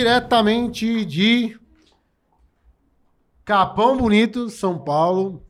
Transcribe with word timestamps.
diretamente 0.00 1.04
de 1.04 1.58
Capão 3.44 3.98
Bonito, 3.98 4.48
São 4.48 4.78
Paulo. 4.78 5.44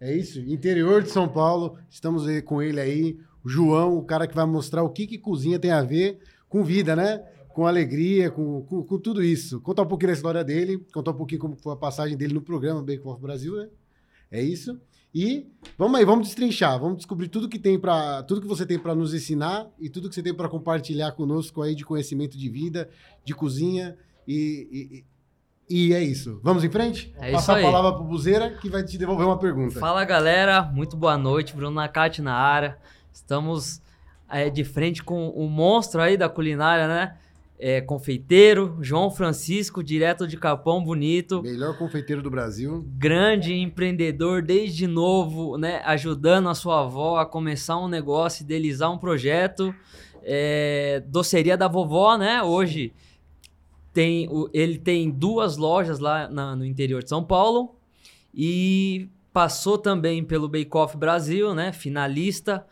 É 0.00 0.12
isso? 0.12 0.40
Interior 0.40 1.00
de 1.00 1.10
São 1.10 1.28
Paulo. 1.28 1.78
Estamos 1.88 2.24
com 2.40 2.60
ele 2.60 2.80
aí, 2.80 3.16
o 3.44 3.48
João, 3.48 3.96
o 3.96 4.04
cara 4.04 4.26
que 4.26 4.34
vai 4.34 4.46
mostrar 4.46 4.82
o 4.82 4.90
que, 4.90 5.06
que 5.06 5.16
cozinha 5.16 5.60
tem 5.60 5.70
a 5.70 5.80
ver 5.80 6.18
com 6.48 6.64
vida, 6.64 6.96
né? 6.96 7.18
Com 7.50 7.68
alegria, 7.68 8.32
com, 8.32 8.62
com, 8.62 8.82
com 8.82 8.98
tudo 8.98 9.22
isso. 9.22 9.60
Contar 9.60 9.82
um 9.82 9.86
pouquinho 9.86 10.08
da 10.08 10.14
história 10.14 10.42
dele, 10.42 10.84
contar 10.92 11.12
um 11.12 11.16
pouquinho 11.16 11.40
como 11.40 11.54
foi 11.54 11.72
a 11.72 11.76
passagem 11.76 12.16
dele 12.16 12.34
no 12.34 12.42
programa 12.42 12.82
Bacon 12.82 13.12
of 13.12 13.22
Brasil, 13.22 13.56
né? 13.56 13.68
É 14.28 14.42
isso. 14.42 14.76
E 15.14 15.46
vamos 15.78 15.96
aí, 15.96 16.04
vamos 16.04 16.26
destrinchar, 16.26 16.76
vamos 16.80 16.96
descobrir 16.96 17.28
tudo 17.28 17.48
que 17.48 17.58
tem 17.58 17.78
para 17.78 18.24
tudo 18.24 18.40
que 18.40 18.48
você 18.48 18.66
tem 18.66 18.78
para 18.78 18.96
nos 18.96 19.14
ensinar 19.14 19.68
e 19.78 19.88
tudo 19.88 20.08
que 20.08 20.14
você 20.14 20.22
tem 20.22 20.34
para 20.34 20.48
compartilhar 20.48 21.12
conosco 21.12 21.62
aí 21.62 21.76
de 21.76 21.84
conhecimento 21.84 22.36
de 22.36 22.48
vida, 22.48 22.90
de 23.24 23.32
cozinha 23.32 23.96
e, 24.26 25.04
e, 25.70 25.86
e 25.88 25.94
é 25.94 26.02
isso. 26.02 26.40
Vamos 26.42 26.64
em 26.64 26.68
frente? 26.70 27.14
É 27.20 27.30
Passar 27.30 27.60
a 27.60 27.62
palavra 27.62 27.92
pro 27.92 28.02
Buzeira 28.02 28.50
que 28.50 28.68
vai 28.68 28.82
te 28.82 28.98
devolver 28.98 29.24
uma 29.24 29.38
pergunta. 29.38 29.78
Fala 29.78 30.04
galera, 30.04 30.62
muito 30.62 30.96
boa 30.96 31.16
noite, 31.16 31.54
Bruno 31.54 31.76
Nakati 31.76 32.20
na 32.20 32.34
área. 32.34 32.76
Estamos 33.12 33.80
é, 34.28 34.50
de 34.50 34.64
frente 34.64 35.00
com 35.00 35.28
o 35.28 35.48
monstro 35.48 36.00
aí 36.00 36.16
da 36.16 36.28
culinária, 36.28 36.88
né? 36.88 37.16
É, 37.56 37.80
confeiteiro, 37.80 38.76
João 38.80 39.10
Francisco, 39.10 39.82
direto 39.82 40.26
de 40.26 40.36
Capão 40.36 40.82
Bonito. 40.82 41.40
Melhor 41.42 41.78
confeiteiro 41.78 42.20
do 42.20 42.28
Brasil. 42.30 42.84
Grande 42.98 43.54
empreendedor 43.54 44.42
desde 44.42 44.86
novo, 44.88 45.56
né? 45.56 45.80
Ajudando 45.84 46.48
a 46.48 46.54
sua 46.54 46.80
avó 46.82 47.16
a 47.18 47.24
começar 47.24 47.78
um 47.78 47.86
negócio, 47.88 48.42
idealizar 48.42 48.92
um 48.92 48.98
projeto. 48.98 49.72
É, 50.22 51.02
doceria 51.06 51.56
da 51.56 51.68
vovó, 51.68 52.16
né? 52.18 52.42
Hoje 52.42 52.92
tem, 53.92 54.28
o- 54.28 54.50
ele 54.52 54.76
tem 54.78 55.08
duas 55.10 55.56
lojas 55.56 56.00
lá 56.00 56.28
na- 56.28 56.56
no 56.56 56.64
interior 56.64 57.02
de 57.04 57.08
São 57.08 57.22
Paulo 57.22 57.76
e 58.34 59.08
passou 59.32 59.78
também 59.78 60.24
pelo 60.24 60.48
Bake 60.48 60.70
Off 60.76 60.96
Brasil, 60.96 61.54
né? 61.54 61.72
Finalista. 61.72 62.66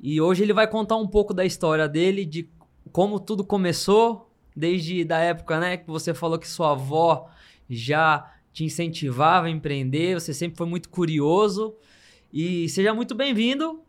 E 0.00 0.20
hoje 0.20 0.44
ele 0.44 0.52
vai 0.52 0.66
contar 0.68 0.96
um 0.96 1.08
pouco 1.08 1.34
da 1.34 1.44
história 1.44 1.88
dele, 1.88 2.24
de 2.24 2.48
como 2.90 3.20
tudo 3.20 3.44
começou, 3.44 4.30
desde 4.56 5.04
da 5.04 5.18
época, 5.18 5.58
né, 5.60 5.76
que 5.76 5.86
você 5.86 6.12
falou 6.12 6.38
que 6.38 6.48
sua 6.48 6.72
avó 6.72 7.28
já 7.68 8.30
te 8.52 8.64
incentivava 8.64 9.46
a 9.46 9.50
empreender, 9.50 10.14
você 10.20 10.34
sempre 10.34 10.56
foi 10.58 10.66
muito 10.66 10.88
curioso. 10.90 11.74
E 12.32 12.68
seja 12.68 12.92
muito 12.94 13.14
bem-vindo. 13.14 13.80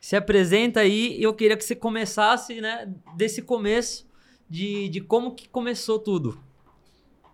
Se 0.00 0.16
apresenta 0.16 0.80
aí 0.80 1.16
e 1.18 1.22
eu 1.22 1.32
queria 1.34 1.56
que 1.56 1.64
você 1.64 1.74
começasse, 1.74 2.60
né, 2.60 2.90
desse 3.16 3.42
começo 3.42 4.06
de, 4.48 4.88
de 4.88 5.00
como 5.00 5.34
que 5.34 5.48
começou 5.48 5.98
tudo. 5.98 6.38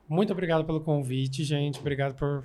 Muito 0.09 0.33
obrigado 0.33 0.65
pelo 0.65 0.81
convite, 0.81 1.43
gente. 1.45 1.81
Obrigado 1.81 2.15
por 2.15 2.45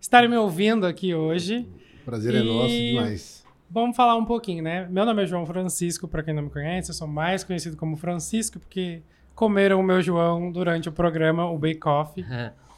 estarem 0.00 0.28
me 0.30 0.36
ouvindo 0.36 0.86
aqui 0.86 1.14
hoje. 1.14 1.66
Prazer 2.04 2.34
é 2.34 2.38
E- 2.40 2.44
nosso 2.44 2.68
demais. 2.74 3.37
Vamos 3.70 3.96
falar 3.96 4.16
um 4.16 4.24
pouquinho, 4.24 4.62
né? 4.62 4.86
Meu 4.90 5.04
nome 5.04 5.22
é 5.22 5.26
João 5.26 5.44
Francisco, 5.44 6.08
para 6.08 6.22
quem 6.22 6.32
não 6.32 6.44
me 6.44 6.50
conhece, 6.50 6.90
eu 6.90 6.94
sou 6.94 7.06
mais 7.06 7.44
conhecido 7.44 7.76
como 7.76 7.96
Francisco 7.96 8.58
porque 8.58 9.02
comeram 9.34 9.78
o 9.78 9.82
meu 9.82 10.00
João 10.00 10.50
durante 10.50 10.88
o 10.88 10.92
programa, 10.92 11.50
o 11.50 11.58
Bake 11.58 11.86
Off. 11.86 12.24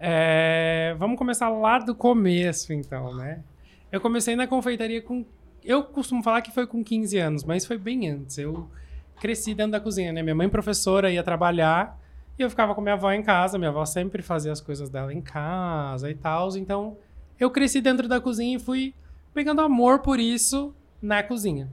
É, 0.00 0.94
vamos 0.96 1.18
começar 1.18 1.48
lá 1.48 1.80
do 1.80 1.92
começo, 1.92 2.72
então, 2.72 3.16
né? 3.16 3.42
Eu 3.90 4.00
comecei 4.00 4.36
na 4.36 4.46
confeitaria 4.46 5.02
com. 5.02 5.24
Eu 5.64 5.82
costumo 5.82 6.22
falar 6.22 6.40
que 6.40 6.52
foi 6.52 6.68
com 6.68 6.84
15 6.84 7.18
anos, 7.18 7.42
mas 7.42 7.66
foi 7.66 7.76
bem 7.76 8.08
antes. 8.08 8.38
Eu 8.38 8.70
cresci 9.20 9.54
dentro 9.54 9.72
da 9.72 9.80
cozinha, 9.80 10.12
né? 10.12 10.22
Minha 10.22 10.36
mãe, 10.36 10.48
professora, 10.48 11.10
ia 11.10 11.24
trabalhar 11.24 11.98
e 12.38 12.42
eu 12.42 12.48
ficava 12.48 12.76
com 12.76 12.80
minha 12.80 12.94
avó 12.94 13.10
em 13.10 13.24
casa. 13.24 13.58
Minha 13.58 13.70
avó 13.70 13.84
sempre 13.84 14.22
fazia 14.22 14.52
as 14.52 14.60
coisas 14.60 14.88
dela 14.88 15.12
em 15.12 15.20
casa 15.20 16.08
e 16.08 16.14
tal. 16.14 16.56
Então, 16.56 16.96
eu 17.40 17.50
cresci 17.50 17.80
dentro 17.80 18.06
da 18.06 18.20
cozinha 18.20 18.56
e 18.56 18.60
fui 18.60 18.94
pegando 19.32 19.60
amor 19.60 20.00
por 20.00 20.18
isso 20.18 20.74
na 21.00 21.22
cozinha. 21.22 21.70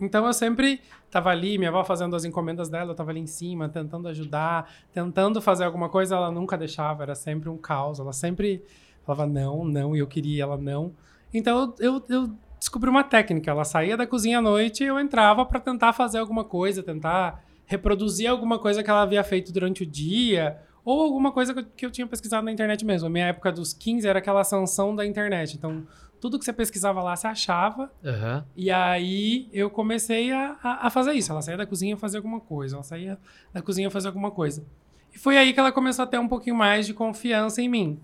Então 0.00 0.26
eu 0.26 0.32
sempre 0.32 0.80
tava 1.10 1.30
ali, 1.30 1.56
minha 1.56 1.70
avó 1.70 1.82
fazendo 1.84 2.14
as 2.14 2.24
encomendas 2.24 2.68
dela, 2.68 2.90
eu 2.90 2.94
tava 2.94 3.10
ali 3.10 3.20
em 3.20 3.26
cima, 3.26 3.68
tentando 3.68 4.08
ajudar, 4.08 4.70
tentando 4.92 5.40
fazer 5.40 5.64
alguma 5.64 5.88
coisa, 5.88 6.16
ela 6.16 6.30
nunca 6.30 6.58
deixava, 6.58 7.02
era 7.02 7.14
sempre 7.14 7.48
um 7.48 7.56
caos. 7.56 7.98
Ela 7.98 8.12
sempre 8.12 8.62
falava 9.04 9.26
não, 9.26 9.64
não, 9.64 9.96
e 9.96 10.00
eu 10.00 10.06
queria, 10.06 10.42
ela 10.42 10.56
não. 10.56 10.92
Então 11.32 11.74
eu, 11.78 12.04
eu, 12.08 12.30
descobri 12.58 12.90
uma 12.90 13.04
técnica. 13.04 13.50
Ela 13.50 13.64
saía 13.64 13.96
da 13.96 14.06
cozinha 14.06 14.38
à 14.38 14.42
noite 14.42 14.82
e 14.82 14.86
eu 14.86 14.98
entrava 14.98 15.44
para 15.46 15.60
tentar 15.60 15.92
fazer 15.92 16.18
alguma 16.18 16.44
coisa, 16.44 16.82
tentar 16.82 17.42
reproduzir 17.64 18.28
alguma 18.28 18.58
coisa 18.58 18.82
que 18.82 18.90
ela 18.90 19.02
havia 19.02 19.22
feito 19.24 19.52
durante 19.52 19.82
o 19.82 19.86
dia, 19.86 20.58
ou 20.84 21.02
alguma 21.02 21.32
coisa 21.32 21.52
que 21.52 21.60
eu, 21.60 21.64
que 21.76 21.86
eu 21.86 21.90
tinha 21.90 22.06
pesquisado 22.06 22.44
na 22.44 22.52
internet 22.52 22.84
mesmo. 22.84 23.08
A 23.08 23.10
minha 23.10 23.26
época 23.26 23.50
dos 23.50 23.72
15 23.72 24.06
era 24.06 24.18
aquela 24.18 24.44
sanção 24.44 24.94
da 24.94 25.04
internet. 25.04 25.56
Então, 25.56 25.84
tudo 26.20 26.38
que 26.38 26.44
você 26.44 26.52
pesquisava 26.52 27.02
lá, 27.02 27.14
você 27.14 27.26
achava. 27.26 27.92
E 28.56 28.70
aí 28.70 29.48
eu 29.52 29.70
comecei 29.70 30.32
a, 30.32 30.56
a, 30.62 30.86
a 30.86 30.90
fazer 30.90 31.12
isso. 31.12 31.30
Ela 31.30 31.42
saía 31.42 31.58
da 31.58 31.66
cozinha 31.66 31.94
e 31.94 31.98
fazia 31.98 32.18
alguma 32.18 32.40
coisa. 32.40 32.76
Ela 32.76 32.82
saía 32.82 33.18
da 33.52 33.62
cozinha 33.62 33.88
e 33.88 33.90
fazia 33.90 34.08
alguma 34.08 34.30
coisa. 34.30 34.64
E 35.14 35.18
foi 35.18 35.36
aí 35.36 35.52
que 35.52 35.60
ela 35.60 35.72
começou 35.72 36.02
a 36.02 36.06
ter 36.06 36.18
um 36.18 36.28
pouquinho 36.28 36.56
mais 36.56 36.86
de 36.86 36.94
confiança 36.94 37.62
em 37.62 37.68
mim. 37.68 38.00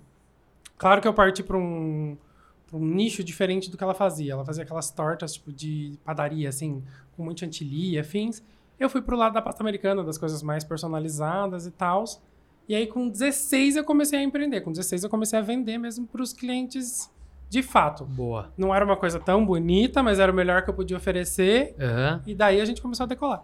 Claro 0.77 1.00
que 1.00 1.09
eu 1.09 1.15
parti 1.15 1.43
para 1.43 1.56
um, 1.56 2.17
pra 2.67 2.77
um 2.77 2.84
nicho 2.84 3.23
diferente 3.23 3.71
do 3.71 3.77
que 3.77 3.84
ela 3.84 3.95
fazia. 3.95 4.33
Ela 4.33 4.44
fazia 4.44 4.62
aquelas 4.65 4.91
tortas 4.91 5.34
tipo 5.34 5.53
de 5.53 5.99
padaria, 6.05 6.49
assim, 6.49 6.83
com 7.17 7.23
muito 7.23 7.41
chantilly, 7.41 7.99
afins. 7.99 8.43
Eu 8.79 8.89
fui 8.89 9.00
pro 9.00 9.17
lado 9.17 9.34
da 9.34 9.43
pasta 9.43 9.62
americana, 9.62 10.03
das 10.03 10.19
coisas 10.19 10.43
mais 10.43 10.65
personalizadas 10.65 11.67
e 11.67 11.71
tal. 11.71 12.05
E 12.69 12.75
aí, 12.75 12.87
com 12.87 13.09
16, 13.09 13.77
eu 13.77 13.84
comecei 13.84 14.19
a 14.19 14.23
empreender. 14.23 14.61
Com 14.61 14.73
16, 14.73 15.05
eu 15.05 15.11
comecei 15.11 15.39
a 15.39 15.43
vender 15.43 15.79
mesmo 15.79 16.06
para 16.06 16.23
os 16.23 16.33
clientes 16.33 17.11
de 17.52 17.62
fato. 17.62 18.06
Boa. 18.06 18.50
Não 18.56 18.74
era 18.74 18.82
uma 18.82 18.96
coisa 18.96 19.20
tão 19.20 19.44
bonita, 19.44 20.02
mas 20.02 20.18
era 20.18 20.32
o 20.32 20.34
melhor 20.34 20.62
que 20.62 20.70
eu 20.70 20.74
podia 20.74 20.96
oferecer. 20.96 21.76
Aham. 21.78 22.22
E 22.26 22.34
daí 22.34 22.58
a 22.58 22.64
gente 22.64 22.80
começou 22.80 23.04
a 23.04 23.06
decolar. 23.06 23.42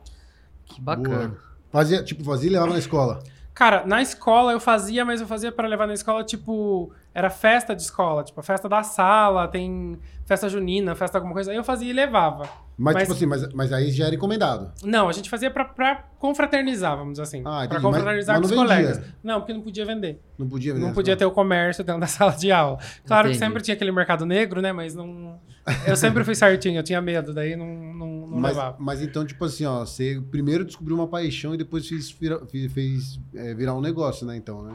Que 0.65 0.81
bacana. 0.81 1.29
Boa. 1.29 1.39
Fazia, 1.71 2.03
tipo, 2.03 2.25
fazia 2.25 2.49
e 2.49 2.53
levava 2.55 2.73
na 2.73 2.79
escola. 2.79 3.23
Cara, 3.53 3.85
na 3.85 4.01
escola 4.01 4.53
eu 4.53 4.61
fazia, 4.61 5.05
mas 5.05 5.21
eu 5.21 5.27
fazia 5.27 5.53
para 5.53 5.69
levar 5.69 5.87
na 5.87 5.93
escola, 5.93 6.25
tipo, 6.25 6.91
era 7.15 7.31
festa 7.31 7.75
de 7.75 7.83
escola, 7.83 8.23
tipo, 8.23 8.39
a 8.39 8.43
festa 8.43 8.69
da 8.69 8.83
sala, 8.83 9.49
tem 9.49 9.99
festa 10.25 10.49
junina, 10.49 10.95
festa 10.95 11.19
alguma 11.19 11.35
coisa. 11.35 11.51
Aí 11.51 11.57
eu 11.57 11.65
fazia 11.65 11.89
e 11.91 11.93
levava. 11.93 12.49
Mas, 12.81 12.95
Mas- 12.95 13.03
tipo 13.05 13.15
assim, 13.15 13.27
mas, 13.27 13.53
mas 13.55 13.73
aí 13.73 13.91
já 13.91 14.07
era 14.07 14.15
encomendado. 14.15 14.71
Não, 14.85 15.09
a 15.09 15.13
gente 15.13 15.29
fazia 15.29 15.51
pra, 15.51 15.65
pra 15.65 16.05
confraternizar, 16.19 16.97
vamos 16.97 17.15
dizer 17.15 17.23
assim. 17.23 17.43
Ah, 17.45 17.67
pra 17.69 17.81
confraternizar 17.81 18.37
Mas- 18.39 18.49
com 18.51 18.55
mas 18.57 18.63
os 18.65 18.69
não 18.71 18.77
colegas. 18.77 19.15
Não, 19.23 19.41
porque 19.41 19.53
não 19.53 19.63
podia 19.63 19.85
vender. 19.85 20.23
Não 20.39 20.49
podia 20.49 20.73
vender 20.73 20.83
Não 20.83 20.89
na 20.91 20.95
podia 20.95 21.17
ter 21.17 21.25
o 21.25 21.31
comércio 21.33 21.83
dentro 21.83 22.01
da 22.01 22.07
sala 22.07 22.33
de 22.33 22.53
aula. 22.53 22.79
Claro 23.05 23.27
Entendi. 23.29 23.39
que 23.41 23.45
sempre 23.45 23.63
tinha 23.63 23.75
aquele 23.75 23.91
mercado 23.91 24.25
negro, 24.25 24.61
né? 24.63 24.71
Mas 24.71 24.95
não. 24.95 25.41
Eu 25.87 25.97
sempre 25.97 26.23
fui 26.25 26.35
certinho, 26.37 26.79
eu 26.79 26.83
tinha 26.83 27.01
medo, 27.03 27.35
daí 27.35 27.55
não, 27.57 27.67
não, 27.67 28.27
não 28.29 28.39
Mas, 28.39 28.57
levava. 28.57 28.77
mas 28.79 29.03
então, 29.03 29.27
tipo 29.27 29.45
assim, 29.45 29.67
ó, 29.67 29.81
você 29.81 30.23
primeiro 30.31 30.65
descobriu 30.65 30.97
uma 30.97 31.07
paixão 31.09 31.53
e 31.55 31.59
depois 31.59 31.87
fez, 31.87 32.11
fez, 32.11 32.73
fez, 32.73 33.21
é, 33.35 33.55
virar 33.55 33.75
um 33.75 33.81
negócio, 33.81 34.25
né? 34.27 34.35
Então, 34.37 34.63
né? 34.63 34.73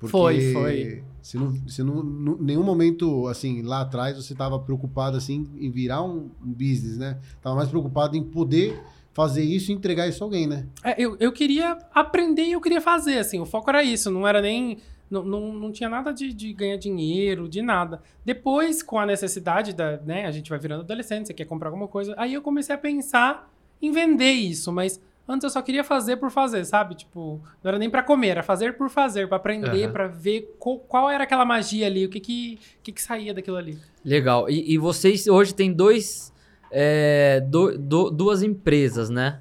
Foi, 0.00 0.52
foi. 0.52 1.04
Você 1.22 1.38
não, 1.38 1.50
você 1.50 1.82
não, 1.82 2.00
em 2.38 2.44
nenhum 2.44 2.62
momento, 2.62 3.26
assim, 3.28 3.62
lá 3.62 3.80
atrás, 3.80 4.16
você 4.16 4.34
estava 4.34 4.58
preocupado, 4.58 5.16
assim, 5.16 5.48
em 5.56 5.70
virar 5.70 6.02
um, 6.02 6.30
um 6.44 6.52
business, 6.52 6.98
né? 6.98 7.18
Tava 7.40 7.56
mais 7.56 7.68
preocupado 7.68 8.16
em 8.16 8.22
poder 8.22 8.78
fazer 9.14 9.42
isso 9.42 9.70
e 9.70 9.74
entregar 9.74 10.06
isso 10.08 10.22
a 10.22 10.26
alguém, 10.26 10.46
né? 10.46 10.66
É, 10.82 11.00
eu, 11.00 11.16
eu 11.18 11.32
queria 11.32 11.78
aprender 11.94 12.42
e 12.42 12.52
eu 12.52 12.60
queria 12.60 12.80
fazer, 12.80 13.18
assim. 13.18 13.40
O 13.40 13.46
foco 13.46 13.70
era 13.70 13.82
isso, 13.82 14.10
não 14.10 14.26
era 14.26 14.42
nem. 14.42 14.78
Não, 15.10 15.22
não, 15.22 15.52
não 15.52 15.70
tinha 15.70 15.88
nada 15.88 16.12
de, 16.12 16.32
de 16.32 16.52
ganhar 16.52 16.76
dinheiro, 16.76 17.48
de 17.48 17.62
nada. 17.62 18.02
Depois, 18.24 18.82
com 18.82 18.98
a 18.98 19.06
necessidade 19.06 19.72
da. 19.72 19.98
Né, 19.98 20.26
a 20.26 20.30
gente 20.30 20.50
vai 20.50 20.58
virando 20.58 20.80
adolescente, 20.82 21.28
você 21.28 21.34
quer 21.34 21.44
comprar 21.44 21.68
alguma 21.68 21.88
coisa. 21.88 22.14
Aí 22.18 22.34
eu 22.34 22.42
comecei 22.42 22.74
a 22.74 22.78
pensar 22.78 23.50
em 23.80 23.92
vender 23.92 24.32
isso, 24.32 24.72
mas 24.72 25.00
antes 25.28 25.44
eu 25.44 25.50
só 25.50 25.62
queria 25.62 25.82
fazer 25.84 26.16
por 26.16 26.30
fazer, 26.30 26.64
sabe? 26.64 26.94
Tipo, 26.94 27.40
não 27.62 27.68
era 27.68 27.78
nem 27.78 27.88
pra 27.90 28.02
comer, 28.02 28.28
era 28.28 28.42
fazer 28.42 28.76
por 28.76 28.88
fazer, 28.90 29.26
pra 29.28 29.36
aprender, 29.36 29.84
Aham. 29.84 29.92
pra 29.92 30.06
ver 30.06 30.54
qual, 30.58 30.78
qual 30.78 31.10
era 31.10 31.24
aquela 31.24 31.44
magia 31.44 31.86
ali, 31.86 32.04
o 32.04 32.08
que 32.08 32.20
que, 32.20 32.58
que, 32.82 32.92
que 32.92 33.02
saía 33.02 33.32
daquilo 33.34 33.56
ali. 33.56 33.78
Legal. 34.04 34.48
E, 34.50 34.72
e 34.74 34.78
vocês 34.78 35.26
hoje 35.26 35.54
têm 35.54 35.72
dois, 35.72 36.32
é, 36.70 37.40
do- 37.40 37.78
do- 37.78 38.10
duas 38.10 38.42
empresas, 38.42 39.08
né? 39.10 39.40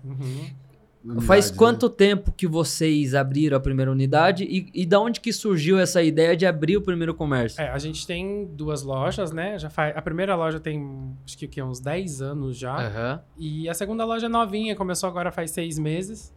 Faz 1.22 1.52
né? 1.52 1.58
quanto 1.58 1.90
tempo 1.90 2.32
que 2.32 2.48
vocês 2.48 3.14
abriram 3.14 3.58
a 3.58 3.60
primeira 3.60 3.92
unidade 3.92 4.46
e, 4.46 4.70
e 4.74 4.86
da 4.86 5.00
onde 5.00 5.20
que 5.20 5.34
surgiu 5.34 5.78
essa 5.78 6.02
ideia 6.02 6.36
de 6.36 6.46
abrir 6.46 6.78
o 6.78 6.82
primeiro 6.82 7.14
comércio? 7.14 7.62
É, 7.62 7.70
a 7.70 7.78
gente 7.78 8.08
tem 8.08 8.46
duas 8.46 8.84
lojas, 8.84 9.32
né? 9.32 9.60
Já 9.60 9.70
faz, 9.70 9.96
a 9.98 10.02
primeira 10.02 10.34
loja 10.36 10.60
tem, 10.62 11.14
acho 11.26 11.38
que, 11.38 11.46
o 11.46 11.50
quê? 11.50 11.62
uns 11.62 11.80
10 11.82 12.22
anos 12.22 12.58
já. 12.58 12.76
Aham. 12.88 13.22
E 13.38 13.68
a 13.68 13.74
segunda 13.74 14.06
loja 14.06 14.28
é 14.28 14.30
novinha, 14.30 14.76
começou 14.76 15.10
agora 15.10 15.30
faz 15.32 15.52
seis 15.52 15.78
meses. 15.78 16.34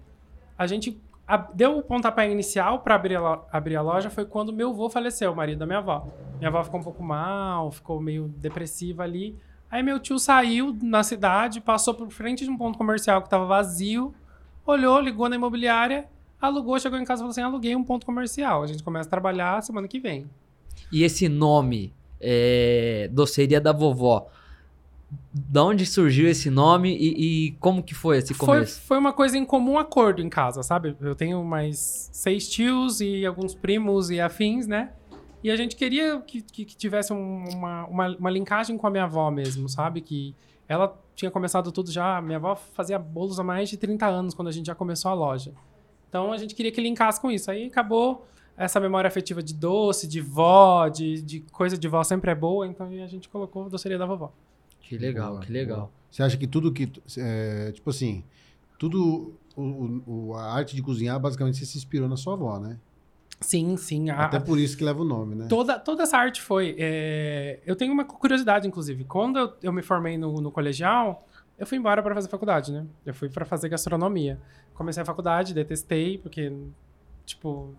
A 0.59 0.67
gente 0.67 1.01
a- 1.29 1.37
deu 1.55 1.79
o 1.79 1.83
pontapé 1.83 2.31
inicial 2.31 2.81
para 2.81 2.95
abrir, 2.97 3.17
a 3.17 3.41
abrir 3.53 3.77
a 3.77 3.83
loja 3.83 4.11
foi 4.11 4.25
quando 4.25 4.53
meu 4.53 4.71
avô 4.71 4.91
faleceu, 4.91 5.33
o 5.33 5.37
marido 5.37 5.59
da 5.61 5.67
minha 5.67 5.79
avó. 5.79 6.09
Minha 6.39 6.49
avó 6.49 6.65
ficou 6.65 6.81
um 6.81 6.83
pouco 6.83 7.03
mal, 7.03 7.71
ficou 7.71 8.01
meio 8.01 8.29
depressiva 8.37 9.05
ali. 9.05 9.37
Aí 9.71 9.83
meu 9.83 9.99
tio 10.01 10.19
saiu 10.19 10.77
na 10.83 11.03
cidade, 11.03 11.61
passou 11.61 11.95
por 11.95 12.11
frente 12.11 12.45
de 12.45 12.51
um 12.51 12.57
ponto 12.57 12.79
comercial 12.79 13.21
que 13.21 13.27
estava 13.27 13.45
vazio, 13.45 14.15
olhou, 14.67 15.01
ligou 15.01 15.29
na 15.29 15.37
imobiliária. 15.37 16.07
Alugou, 16.41 16.79
chegou 16.79 16.99
em 16.99 17.05
casa 17.05 17.21
e 17.21 17.23
falou 17.23 17.31
assim: 17.31 17.43
aluguei 17.43 17.75
um 17.75 17.85
ponto 17.85 18.05
comercial. 18.05 18.63
A 18.63 18.67
gente 18.67 18.83
começa 18.83 19.09
a 19.09 19.11
trabalhar 19.11 19.63
semana 19.63 19.89
que 19.89 19.99
vem. 19.99 20.27
E 20.93 21.03
esse 21.03 21.29
nome, 21.29 21.93
é, 22.21 23.09
doceria 23.13 23.61
da 23.61 23.73
vovó, 23.73 24.29
da 25.33 25.65
onde 25.65 25.87
surgiu 25.87 26.29
esse 26.29 26.51
nome 26.51 26.97
e, 26.97 27.47
e, 27.47 27.51
como 27.53 27.83
que 27.83 27.95
foi 27.95 28.19
esse 28.19 28.35
começo? 28.35 28.81
Foi, 28.81 28.87
foi 28.87 28.99
uma 28.99 29.13
coisa 29.13 29.39
em 29.39 29.45
comum 29.45 29.79
acordo 29.79 30.21
em 30.21 30.29
casa, 30.29 30.63
sabe? 30.63 30.97
Eu 31.01 31.15
tenho 31.15 31.43
mais 31.45 32.11
seis 32.13 32.49
tios 32.49 33.01
e 33.01 33.25
alguns 33.25 33.55
primos 33.55 34.11
e 34.11 34.21
afins, 34.21 34.67
né? 34.67 34.91
E 35.43 35.51
a 35.51 35.57
gente 35.57 35.77
queria 35.77 36.21
que, 36.21 36.43
que, 36.43 36.65
que 36.65 36.77
tivesse 36.77 37.13
uma, 37.13 37.87
uma, 37.87 38.17
uma, 38.17 38.31
linkagem 38.31 38.77
com 38.77 38.87
a 38.87 38.91
minha 38.91 39.05
avó 39.05 39.31
mesmo, 39.31 39.69
sabe? 39.69 40.01
Que 40.01 40.35
ela 40.67 40.99
tinha 41.17 41.31
começado 41.31 41.73
tudo 41.73 41.91
já. 41.91 42.21
Minha 42.21 42.37
avó 42.37 42.55
fazia 42.55 42.99
bolos 42.99 43.41
há 43.41 43.43
mais 43.43 43.69
de 43.69 43.77
30 43.77 44.07
anos 44.07 44.35
quando 44.35 44.49
a 44.49 44.53
gente 44.53 44.67
já 44.67 44.75
começou 44.75 45.11
a 45.11 45.15
loja. 45.15 45.53
Então 46.09 46.31
a 46.31 46.37
gente 46.37 46.55
queria 46.55 46.71
que 46.71 46.81
linkasse 46.81 47.21
com 47.21 47.31
isso. 47.31 47.51
Aí 47.51 47.67
acabou 47.67 48.25
essa 48.57 48.79
memória 48.79 49.09
afetiva 49.09 49.43
de 49.43 49.55
doce, 49.55 50.07
de 50.07 50.21
vó, 50.21 50.89
de, 50.89 51.21
de 51.23 51.41
coisa 51.53 51.77
de 51.77 51.89
vó 51.89 52.05
sempre 52.05 52.31
é 52.31 52.35
boa, 52.35 52.67
então 52.67 52.87
a 52.87 53.07
gente 53.07 53.29
colocou 53.29 53.69
doceria 53.69 53.99
da 53.99 54.07
vovó. 54.07 54.33
Que 54.81 54.97
legal, 54.97 55.33
boa, 55.33 55.41
que 55.41 55.53
legal. 55.53 55.79
Boa. 55.79 55.91
Você 56.11 56.23
acha 56.23 56.37
que 56.37 56.47
tudo 56.47 56.73
que. 56.73 56.91
É, 57.19 57.73
tipo 57.73 57.91
assim, 57.91 58.23
tudo. 58.79 59.35
O, 59.57 60.03
o, 60.07 60.35
a 60.35 60.53
arte 60.53 60.77
de 60.77 60.83
cozinhar, 60.83 61.19
basicamente, 61.19 61.57
você 61.57 61.65
se 61.65 61.79
inspirou 61.79 62.09
na 62.09 62.17
sua 62.17 62.35
avó, 62.35 62.59
né? 62.59 62.79
Sim, 63.41 63.77
sim. 63.77 64.11
A, 64.11 64.25
Até 64.25 64.41
por 64.41 64.59
isso 64.59 64.77
que 64.77 64.85
leva 64.85 65.03
o 65.03 65.05
nome, 65.05 65.35
né? 65.35 65.47
Toda, 65.49 65.79
toda 65.79 66.03
essa 66.05 66.17
arte 66.17 66.41
foi. 66.41 66.75
É... 66.79 67.61
Eu 67.67 67.77
tenho 67.77 67.93
uma 67.93 68.05
curiosidade, 68.05 68.67
inclusive. 68.67 69.05
Quando 69.05 69.39
eu, 69.39 69.53
eu 69.63 69.73
me 69.73 69.83
formei 69.83 70.17
no, 70.17 70.41
no 70.41 70.51
colegial, 70.51 71.27
eu 71.59 71.67
fui 71.67 71.79
embora 71.79 72.03
para 72.03 72.15
fazer 72.15 72.29
faculdade, 72.29 72.73
né? 72.73 72.87
Eu 73.05 73.15
fui 73.15 73.29
para 73.29 73.45
fazer 73.45 73.69
gastronomia. 73.69 74.39
Comecei 74.75 75.03
a 75.03 75.07
faculdade, 75.07 75.55
detestei, 75.55 76.19
porque, 76.19 76.53
tipo, 77.25 77.75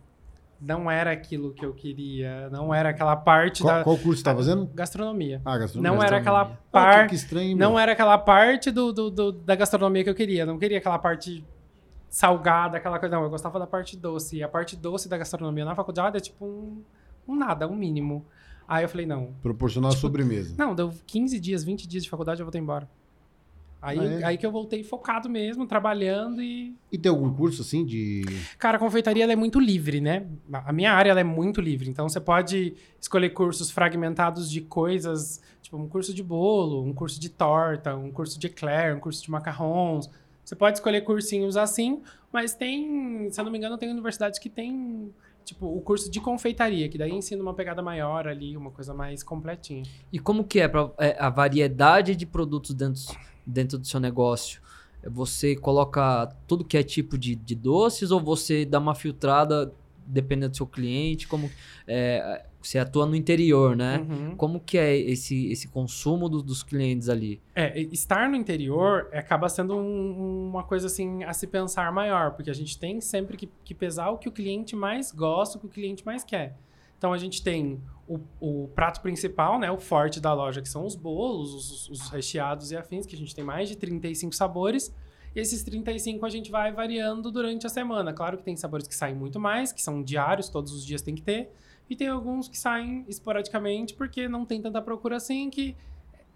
não 0.60 0.90
era 0.90 1.12
aquilo 1.12 1.54
que 1.54 1.66
eu 1.66 1.74
queria, 1.74 2.50
não 2.50 2.74
era 2.74 2.90
aquela 2.90 3.16
parte 3.16 3.62
qual, 3.62 3.76
da. 3.76 3.84
Qual 3.84 3.98
curso 3.98 4.18
você 4.20 4.24
tá 4.24 4.36
fazendo? 4.36 4.70
Gastronomia. 4.74 5.42
Ah, 5.46 5.58
gastronomia. 5.58 5.92
Não 5.92 6.04
era 6.04 6.18
aquela 6.18 6.46
parte. 6.72 7.06
Oh, 7.06 7.10
que, 7.10 7.16
estranho. 7.16 7.58
Não 7.58 7.72
meu. 7.72 7.80
era 7.80 7.92
aquela 7.92 8.18
parte 8.18 8.72
do, 8.72 8.92
do, 8.92 9.12
do, 9.12 9.32
da 9.32 9.56
gastronomia 9.56 10.04
que 10.04 10.10
eu 10.10 10.16
queria. 10.16 10.46
Não 10.46 10.58
queria 10.58 10.78
aquela 10.80 10.98
parte 10.98 11.46
salgada, 12.10 12.78
aquela 12.78 13.00
coisa. 13.00 13.16
Não, 13.16 13.24
eu 13.24 13.30
gostava 13.30 13.60
da 13.60 13.68
parte 13.68 13.96
doce. 13.98 14.38
E 14.38 14.44
a 14.44 14.48
parte 14.48 14.76
doce 14.76 15.10
da 15.10 15.18
gastronomia 15.18 15.66
na 15.66 15.76
faculdade 15.76 16.18
é 16.18 16.20
tipo 16.20 16.46
um, 16.46 16.84
um 17.28 17.36
nada, 17.36 17.68
um 17.68 17.76
mínimo. 17.76 18.26
Aí 18.68 18.84
eu 18.84 18.90
falei, 18.90 19.06
não. 19.06 19.34
Proporcionar 19.42 19.92
tipo, 19.92 20.02
sobremesa. 20.02 20.56
Não, 20.58 20.76
deu 20.76 20.94
15 21.06 21.40
dias, 21.40 21.64
20 21.64 21.88
dias 21.88 22.04
de 22.04 22.10
faculdade, 22.10 22.42
eu 22.42 22.46
voltei 22.46 22.60
embora. 22.60 22.90
Aí, 23.82 24.00
ah, 24.00 24.04
é? 24.04 24.24
aí 24.24 24.38
que 24.38 24.46
eu 24.46 24.52
voltei 24.52 24.84
focado 24.84 25.30
mesmo, 25.30 25.68
trabalhando 25.68 26.42
e. 26.42 26.76
E 26.92 26.98
tem 26.98 27.10
algum 27.10 27.32
curso 27.32 27.62
assim 27.62 27.86
de. 27.86 28.24
Cara, 28.58 28.78
a 28.78 28.80
confeitaria 28.80 29.32
é 29.32 29.36
muito 29.36 29.60
livre, 29.60 30.02
né? 30.02 30.26
A 30.52 30.74
minha 30.74 30.92
área 30.92 31.12
é 31.12 31.24
muito 31.24 31.62
livre. 31.62 31.88
Então 31.88 32.10
você 32.10 32.20
pode 32.20 32.74
escolher 33.00 33.30
cursos 33.30 33.70
fragmentados 33.70 34.50
de 34.50 34.62
coisas, 34.62 35.42
tipo 35.62 35.78
um 35.78 35.88
curso 35.88 36.14
de 36.14 36.24
bolo, 36.24 36.84
um 36.84 36.92
curso 36.92 37.20
de 37.20 37.30
torta, 37.30 37.96
um 37.96 38.12
curso 38.12 38.40
de 38.40 38.48
eclair, 38.48 38.96
um 38.96 39.00
curso 39.00 39.24
de 39.24 39.30
macarrons. 39.30 40.10
Você 40.48 40.56
pode 40.56 40.78
escolher 40.78 41.02
cursinhos 41.02 41.58
assim, 41.58 42.02
mas 42.32 42.54
tem, 42.54 43.30
se 43.30 43.38
eu 43.38 43.44
não 43.44 43.52
me 43.52 43.58
engano, 43.58 43.78
tem 43.78 43.92
universidades 43.92 44.40
que 44.40 44.50
tem 44.50 45.14
tipo, 45.44 45.66
o 45.66 45.82
curso 45.82 46.10
de 46.10 46.22
confeitaria, 46.22 46.88
que 46.88 46.98
daí 46.98 47.12
ensina 47.12 47.44
uma 47.44 47.54
pegada 47.54 47.82
maior 47.82 48.26
ali, 48.30 48.56
uma 48.56 48.72
coisa 48.72 48.94
mais 48.94 49.22
completinha. 49.24 49.84
E 50.10 50.18
como 50.18 50.46
que 50.46 50.62
é, 50.62 50.70
pra, 50.70 50.90
é 51.00 51.18
a 51.20 51.30
variedade 51.30 52.16
de 52.16 52.26
produtos 52.26 52.74
dentro 52.74 53.14
dentro 53.46 53.78
do 53.78 53.86
seu 53.86 54.00
negócio? 54.00 54.62
Você 55.04 55.54
coloca 55.54 56.34
tudo 56.48 56.64
que 56.64 56.78
é 56.78 56.84
tipo 56.84 57.18
de, 57.18 57.36
de 57.36 57.54
doces 57.54 58.10
ou 58.10 58.22
você 58.22 58.64
dá 58.64 58.80
uma 58.80 58.96
filtrada 58.96 59.74
dependendo 60.06 60.52
do 60.52 60.58
seu 60.58 60.66
cliente? 60.66 61.28
Como 61.28 61.52
é, 61.86 62.46
você 62.68 62.80
atua 62.80 63.06
no 63.06 63.16
interior, 63.16 63.76
né? 63.76 64.06
Uhum. 64.10 64.36
Como 64.36 64.60
que 64.60 64.78
é 64.78 64.96
esse, 64.96 65.50
esse 65.52 65.68
consumo 65.68 66.28
do, 66.28 66.44
dos 66.44 66.64
clientes 66.64 67.08
ali? 67.08 67.42
É, 67.56 67.80
estar 67.80 68.30
no 68.30 68.36
interior 68.36 69.08
acaba 69.14 69.48
sendo 69.48 69.78
um, 69.78 70.50
uma 70.50 70.64
coisa 70.64 70.88
assim 70.88 71.24
a 71.24 71.34
se 71.34 71.48
pensar 71.48 71.92
maior, 71.92 72.32
porque 72.32 72.50
a 72.50 72.54
gente 72.54 72.78
tem 72.78 73.00
sempre 73.00 73.38
que, 73.38 73.50
que 73.64 73.74
pesar 73.74 74.10
o 74.10 74.18
que 74.18 74.28
o 74.28 74.32
cliente 74.32 74.76
mais 74.76 75.12
gosta, 75.12 75.58
o 75.58 75.62
que 75.62 75.68
o 75.68 75.70
cliente 75.70 76.06
mais 76.06 76.24
quer. 76.24 76.58
Então 76.98 77.14
a 77.14 77.18
gente 77.18 77.42
tem 77.42 77.80
o, 78.08 78.20
o, 78.40 78.68
prato 78.76 79.02
principal, 79.02 79.60
né, 79.60 79.72
o 79.72 79.78
forte 79.78 80.20
da 80.20 80.34
loja, 80.34 80.62
que 80.62 80.70
são 80.70 80.86
os 80.86 80.96
bolos, 80.96 81.54
os, 81.54 81.90
os, 81.90 82.10
recheados 82.10 82.72
e 82.72 82.76
afins, 82.76 83.06
que 83.06 83.16
a 83.16 83.18
gente 83.18 83.34
tem 83.34 83.44
mais 83.44 83.70
de 83.70 83.78
35 83.78 84.36
sabores. 84.36 84.94
E 85.36 85.40
esses 85.40 85.64
35 85.64 86.26
a 86.26 86.30
gente 86.30 86.50
vai 86.50 86.72
variando 86.72 87.32
durante 87.32 87.66
a 87.66 87.70
semana. 87.70 88.12
Claro 88.12 88.38
que 88.38 88.44
tem 88.44 88.56
sabores 88.56 88.88
que 88.88 88.96
saem 88.96 89.16
muito 89.16 89.40
mais, 89.40 89.72
que 89.72 89.82
são 89.82 90.02
diários, 90.02 90.50
todos 90.50 90.74
os 90.74 90.84
dias 90.84 91.02
tem 91.02 91.14
que 91.14 91.22
ter. 91.22 91.52
E 91.90 91.96
tem 91.96 92.08
alguns 92.08 92.48
que 92.48 92.58
saem 92.58 93.06
esporadicamente 93.08 93.94
porque 93.94 94.28
não 94.28 94.46
tem 94.46 94.62
tanta 94.62 94.82
procura 94.82 95.18
assim, 95.18 95.50
que 95.50 95.76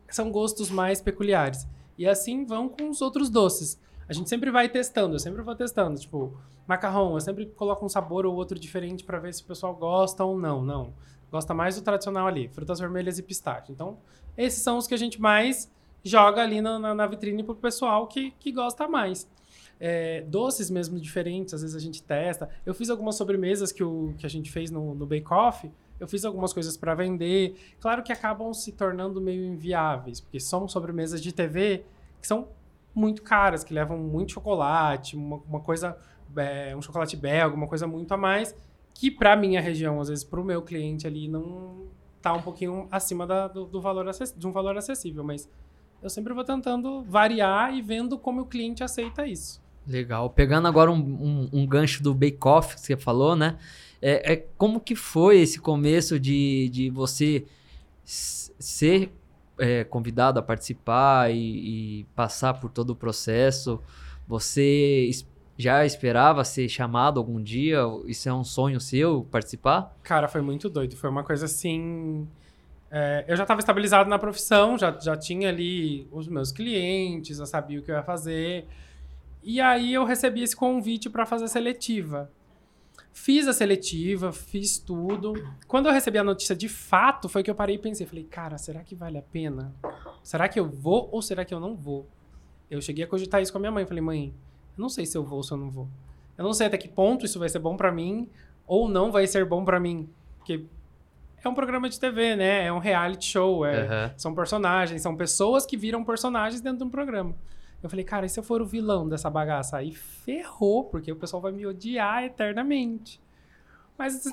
são 0.09 0.31
gostos 0.31 0.69
mais 0.69 1.01
peculiares. 1.01 1.67
E 1.97 2.07
assim 2.07 2.45
vão 2.45 2.69
com 2.69 2.89
os 2.89 3.01
outros 3.01 3.29
doces. 3.29 3.79
A 4.07 4.13
gente 4.13 4.29
sempre 4.29 4.51
vai 4.51 4.67
testando, 4.67 5.15
eu 5.15 5.19
sempre 5.19 5.41
vou 5.41 5.55
testando. 5.55 5.99
Tipo, 5.99 6.37
macarrão, 6.67 7.13
eu 7.13 7.21
sempre 7.21 7.45
coloco 7.45 7.85
um 7.85 7.89
sabor 7.89 8.25
ou 8.25 8.35
outro 8.35 8.57
diferente 8.57 9.03
para 9.03 9.19
ver 9.19 9.33
se 9.33 9.43
o 9.43 9.45
pessoal 9.45 9.75
gosta 9.75 10.23
ou 10.23 10.37
não. 10.37 10.63
Não 10.63 10.93
gosta 11.31 11.53
mais 11.53 11.75
do 11.75 11.81
tradicional 11.81 12.27
ali, 12.27 12.49
frutas 12.49 12.79
vermelhas 12.79 13.17
e 13.17 13.23
pistache. 13.23 13.71
Então, 13.71 13.97
esses 14.37 14.61
são 14.61 14.77
os 14.77 14.85
que 14.85 14.93
a 14.93 14.97
gente 14.97 15.19
mais 15.19 15.71
joga 16.03 16.41
ali 16.41 16.61
na, 16.61 16.77
na, 16.77 16.93
na 16.93 17.07
vitrine 17.07 17.43
pro 17.43 17.55
pessoal 17.55 18.05
que, 18.07 18.31
que 18.31 18.51
gosta 18.51 18.87
mais. 18.87 19.29
É, 19.83 20.21
doces 20.21 20.69
mesmo 20.69 20.99
diferentes, 20.99 21.55
às 21.55 21.61
vezes 21.61 21.75
a 21.75 21.79
gente 21.79 22.03
testa. 22.03 22.47
Eu 22.63 22.73
fiz 22.73 22.89
algumas 22.89 23.15
sobremesas 23.15 23.71
que, 23.71 23.83
o, 23.83 24.13
que 24.17 24.25
a 24.25 24.29
gente 24.29 24.51
fez 24.51 24.69
no, 24.69 24.93
no 24.93 25.07
Bake 25.07 25.33
Off, 25.33 25.71
eu 25.99 26.07
fiz 26.07 26.23
algumas 26.23 26.53
coisas 26.53 26.77
para 26.77 26.93
vender. 26.93 27.55
Claro 27.79 28.03
que 28.03 28.11
acabam 28.11 28.53
se 28.53 28.71
tornando 28.71 29.19
meio 29.19 29.43
inviáveis, 29.43 30.21
porque 30.21 30.39
são 30.39 30.67
sobremesas 30.67 31.21
de 31.21 31.31
TV 31.31 31.83
que 32.21 32.27
são 32.27 32.49
muito 32.93 33.23
caras, 33.23 33.63
que 33.63 33.73
levam 33.73 33.97
muito 33.97 34.33
chocolate, 34.33 35.15
uma, 35.15 35.37
uma 35.47 35.59
coisa, 35.59 35.97
é, 36.37 36.75
um 36.75 36.81
chocolate 36.81 37.17
belga, 37.17 37.55
uma 37.55 37.67
coisa 37.67 37.87
muito 37.87 38.13
a 38.13 38.17
mais 38.17 38.55
que 38.93 39.09
para 39.09 39.35
minha 39.35 39.61
região, 39.61 39.99
às 39.99 40.09
vezes 40.09 40.23
para 40.23 40.39
o 40.39 40.43
meu 40.43 40.61
cliente 40.61 41.07
ali, 41.07 41.27
não 41.27 41.87
tá 42.21 42.33
um 42.33 42.41
pouquinho 42.41 42.87
acima 42.91 43.25
da, 43.25 43.47
do, 43.47 43.65
do, 43.65 43.81
valor 43.81 44.05
de 44.37 44.47
um 44.47 44.51
valor 44.51 44.77
acessível, 44.77 45.23
mas 45.23 45.49
eu 46.01 46.09
sempre 46.09 46.33
vou 46.33 46.43
tentando 46.43 47.01
variar 47.03 47.73
e 47.73 47.81
vendo 47.81 48.17
como 48.17 48.41
o 48.41 48.45
cliente 48.45 48.83
aceita 48.83 49.25
isso. 49.25 49.61
Legal. 49.87 50.29
Pegando 50.29 50.67
agora 50.67 50.91
um, 50.91 50.95
um, 50.95 51.49
um 51.51 51.67
gancho 51.67 52.03
do 52.03 52.13
Bake 52.13 52.37
Off 52.43 52.75
que 52.75 52.81
você 52.81 52.95
falou, 52.95 53.35
né? 53.35 53.57
É, 54.01 54.33
é, 54.33 54.45
como 54.57 54.79
que 54.79 54.95
foi 54.95 55.39
esse 55.39 55.59
começo 55.59 56.19
de, 56.19 56.69
de 56.69 56.89
você 56.89 57.45
ser 58.03 59.11
é, 59.59 59.83
convidado 59.83 60.39
a 60.39 60.41
participar 60.41 61.31
e, 61.31 61.99
e, 61.99 62.03
passar 62.15 62.55
por 62.55 62.71
todo 62.71 62.91
o 62.91 62.95
processo? 62.95 63.79
Você 64.27 65.09
já 65.57 65.85
esperava 65.85 66.43
ser 66.43 66.67
chamado 66.67 67.19
algum 67.19 67.41
dia? 67.41 67.79
Isso 68.05 68.27
é 68.27 68.33
um 68.33 68.43
sonho 68.43 68.79
seu, 68.79 69.27
participar? 69.29 69.95
Cara, 70.01 70.27
foi 70.27 70.41
muito 70.41 70.67
doido. 70.69 70.95
Foi 70.95 71.09
uma 71.09 71.23
coisa 71.23 71.45
assim. 71.45 72.27
É, 72.89 73.23
eu 73.27 73.37
já 73.37 73.43
estava 73.43 73.59
estabilizado 73.59 74.09
na 74.09 74.19
profissão, 74.19 74.77
já, 74.77 74.97
já 74.99 75.15
tinha 75.15 75.49
ali 75.49 76.07
os 76.11 76.27
meus 76.27 76.51
clientes, 76.51 77.39
eu 77.39 77.45
sabia 77.45 77.79
o 77.79 77.83
que 77.83 77.91
eu 77.91 77.95
ia 77.95 78.03
fazer. 78.03 78.67
E 79.43 79.59
aí 79.59 79.93
eu 79.93 80.05
recebi 80.05 80.41
esse 80.41 80.55
convite 80.55 81.09
para 81.09 81.25
fazer 81.25 81.45
a 81.45 81.47
seletiva. 81.47 82.31
Fiz 83.13 83.47
a 83.47 83.53
seletiva, 83.53 84.31
fiz 84.31 84.77
tudo. 84.77 85.33
Quando 85.67 85.87
eu 85.87 85.91
recebi 85.91 86.17
a 86.17 86.23
notícia 86.23 86.55
de 86.55 86.69
fato, 86.69 87.27
foi 87.27 87.43
que 87.43 87.51
eu 87.51 87.55
parei 87.55 87.75
e 87.75 87.79
pensei, 87.79 88.05
falei, 88.07 88.23
cara, 88.23 88.57
será 88.57 88.83
que 88.83 88.95
vale 88.95 89.17
a 89.17 89.21
pena? 89.21 89.73
Será 90.23 90.47
que 90.47 90.59
eu 90.59 90.69
vou 90.69 91.09
ou 91.11 91.21
será 91.21 91.43
que 91.43 91.53
eu 91.53 91.59
não 91.59 91.75
vou? 91.75 92.07
Eu 92.69 92.81
cheguei 92.81 93.03
a 93.03 93.07
cogitar 93.07 93.41
isso 93.41 93.51
com 93.51 93.57
a 93.57 93.61
minha 93.61 93.71
mãe, 93.71 93.85
falei, 93.85 94.01
mãe, 94.01 94.33
eu 94.77 94.81
não 94.81 94.89
sei 94.89 95.05
se 95.05 95.17
eu 95.17 95.23
vou 95.23 95.37
ou 95.37 95.43
se 95.43 95.51
eu 95.51 95.57
não 95.57 95.69
vou. 95.69 95.89
Eu 96.37 96.45
não 96.45 96.53
sei 96.53 96.67
até 96.67 96.77
que 96.77 96.87
ponto 96.87 97.25
isso 97.25 97.37
vai 97.37 97.49
ser 97.49 97.59
bom 97.59 97.75
para 97.75 97.91
mim 97.91 98.29
ou 98.65 98.87
não 98.87 99.11
vai 99.11 99.27
ser 99.27 99.45
bom 99.45 99.65
para 99.65 99.79
mim. 99.79 100.09
Porque 100.37 100.65
é 101.43 101.49
um 101.49 101.53
programa 101.53 101.89
de 101.89 101.99
TV, 101.99 102.35
né? 102.35 102.65
É 102.65 102.73
um 102.73 102.79
reality 102.79 103.25
show. 103.25 103.65
É, 103.65 103.81
uhum. 103.83 104.13
São 104.17 104.33
personagens, 104.33 105.01
são 105.01 105.15
pessoas 105.15 105.65
que 105.65 105.75
viram 105.75 106.03
personagens 106.03 106.61
dentro 106.61 106.79
de 106.79 106.83
um 106.85 106.89
programa. 106.89 107.35
Eu 107.81 107.89
falei, 107.89 108.05
cara, 108.05 108.25
e 108.25 108.29
se 108.29 108.39
eu 108.39 108.43
for 108.43 108.61
o 108.61 108.65
vilão 108.65 109.09
dessa 109.09 109.29
bagaça? 109.29 109.77
Aí 109.77 109.93
ferrou, 109.93 110.85
porque 110.85 111.11
o 111.11 111.15
pessoal 111.15 111.41
vai 111.41 111.51
me 111.51 111.65
odiar 111.65 112.23
eternamente. 112.23 113.19
Mas 113.97 114.31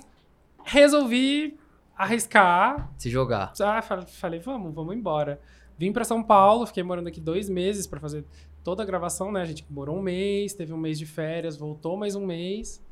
resolvi 0.65 1.59
arriscar. 1.97 2.93
Se 2.97 3.09
jogar. 3.09 3.53
Ah, 3.61 3.81
falei, 3.81 4.39
vamos, 4.39 4.75
vamos 4.75 4.95
embora. 4.95 5.41
Vim 5.79 5.93
para 5.93 6.05
São 6.05 6.23
Paulo, 6.23 6.67
fiquei 6.67 6.83
morando 6.83 7.09
aqui 7.09 7.21
dois 7.21 7.49
meses 7.49 7.87
para 7.87 8.01
fazer 8.01 8.25
toda 8.63 8.83
a 8.83 8.87
gravação, 8.87 9.33
né? 9.33 9.41
A 9.41 9.45
gente 9.47 9.65
morou 9.71 9.97
um 9.97 10.03
mês, 10.03 10.53
teve 10.53 10.73
um 10.73 10.77
mês 10.77 10.99
de 10.99 11.07
férias, 11.07 11.57
voltou 11.57 11.97
mais 11.97 12.15
um 12.15 12.27
mês. 12.27 12.85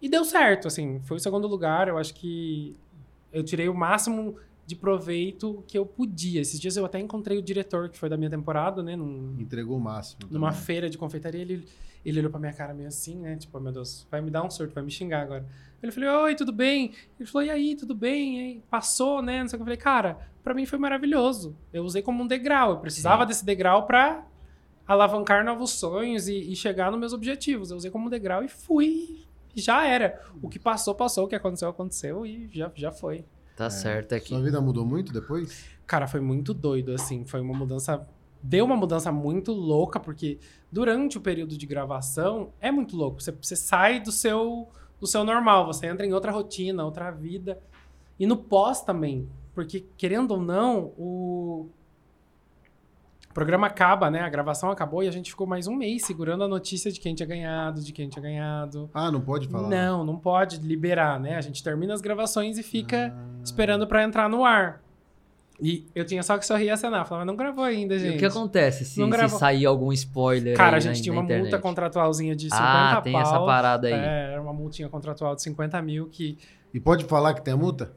E 0.00 0.08
deu 0.08 0.24
certo, 0.24 0.68
assim. 0.68 1.00
Foi 1.00 1.16
o 1.16 1.20
segundo 1.20 1.46
lugar. 1.46 1.88
Eu 1.88 1.98
acho 1.98 2.14
que 2.14 2.76
eu 3.32 3.42
tirei 3.42 3.68
o 3.68 3.74
máximo 3.74 4.36
de 4.66 4.74
proveito 4.74 5.62
que 5.66 5.76
eu 5.76 5.84
podia. 5.84 6.40
Esses 6.40 6.58
dias 6.58 6.76
eu 6.76 6.84
até 6.84 6.98
encontrei 6.98 7.36
o 7.38 7.42
diretor, 7.42 7.88
que 7.88 7.98
foi 7.98 8.08
da 8.08 8.16
minha 8.16 8.30
temporada, 8.30 8.82
né? 8.82 8.96
Num, 8.96 9.36
Entregou 9.38 9.76
o 9.76 9.80
máximo. 9.80 10.20
Numa 10.30 10.50
também. 10.50 10.64
feira 10.64 10.88
de 10.90 10.96
confeitaria. 10.96 11.40
Ele, 11.42 11.66
Ele 12.04 12.20
olhou 12.20 12.30
pra 12.30 12.40
minha 12.40 12.52
cara 12.52 12.72
meio 12.74 12.88
assim, 12.88 13.16
né? 13.16 13.36
Tipo, 13.36 13.58
meu 13.60 13.72
Deus, 13.72 14.06
vai 14.10 14.20
me 14.20 14.30
dar 14.30 14.42
um 14.42 14.50
surto, 14.50 14.74
vai 14.74 14.82
me 14.82 14.90
xingar 14.90 15.22
agora. 15.22 15.46
Eu 15.82 15.92
falei, 15.92 16.08
oi, 16.08 16.34
tudo 16.34 16.50
bem? 16.50 16.92
Ele 17.20 17.28
falou, 17.28 17.46
e 17.46 17.50
aí, 17.50 17.76
tudo 17.76 17.94
bem? 17.94 18.40
Aí, 18.40 18.62
passou, 18.70 19.20
né? 19.20 19.42
Não 19.42 19.48
sei 19.48 19.56
o 19.56 19.58
que. 19.58 19.62
Eu 19.62 19.66
falei, 19.66 19.76
cara, 19.76 20.18
pra 20.42 20.54
mim 20.54 20.64
foi 20.64 20.78
maravilhoso. 20.78 21.54
Eu 21.72 21.84
usei 21.84 22.00
como 22.00 22.22
um 22.22 22.26
degrau. 22.26 22.70
Eu 22.70 22.78
precisava 22.78 23.22
Sim. 23.24 23.28
desse 23.28 23.44
degrau 23.44 23.86
pra 23.86 24.26
alavancar 24.86 25.44
novos 25.44 25.70
sonhos 25.70 26.26
e, 26.28 26.52
e 26.52 26.56
chegar 26.56 26.90
nos 26.90 26.98
meus 27.00 27.12
objetivos. 27.12 27.70
Eu 27.70 27.76
usei 27.76 27.90
como 27.90 28.06
um 28.06 28.10
degrau 28.10 28.42
e 28.42 28.48
fui. 28.48 29.24
Já 29.54 29.86
era. 29.86 30.22
O 30.42 30.48
que 30.48 30.58
passou, 30.58 30.94
passou. 30.94 31.24
O 31.26 31.28
que 31.28 31.34
aconteceu, 31.34 31.68
aconteceu 31.68 32.24
e 32.26 32.48
já, 32.52 32.70
já 32.74 32.90
foi. 32.90 33.24
Tá 33.56 33.66
é. 33.66 33.70
certo 33.70 34.14
aqui. 34.14 34.28
Sua 34.28 34.42
vida 34.42 34.60
mudou 34.60 34.84
muito 34.84 35.12
depois? 35.12 35.64
Cara, 35.86 36.06
foi 36.06 36.20
muito 36.20 36.52
doido, 36.52 36.92
assim. 36.92 37.24
Foi 37.24 37.40
uma 37.40 37.54
mudança. 37.54 38.06
Deu 38.42 38.64
uma 38.64 38.76
mudança 38.76 39.10
muito 39.10 39.52
louca, 39.52 39.98
porque 39.98 40.38
durante 40.70 41.16
o 41.16 41.20
período 41.20 41.56
de 41.56 41.66
gravação 41.66 42.52
é 42.60 42.70
muito 42.70 42.96
louco. 42.96 43.22
Você, 43.22 43.32
você 43.32 43.56
sai 43.56 44.00
do 44.00 44.12
seu, 44.12 44.68
do 45.00 45.06
seu 45.06 45.24
normal, 45.24 45.66
você 45.66 45.86
entra 45.86 46.04
em 46.04 46.12
outra 46.12 46.30
rotina, 46.30 46.84
outra 46.84 47.10
vida. 47.10 47.58
E 48.18 48.26
no 48.26 48.36
pós 48.36 48.82
também. 48.82 49.28
Porque, 49.54 49.86
querendo 49.96 50.32
ou 50.32 50.40
não, 50.40 50.92
o, 50.98 51.68
o 53.34 53.40
programa 53.44 53.66
acaba, 53.66 54.08
né? 54.12 54.20
A 54.20 54.28
gravação 54.28 54.70
acabou 54.70 55.02
e 55.02 55.08
a 55.08 55.10
gente 55.10 55.28
ficou 55.28 55.44
mais 55.44 55.66
um 55.66 55.74
mês 55.74 56.04
segurando 56.04 56.44
a 56.44 56.48
notícia 56.48 56.92
de 56.92 57.00
quem 57.00 57.16
tinha 57.16 57.26
ganhado, 57.26 57.80
de 57.80 57.92
quem 57.92 58.08
tinha 58.08 58.22
ganhado. 58.22 58.88
Ah, 58.94 59.10
não 59.10 59.20
pode 59.20 59.48
falar? 59.48 59.68
Não, 59.68 60.04
não 60.04 60.16
pode 60.16 60.58
liberar, 60.58 61.18
né? 61.18 61.36
A 61.36 61.40
gente 61.40 61.60
termina 61.60 61.92
as 61.92 62.00
gravações 62.00 62.58
e 62.58 62.62
fica 62.62 63.12
ah. 63.12 63.40
esperando 63.42 63.88
para 63.88 64.04
entrar 64.04 64.28
no 64.28 64.44
ar. 64.44 64.80
E 65.60 65.84
eu 65.96 66.04
tinha 66.04 66.22
só 66.22 66.38
que 66.38 66.46
sorrir 66.46 66.66
e 66.66 66.70
acenar. 66.70 67.08
Falava, 67.08 67.24
não 67.24 67.34
gravou 67.34 67.64
ainda, 67.64 67.98
gente. 67.98 68.12
E 68.12 68.16
o 68.16 68.18
que 68.20 68.24
acontece 68.24 68.84
se, 68.84 69.04
se 69.04 69.28
sair 69.30 69.66
algum 69.66 69.92
spoiler 69.92 70.56
Cara, 70.56 70.76
a 70.76 70.80
gente 70.80 70.98
na, 70.98 71.02
tinha 71.02 71.12
uma 71.12 71.24
internet. 71.24 71.42
multa 71.42 71.58
contratualzinha 71.58 72.36
de 72.36 72.44
50 72.44 72.62
ah, 72.62 73.00
tem 73.02 73.18
essa 73.18 73.40
parada 73.40 73.88
aí. 73.88 73.94
É, 73.94 74.32
era 74.34 74.40
uma 74.40 74.52
multinha 74.52 74.88
contratual 74.88 75.34
de 75.34 75.42
50 75.42 75.82
mil 75.82 76.06
que... 76.06 76.38
E 76.72 76.78
pode 76.78 77.04
falar 77.04 77.34
que 77.34 77.42
tem 77.42 77.52
a 77.52 77.56
multa? 77.56 77.92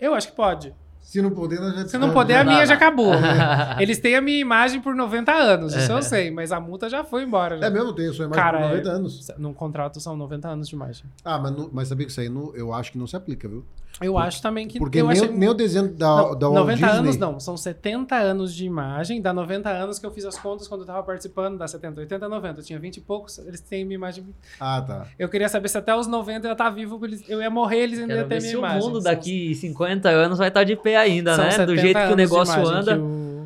Eu 0.00 0.12
acho 0.12 0.28
que 0.28 0.34
pode. 0.34 0.74
Se 1.06 1.22
não 1.22 1.30
puder, 1.30 1.60
nós 1.60 1.72
já 1.72 1.86
Se 1.86 1.98
não 1.98 2.12
puder, 2.12 2.40
a 2.40 2.44
minha 2.44 2.66
já 2.66 2.74
acabou. 2.74 3.12
Eles 3.78 4.00
têm 4.00 4.16
a 4.16 4.20
minha 4.20 4.40
imagem 4.40 4.80
por 4.80 4.92
90 4.92 5.32
anos, 5.32 5.72
isso 5.72 5.92
eu 5.92 6.02
sei, 6.02 6.32
mas 6.32 6.50
a 6.50 6.58
multa 6.58 6.88
já 6.90 7.04
foi 7.04 7.22
embora. 7.22 7.58
Já. 7.58 7.66
É 7.66 7.70
mesmo, 7.70 7.92
tem 7.92 8.08
a 8.08 8.12
sua 8.12 8.24
imagem 8.24 8.42
Cara, 8.42 8.58
por 8.58 8.68
90 8.70 8.88
é, 8.88 8.92
anos. 8.92 9.28
No 9.38 9.54
contrato 9.54 10.00
são 10.00 10.16
90 10.16 10.48
anos 10.48 10.68
de 10.68 10.74
imagem. 10.74 11.04
Ah, 11.24 11.38
mas, 11.38 11.54
mas 11.72 11.88
sabia 11.88 12.06
que 12.06 12.10
isso 12.10 12.20
aí 12.20 12.28
não, 12.28 12.52
eu 12.56 12.74
acho 12.74 12.90
que 12.90 12.98
não 12.98 13.06
se 13.06 13.14
aplica, 13.14 13.48
viu? 13.48 13.64
Eu 14.00 14.12
Por, 14.12 14.18
acho 14.18 14.42
também 14.42 14.68
que. 14.68 14.78
Porque 14.78 15.02
nem, 15.02 15.10
achei... 15.10 15.28
nem 15.28 15.48
o 15.48 15.54
desenho 15.54 15.88
da, 15.88 16.16
não, 16.16 16.38
da 16.38 16.48
Walt 16.48 16.60
90 16.60 16.74
Disney... 16.74 16.98
anos 16.98 17.16
não, 17.16 17.40
são 17.40 17.56
70 17.56 18.14
anos 18.14 18.54
de 18.54 18.66
imagem. 18.66 19.22
Dá 19.22 19.32
90 19.32 19.70
anos 19.70 19.98
que 19.98 20.04
eu 20.04 20.10
fiz 20.10 20.24
as 20.26 20.38
contas 20.38 20.68
quando 20.68 20.82
eu 20.82 20.86
tava 20.86 21.02
participando, 21.02 21.56
dá 21.56 21.66
70, 21.66 22.00
80, 22.00 22.28
90. 22.28 22.60
Eu 22.60 22.64
tinha 22.64 22.78
20 22.78 22.96
e 22.96 23.00
poucos, 23.00 23.38
eles 23.38 23.60
têm 23.60 23.84
minha 23.84 23.94
imagem. 23.94 24.26
Ah, 24.60 24.82
tá. 24.82 25.06
Eu 25.18 25.28
queria 25.28 25.48
saber 25.48 25.68
se 25.68 25.78
até 25.78 25.96
os 25.96 26.06
90 26.06 26.46
eu 26.46 26.50
ia 26.50 26.52
estar 26.52 26.64
tá 26.64 26.70
vivo, 26.70 27.00
eu 27.26 27.40
ia 27.40 27.48
morrer, 27.48 27.78
eles 27.78 27.98
ainda 27.98 28.14
iam 28.14 28.28
ter 28.28 28.40
minha 28.42 28.52
imagem. 28.52 28.80
o 28.80 28.84
mundo 28.84 29.00
daqui 29.00 29.54
50 29.54 30.08
anos 30.10 30.38
vai 30.38 30.48
estar 30.48 30.60
tá 30.60 30.64
de 30.64 30.76
pé 30.76 30.96
ainda, 30.96 31.36
né? 31.36 31.64
Do 31.64 31.76
jeito 31.76 31.98
que 31.98 32.12
o 32.12 32.16
negócio 32.16 32.66
anda. 32.68 32.98
O... 32.98 33.36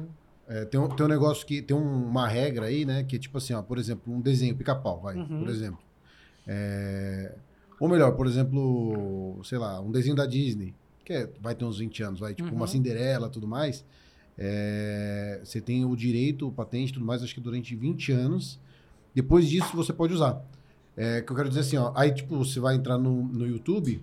É, 0.49 0.65
tem, 0.65 0.81
um, 0.81 0.89
tem 0.89 1.07
um 1.07 1.09
negócio 1.09 1.47
que 1.47 1.63
tem 1.63 1.77
uma 1.77 2.27
regra 2.27 2.67
aí, 2.67 2.85
né? 2.85 3.05
Que 3.05 3.15
é 3.15 3.19
tipo 3.21 3.39
assim, 3.39 3.55
ó, 3.55 3.63
por 3.63 3.79
exemplo, 3.79 4.13
um 4.13 4.21
desenho 4.21 4.57
pica-pau, 4.57 5.01
vai, 5.01 5.15
uhum. 5.15 5.39
por 5.39 5.49
exemplo. 5.49 5.79
É, 6.45 7.35
ou 7.81 7.89
melhor, 7.89 8.13
por 8.13 8.27
exemplo, 8.27 9.41
sei 9.43 9.59
lá, 9.59 9.81
um 9.81 9.91
desenho 9.91 10.15
da 10.15 10.27
Disney 10.27 10.75
que 11.11 11.15
é, 11.15 11.29
vai 11.41 11.57
ter 11.57 11.65
uns 11.65 11.79
20 11.79 12.03
anos, 12.05 12.21
vai, 12.21 12.33
tipo 12.33 12.49
uhum. 12.49 12.55
uma 12.55 12.69
Cinderela 12.69 13.29
tudo 13.29 13.45
mais, 13.45 13.85
é, 14.39 15.41
você 15.43 15.61
tem 15.61 15.85
o 15.85 15.97
direito, 15.97 16.47
o 16.47 16.53
patente 16.53 16.93
tudo 16.93 17.05
mais, 17.05 17.21
acho 17.21 17.35
que 17.35 17.41
durante 17.41 17.75
20 17.75 18.13
anos. 18.13 18.61
Depois 19.13 19.49
disso, 19.49 19.77
você 19.77 19.93
pode 19.93 20.15
usar. 20.15 20.41
É, 20.97 21.21
que 21.21 21.33
eu 21.33 21.35
quero 21.35 21.49
dizer 21.49 21.63
assim, 21.63 21.77
ó, 21.77 21.93
aí 21.97 22.13
tipo, 22.15 22.37
você 22.37 22.61
vai 22.61 22.77
entrar 22.77 22.97
no, 22.97 23.25
no 23.25 23.45
YouTube, 23.45 24.01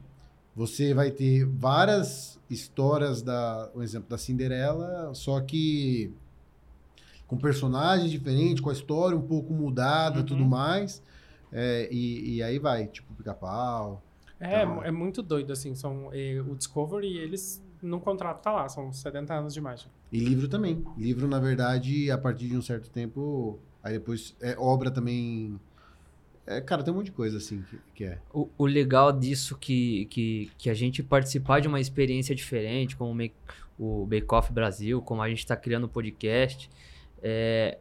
você 0.53 0.93
vai 0.93 1.11
ter 1.11 1.45
várias 1.45 2.37
histórias 2.49 3.21
da, 3.21 3.69
um 3.73 3.81
exemplo, 3.81 4.09
da 4.09 4.17
Cinderela, 4.17 5.11
só 5.13 5.39
que 5.39 6.11
com 7.25 7.37
personagens 7.37 8.11
diferentes, 8.11 8.59
com 8.59 8.69
a 8.69 8.73
história 8.73 9.17
um 9.17 9.21
pouco 9.21 9.53
mudada, 9.53 10.19
uhum. 10.19 10.25
tudo 10.25 10.45
mais. 10.45 11.01
É, 11.51 11.87
e, 11.91 12.35
e, 12.35 12.43
aí 12.43 12.59
vai, 12.59 12.87
tipo, 12.87 13.13
pica-pau, 13.13 14.03
é, 14.39 14.61
então, 14.61 14.83
é 14.83 14.91
muito 14.91 15.21
doido, 15.21 15.51
assim. 15.51 15.73
São, 15.75 16.13
e, 16.13 16.39
o 16.39 16.55
Discovery, 16.55 17.17
eles 17.17 17.63
no 17.81 17.99
contrato 17.99 18.41
tá 18.41 18.51
lá, 18.51 18.69
são 18.69 18.91
70 18.91 19.33
anos 19.33 19.53
de 19.53 19.59
imagem. 19.59 19.87
E 20.11 20.19
livro 20.19 20.47
também. 20.47 20.83
Livro, 20.97 21.27
na 21.27 21.39
verdade, 21.39 22.09
a 22.09 22.17
partir 22.17 22.47
de 22.47 22.57
um 22.57 22.61
certo 22.61 22.89
tempo, 22.89 23.59
aí 23.83 23.93
depois 23.93 24.35
é 24.41 24.55
obra 24.57 24.89
também. 24.89 25.59
É, 26.45 26.61
cara, 26.61 26.81
tem 26.81 26.93
um 26.93 26.97
monte 26.97 27.07
de 27.07 27.11
coisa 27.11 27.37
assim 27.37 27.61
que, 27.69 27.79
que 27.93 28.03
é. 28.05 28.19
O, 28.33 28.49
o, 28.57 28.65
legal 28.65 29.11
disso 29.11 29.57
que, 29.57 30.05
que, 30.05 30.49
que 30.57 30.69
a 30.69 30.73
gente 30.73 31.03
participar 31.03 31.59
de 31.59 31.67
uma 31.67 31.79
experiência 31.79 32.33
diferente, 32.33 32.95
como 32.95 33.11
o 33.77 34.05
Bake 34.05 34.27
Off 34.33 34.51
Brasil, 34.51 35.01
como 35.01 35.21
a 35.21 35.29
gente 35.29 35.39
está 35.39 35.57
criando 35.57 35.83
o 35.83 35.89
podcast, 35.89 36.69
é, 37.21 37.79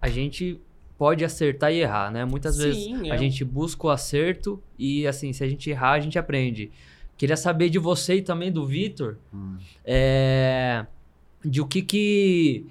a 0.00 0.08
gente 0.08 0.60
pode 0.98 1.24
acertar 1.24 1.72
e 1.72 1.80
errar, 1.80 2.10
né? 2.10 2.24
Muitas 2.24 2.56
Sim, 2.56 2.62
vezes 2.62 3.08
é. 3.08 3.10
a 3.10 3.16
gente 3.16 3.44
busca 3.44 3.86
o 3.86 3.90
acerto 3.90 4.62
e, 4.78 5.06
assim, 5.06 5.32
se 5.32 5.44
a 5.44 5.48
gente 5.48 5.68
errar, 5.68 5.92
a 5.92 6.00
gente 6.00 6.18
aprende. 6.18 6.70
Queria 7.16 7.36
saber 7.36 7.68
de 7.70 7.78
você 7.78 8.16
e 8.16 8.22
também 8.22 8.52
do 8.52 8.66
Vitor, 8.66 9.16
hum. 9.32 9.56
é, 9.84 10.86
de 11.44 11.60
o 11.60 11.66
que 11.66 11.82
que 11.82 12.66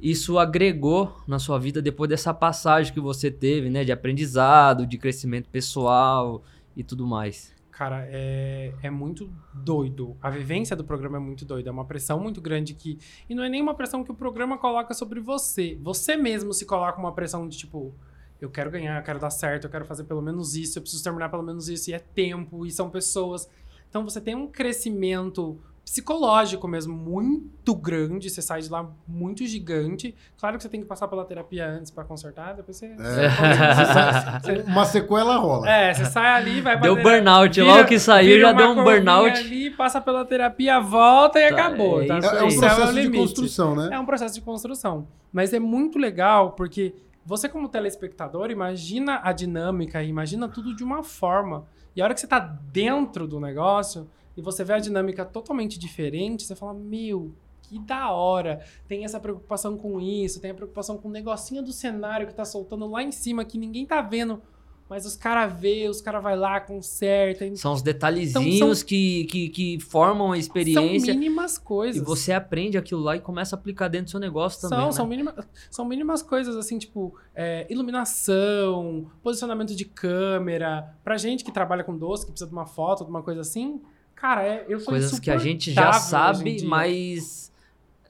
isso 0.00 0.38
agregou 0.38 1.16
na 1.26 1.38
sua 1.38 1.58
vida 1.58 1.80
depois 1.80 2.08
dessa 2.08 2.34
passagem 2.34 2.92
que 2.92 3.00
você 3.00 3.30
teve, 3.30 3.70
né? 3.70 3.84
De 3.84 3.92
aprendizado, 3.92 4.86
de 4.86 4.98
crescimento 4.98 5.48
pessoal 5.48 6.42
e 6.76 6.82
tudo 6.82 7.06
mais. 7.06 7.55
Cara, 7.76 8.08
é, 8.08 8.72
é 8.82 8.88
muito 8.88 9.30
doido. 9.52 10.16
A 10.22 10.30
vivência 10.30 10.74
do 10.74 10.82
programa 10.82 11.18
é 11.18 11.20
muito 11.20 11.44
doida. 11.44 11.68
É 11.68 11.72
uma 11.72 11.84
pressão 11.84 12.18
muito 12.18 12.40
grande 12.40 12.72
que. 12.72 12.98
E 13.28 13.34
não 13.34 13.44
é 13.44 13.50
nem 13.50 13.60
uma 13.60 13.74
pressão 13.74 14.02
que 14.02 14.10
o 14.10 14.14
programa 14.14 14.56
coloca 14.56 14.94
sobre 14.94 15.20
você. 15.20 15.78
Você 15.82 16.16
mesmo 16.16 16.54
se 16.54 16.64
coloca 16.64 16.98
uma 16.98 17.12
pressão 17.12 17.46
de 17.46 17.58
tipo. 17.58 17.94
Eu 18.40 18.48
quero 18.48 18.70
ganhar, 18.70 18.98
eu 18.98 19.04
quero 19.04 19.18
dar 19.18 19.28
certo, 19.28 19.64
eu 19.64 19.70
quero 19.70 19.84
fazer 19.84 20.04
pelo 20.04 20.22
menos 20.22 20.56
isso, 20.56 20.78
eu 20.78 20.82
preciso 20.82 21.04
terminar 21.04 21.28
pelo 21.28 21.42
menos 21.42 21.68
isso, 21.68 21.90
e 21.90 21.92
é 21.92 21.98
tempo, 21.98 22.64
e 22.64 22.70
são 22.70 22.88
pessoas. 22.88 23.46
Então 23.90 24.04
você 24.04 24.22
tem 24.22 24.34
um 24.34 24.46
crescimento 24.46 25.60
psicológico 25.86 26.66
mesmo 26.66 26.92
muito 26.92 27.72
grande. 27.72 28.28
Você 28.28 28.42
sai 28.42 28.60
de 28.60 28.68
lá 28.68 28.90
muito 29.06 29.46
gigante. 29.46 30.14
Claro 30.36 30.56
que 30.56 30.64
você 30.64 30.68
tem 30.68 30.80
que 30.80 30.86
passar 30.86 31.06
pela 31.06 31.24
terapia 31.24 31.64
antes 31.64 31.92
para 31.92 32.02
consertar, 32.02 32.54
depois 32.54 32.76
você. 32.76 32.86
É. 32.86 34.40
você 34.40 34.52
uma 34.66 34.84
sequela 34.84 35.36
rola. 35.36 35.70
É, 35.70 35.94
você 35.94 36.04
sai 36.06 36.26
ali, 36.26 36.60
vai 36.60 36.76
pra 36.76 36.82
Deu 36.82 36.96
terapia, 36.96 37.22
burnout, 37.22 37.60
vira, 37.60 37.72
logo 37.72 37.88
que 37.88 37.98
saiu 38.00 38.40
já 38.40 38.52
deu 38.52 38.70
um 38.70 38.82
burnout. 38.82 39.38
ali, 39.38 39.70
passa 39.70 40.00
pela 40.00 40.24
terapia, 40.24 40.80
volta 40.80 41.38
e 41.38 41.48
tá, 41.48 41.54
acabou. 41.54 42.02
É, 42.02 42.06
tá? 42.06 42.14
é, 42.16 42.38
é 42.38 42.42
um 42.42 42.58
processo 42.58 42.98
é 42.98 43.02
de 43.02 43.10
construção, 43.10 43.76
né? 43.76 43.88
É 43.92 43.98
um 43.98 44.06
processo 44.06 44.34
de 44.34 44.40
construção. 44.40 45.06
Mas 45.32 45.52
é 45.52 45.60
muito 45.60 45.98
legal 46.00 46.50
porque 46.52 46.96
você, 47.24 47.48
como 47.48 47.68
telespectador, 47.68 48.50
imagina 48.50 49.20
a 49.22 49.32
dinâmica, 49.32 50.02
imagina 50.02 50.48
tudo 50.48 50.74
de 50.74 50.82
uma 50.82 51.04
forma. 51.04 51.64
E 51.94 52.02
a 52.02 52.04
hora 52.04 52.12
que 52.12 52.20
você 52.20 52.26
tá 52.26 52.40
dentro 52.40 53.28
do 53.28 53.38
negócio 53.38 54.08
e 54.36 54.42
você 54.42 54.62
vê 54.62 54.74
a 54.74 54.78
dinâmica 54.78 55.24
totalmente 55.24 55.78
diferente, 55.78 56.44
você 56.44 56.54
fala, 56.54 56.74
meu, 56.74 57.32
que 57.62 57.78
da 57.78 58.10
hora. 58.10 58.60
Tem 58.86 59.04
essa 59.04 59.18
preocupação 59.18 59.76
com 59.76 60.00
isso, 60.00 60.40
tem 60.40 60.50
a 60.50 60.54
preocupação 60.54 60.98
com 60.98 61.08
o 61.08 61.10
negocinho 61.10 61.62
do 61.62 61.72
cenário 61.72 62.26
que 62.26 62.34
tá 62.34 62.44
soltando 62.44 62.86
lá 62.86 63.02
em 63.02 63.12
cima, 63.12 63.44
que 63.44 63.58
ninguém 63.58 63.86
tá 63.86 64.00
vendo. 64.00 64.40
Mas 64.88 65.04
os 65.04 65.16
caras 65.16 65.52
vê, 65.58 65.88
os 65.88 66.00
caras 66.00 66.22
vai 66.22 66.36
lá, 66.36 66.60
conserta. 66.60 67.44
São 67.56 67.72
os 67.72 67.82
detalhezinhos 67.82 68.54
então, 68.54 68.72
são, 68.72 68.86
que, 68.86 69.24
que, 69.24 69.48
que, 69.48 69.80
formam 69.80 70.30
a 70.30 70.38
experiência. 70.38 71.12
São 71.12 71.20
mínimas 71.20 71.58
coisas. 71.58 72.00
E 72.00 72.04
você 72.04 72.32
aprende 72.32 72.78
aquilo 72.78 73.00
lá 73.00 73.16
e 73.16 73.20
começa 73.20 73.56
a 73.56 73.58
aplicar 73.58 73.88
dentro 73.88 74.06
do 74.06 74.10
seu 74.12 74.20
negócio 74.20 74.60
também. 74.60 74.78
São, 74.78 74.86
né? 74.86 74.92
são, 74.92 75.06
mínima, 75.06 75.34
são 75.68 75.84
mínimas 75.84 76.22
coisas, 76.22 76.54
assim, 76.54 76.78
tipo, 76.78 77.18
é, 77.34 77.66
iluminação, 77.68 79.10
posicionamento 79.24 79.74
de 79.74 79.84
câmera. 79.84 80.96
Pra 81.02 81.16
gente 81.16 81.42
que 81.42 81.50
trabalha 81.50 81.82
com 81.82 81.98
doce, 81.98 82.24
que 82.24 82.30
precisa 82.30 82.48
de 82.48 82.54
uma 82.54 82.66
foto, 82.66 83.02
de 83.02 83.10
uma 83.10 83.24
coisa 83.24 83.40
assim, 83.40 83.80
Cara, 84.16 84.42
é, 84.42 84.64
eu 84.68 84.80
sou 84.80 84.88
Coisas 84.88 85.20
que 85.20 85.30
a 85.30 85.38
gente 85.38 85.70
já 85.70 85.92
sabe, 85.92 86.64
mas 86.64 87.52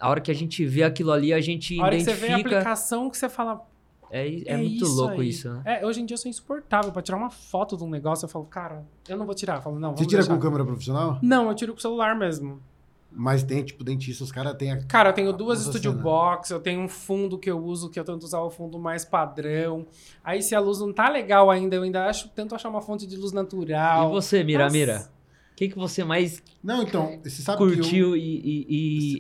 a 0.00 0.08
hora 0.08 0.20
que 0.20 0.30
a 0.30 0.34
gente 0.34 0.64
vê 0.64 0.84
aquilo 0.84 1.12
ali, 1.12 1.34
a 1.34 1.40
gente 1.40 1.74
a 1.74 1.76
identifica... 1.76 1.84
hora 1.84 1.96
que 1.96 2.04
você 2.04 2.14
vê 2.14 2.32
a 2.32 2.36
aplicação 2.36 3.10
que 3.10 3.18
você 3.18 3.28
fala... 3.28 3.66
É, 4.08 4.24
é, 4.24 4.42
é 4.46 4.56
muito 4.56 4.84
isso 4.84 4.94
louco 4.94 5.20
aí. 5.20 5.28
isso, 5.28 5.52
né? 5.52 5.62
É, 5.64 5.84
hoje 5.84 6.00
em 6.00 6.06
dia 6.06 6.14
eu 6.14 6.18
sou 6.18 6.30
insuportável. 6.30 6.92
Pra 6.92 7.02
tirar 7.02 7.18
uma 7.18 7.28
foto 7.28 7.76
de 7.76 7.82
um 7.82 7.90
negócio, 7.90 8.24
eu 8.24 8.28
falo, 8.28 8.44
cara, 8.44 8.86
eu 9.08 9.16
não 9.16 9.26
vou 9.26 9.34
tirar. 9.34 9.56
Eu 9.56 9.62
falo, 9.62 9.80
não, 9.80 9.96
Você 9.96 10.06
tira 10.06 10.22
deixar. 10.22 10.32
com 10.32 10.40
câmera 10.40 10.64
profissional? 10.64 11.18
Não, 11.20 11.48
eu 11.48 11.54
tiro 11.56 11.72
com 11.72 11.78
o 11.78 11.82
celular 11.82 12.16
mesmo. 12.16 12.62
Mas 13.10 13.42
tem, 13.42 13.64
tipo, 13.64 13.82
dentista, 13.82 14.22
os 14.22 14.30
caras 14.30 14.54
têm 14.54 14.72
a... 14.72 14.84
Cara, 14.84 15.08
eu 15.08 15.12
tenho 15.12 15.32
duas 15.32 15.60
Studio 15.60 15.90
cena. 15.90 16.02
Box, 16.02 16.50
eu 16.50 16.60
tenho 16.60 16.82
um 16.82 16.88
fundo 16.88 17.36
que 17.36 17.50
eu 17.50 17.58
uso, 17.58 17.90
que 17.90 17.98
eu 17.98 18.04
tento 18.04 18.22
usar 18.22 18.40
o 18.42 18.50
fundo 18.50 18.78
mais 18.78 19.04
padrão. 19.04 19.86
Aí, 20.22 20.40
se 20.40 20.54
a 20.54 20.60
luz 20.60 20.78
não 20.78 20.92
tá 20.92 21.08
legal 21.08 21.50
ainda, 21.50 21.74
eu 21.74 21.82
ainda 21.82 22.06
acho, 22.06 22.28
tento 22.28 22.54
achar 22.54 22.68
uma 22.68 22.80
fonte 22.82 23.06
de 23.06 23.16
luz 23.16 23.32
natural. 23.32 24.08
E 24.08 24.12
você, 24.12 24.44
Miramira? 24.44 24.98
Mira? 24.98 25.15
Que, 25.56 25.68
que 25.70 25.74
você 25.76 26.04
mais 26.04 26.42
Não, 26.62 26.82
então, 26.82 27.18
você 27.24 27.42
sabe 27.42 27.58
curtiu 27.58 28.10
eu, 28.10 28.16
e, 28.16 28.20
e- 28.20 28.66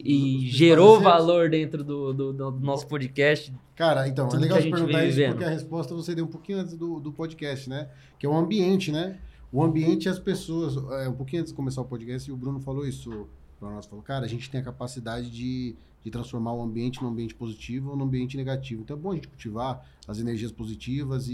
e- 0.04 0.44
e 0.44 0.48
gerou 0.50 1.00
valor 1.00 1.48
dentro 1.50 1.82
do, 1.82 2.12
do- 2.12 2.32
do 2.32 2.50
nosso 2.60 2.86
podcast? 2.86 3.52
Cara, 3.74 4.06
então, 4.06 4.28
é 4.28 4.36
legal 4.36 4.60
você 4.60 4.70
perguntar 4.70 5.04
isso 5.04 5.16
vivendo. 5.16 5.30
porque 5.32 5.44
a 5.44 5.48
resposta 5.50 5.94
você 5.94 6.14
deu 6.14 6.24
um 6.26 6.28
pouquinho 6.28 6.58
antes 6.60 6.74
do, 6.76 7.00
do 7.00 7.10
podcast, 7.12 7.68
né? 7.68 7.88
Que 8.18 8.26
é 8.26 8.28
o 8.28 8.36
ambiente, 8.36 8.92
né? 8.92 9.18
O 9.52 9.62
ambiente 9.62 10.04
e 10.04 10.08
as 10.08 10.18
pessoas. 10.18 10.76
É, 11.02 11.08
um 11.08 11.14
pouquinho 11.14 11.40
antes 11.40 11.52
de 11.52 11.56
começar 11.56 11.80
o 11.80 11.84
podcast, 11.84 12.30
o 12.30 12.36
Bruno 12.36 12.60
falou 12.60 12.86
isso 12.86 13.26
pra 13.58 13.70
nós. 13.70 13.86
Falou, 13.86 14.02
cara, 14.04 14.24
a 14.24 14.28
gente 14.28 14.50
tem 14.50 14.60
a 14.60 14.64
capacidade 14.64 15.30
de, 15.30 15.74
de 16.04 16.10
transformar 16.10 16.52
o 16.52 16.60
ambiente 16.62 17.00
num 17.02 17.08
ambiente 17.08 17.34
positivo 17.34 17.90
ou 17.90 17.96
num 17.96 18.04
ambiente 18.04 18.36
negativo. 18.36 18.82
Então 18.82 18.96
é 18.96 19.00
bom 19.00 19.12
a 19.12 19.14
gente 19.14 19.28
cultivar 19.28 19.82
as 20.06 20.18
energias 20.18 20.52
positivas 20.52 21.28
e- 21.28 21.32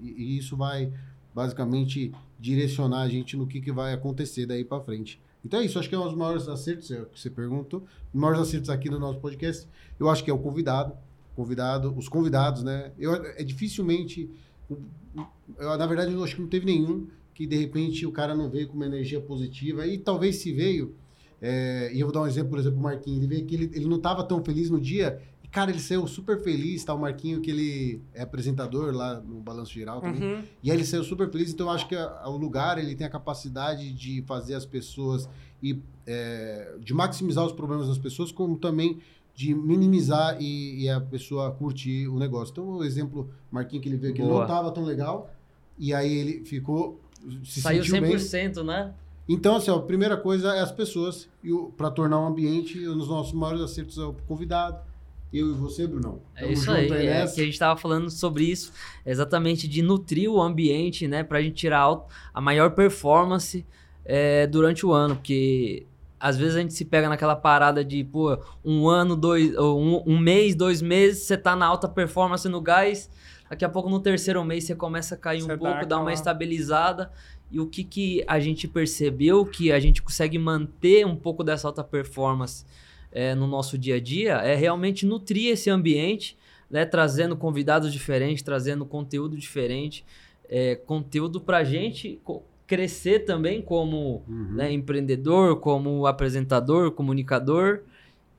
e- 0.00 0.14
e 0.18 0.38
isso 0.38 0.56
vai 0.56 0.90
basicamente 1.34 2.12
direcionar 2.38 3.02
a 3.02 3.08
gente 3.08 3.36
no 3.36 3.46
que, 3.46 3.60
que 3.60 3.72
vai 3.72 3.92
acontecer 3.92 4.46
daí 4.46 4.64
pra 4.64 4.80
frente. 4.80 5.20
Então 5.44 5.60
é 5.60 5.64
isso, 5.64 5.78
acho 5.78 5.88
que 5.88 5.94
é 5.94 5.98
um 5.98 6.04
dos 6.04 6.14
maiores 6.14 6.48
acertos, 6.48 6.90
é 6.90 7.02
o 7.02 7.06
que 7.06 7.20
você 7.20 7.30
perguntou. 7.30 7.84
Os 8.12 8.20
maiores 8.20 8.40
acertos 8.40 8.70
aqui 8.70 8.88
no 8.88 8.98
nosso 8.98 9.18
podcast, 9.18 9.66
eu 9.98 10.08
acho 10.08 10.22
que 10.22 10.30
é 10.30 10.34
o 10.34 10.38
convidado 10.38 10.94
convidado, 11.34 11.94
os 11.96 12.08
convidados, 12.08 12.62
né? 12.62 12.92
Eu, 12.98 13.14
é 13.14 13.42
dificilmente, 13.42 14.30
eu, 14.70 15.78
na 15.78 15.86
verdade, 15.86 16.12
eu 16.12 16.22
acho 16.22 16.36
que 16.36 16.42
não 16.42 16.48
teve 16.48 16.66
nenhum 16.66 17.06
que 17.34 17.46
de 17.46 17.56
repente 17.56 18.04
o 18.04 18.12
cara 18.12 18.34
não 18.34 18.50
veio 18.50 18.68
com 18.68 18.74
uma 18.74 18.86
energia 18.86 19.20
positiva 19.20 19.86
e 19.86 19.96
talvez 19.96 20.36
se 20.36 20.52
veio, 20.52 20.94
é, 21.40 21.90
e 21.92 22.00
eu 22.00 22.06
vou 22.06 22.14
dar 22.14 22.22
um 22.22 22.26
exemplo, 22.26 22.50
por 22.50 22.58
exemplo, 22.58 22.78
o 22.78 22.82
Marquinhos, 22.82 23.18
ele 23.18 23.26
veio 23.26 23.46
que 23.46 23.54
ele, 23.54 23.70
ele 23.74 23.86
não 23.86 23.96
estava 23.96 24.22
tão 24.22 24.44
feliz 24.44 24.68
no 24.68 24.80
dia 24.80 25.20
cara, 25.52 25.70
ele 25.70 25.80
saiu 25.80 26.06
super 26.06 26.42
feliz, 26.42 26.82
tá? 26.82 26.94
O 26.94 26.98
Marquinho 26.98 27.40
que 27.42 27.50
ele 27.50 28.02
é 28.14 28.22
apresentador 28.22 28.92
lá 28.92 29.20
no 29.20 29.38
Balanço 29.40 29.70
Geral 29.72 30.00
também. 30.00 30.22
Uhum. 30.22 30.42
E 30.62 30.70
aí 30.70 30.76
ele 30.76 30.84
saiu 30.84 31.04
super 31.04 31.30
feliz, 31.30 31.52
então 31.52 31.66
eu 31.66 31.72
acho 31.72 31.86
que 31.86 31.94
o 31.94 32.36
lugar 32.38 32.78
ele 32.78 32.96
tem 32.96 33.06
a 33.06 33.10
capacidade 33.10 33.92
de 33.92 34.22
fazer 34.22 34.54
as 34.54 34.64
pessoas 34.64 35.28
e 35.62 35.78
é, 36.06 36.74
de 36.80 36.94
maximizar 36.94 37.44
os 37.44 37.52
problemas 37.52 37.86
das 37.86 37.98
pessoas, 37.98 38.32
como 38.32 38.56
também 38.56 38.98
de 39.34 39.54
minimizar 39.54 40.40
e, 40.40 40.84
e 40.84 40.88
a 40.88 41.00
pessoa 41.00 41.50
curtir 41.52 42.08
o 42.08 42.18
negócio. 42.18 42.52
Então, 42.52 42.68
o 42.68 42.84
exemplo, 42.84 43.30
Marquinhos, 43.50 43.82
que 43.82 43.88
ele 43.90 43.98
veio 43.98 44.14
que 44.14 44.22
não 44.22 44.42
estava 44.42 44.70
tão 44.72 44.84
legal, 44.84 45.30
e 45.78 45.92
aí 45.92 46.12
ele 46.12 46.44
ficou. 46.46 46.98
Se 47.44 47.60
Saiu 47.60 47.84
sentiu 47.84 48.00
bem. 48.00 48.16
100%, 48.16 48.64
né? 48.64 48.94
Então, 49.28 49.56
assim, 49.56 49.70
ó, 49.70 49.76
a 49.76 49.82
primeira 49.82 50.16
coisa 50.16 50.54
é 50.54 50.60
as 50.60 50.72
pessoas, 50.72 51.28
e 51.44 51.50
para 51.76 51.90
tornar 51.90 52.20
um 52.20 52.26
ambiente, 52.26 52.86
um 52.88 52.96
dos 52.96 53.08
nossos 53.08 53.32
maiores 53.32 53.60
acertos 53.62 53.98
é 53.98 54.02
o 54.02 54.14
convidado. 54.26 54.91
Eu 55.32 55.50
e 55.50 55.52
você, 55.54 55.86
Brunão. 55.86 56.20
É 56.36 56.40
Tamo 56.40 56.52
isso 56.52 56.64
junto 56.66 56.92
aí, 56.94 57.06
é 57.06 57.26
que 57.26 57.40
a 57.40 57.44
gente 57.44 57.54
estava 57.54 57.78
falando 57.80 58.10
sobre 58.10 58.44
isso, 58.44 58.72
exatamente 59.04 59.66
de 59.66 59.80
nutrir 59.80 60.30
o 60.30 60.40
ambiente, 60.40 61.08
né, 61.08 61.24
pra 61.24 61.40
gente 61.40 61.54
tirar 61.54 61.88
a 62.34 62.40
maior 62.40 62.72
performance 62.72 63.64
é, 64.04 64.46
durante 64.46 64.84
o 64.84 64.92
ano, 64.92 65.16
porque 65.16 65.86
às 66.20 66.36
vezes 66.36 66.56
a 66.56 66.60
gente 66.60 66.74
se 66.74 66.84
pega 66.84 67.08
naquela 67.08 67.34
parada 67.34 67.84
de, 67.84 68.04
pô, 68.04 68.38
um 68.64 68.88
ano, 68.88 69.16
dois, 69.16 69.56
ou 69.56 69.80
um, 69.80 70.02
um 70.06 70.18
mês, 70.18 70.54
dois 70.54 70.82
meses, 70.82 71.22
você 71.22 71.36
tá 71.36 71.56
na 71.56 71.66
alta 71.66 71.88
performance 71.88 72.46
no 72.48 72.60
gás, 72.60 73.10
daqui 73.48 73.64
a 73.64 73.68
pouco 73.68 73.88
no 73.88 74.00
terceiro 74.00 74.44
mês 74.44 74.64
você 74.64 74.74
começa 74.74 75.14
a 75.14 75.18
cair 75.18 75.40
Você 75.40 75.52
um 75.52 75.58
pouco, 75.58 75.86
dá 75.86 75.98
uma 75.98 76.12
estabilizada, 76.12 77.10
e 77.50 77.58
o 77.58 77.66
que, 77.66 77.84
que 77.84 78.24
a 78.26 78.38
gente 78.38 78.68
percebeu 78.68 79.44
que 79.44 79.72
a 79.72 79.80
gente 79.80 80.02
consegue 80.02 80.38
manter 80.38 81.06
um 81.06 81.16
pouco 81.16 81.42
dessa 81.42 81.66
alta 81.66 81.82
performance 81.82 82.64
é, 83.12 83.34
no 83.34 83.46
nosso 83.46 83.76
dia 83.78 83.96
a 83.96 84.00
dia 84.00 84.34
é 84.38 84.54
realmente 84.54 85.06
nutrir 85.06 85.52
esse 85.52 85.70
ambiente, 85.70 86.36
né, 86.70 86.84
trazendo 86.84 87.36
convidados 87.36 87.92
diferentes, 87.92 88.42
trazendo 88.42 88.86
conteúdo 88.86 89.36
diferente, 89.36 90.04
é, 90.48 90.74
conteúdo 90.74 91.40
para 91.40 91.62
gente 91.62 92.20
crescer 92.66 93.20
também 93.20 93.60
como 93.60 94.22
Uhum. 94.26 94.54
né, 94.54 94.72
empreendedor, 94.72 95.60
como 95.60 96.06
apresentador, 96.06 96.90
comunicador. 96.92 97.80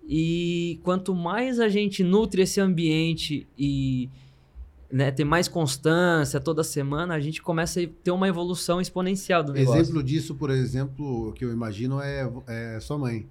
E 0.08 0.80
quanto 0.84 1.14
mais 1.16 1.60
a 1.60 1.70
gente 1.70 2.04
nutre 2.04 2.42
esse 2.42 2.60
ambiente 2.60 3.48
e 3.58 4.10
né, 4.92 5.12
ter 5.12 5.24
mais 5.24 5.48
constância 5.48 6.40
toda 6.40 6.64
semana, 6.64 7.16
a 7.16 7.20
gente 7.20 7.42
começa 7.42 7.82
a 7.82 7.88
ter 8.04 8.12
uma 8.12 8.28
evolução 8.28 8.82
exponencial 8.82 9.44
do 9.44 9.54
negócio. 9.54 9.80
Exemplo 9.80 10.04
disso, 10.04 10.36
por 10.36 10.50
exemplo, 10.50 11.32
que 11.34 11.46
eu 11.46 11.52
imagino 11.52 12.02
é, 12.02 12.30
é 12.48 12.80
sua 12.80 12.98
mãe. 12.98 13.28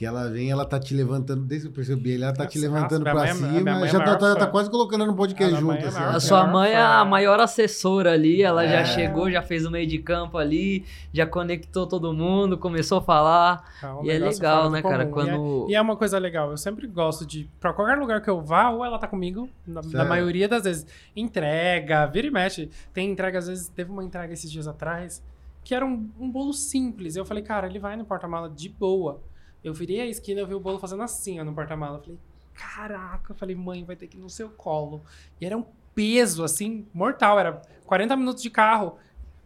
Que 0.00 0.06
ela 0.06 0.30
vem, 0.30 0.50
ela 0.50 0.64
tá 0.64 0.80
te 0.80 0.94
levantando, 0.94 1.44
desde 1.44 1.66
que 1.68 1.72
eu 1.72 1.76
percebi, 1.76 2.14
ela 2.14 2.32
tá 2.32 2.46
te 2.46 2.56
Nossa, 2.58 2.72
levantando 2.72 3.02
minha 3.02 3.12
pra 3.14 3.28
é- 3.28 3.34
minha 3.34 3.58
cima. 3.58 3.84
é 3.84 3.88
já 3.88 3.98
a 3.98 4.02
tá, 4.02 4.16
tá- 4.16 4.34
tá 4.34 4.46
quase 4.46 4.70
colocando 4.70 5.04
no 5.04 5.14
podcast 5.14 5.54
junto. 5.60 5.74
é 5.74 5.84
a 5.84 5.88
assim, 5.88 5.98
maior. 5.98 6.14
A 6.16 6.20
sua 6.20 6.46
mãe 6.46 6.70
é 6.72 6.80
a 6.80 7.04
maior 7.04 7.38
assessora 7.38 8.12
ali, 8.14 8.42
ela 8.42 8.66
já 8.66 8.78
É. 8.80 8.84
chegou, 8.86 9.30
já 9.30 9.42
fez 9.42 9.66
o 9.66 9.70
meio 9.70 9.86
de 9.86 9.98
campo 9.98 10.38
ali, 10.38 10.86
já 11.12 11.26
conectou 11.26 11.86
todo 11.86 12.14
mundo, 12.14 12.56
começou 12.56 12.96
a 12.96 13.02
falar. 13.02 13.62
É 13.82 13.86
um 13.88 14.02
e 14.06 14.10
é 14.10 14.18
legal, 14.18 14.70
né, 14.70 14.80
cara? 14.80 15.04
comum. 15.04 15.20
E 15.26 15.28
é- 15.28 15.32
Quando. 15.36 15.66
E 15.68 15.74
é 15.74 15.80
uma 15.82 15.96
coisa 15.96 16.18
legal, 16.18 16.50
eu 16.50 16.56
sempre 16.56 16.86
gosto 16.86 17.26
de, 17.26 17.46
pra 17.60 17.74
qualquer 17.74 17.98
lugar 17.98 18.22
que 18.22 18.30
eu 18.30 18.40
vá, 18.40 18.70
ou 18.70 18.82
ela 18.82 18.98
tá 18.98 19.06
comigo, 19.06 19.50
na, 19.66 19.82
na 19.82 20.04
maioria 20.06 20.48
das 20.48 20.62
vezes. 20.64 20.86
Entrega, 21.14 22.06
vira 22.06 22.26
e 22.26 22.30
mexe. 22.30 22.70
Tem 22.94 23.10
entrega, 23.10 23.38
às 23.38 23.48
vezes, 23.48 23.68
teve 23.68 23.90
uma 23.92 24.02
entrega 24.02 24.32
esses 24.32 24.50
dias 24.50 24.66
atrás, 24.66 25.22
que 25.62 25.74
era 25.74 25.84
um, 25.84 26.08
um 26.18 26.30
bolo 26.30 26.54
simples. 26.54 27.16
Eu 27.16 27.24
falei, 27.26 27.42
cara, 27.42 27.66
ele 27.66 27.78
vai 27.78 27.96
no 27.96 28.04
porta-mala 28.06 28.48
de 28.48 28.70
boa. 28.70 29.20
Eu 29.62 29.74
virei 29.74 30.00
a 30.00 30.06
esquina, 30.06 30.40
eu 30.40 30.46
vi 30.46 30.54
o 30.54 30.60
bolo 30.60 30.78
fazendo 30.78 31.02
assim, 31.02 31.40
ó, 31.40 31.44
no 31.44 31.54
porta-mala. 31.54 31.98
Eu 31.98 32.02
falei, 32.02 32.18
caraca, 32.54 33.32
eu 33.32 33.36
falei, 33.36 33.54
mãe, 33.54 33.84
vai 33.84 33.96
ter 33.96 34.06
que 34.06 34.16
ir 34.16 34.20
no 34.20 34.30
seu 34.30 34.48
colo. 34.50 35.02
E 35.40 35.46
era 35.46 35.56
um 35.56 35.64
peso, 35.94 36.42
assim, 36.44 36.86
mortal, 36.94 37.38
era 37.38 37.60
40 37.84 38.16
minutos 38.16 38.42
de 38.42 38.50
carro. 38.50 38.96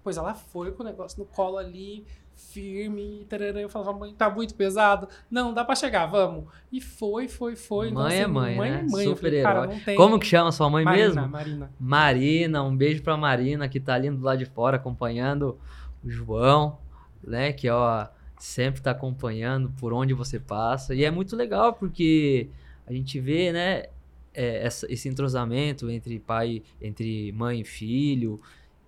Pois 0.02 0.16
ela 0.16 0.34
foi 0.34 0.70
com 0.72 0.82
o 0.82 0.86
negócio 0.86 1.18
no 1.18 1.24
colo 1.24 1.56
ali, 1.56 2.04
firme, 2.36 3.26
tarará. 3.28 3.60
eu 3.60 3.68
falava, 3.68 3.92
mãe, 3.92 4.12
tá 4.12 4.28
muito 4.28 4.54
pesado. 4.54 5.08
Não, 5.30 5.52
dá 5.52 5.64
pra 5.64 5.74
chegar, 5.74 6.06
vamos. 6.06 6.44
E 6.70 6.80
foi, 6.80 7.28
foi, 7.28 7.56
foi. 7.56 7.88
Então, 7.88 8.02
Mãe 8.02 8.16
é 8.16 8.22
assim, 8.22 8.32
mãe, 8.32 8.56
mãe 8.56 8.70
né? 8.70 8.76
é 8.76 8.82
mãe. 8.82 8.90
Falei, 8.90 9.06
Super-herói. 9.08 9.66
não 9.68 9.80
tem... 9.80 9.96
Como 9.96 10.18
que 10.18 10.26
chama 10.26 10.52
sua 10.52 10.68
mãe 10.68 10.84
Marina, 10.84 11.06
mesmo? 11.06 11.28
Marina. 11.28 11.70
Marina, 11.78 12.62
um 12.62 12.76
beijo 12.76 13.02
pra 13.02 13.16
Marina, 13.16 13.68
que 13.68 13.80
tá 13.80 13.94
ali 13.94 14.10
do 14.10 14.22
lado 14.22 14.38
de 14.38 14.46
fora 14.46 14.76
acompanhando 14.76 15.58
o 16.04 16.10
João, 16.10 16.78
né? 17.22 17.52
Que 17.52 17.68
ó, 17.70 18.06
sempre 18.38 18.80
tá 18.80 18.90
acompanhando 18.90 19.70
por 19.78 19.92
onde 19.92 20.12
você 20.14 20.38
passa. 20.38 20.94
E 20.94 21.04
é 21.04 21.10
muito 21.10 21.34
legal 21.36 21.72
porque 21.72 22.48
a 22.86 22.92
gente 22.92 23.20
vê, 23.20 23.52
né? 23.52 23.84
é, 24.36 24.66
essa- 24.66 24.92
esse 24.92 25.08
entrosamento 25.08 25.88
entre 25.88 26.18
pai, 26.18 26.60
entre 26.82 27.30
mãe 27.30 27.60
e 27.60 27.64
filho. 27.64 28.40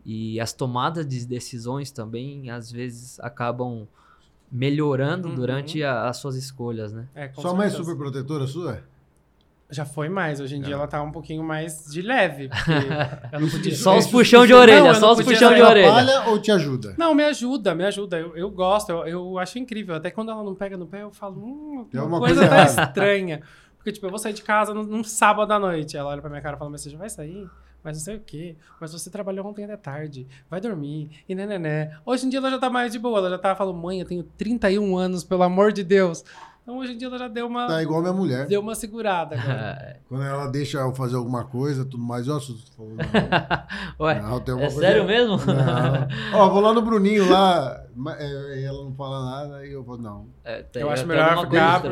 E 0.05 0.41
as 0.41 0.53
tomadas 0.53 1.07
de 1.07 1.25
decisões 1.25 1.93
também, 1.93 2.51
às 2.51 2.73
vezes, 2.73 3.21
acabam 3.21 3.87
melhorando 4.51 5.29
Uhum. 5.29 5.35
durante 5.37 5.83
a- 5.85 6.09
as 6.09 6.17
suas 6.17 6.35
escolhas, 6.37 6.93
né? 6.93 7.07
É, 7.15 7.31
Sua 7.33 7.55
mãe 7.55 7.67
é 7.69 7.71
super 7.71 7.97
protetora 7.97 8.47
sua? 8.47 8.83
Já 9.69 9.85
foi 9.85 10.09
mais, 10.09 10.41
hoje 10.41 10.57
em 10.57 10.61
dia 10.61 10.75
É. 10.75 10.77
ela 10.77 10.87
tá 10.87 11.03
um 11.03 11.11
pouquinho 11.11 11.43
mais 11.43 11.87
de 11.87 12.01
leve. 12.01 12.49
Porque 12.49 12.71
eu 13.33 13.41
não 13.41 13.49
podia... 13.49 13.75
Só 13.75 13.97
os 13.99 14.07
puxão 14.11 14.47
de 14.47 14.55
orelha, 14.55 14.81
não, 14.81 14.87
eu 14.89 14.95
só 14.95 15.01
não 15.01 15.13
os 15.13 15.23
puxão 15.23 15.53
de 15.53 15.61
orelha. 15.63 15.91
Atrapalha 15.91 16.31
ou 16.31 16.39
te 16.41 16.53
ajuda? 16.53 16.95
Não, 16.97 17.15
me 17.15 17.25
ajuda, 17.25 17.75
me 17.75 17.85
ajuda. 17.85 18.19
Eu, 18.19 18.37
eu 18.37 18.51
gosto, 18.51 18.91
eu, 18.91 19.07
eu 19.07 19.39
acho 19.39 19.59
incrível. 19.59 19.97
Até 19.97 20.11
quando 20.11 20.31
ela 20.31 20.45
não 20.45 20.55
pega 20.55 20.77
no 20.77 20.87
pé, 20.87 21.03
eu 21.03 21.11
falo, 21.11 21.43
hum, 21.43 21.87
Tem 21.91 22.01
uma 22.01 22.21
coisa, 22.21 22.47
coisa 22.47 22.75
tá 22.77 22.85
estranha. 22.85 23.43
Porque, 23.77 23.93
tipo, 23.93 24.07
eu 24.07 24.11
vou 24.11 24.19
sair 24.19 24.33
de 24.33 24.43
casa 24.43 24.73
num, 24.73 24.85
num 24.85 25.03
sábado 25.05 25.53
à 25.53 25.59
noite. 25.59 25.97
Ela 25.97 26.11
olha 26.11 26.21
pra 26.21 26.31
minha 26.31 26.43
cara 26.43 26.57
e 26.57 26.59
fala, 26.59 26.71
mas 26.71 26.83
você 26.83 26.91
já 26.91 26.99
vai 26.99 27.11
sair? 27.11 27.49
Mas 27.83 27.99
não 27.99 28.05
sei 28.05 28.17
o 28.17 28.21
quê. 28.21 28.57
Mas 28.81 28.93
você 28.93 29.09
trabalhou 29.11 29.47
ontem 29.47 29.65
até 29.65 29.77
tarde. 29.77 30.27
Vai 30.51 30.61
dormir. 30.61 31.11
E 31.29 31.35
nenené. 31.37 31.97
Hoje 32.05 32.27
em 32.27 32.29
dia 32.29 32.41
ela 32.41 32.51
já 32.51 32.59
tá 32.59 32.69
mais 32.69 32.91
de 32.91 32.99
boa. 32.99 33.19
Ela 33.19 33.31
já 33.31 33.39
tá 33.39 33.55
falando, 33.55 33.79
mãe, 33.79 34.01
eu 34.01 34.07
tenho 34.07 34.25
31 34.37 34.97
anos, 34.97 35.23
pelo 35.23 35.45
amor 35.45 35.73
de 35.73 35.85
Deus. 35.85 36.25
Então 36.67 36.79
hoje 36.79 36.95
em 36.95 36.99
dia 36.99 37.07
ela 37.07 37.17
já 37.17 37.29
deu 37.29 37.47
uma, 37.47 37.69
Tá 37.69 37.81
igual 37.81 38.01
minha 38.01 38.13
mulher. 38.13 38.49
deu 38.49 38.61
uma 38.61 38.75
segurada. 38.75 39.39
agora. 39.41 40.01
Quando 40.09 40.25
ela 40.25 40.47
deixa 40.49 40.79
eu 40.79 40.93
fazer 40.97 41.15
alguma 41.15 41.45
coisa, 41.45 41.85
tudo 41.85 42.03
mais, 42.03 42.27
eu 42.27 42.37
assusto. 42.37 42.73
Falo, 42.73 42.89
não, 42.91 43.05
Ué, 44.05 44.21
não, 44.21 44.41
tem 44.41 44.61
é 44.61 44.71
sério 44.71 45.05
mesmo? 45.07 45.37
Não. 45.37 46.09
Ó, 46.41 46.51
vou 46.51 46.61
lá 46.61 46.73
no 46.73 46.83
Bruninho 46.83 47.31
lá, 47.31 47.85
é, 48.19 48.61
e 48.61 48.65
ela 48.65 48.83
não 48.83 48.93
fala 48.97 49.25
nada, 49.31 49.65
e 49.65 49.73
eu 49.75 49.85
falo, 49.85 49.99
não, 49.99 50.27
É, 50.43 50.61
tem- 50.65 50.83
Eu 50.83 50.91
acho 50.91 51.07
melhor 51.07 51.41
ficar, 51.47 51.83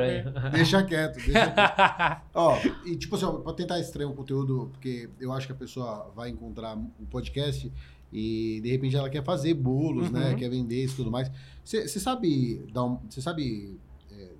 deixa 0.51 0.83
quieto, 0.83 1.15
deixa 1.25 1.51
quieto. 1.53 2.21
Ó, 2.35 2.59
e 2.85 2.97
tipo 2.97 3.15
assim, 3.15 3.27
ó, 3.27 3.31
pra 3.35 3.53
tentar 3.53 3.79
extrair 3.79 4.07
um 4.07 4.13
conteúdo, 4.13 4.71
porque 4.73 5.09
eu 5.21 5.33
acho 5.33 5.47
que 5.47 5.53
a 5.53 5.57
pessoa 5.57 6.11
vai 6.17 6.31
encontrar 6.31 6.75
um 6.77 6.91
podcast 7.09 7.73
e 8.13 8.61
de 8.61 8.71
repente 8.73 8.97
ela 8.97 9.09
quer 9.09 9.23
fazer 9.23 9.55
bolos, 9.55 10.11
né? 10.11 10.31
Uhum. 10.31 10.37
Quer 10.37 10.49
vender 10.51 10.83
isso 10.83 10.95
e 10.95 10.97
tudo 10.97 11.13
mais. 11.13 11.31
Você 11.65 11.87
sabe 12.01 12.65
dar 12.73 12.83
um. 12.85 12.99
Você 13.09 13.21
sabe. 13.23 13.79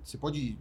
Você 0.05 0.19
pode 0.19 0.55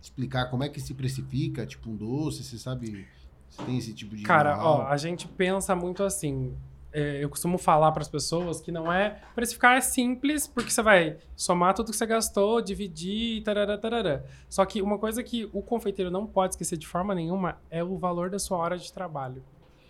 explicar 0.00 0.50
como 0.50 0.62
é 0.62 0.68
que 0.68 0.78
se 0.78 0.92
precifica, 0.92 1.64
tipo, 1.66 1.88
um 1.88 1.96
doce? 1.96 2.44
Você 2.44 2.58
sabe. 2.58 3.08
Você 3.48 3.62
tem 3.64 3.78
esse 3.78 3.94
tipo 3.94 4.14
de. 4.14 4.22
Cara, 4.24 4.62
ó, 4.62 4.86
a 4.86 4.96
gente 4.98 5.26
pensa 5.26 5.74
muito 5.74 6.02
assim. 6.04 6.54
é, 6.92 7.24
eu 7.24 7.30
costumo 7.30 7.56
falar 7.56 7.90
para 7.92 8.02
as 8.02 8.08
pessoas 8.08 8.60
que 8.60 8.70
não 8.70 8.92
é. 8.92 9.22
Precificar 9.34 9.78
é 9.78 9.80
simples, 9.80 10.46
porque 10.46 10.70
você 10.70 10.82
vai 10.82 11.16
somar 11.34 11.72
tudo 11.72 11.90
que 11.90 11.96
você 11.96 12.04
gastou, 12.04 12.60
dividir 12.60 13.42
tarará, 13.42 13.78
tarará. 13.78 14.22
Só 14.50 14.66
que 14.66 14.82
uma 14.82 14.98
coisa 14.98 15.22
que 15.22 15.48
o 15.54 15.62
confeiteiro 15.62 16.10
não 16.10 16.26
pode 16.26 16.52
esquecer 16.52 16.76
de 16.76 16.86
forma 16.86 17.14
nenhuma 17.14 17.58
é 17.70 17.82
o 17.82 17.96
valor 17.96 18.28
da 18.28 18.38
sua 18.38 18.58
hora 18.58 18.76
de 18.76 18.92
trabalho. 18.92 19.42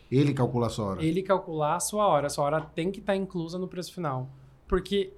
Ele 0.08 0.32
calcula 0.32 0.66
a 0.66 0.70
sua 0.70 0.84
hora. 0.84 1.04
Ele 1.04 1.22
calcular 1.22 1.74
a 1.74 1.80
sua 1.80 2.06
hora. 2.06 2.26
A 2.28 2.30
sua 2.30 2.44
hora 2.44 2.60
tem 2.60 2.92
que 2.92 3.00
estar 3.00 3.16
inclusa 3.16 3.58
no 3.58 3.66
preço 3.66 3.92
final. 3.92 4.28
Porque 4.68 5.12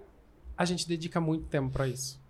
a 0.57 0.65
gente 0.65 0.89
dedica 0.89 1.21
muito 1.21 1.45
tempo 1.47 1.71
para 1.71 1.87
isso. 1.87 2.24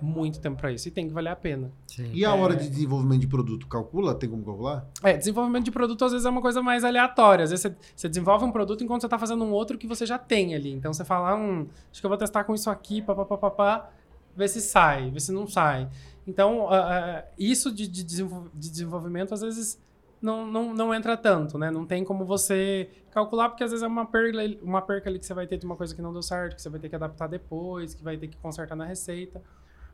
Muito 0.00 0.40
tempo 0.40 0.58
para 0.58 0.72
isso. 0.72 0.86
E 0.88 0.90
tem 0.90 1.08
que 1.08 1.12
valer 1.12 1.30
a 1.30 1.36
pena. 1.36 1.72
Sim. 1.86 2.10
E 2.12 2.24
a 2.24 2.34
hora 2.34 2.54
de 2.54 2.68
desenvolvimento 2.68 3.20
de 3.20 3.26
produto? 3.26 3.66
Calcula? 3.66 4.14
Tem 4.14 4.28
como 4.28 4.44
calcular? 4.44 4.86
É, 5.02 5.16
desenvolvimento 5.16 5.64
de 5.64 5.70
produto 5.70 6.04
às 6.04 6.12
vezes 6.12 6.24
é 6.24 6.30
uma 6.30 6.40
coisa 6.40 6.62
mais 6.62 6.84
aleatória. 6.84 7.44
Às 7.44 7.50
vezes 7.50 7.62
você, 7.62 7.76
você 7.96 8.08
desenvolve 8.08 8.44
um 8.44 8.52
produto 8.52 8.84
enquanto 8.84 9.00
você 9.02 9.06
está 9.06 9.18
fazendo 9.18 9.44
um 9.44 9.50
outro 9.50 9.76
que 9.76 9.86
você 9.86 10.06
já 10.06 10.18
tem 10.18 10.54
ali. 10.54 10.72
Então 10.72 10.92
você 10.92 11.04
fala, 11.04 11.34
hum, 11.34 11.66
acho 11.90 12.00
que 12.00 12.06
eu 12.06 12.10
vou 12.10 12.18
testar 12.18 12.44
com 12.44 12.54
isso 12.54 12.70
aqui, 12.70 13.02
papapá, 13.02 13.90
ver 14.36 14.48
se 14.48 14.60
sai, 14.60 15.10
ver 15.10 15.20
se 15.20 15.32
não 15.32 15.46
sai. 15.46 15.88
Então, 16.26 16.66
uh, 16.66 16.70
uh, 16.70 17.22
isso 17.38 17.72
de, 17.72 17.88
de, 17.88 18.04
de 18.04 18.70
desenvolvimento 18.70 19.32
às 19.32 19.40
vezes 19.40 19.80
não, 20.20 20.46
não, 20.46 20.74
não 20.74 20.94
entra 20.94 21.16
tanto, 21.16 21.58
né? 21.58 21.70
Não 21.70 21.86
tem 21.86 22.04
como 22.04 22.24
você 22.24 22.88
calcular, 23.10 23.48
porque 23.48 23.64
às 23.64 23.70
vezes 23.70 23.82
é 23.82 23.86
uma 23.86 24.04
perca, 24.04 24.38
uma 24.62 24.82
perca 24.82 25.08
ali 25.08 25.18
que 25.18 25.26
você 25.26 25.34
vai 25.34 25.46
ter 25.46 25.56
de 25.56 25.66
uma 25.66 25.76
coisa 25.76 25.94
que 25.94 26.02
não 26.02 26.12
deu 26.12 26.22
certo, 26.22 26.56
que 26.56 26.62
você 26.62 26.68
vai 26.68 26.80
ter 26.80 26.88
que 26.88 26.96
adaptar 26.96 27.28
depois, 27.28 27.94
que 27.94 28.02
vai 28.02 28.16
ter 28.16 28.28
que 28.28 28.36
consertar 28.36 28.76
na 28.76 28.84
receita. 28.84 29.42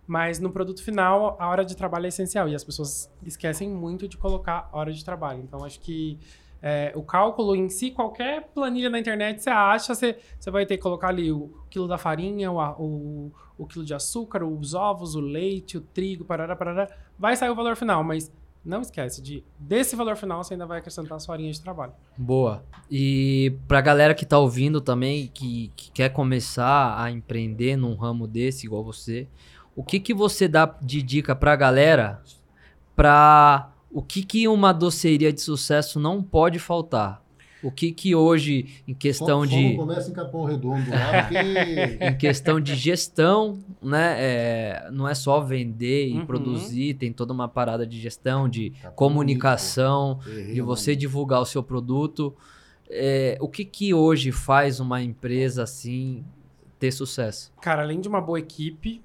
Mas 0.07 0.39
no 0.39 0.51
produto 0.51 0.83
final, 0.83 1.37
a 1.39 1.49
hora 1.49 1.65
de 1.65 1.77
trabalho 1.77 2.07
é 2.07 2.09
essencial. 2.09 2.49
E 2.49 2.55
as 2.55 2.63
pessoas 2.63 3.11
esquecem 3.25 3.69
muito 3.69 4.07
de 4.07 4.17
colocar 4.17 4.69
hora 4.73 4.93
de 4.93 5.05
trabalho. 5.05 5.43
Então, 5.43 5.65
acho 5.65 5.81
que 5.81 6.19
é, 6.67 6.93
o 6.95 7.03
cálculo 7.03 7.55
em 7.55 7.69
si, 7.69 7.91
qualquer 7.91 8.49
planilha 8.55 8.89
na 8.89 8.99
internet 8.99 9.43
você 9.43 9.51
acha, 9.51 9.95
você, 9.95 10.19
você 10.39 10.51
vai 10.51 10.65
ter 10.65 10.79
que 10.79 10.83
colocar 10.83 11.09
ali 11.09 11.31
o 11.31 11.53
quilo 11.69 11.87
da 11.87 11.99
farinha, 11.99 12.51
o, 12.51 12.59
o, 12.59 13.33
o 13.59 13.67
quilo 13.67 13.85
de 13.85 13.93
açúcar, 13.93 14.43
os 14.43 14.73
ovos, 14.73 15.15
o 15.15 15.21
leite, 15.21 15.77
o 15.77 15.83
trigo, 15.83 16.25
parará, 16.25 16.57
parará. 16.57 16.89
Vai 17.19 17.37
sair 17.37 17.51
o 17.51 17.55
valor 17.55 17.77
final, 17.77 18.03
mas 18.03 18.33
não 18.65 18.81
esquece 18.81 19.21
de 19.21 19.45
desse 19.59 19.95
valor 19.95 20.17
final 20.17 20.43
você 20.43 20.55
ainda 20.55 20.65
vai 20.65 20.79
acrescentar 20.79 21.17
a 21.17 21.21
sua 21.21 21.35
horinha 21.35 21.53
de 21.53 21.61
trabalho. 21.61 21.93
Boa. 22.17 22.65
E 22.91 23.55
pra 23.69 23.83
galera 23.83 24.15
que 24.15 24.25
tá 24.25 24.39
ouvindo 24.39 24.81
também, 24.81 25.31
que, 25.35 25.71
que 25.77 25.91
quer 25.91 26.09
começar 26.09 26.99
a 26.99 27.11
empreender 27.11 27.77
num 27.77 27.95
ramo 27.95 28.27
desse, 28.27 28.65
igual 28.65 28.83
você, 28.83 29.29
o 29.77 29.83
que 29.83 29.99
que 30.01 30.15
você 30.15 30.47
dá 30.47 30.67
de 30.81 31.03
dica 31.03 31.35
pra 31.35 31.57
galera 31.57 32.23
pra 32.95 33.71
o 33.91 34.03
que 34.03 34.25
que 34.25 34.49
uma 34.49 34.73
doceria 34.73 35.33
de 35.33 35.41
sucesso 35.41 36.01
não 36.01 36.23
pode 36.23 36.59
faltar? 36.59 37.25
O 37.65 37.71
que 37.71 37.93
que 37.93 38.15
hoje, 38.15 38.83
em 38.87 38.93
questão 38.93 39.41
só, 39.41 39.47
de... 39.47 39.71
Só 39.71 39.79
começa 39.79 40.11
em 40.11 40.13
Capão 40.13 40.45
Redondo 40.45 40.91
lá, 40.91 41.23
porque... 41.23 41.39
em 42.05 42.19
questão 42.19 42.61
de 42.61 42.75
gestão, 42.75 43.59
né? 43.81 44.17
É, 44.19 44.89
não 44.93 45.09
é 45.09 45.15
só 45.15 45.41
vender 45.41 46.09
e 46.09 46.19
uhum. 46.19 46.27
produzir, 46.27 46.93
tem 46.95 47.11
toda 47.11 47.33
uma 47.33 47.49
parada 47.49 47.87
de 47.87 47.99
gestão, 47.99 48.47
de 48.51 48.71
Capão 48.71 48.93
comunicação, 48.95 50.21
Bonito, 50.23 50.53
de 50.53 50.61
você 50.61 50.95
divulgar 50.95 51.41
o 51.41 51.47
seu 51.47 51.63
produto. 51.63 52.37
É, 52.91 53.39
o 53.41 53.49
que 53.49 53.65
que 53.65 53.95
hoje 53.95 54.31
faz 54.31 54.79
uma 54.79 55.03
empresa 55.03 55.63
assim 55.63 56.23
ter 56.79 56.93
sucesso? 56.93 57.51
Cara, 57.63 57.81
além 57.83 57.99
de 57.99 58.09
uma 58.09 58.21
boa 58.21 58.39
equipe, 58.39 59.01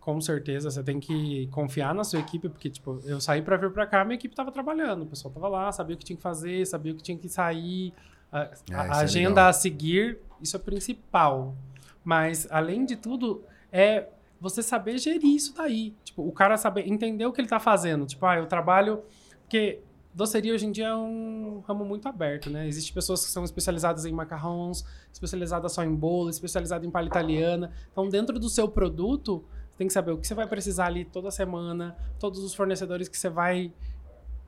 com 0.00 0.20
certeza 0.20 0.70
você 0.70 0.82
tem 0.82 0.98
que 0.98 1.46
confiar 1.48 1.94
na 1.94 2.02
sua 2.02 2.18
equipe, 2.20 2.48
porque 2.48 2.70
tipo, 2.70 3.00
eu 3.04 3.20
saí 3.20 3.42
para 3.42 3.56
vir 3.56 3.70
para 3.70 3.86
cá, 3.86 4.04
minha 4.04 4.14
equipe 4.14 4.32
estava 4.32 4.50
trabalhando, 4.50 5.02
o 5.02 5.06
pessoal 5.06 5.30
estava 5.30 5.48
lá, 5.48 5.70
sabia 5.70 5.94
o 5.94 5.98
que 5.98 6.04
tinha 6.04 6.16
que 6.16 6.22
fazer, 6.22 6.66
sabia 6.66 6.92
o 6.92 6.96
que 6.96 7.02
tinha 7.02 7.18
que 7.18 7.28
sair, 7.28 7.92
a, 8.32 8.42
é, 8.42 8.74
a 8.74 8.98
agenda 8.98 9.42
é 9.42 9.48
a 9.48 9.52
seguir, 9.52 10.18
isso 10.40 10.56
é 10.56 10.58
principal. 10.58 11.54
Mas 12.02 12.48
além 12.50 12.86
de 12.86 12.96
tudo, 12.96 13.44
é 13.70 14.08
você 14.40 14.62
saber 14.62 14.98
gerir 14.98 15.34
isso 15.36 15.54
daí. 15.54 15.94
Tipo, 16.02 16.26
o 16.26 16.32
cara 16.32 16.56
saber 16.56 16.88
entender 16.88 17.26
o 17.26 17.32
que 17.32 17.40
ele 17.40 17.46
está 17.46 17.60
fazendo. 17.60 18.06
Tipo, 18.06 18.24
ah, 18.26 18.36
eu 18.36 18.46
trabalho 18.46 19.02
porque 19.42 19.80
doceria 20.14 20.54
hoje 20.54 20.66
em 20.66 20.72
dia 20.72 20.86
é 20.86 20.94
um 20.94 21.62
ramo 21.66 21.84
muito 21.84 22.08
aberto, 22.08 22.48
né? 22.48 22.66
Existem 22.66 22.94
pessoas 22.94 23.24
que 23.24 23.30
são 23.30 23.44
especializadas 23.44 24.04
em 24.04 24.12
macarrons, 24.12 24.84
especializadas 25.12 25.72
só 25.72 25.84
em 25.84 25.94
bolo, 25.94 26.30
especializadas 26.30 26.86
em 26.86 26.90
palha 26.90 27.06
italiana. 27.06 27.72
Então, 27.92 28.08
dentro 28.08 28.38
do 28.38 28.48
seu 28.48 28.68
produto, 28.68 29.44
tem 29.80 29.86
que 29.86 29.94
saber 29.94 30.10
o 30.10 30.18
que 30.18 30.26
você 30.26 30.34
vai 30.34 30.46
precisar 30.46 30.88
ali 30.88 31.06
toda 31.06 31.30
semana, 31.30 31.96
todos 32.18 32.40
os 32.40 32.52
fornecedores 32.52 33.08
que 33.08 33.16
você 33.16 33.30
vai. 33.30 33.72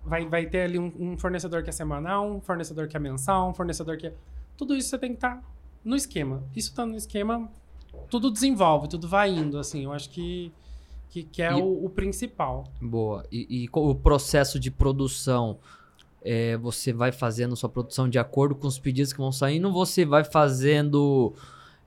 Vai, 0.05 0.29
vai 0.29 0.45
ter 0.45 0.63
ali 0.63 0.79
um, 0.79 0.93
um 0.99 1.17
fornecedor 1.17 1.63
que 1.63 1.71
é 1.71 1.73
semanal, 1.73 2.29
um 2.29 2.39
fornecedor 2.39 2.87
que 2.87 2.97
é 2.97 3.01
mensal, 3.01 3.49
um 3.49 3.55
fornecedor 3.55 3.97
que 3.97 4.09
é. 4.09 4.15
Tudo 4.59 4.77
isso 4.77 4.91
você 4.91 4.99
tem 4.99 5.13
que 5.13 5.17
estar 5.17 5.37
tá 5.37 5.43
no 5.83 5.97
esquema. 5.97 6.43
Isso 6.55 6.75
tá 6.75 6.85
no 6.85 6.97
esquema, 6.97 7.51
tudo 8.11 8.31
desenvolve, 8.31 8.89
tudo 8.89 9.09
vai 9.09 9.31
indo, 9.31 9.59
assim. 9.59 9.85
Eu 9.85 9.93
acho 9.95 10.11
que, 10.11 10.53
que, 11.09 11.23
que 11.23 11.41
é 11.41 11.53
e, 11.53 11.63
o, 11.63 11.87
o, 11.87 11.89
principal. 11.89 12.65
Boa. 12.79 13.25
E, 13.33 13.65
e 13.65 13.69
o 13.73 13.95
processo 13.95 14.61
de 14.61 14.71
produção. 14.71 15.59
É, 16.21 16.59
você 16.59 16.93
vai 16.93 17.11
fazendo 17.11 17.57
sua 17.57 17.71
produção 17.71 18.07
de 18.07 18.19
acordo 18.19 18.55
com 18.55 18.67
os 18.67 18.79
pedidos 18.79 19.13
que 19.15 19.19
vão 19.19 19.33
saindo, 19.33 19.73
você 19.73 20.05
vai 20.05 20.25
fazendo 20.25 21.35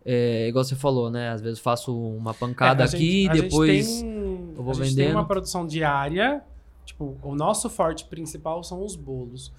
é, 0.06 0.48
igual 0.48 0.63
você 0.63 0.76
falou, 0.76 1.10
né? 1.10 1.30
Às 1.30 1.41
vezes 1.41 1.60
faço 1.60 1.98
uma 1.98 2.34
pancada 2.34 2.84
é, 2.84 2.86
aqui, 2.86 3.24
gente, 3.24 3.41
depois 3.41 4.02
tem, 4.02 4.54
eu 4.56 4.63
vou 4.63 4.72
a 4.72 4.76
gente 4.76 4.96
tem 4.96 5.12
uma 5.12 5.26
produção 5.26 5.65
diária. 5.65 6.44
Tipo, 6.86 7.18
o 7.24 7.34
nosso 7.34 7.68
forte 7.68 8.06
principal 8.06 8.63
são 8.63 8.86
os 8.86 8.96
bolos. 8.96 9.52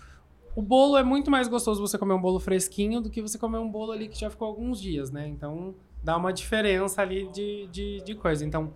O 0.54 0.62
bolo 0.62 0.96
é 0.96 1.02
muito 1.02 1.30
mais 1.30 1.48
gostoso 1.48 1.80
você 1.80 1.98
comer 1.98 2.14
um 2.14 2.20
bolo 2.20 2.38
fresquinho 2.38 3.00
do 3.00 3.10
que 3.10 3.20
você 3.20 3.36
comer 3.36 3.58
um 3.58 3.68
bolo 3.68 3.90
ali 3.90 4.08
que 4.08 4.18
já 4.18 4.30
ficou 4.30 4.46
alguns 4.46 4.80
dias, 4.80 5.10
né? 5.10 5.26
Então, 5.26 5.74
dá 6.02 6.16
uma 6.16 6.32
diferença 6.32 7.02
ali 7.02 7.28
de, 7.32 7.66
de, 7.66 8.00
de 8.02 8.14
coisa. 8.14 8.44
Então, 8.46 8.72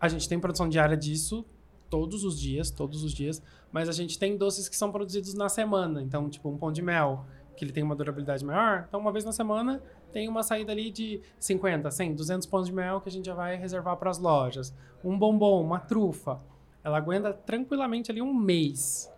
a 0.00 0.08
gente 0.08 0.28
tem 0.28 0.38
produção 0.40 0.68
diária 0.68 0.96
disso 0.96 1.44
todos 1.88 2.24
os 2.24 2.38
dias, 2.38 2.70
todos 2.70 3.04
os 3.04 3.14
dias. 3.14 3.40
Mas 3.70 3.88
a 3.88 3.92
gente 3.92 4.18
tem 4.18 4.36
doces 4.36 4.68
que 4.68 4.76
são 4.76 4.90
produzidos 4.90 5.32
na 5.34 5.48
semana. 5.48 6.02
Então, 6.02 6.28
tipo, 6.28 6.48
um 6.48 6.58
pão 6.58 6.72
de 6.72 6.82
mel, 6.82 7.24
que 7.58 7.64
ele 7.64 7.72
tem 7.72 7.82
uma 7.82 7.96
durabilidade 7.96 8.44
maior. 8.44 8.84
Então, 8.88 9.00
uma 9.00 9.10
vez 9.10 9.24
na 9.24 9.32
semana, 9.32 9.82
tem 10.12 10.28
uma 10.28 10.42
saída 10.42 10.72
ali 10.72 10.90
de 10.90 11.20
50, 11.38 11.90
100, 11.90 12.14
200 12.14 12.46
pães 12.46 12.66
de 12.66 12.72
mel 12.72 13.00
que 13.00 13.08
a 13.08 13.12
gente 13.12 13.26
já 13.26 13.34
vai 13.34 13.56
reservar 13.56 13.96
para 13.96 14.10
as 14.10 14.18
lojas. 14.18 14.72
Um 15.04 15.18
bombom, 15.18 15.62
uma 15.62 15.80
trufa, 15.80 16.38
ela 16.84 16.96
aguenta 16.96 17.32
tranquilamente 17.32 18.10
ali 18.10 18.22
um 18.22 18.32
mês. 18.32 19.12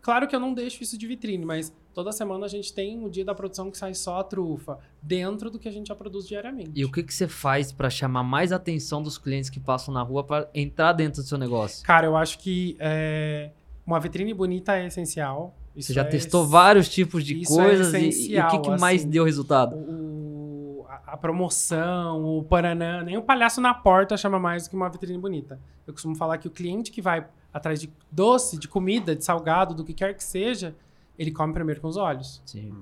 Claro 0.00 0.26
que 0.26 0.34
eu 0.34 0.40
não 0.40 0.54
deixo 0.54 0.82
isso 0.82 0.96
de 0.96 1.06
vitrine, 1.06 1.44
mas 1.44 1.74
toda 1.92 2.12
semana 2.12 2.46
a 2.46 2.48
gente 2.48 2.72
tem 2.72 3.04
o 3.04 3.10
dia 3.10 3.24
da 3.24 3.34
produção 3.34 3.70
que 3.70 3.76
sai 3.76 3.92
só 3.92 4.20
a 4.20 4.24
trufa, 4.24 4.78
dentro 5.02 5.50
do 5.50 5.58
que 5.58 5.68
a 5.68 5.72
gente 5.72 5.88
já 5.88 5.94
produz 5.94 6.26
diariamente. 6.26 6.70
E 6.74 6.84
o 6.84 6.90
que, 6.90 7.02
que 7.02 7.12
você 7.12 7.28
faz 7.28 7.72
para 7.72 7.90
chamar 7.90 8.22
mais 8.22 8.52
atenção 8.52 9.02
dos 9.02 9.18
clientes 9.18 9.50
que 9.50 9.60
passam 9.60 9.92
na 9.92 10.02
rua 10.02 10.24
para 10.24 10.48
entrar 10.54 10.92
dentro 10.92 11.22
do 11.22 11.28
seu 11.28 11.36
negócio? 11.36 11.84
Cara, 11.84 12.06
eu 12.06 12.16
acho 12.16 12.38
que 12.38 12.76
é, 12.78 13.50
uma 13.86 14.00
vitrine 14.00 14.32
bonita 14.32 14.76
é 14.76 14.86
essencial. 14.86 15.54
Isso 15.80 15.88
você 15.88 15.94
já 15.94 16.02
é, 16.02 16.04
testou 16.04 16.46
vários 16.46 16.88
tipos 16.88 17.24
de 17.24 17.42
é 17.42 17.44
coisas 17.44 17.94
é 17.94 18.00
e, 18.00 18.34
e, 18.34 18.40
o 18.40 18.48
que, 18.48 18.58
que 18.58 18.70
assim, 18.70 18.80
mais 18.80 19.04
deu 19.04 19.24
resultado? 19.24 19.76
O, 19.76 20.86
a 20.88 21.16
promoção, 21.16 22.24
o 22.24 22.44
Paranã, 22.44 23.02
nem 23.02 23.16
o 23.16 23.22
palhaço 23.22 23.60
na 23.60 23.74
porta 23.74 24.16
chama 24.16 24.38
mais 24.38 24.64
do 24.64 24.70
que 24.70 24.76
uma 24.76 24.88
vitrine 24.88 25.18
bonita. 25.18 25.58
Eu 25.86 25.92
costumo 25.92 26.14
falar 26.14 26.38
que 26.38 26.46
o 26.46 26.50
cliente 26.50 26.90
que 26.92 27.02
vai 27.02 27.26
atrás 27.52 27.80
de 27.80 27.90
doce, 28.10 28.58
de 28.58 28.68
comida, 28.68 29.16
de 29.16 29.24
salgado, 29.24 29.74
do 29.74 29.84
que 29.84 29.92
quer 29.92 30.14
que 30.14 30.22
seja, 30.22 30.74
ele 31.18 31.32
come 31.32 31.52
primeiro 31.52 31.80
com 31.80 31.88
os 31.88 31.96
olhos. 31.96 32.40
Sim. 32.46 32.72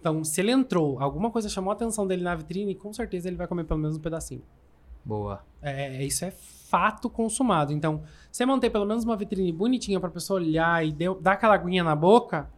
Então, 0.00 0.24
se 0.24 0.40
ele 0.40 0.50
entrou, 0.50 1.00
alguma 1.00 1.30
coisa 1.30 1.48
chamou 1.48 1.70
a 1.70 1.74
atenção 1.74 2.06
dele 2.06 2.22
na 2.22 2.34
vitrine, 2.34 2.74
com 2.74 2.92
certeza 2.92 3.28
ele 3.28 3.36
vai 3.36 3.46
comer 3.46 3.64
pelo 3.64 3.80
menos 3.80 3.96
um 3.96 4.00
pedacinho. 4.00 4.42
Boa. 5.04 5.44
É, 5.62 6.04
isso 6.04 6.24
é 6.24 6.30
fato 6.30 7.08
consumado. 7.08 7.72
Então, 7.72 8.02
você 8.30 8.44
manter 8.44 8.70
pelo 8.70 8.84
menos 8.84 9.04
uma 9.04 9.16
vitrine 9.16 9.52
bonitinha 9.52 9.98
para 9.98 10.08
a 10.08 10.12
pessoa 10.12 10.38
olhar 10.38 10.86
e 10.86 10.92
deu, 10.92 11.18
dar 11.20 11.32
aquela 11.32 11.54
aguinha 11.54 11.82
na 11.82 11.96
boca, 11.96 12.48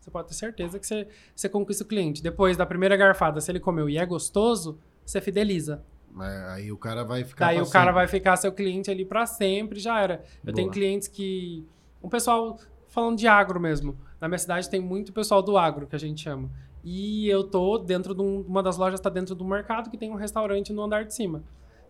você 0.00 0.10
pode 0.10 0.28
ter 0.28 0.34
certeza 0.34 0.78
que 0.78 0.86
você, 0.86 1.08
você 1.34 1.48
conquista 1.48 1.82
o 1.82 1.86
cliente. 1.86 2.22
Depois 2.22 2.56
da 2.56 2.64
primeira 2.64 2.96
garfada, 2.96 3.40
se 3.40 3.50
ele 3.50 3.58
comeu 3.58 3.88
e 3.90 3.98
é 3.98 4.06
gostoso, 4.06 4.78
você 5.04 5.20
fideliza. 5.20 5.82
É, 6.20 6.52
aí 6.52 6.72
o 6.72 6.78
cara 6.78 7.04
vai 7.04 7.24
ficar. 7.24 7.46
Daí 7.46 7.60
o 7.60 7.68
cara 7.68 7.90
vai 7.90 8.06
ficar 8.06 8.36
seu 8.36 8.52
cliente 8.52 8.90
ali 8.90 9.04
para 9.04 9.26
sempre, 9.26 9.80
já 9.80 10.00
era. 10.00 10.22
Eu 10.44 10.52
Boa. 10.52 10.54
tenho 10.54 10.70
clientes 10.70 11.08
que. 11.08 11.66
O 12.00 12.08
pessoal, 12.08 12.58
falando 12.88 13.18
de 13.18 13.26
agro 13.26 13.58
mesmo. 13.58 13.98
Na 14.20 14.28
minha 14.28 14.38
cidade 14.38 14.70
tem 14.70 14.80
muito 14.80 15.12
pessoal 15.12 15.42
do 15.42 15.58
agro, 15.58 15.86
que 15.86 15.96
a 15.96 15.98
gente 15.98 16.22
chama. 16.22 16.48
E 16.82 17.28
eu 17.28 17.42
tô 17.42 17.76
dentro 17.76 18.14
de 18.14 18.22
um, 18.22 18.42
uma 18.42 18.62
das 18.62 18.76
lojas, 18.76 19.00
está 19.00 19.10
dentro 19.10 19.34
do 19.34 19.44
mercado, 19.44 19.90
que 19.90 19.98
tem 19.98 20.10
um 20.10 20.14
restaurante 20.14 20.72
no 20.72 20.82
andar 20.82 21.04
de 21.04 21.12
cima. 21.12 21.42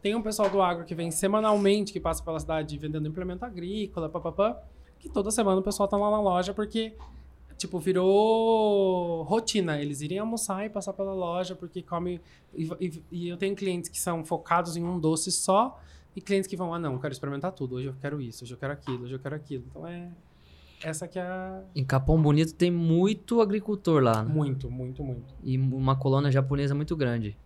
Tem 0.03 0.15
um 0.15 0.23
pessoal 0.23 0.49
do 0.49 0.63
agro 0.63 0.85
que 0.85 0.95
vem 0.95 1.11
semanalmente, 1.11 1.93
que 1.93 2.01
passa 2.01 2.23
pela 2.23 2.39
cidade 2.39 2.77
vendendo 2.79 3.09
implemento 3.09 3.45
agrícola, 3.45 4.09
papapá. 4.09 4.61
Que 4.99 5.09
toda 5.09 5.31
semana 5.31 5.61
o 5.61 5.63
pessoal 5.63 5.89
tá 5.89 5.97
lá 5.97 6.11
na 6.11 6.21
loja 6.21 6.55
porque 6.55 6.95
tipo, 7.57 7.79
virou 7.79 9.23
rotina. 9.23 9.81
Eles 9.81 10.01
irem 10.01 10.19
almoçar 10.19 10.65
e 10.65 10.71
passar 10.71 10.93
pela 10.93 11.13
loja 11.13 11.55
porque 11.55 11.83
come. 11.83 12.21
E, 12.55 12.69
e, 12.81 13.03
e, 13.11 13.29
eu 13.29 13.37
tenho 13.37 13.55
clientes 13.57 13.89
que 13.91 14.01
são 14.01 14.25
focados 14.25 14.77
em 14.77 14.85
um 14.85 14.99
doce 14.99 15.33
só 15.33 15.81
e 16.15 16.21
clientes 16.21 16.47
que 16.47 16.57
vão, 16.57 16.73
ah, 16.73 16.79
não, 16.79 16.95
eu 16.95 17.01
quero 17.01 17.13
experimentar 17.13 17.53
tudo. 17.53 17.77
Hoje 17.77 17.89
eu 17.89 17.95
quero 18.01 18.21
isso, 18.21 18.45
hoje 18.45 18.55
eu 18.55 18.59
quero 18.59 18.73
aquilo, 18.73 19.05
hoje 19.05 19.15
eu 19.15 19.19
quero 19.19 19.35
aquilo. 19.35 19.65
Então 19.71 19.87
é. 19.87 20.11
Essa 20.83 21.09
que 21.09 21.19
é 21.19 21.23
a. 21.23 21.63
Em 21.75 21.85
Capão 21.85 22.21
Bonito 22.21 22.55
tem 22.55 22.71
muito 22.71 23.41
agricultor 23.41 24.03
lá, 24.03 24.23
né? 24.23 24.33
Muito, 24.33 24.71
muito, 24.71 25.03
muito. 25.03 25.35
E 25.43 25.59
uma 25.59 25.97
colônia 25.97 26.31
japonesa 26.31 26.75
muito 26.75 26.95
grande. 26.95 27.37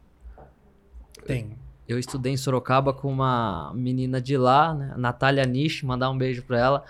Tem. 1.25 1.57
Eu, 1.93 1.99
estudei 1.99 2.33
em 2.33 2.37
Sorocaba 2.37 2.93
com 2.93 3.11
uma 3.11 3.73
menina 3.75 4.21
de 4.21 4.37
lá, 4.37 4.75
né? 4.75 4.95
Natália 4.97 5.45
Nish, 5.45 5.83
mandar 5.83 6.11
um 6.11 6.19
beijo 6.19 6.43
pra 6.43 6.59
ela. 6.59 6.85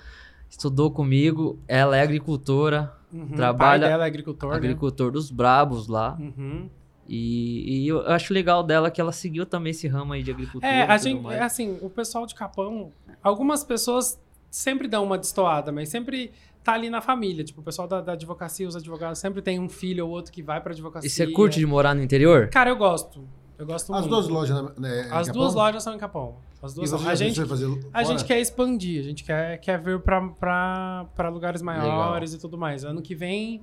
Estudou 0.48 0.90
comigo, 0.90 1.58
ela 1.68 1.96
é 1.96 2.02
agricultora, 2.02 2.92
Uhum, 3.12 3.28
trabalha. 3.28 3.54
O 3.54 3.80
pai 3.80 3.90
dela 3.90 4.04
é 4.04 4.06
agricultor. 4.06 4.52
Agricultor 4.54 5.06
né? 5.06 5.12
dos 5.12 5.30
Brabos 5.30 5.88
lá. 5.88 6.16
Uhum. 6.18 6.68
E, 7.08 7.82
e, 7.82 7.88
eu 7.88 8.06
acho 8.06 8.32
legal 8.32 8.62
dela 8.62 8.88
que 8.90 9.00
ela 9.00 9.10
seguiu 9.10 9.44
também 9.44 9.72
esse 9.72 9.88
ramo 9.88 10.12
aí 10.12 10.22
de 10.22 10.30
agricultura. 10.30 10.72
É, 10.72 10.82
a 10.82 10.96
gente, 10.96 11.20
mais. 11.20 11.42
assim, 11.42 11.76
o 11.82 11.90
pessoal 11.90 12.24
de 12.24 12.36
Capão, 12.36 12.92
algumas 13.20 13.64
pessoas 13.64 14.20
sempre 14.48 14.86
dão 14.86 15.04
uma 15.04 15.18
destoada, 15.18 15.72
mas 15.72 15.88
sempre 15.88 16.30
tá 16.62 16.74
ali 16.74 16.88
na 16.88 17.00
família. 17.00 17.42
Tipo, 17.42 17.62
o 17.62 17.64
pessoal 17.64 17.88
da, 17.88 18.00
da 18.00 18.12
advocacia, 18.12 18.68
os 18.68 18.76
advogados 18.76 19.18
sempre 19.18 19.42
tem 19.42 19.58
um 19.58 19.68
filho 19.68 20.06
ou 20.06 20.12
outro 20.12 20.30
que 20.30 20.40
vai 20.40 20.60
pra 20.60 20.72
advocacia. 20.72 21.08
E 21.08 21.10
você 21.10 21.26
curte 21.26 21.58
de 21.58 21.66
morar 21.66 21.94
no 21.96 22.02
interior? 22.02 22.48
Cara, 22.48 22.70
eu 22.70 22.76
gosto. 22.76 23.26
Eu 23.60 23.66
gosto 23.66 23.92
As 23.92 24.00
muito. 24.00 24.08
duas 24.08 24.28
lojas, 24.28 24.78
né? 24.78 25.06
As 25.10 25.28
duas 25.28 25.54
lojas 25.54 25.82
são 25.82 25.94
em 25.94 25.98
Capão. 25.98 26.36
As 26.62 26.72
duas 26.72 26.90
você 26.90 27.08
a 27.08 27.14
gente, 27.14 27.44
fazer 27.44 27.66
a 27.92 28.02
gente 28.02 28.24
quer 28.24 28.40
expandir, 28.40 29.00
a 29.00 29.04
gente 29.04 29.22
quer, 29.22 29.58
quer 29.58 29.78
vir 29.78 30.00
para 30.00 31.28
lugares 31.30 31.60
maiores 31.60 32.30
Legal. 32.30 32.38
e 32.38 32.38
tudo 32.38 32.56
mais. 32.56 32.84
Ano 32.84 33.02
que 33.02 33.14
vem 33.14 33.60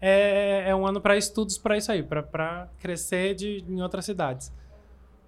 é, 0.00 0.64
é 0.68 0.74
um 0.74 0.84
ano 0.84 1.00
para 1.00 1.16
estudos 1.16 1.58
para 1.58 1.76
isso 1.76 1.92
aí, 1.92 2.02
para 2.02 2.68
crescer 2.80 3.36
de, 3.36 3.64
em 3.68 3.80
outras 3.80 4.04
cidades. 4.04 4.52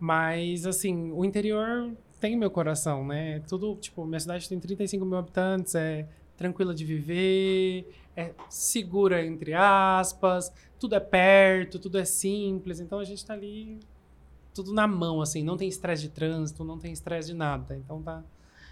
Mas, 0.01 0.67
assim, 0.67 1.13
o 1.13 1.25
interior 1.25 1.93
tem 2.21 2.37
meu 2.37 2.51
coração, 2.51 3.07
né? 3.07 3.41
Tudo, 3.49 3.77
tipo, 3.77 4.05
minha 4.05 4.19
cidade 4.19 4.49
tem 4.49 4.59
35 4.59 5.05
mil 5.05 5.17
habitantes, 5.17 5.77
é 5.77 6.09
tranquila 6.37 6.75
de 6.75 6.85
viver, 6.85 7.89
é 8.17 8.33
segura, 8.49 9.25
entre 9.25 9.55
aspas, 9.55 10.53
tudo 10.77 10.97
é 10.97 11.01
perto, 11.01 11.79
tudo 11.79 11.99
é 11.99 12.05
simples. 12.05 12.81
Então 12.81 12.99
a 12.99 13.05
gente 13.05 13.25
tá 13.25 13.35
ali 13.35 13.79
tudo 14.63 14.75
na 14.75 14.87
mão, 14.87 15.21
assim, 15.21 15.43
não 15.43 15.57
tem 15.57 15.69
estresse 15.69 16.03
de 16.03 16.09
trânsito, 16.09 16.65
não 16.65 16.79
tem 16.79 16.93
estresse 16.93 17.29
de 17.29 17.35
nada. 17.35 17.77
Então 17.77 18.03
tá 18.03 18.23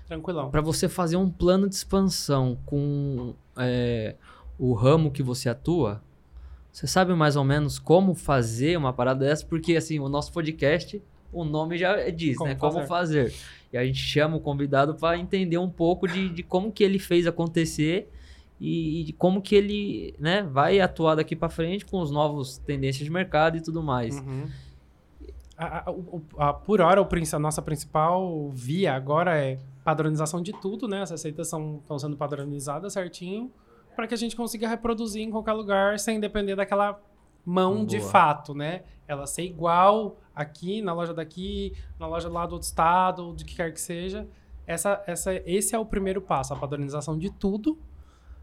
tranquilão. 0.06 0.50
Para 0.50 0.60
você 0.60 0.88
fazer 0.88 1.16
um 1.16 1.30
plano 1.30 1.68
de 1.68 1.74
expansão 1.74 2.58
com 2.64 3.34
é, 3.56 4.14
o 4.58 4.72
ramo 4.72 5.10
que 5.10 5.22
você 5.22 5.48
atua, 5.48 6.02
você 6.72 6.86
sabe 6.86 7.14
mais 7.14 7.36
ou 7.36 7.44
menos 7.44 7.78
como 7.78 8.14
fazer 8.14 8.76
uma 8.76 8.92
parada 8.92 9.24
dessa? 9.24 9.44
Porque, 9.46 9.76
assim, 9.76 9.98
o 9.98 10.08
nosso 10.08 10.32
podcast, 10.32 11.02
o 11.32 11.44
nome 11.44 11.78
já 11.78 12.08
diz, 12.10 12.36
como 12.36 12.50
né? 12.50 12.56
Fazer. 12.56 12.74
Como 12.74 12.86
fazer. 12.86 13.34
E 13.72 13.76
a 13.76 13.84
gente 13.84 13.98
chama 13.98 14.36
o 14.36 14.40
convidado 14.40 14.94
para 14.94 15.18
entender 15.18 15.58
um 15.58 15.70
pouco 15.70 16.06
de, 16.06 16.28
de 16.28 16.42
como 16.42 16.70
que 16.70 16.84
ele 16.84 16.98
fez 16.98 17.26
acontecer 17.26 18.10
e, 18.60 19.04
de 19.04 19.12
como 19.12 19.42
que 19.42 19.54
ele 19.54 20.14
né, 20.18 20.42
vai 20.42 20.80
atuar 20.80 21.14
daqui 21.14 21.36
para 21.36 21.48
frente 21.48 21.84
com 21.84 22.00
os 22.00 22.10
novos 22.10 22.58
tendências 22.58 23.04
de 23.04 23.10
mercado 23.10 23.56
e 23.56 23.60
tudo 23.60 23.82
mais. 23.82 24.16
Uhum. 24.18 24.46
A, 25.56 25.78
a, 25.78 26.48
a, 26.48 26.52
por 26.52 26.80
hora, 26.80 27.00
a 27.00 27.38
nossa 27.38 27.62
principal 27.62 28.50
via 28.50 28.94
agora 28.94 29.36
é 29.36 29.58
padronização 29.82 30.42
de 30.42 30.52
tudo, 30.52 30.86
né? 30.86 31.02
As 31.02 31.10
receitas 31.10 31.46
estão 31.46 31.98
sendo 31.98 32.16
padronizadas 32.16 32.92
certinho 32.92 33.50
para 33.94 34.06
que 34.06 34.12
a 34.12 34.16
gente 34.16 34.36
consiga 34.36 34.68
reproduzir 34.68 35.22
em 35.22 35.30
qualquer 35.30 35.54
lugar 35.54 35.98
sem 35.98 36.20
depender 36.20 36.54
daquela 36.54 37.00
mão 37.44 37.76
Boa. 37.76 37.86
de 37.86 38.00
fato, 38.00 38.54
né? 38.54 38.82
Ela 39.08 39.26
ser 39.26 39.44
igual 39.44 40.18
aqui, 40.34 40.82
na 40.82 40.92
loja 40.92 41.14
daqui, 41.14 41.72
na 41.98 42.06
loja 42.06 42.28
lá 42.28 42.44
do 42.44 42.54
outro 42.54 42.66
estado, 42.66 43.32
de 43.34 43.44
que 43.44 43.56
quer 43.56 43.72
que 43.72 43.80
seja. 43.80 44.28
Essa, 44.66 45.02
essa, 45.06 45.32
esse 45.46 45.74
é 45.74 45.78
o 45.78 45.86
primeiro 45.86 46.20
passo, 46.20 46.52
a 46.52 46.56
padronização 46.56 47.16
de 47.16 47.30
tudo. 47.30 47.78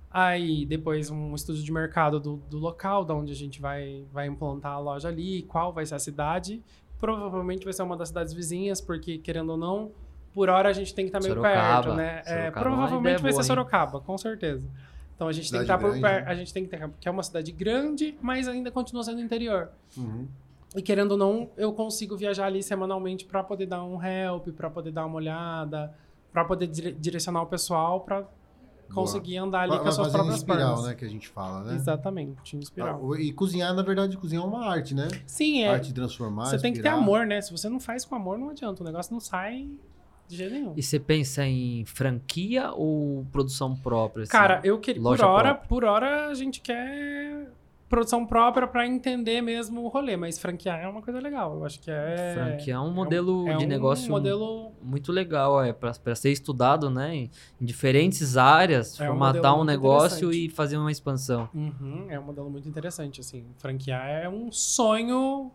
Aí, 0.09 0.65
depois, 0.65 1.09
um 1.09 1.35
estudo 1.35 1.61
de 1.61 1.71
mercado 1.71 2.19
do, 2.19 2.37
do 2.49 2.57
local, 2.57 3.03
da 3.03 3.13
onde 3.13 3.31
a 3.31 3.35
gente 3.35 3.59
vai, 3.59 4.05
vai 4.11 4.27
implantar 4.27 4.73
a 4.73 4.79
loja 4.79 5.09
ali, 5.09 5.43
qual 5.43 5.73
vai 5.73 5.85
ser 5.85 5.95
a 5.95 5.99
cidade. 5.99 6.63
Provavelmente 7.03 7.65
vai 7.65 7.73
ser 7.73 7.83
uma 7.83 7.97
das 7.97 8.07
cidades 8.07 8.31
vizinhas, 8.31 8.79
porque, 8.79 9.17
querendo 9.17 9.49
ou 9.49 9.57
não, 9.57 9.91
por 10.33 10.47
hora 10.47 10.69
a 10.69 10.71
gente 10.71 10.95
tem 10.95 11.03
que 11.03 11.09
estar 11.09 11.19
tá 11.19 11.23
meio 11.23 11.35
Sorocaba. 11.35 11.83
perto, 11.83 11.97
né? 11.97 12.21
É, 12.25 12.49
provavelmente 12.49 13.21
vai 13.21 13.33
ser 13.33 13.43
Sorocaba, 13.43 13.99
com 13.99 14.17
certeza. 14.17 14.65
Então 15.13 15.27
a 15.27 15.33
gente 15.33 15.47
cidade 15.47 15.67
tem 15.67 15.77
que 15.77 15.83
estar 15.83 15.93
por 15.93 16.01
perto. 16.01 16.29
A 16.29 16.33
gente 16.33 16.53
tem 16.53 16.63
que 16.63 16.69
ter. 16.69 16.89
que 17.01 17.09
é 17.09 17.11
uma 17.11 17.21
cidade 17.21 17.51
grande, 17.51 18.17
mas 18.21 18.47
ainda 18.47 18.71
continua 18.71 19.03
sendo 19.03 19.19
interior. 19.19 19.67
Uhum. 19.97 20.29
E 20.77 20.81
querendo 20.81 21.11
ou 21.11 21.17
não, 21.17 21.49
eu 21.57 21.73
consigo 21.73 22.15
viajar 22.15 22.45
ali 22.45 22.63
semanalmente 22.63 23.25
para 23.25 23.43
poder 23.43 23.65
dar 23.65 23.83
um 23.83 24.01
help, 24.01 24.47
para 24.55 24.69
poder 24.69 24.91
dar 24.91 25.05
uma 25.05 25.17
olhada, 25.17 25.93
para 26.31 26.45
poder 26.45 26.67
direcionar 26.67 27.41
o 27.41 27.47
pessoal 27.47 27.99
para 27.99 28.25
conseguir 28.93 29.35
Boa. 29.35 29.47
andar 29.47 29.61
ali 29.61 29.79
com 29.79 29.87
as 29.87 29.95
suas 29.95 30.11
próprias 30.11 30.37
espiral, 30.37 30.75
pernas. 30.75 30.85
né, 30.85 30.95
que 30.95 31.05
a 31.05 31.09
gente 31.09 31.27
fala, 31.27 31.63
né? 31.63 31.75
Exatamente, 31.75 32.57
espiral. 32.57 33.13
Ah, 33.13 33.19
e 33.19 33.33
cozinhar, 33.33 33.73
na 33.73 33.81
verdade, 33.81 34.17
cozinhar 34.17 34.43
é 34.43 34.47
uma 34.47 34.65
arte, 34.65 34.93
né? 34.93 35.07
Sim, 35.25 35.63
é. 35.63 35.69
Arte 35.69 35.87
de 35.87 35.93
transformar, 35.93 36.45
Você 36.45 36.59
tem 36.59 36.73
que 36.73 36.81
ter 36.81 36.89
amor, 36.89 37.25
né? 37.25 37.41
Se 37.41 37.51
você 37.51 37.67
não 37.69 37.79
faz 37.79 38.05
com 38.05 38.15
amor, 38.15 38.37
não 38.37 38.49
adianta. 38.49 38.81
O 38.83 38.85
negócio 38.85 39.11
não 39.11 39.19
sai 39.19 39.67
de 40.27 40.37
jeito 40.37 40.53
nenhum. 40.53 40.73
E 40.75 40.81
você 40.83 40.99
pensa 40.99 41.45
em 41.45 41.85
franquia 41.85 42.71
ou 42.71 43.25
produção 43.31 43.75
própria? 43.75 44.23
Assim? 44.23 44.31
Cara, 44.31 44.61
eu 44.63 44.79
queria. 44.79 45.01
Por 45.01 45.21
hora, 45.21 45.53
por 45.55 45.83
hora 45.83 46.27
a 46.27 46.33
gente 46.33 46.61
quer 46.61 47.49
produção 47.93 48.25
própria 48.25 48.65
para 48.65 48.87
entender 48.87 49.39
mesmo 49.39 49.83
o 49.83 49.87
rolê, 49.87 50.17
mas 50.17 50.39
franquear 50.39 50.79
é 50.79 50.87
uma 50.87 50.99
coisa 50.99 51.19
legal. 51.19 51.53
Eu 51.53 51.63
acho 51.63 51.79
que 51.79 51.91
é. 51.91 52.33
Franquear 52.33 52.79
é 52.79 52.81
um 52.81 52.91
modelo 52.91 53.47
é 53.47 53.53
um, 53.53 53.57
de 53.59 53.65
é 53.65 53.67
negócio 53.67 54.07
um 54.07 54.09
modelo... 54.09 54.71
muito 54.81 55.11
legal, 55.11 55.63
é 55.63 55.71
para 55.71 56.15
ser 56.15 56.31
estudado, 56.31 56.89
né? 56.89 57.15
Em, 57.15 57.31
em 57.61 57.65
diferentes 57.65 58.35
áreas, 58.35 58.99
é 58.99 59.05
formatar 59.05 59.55
um, 59.55 59.61
um 59.61 59.63
negócio 59.63 60.33
e 60.33 60.49
fazer 60.49 60.77
uma 60.77 60.91
expansão. 60.91 61.47
Uhum, 61.53 62.07
é 62.09 62.19
um 62.19 62.23
modelo 62.23 62.49
muito 62.49 62.67
interessante, 62.67 63.21
assim. 63.21 63.45
Franquear 63.59 64.09
é 64.09 64.27
um 64.27 64.51
sonho 64.51 65.51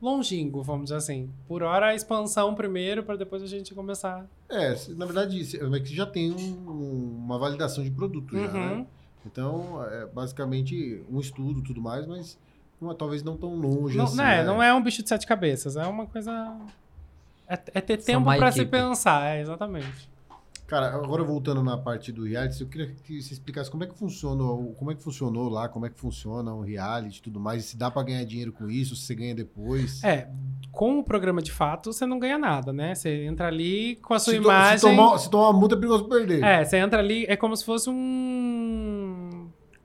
longínquo, 0.00 0.62
vamos 0.62 0.84
dizer 0.84 0.96
assim. 0.96 1.28
Por 1.46 1.62
hora 1.62 1.88
a 1.88 1.94
expansão 1.94 2.54
primeiro, 2.54 3.02
para 3.02 3.16
depois 3.16 3.42
a 3.42 3.46
gente 3.46 3.74
começar. 3.74 4.26
É, 4.48 4.74
na 4.96 5.04
verdade, 5.04 5.42
é 5.58 5.80
que 5.80 5.94
já 5.94 6.06
tem 6.06 6.32
um, 6.32 7.18
uma 7.18 7.38
validação 7.38 7.84
de 7.84 7.90
produto 7.90 8.34
uhum. 8.34 8.46
já, 8.46 8.52
né? 8.52 8.86
Então, 9.26 9.84
é 9.84 10.06
basicamente 10.06 11.04
um 11.10 11.20
estudo 11.20 11.62
tudo 11.62 11.80
mais, 11.80 12.06
mas 12.06 12.38
não, 12.80 12.94
talvez 12.94 13.22
não 13.22 13.36
tão 13.36 13.54
longe 13.54 13.96
não, 13.96 14.04
assim. 14.04 14.16
Não 14.16 14.24
é, 14.24 14.36
né? 14.38 14.44
não 14.44 14.62
é 14.62 14.72
um 14.72 14.82
bicho 14.82 15.02
de 15.02 15.08
sete 15.08 15.26
cabeças, 15.26 15.76
é 15.76 15.86
uma 15.86 16.06
coisa... 16.06 16.56
É, 17.48 17.58
é 17.74 17.80
ter 17.80 17.98
tempo 17.98 18.24
para 18.24 18.50
se 18.50 18.64
pensar, 18.64 19.36
é, 19.36 19.40
exatamente. 19.40 20.08
Cara, 20.66 20.88
agora 20.88 21.22
voltando 21.22 21.62
na 21.62 21.78
parte 21.78 22.10
do 22.10 22.24
reality, 22.24 22.60
eu 22.60 22.66
queria 22.66 22.88
que 22.88 23.22
você 23.22 23.32
explicasse 23.32 23.70
como 23.70 23.84
é 23.84 23.86
que 23.86 23.96
funciona, 23.96 24.42
como 24.76 24.90
é 24.90 24.96
que 24.96 25.02
funcionou 25.02 25.48
lá, 25.48 25.68
como 25.68 25.86
é 25.86 25.88
que 25.88 25.98
funciona 25.98 26.52
o 26.52 26.60
reality 26.60 27.18
e 27.20 27.22
tudo 27.22 27.38
mais, 27.38 27.66
se 27.66 27.76
dá 27.76 27.88
para 27.88 28.02
ganhar 28.02 28.24
dinheiro 28.24 28.50
com 28.52 28.68
isso, 28.68 28.96
se 28.96 29.06
você 29.06 29.14
ganha 29.14 29.32
depois. 29.32 30.02
É, 30.02 30.28
com 30.72 30.98
o 30.98 31.04
programa 31.04 31.40
de 31.40 31.52
fato, 31.52 31.92
você 31.92 32.04
não 32.04 32.18
ganha 32.18 32.36
nada, 32.36 32.72
né? 32.72 32.96
Você 32.96 33.26
entra 33.26 33.46
ali 33.46 33.94
com 34.02 34.12
a 34.12 34.18
sua 34.18 34.32
se 34.32 34.40
imagem. 34.40 34.78
se, 34.78 34.86
tomar, 34.86 35.18
se 35.18 35.30
tomar 35.30 35.50
uma 35.50 35.58
multa, 35.60 35.76
é 35.76 35.78
perigoso 35.78 36.08
perder. 36.08 36.42
É, 36.42 36.64
você 36.64 36.78
entra 36.78 36.98
ali, 36.98 37.24
é 37.28 37.36
como 37.36 37.56
se 37.56 37.64
fosse 37.64 37.88
um. 37.88 39.05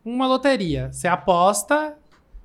Uma 0.03 0.27
loteria. 0.27 0.91
Você 0.91 1.07
aposta 1.07 1.97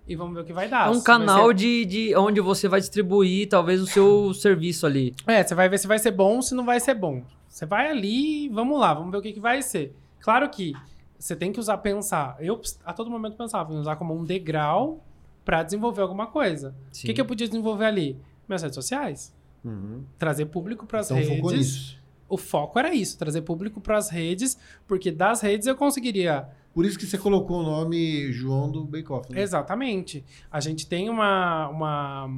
e 0.06 0.14
vamos 0.14 0.34
ver 0.34 0.40
o 0.40 0.44
que 0.44 0.52
vai 0.52 0.68
dar. 0.68 0.88
É 0.88 0.90
um 0.90 1.00
canal 1.00 1.48
ser... 1.48 1.54
de, 1.54 1.84
de 1.84 2.16
onde 2.16 2.40
você 2.40 2.68
vai 2.68 2.80
distribuir 2.80 3.48
talvez 3.48 3.80
o 3.80 3.86
seu 3.86 4.32
serviço 4.34 4.86
ali. 4.86 5.14
É, 5.26 5.42
você 5.42 5.54
vai 5.54 5.68
ver 5.68 5.78
se 5.78 5.86
vai 5.86 5.98
ser 5.98 6.12
bom 6.12 6.36
ou 6.36 6.42
se 6.42 6.54
não 6.54 6.64
vai 6.64 6.78
ser 6.78 6.94
bom. 6.94 7.22
Você 7.48 7.66
vai 7.66 7.90
ali, 7.90 8.48
vamos 8.48 8.78
lá, 8.78 8.94
vamos 8.94 9.10
ver 9.10 9.18
o 9.18 9.22
que, 9.22 9.32
que 9.32 9.40
vai 9.40 9.62
ser. 9.62 9.96
Claro 10.20 10.48
que 10.48 10.74
você 11.18 11.34
tem 11.34 11.52
que 11.52 11.58
usar 11.58 11.78
pensar. 11.78 12.36
Eu 12.38 12.60
a 12.84 12.92
todo 12.92 13.10
momento 13.10 13.36
pensava 13.36 13.72
em 13.72 13.78
usar 13.78 13.96
como 13.96 14.14
um 14.14 14.24
degrau 14.24 15.02
para 15.44 15.62
desenvolver 15.62 16.02
alguma 16.02 16.26
coisa. 16.26 16.74
O 16.88 17.06
que, 17.06 17.14
que 17.14 17.20
eu 17.20 17.24
podia 17.24 17.46
desenvolver 17.46 17.86
ali? 17.86 18.18
Minhas 18.48 18.62
redes 18.62 18.74
sociais. 18.74 19.34
Uhum. 19.64 20.04
Trazer 20.18 20.46
público 20.46 20.86
para 20.86 21.00
as 21.00 21.10
então, 21.10 21.22
redes. 21.22 21.96
O 22.28 22.36
foco 22.36 22.78
era 22.78 22.92
isso, 22.92 23.16
trazer 23.16 23.42
público 23.42 23.80
para 23.80 23.96
as 23.96 24.10
redes, 24.10 24.58
porque 24.86 25.10
das 25.10 25.40
redes 25.40 25.66
eu 25.66 25.76
conseguiria. 25.76 26.48
Por 26.76 26.84
isso 26.84 26.98
que 26.98 27.06
você 27.06 27.16
colocou 27.16 27.60
o 27.60 27.62
nome 27.62 28.30
João 28.30 28.70
do 28.70 28.84
Bake 28.84 29.10
Off. 29.10 29.32
Né? 29.32 29.40
Exatamente. 29.40 30.22
A 30.52 30.60
gente 30.60 30.86
tem 30.86 31.08
uma, 31.08 31.68
uma, 31.68 32.30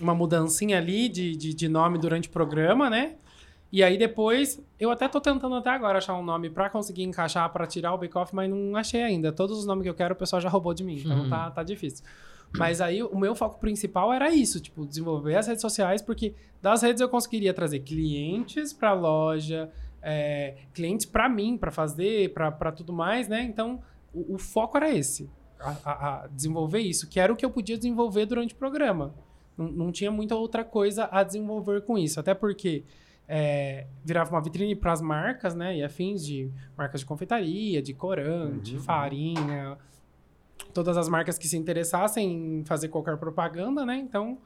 uma 0.00 0.14
mudancinha 0.14 0.78
ali 0.78 1.08
de, 1.08 1.34
de, 1.34 1.52
de 1.52 1.68
nome 1.68 1.98
durante 1.98 2.28
o 2.28 2.30
programa, 2.30 2.88
né? 2.88 3.16
E 3.72 3.82
aí 3.82 3.98
depois, 3.98 4.62
eu 4.78 4.92
até 4.92 5.08
tô 5.08 5.20
tentando 5.20 5.56
até 5.56 5.70
agora 5.70 5.98
achar 5.98 6.14
um 6.14 6.22
nome 6.22 6.48
para 6.48 6.70
conseguir 6.70 7.02
encaixar 7.02 7.52
para 7.52 7.66
tirar 7.66 7.92
o 7.92 7.98
Bake 7.98 8.16
Off, 8.16 8.32
mas 8.32 8.48
não 8.48 8.76
achei 8.76 9.02
ainda. 9.02 9.32
Todos 9.32 9.58
os 9.58 9.66
nomes 9.66 9.82
que 9.82 9.88
eu 9.88 9.94
quero 9.94 10.14
o 10.14 10.16
pessoal 10.16 10.40
já 10.40 10.48
roubou 10.48 10.72
de 10.72 10.84
mim, 10.84 10.94
então 10.94 11.22
uhum. 11.24 11.28
tá, 11.28 11.50
tá 11.50 11.64
difícil. 11.64 12.04
Mas 12.56 12.80
aí 12.80 13.02
o 13.02 13.18
meu 13.18 13.34
foco 13.34 13.58
principal 13.58 14.12
era 14.12 14.32
isso, 14.32 14.60
tipo, 14.60 14.86
desenvolver 14.86 15.34
as 15.34 15.48
redes 15.48 15.62
sociais, 15.62 16.00
porque 16.00 16.32
das 16.62 16.82
redes 16.82 17.00
eu 17.00 17.08
conseguiria 17.08 17.52
trazer 17.52 17.80
clientes 17.80 18.72
para 18.72 18.90
a 18.90 18.94
loja, 18.94 19.68
é, 20.02 20.56
clientes 20.72 21.06
para 21.06 21.28
mim, 21.28 21.56
para 21.56 21.70
fazer, 21.70 22.32
para 22.32 22.72
tudo 22.72 22.92
mais, 22.92 23.28
né? 23.28 23.42
Então, 23.42 23.80
o, 24.12 24.34
o 24.34 24.38
foco 24.38 24.76
era 24.76 24.90
esse, 24.90 25.30
a, 25.58 25.76
a, 25.84 25.92
a, 25.92 26.26
desenvolver 26.28 26.80
isso, 26.80 27.08
que 27.08 27.20
era 27.20 27.32
o 27.32 27.36
que 27.36 27.44
eu 27.44 27.50
podia 27.50 27.76
desenvolver 27.76 28.26
durante 28.26 28.54
o 28.54 28.56
programa. 28.56 29.14
Não, 29.56 29.68
não 29.68 29.92
tinha 29.92 30.10
muita 30.10 30.34
outra 30.34 30.64
coisa 30.64 31.08
a 31.10 31.22
desenvolver 31.22 31.82
com 31.82 31.98
isso, 31.98 32.18
até 32.18 32.34
porque 32.34 32.84
é, 33.28 33.86
virava 34.04 34.30
uma 34.30 34.42
vitrine 34.42 34.74
para 34.74 34.92
as 34.92 35.00
marcas, 35.00 35.54
né? 35.54 35.76
E 35.76 35.82
afins 35.84 36.24
de 36.24 36.50
marcas 36.76 37.00
de 37.00 37.06
confeitaria, 37.06 37.80
de 37.80 37.94
corante, 37.94 38.74
uhum. 38.74 38.80
farinha, 38.80 39.78
todas 40.74 40.96
as 40.96 41.08
marcas 41.08 41.38
que 41.38 41.46
se 41.46 41.56
interessassem 41.56 42.60
em 42.60 42.64
fazer 42.64 42.88
qualquer 42.88 43.16
propaganda, 43.18 43.86
né? 43.86 43.96
Então, 43.96 44.38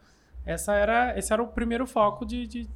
essa 0.45 0.75
era, 0.75 1.19
esse 1.19 1.33
era 1.33 1.43
o 1.43 1.49
primeiro 1.49 1.87
foco 1.87 2.27
de, 2.27 2.47
de, 2.47 2.69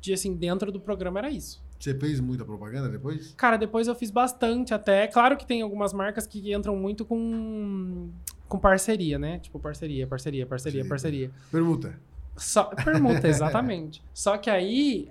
de 0.00 0.12
assim, 0.12 0.34
dentro 0.36 0.70
do 0.70 0.78
programa 0.78 1.18
era 1.18 1.30
isso. 1.30 1.65
Você 1.78 1.94
fez 1.94 2.20
muita 2.20 2.44
propaganda 2.44 2.88
depois? 2.88 3.34
Cara, 3.36 3.56
depois 3.56 3.86
eu 3.86 3.94
fiz 3.94 4.10
bastante 4.10 4.72
até. 4.72 5.06
Claro 5.06 5.36
que 5.36 5.46
tem 5.46 5.62
algumas 5.62 5.92
marcas 5.92 6.26
que 6.26 6.52
entram 6.52 6.76
muito 6.76 7.04
com 7.04 8.10
com 8.48 8.58
parceria, 8.58 9.18
né? 9.18 9.40
Tipo, 9.40 9.58
parceria, 9.58 10.06
parceria, 10.06 10.46
parceria, 10.46 10.82
Sim. 10.84 10.88
parceria. 10.88 11.30
Permuta. 11.50 11.98
Só, 12.36 12.64
permuta, 12.64 13.26
exatamente. 13.28 14.02
Só 14.14 14.38
que 14.38 14.48
aí 14.48 15.10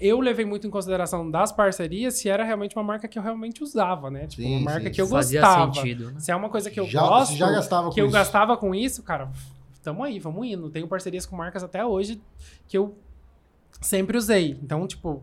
eu 0.00 0.20
levei 0.20 0.44
muito 0.44 0.66
em 0.66 0.70
consideração 0.70 1.28
das 1.30 1.50
parcerias 1.52 2.14
se 2.14 2.28
era 2.28 2.44
realmente 2.44 2.76
uma 2.76 2.82
marca 2.84 3.06
que 3.08 3.18
eu 3.18 3.22
realmente 3.22 3.62
usava, 3.62 4.10
né? 4.10 4.26
Tipo, 4.26 4.42
Sim, 4.42 4.56
uma 4.56 4.64
marca 4.72 4.86
sim. 4.86 4.90
que 4.92 5.00
eu 5.00 5.06
Fazia 5.08 5.40
gostava. 5.40 5.74
sentido. 5.74 6.10
né? 6.12 6.20
Se 6.20 6.30
é 6.30 6.36
uma 6.36 6.48
coisa 6.48 6.70
que 6.70 6.78
eu 6.80 6.86
já, 6.86 7.00
gosto, 7.00 7.34
já 7.34 7.50
gastava 7.50 7.88
que 7.88 7.94
com 7.94 8.00
eu 8.00 8.06
isso. 8.06 8.12
gastava 8.14 8.56
com 8.56 8.74
isso, 8.74 9.02
cara, 9.02 9.30
tamo 9.82 10.02
aí, 10.04 10.18
vamos 10.20 10.46
indo. 10.46 10.70
Tenho 10.70 10.86
parcerias 10.88 11.26
com 11.26 11.34
marcas 11.36 11.62
até 11.64 11.84
hoje 11.84 12.20
que 12.68 12.76
eu 12.78 12.96
sempre 13.80 14.16
usei. 14.16 14.58
Então, 14.62 14.86
tipo, 14.86 15.22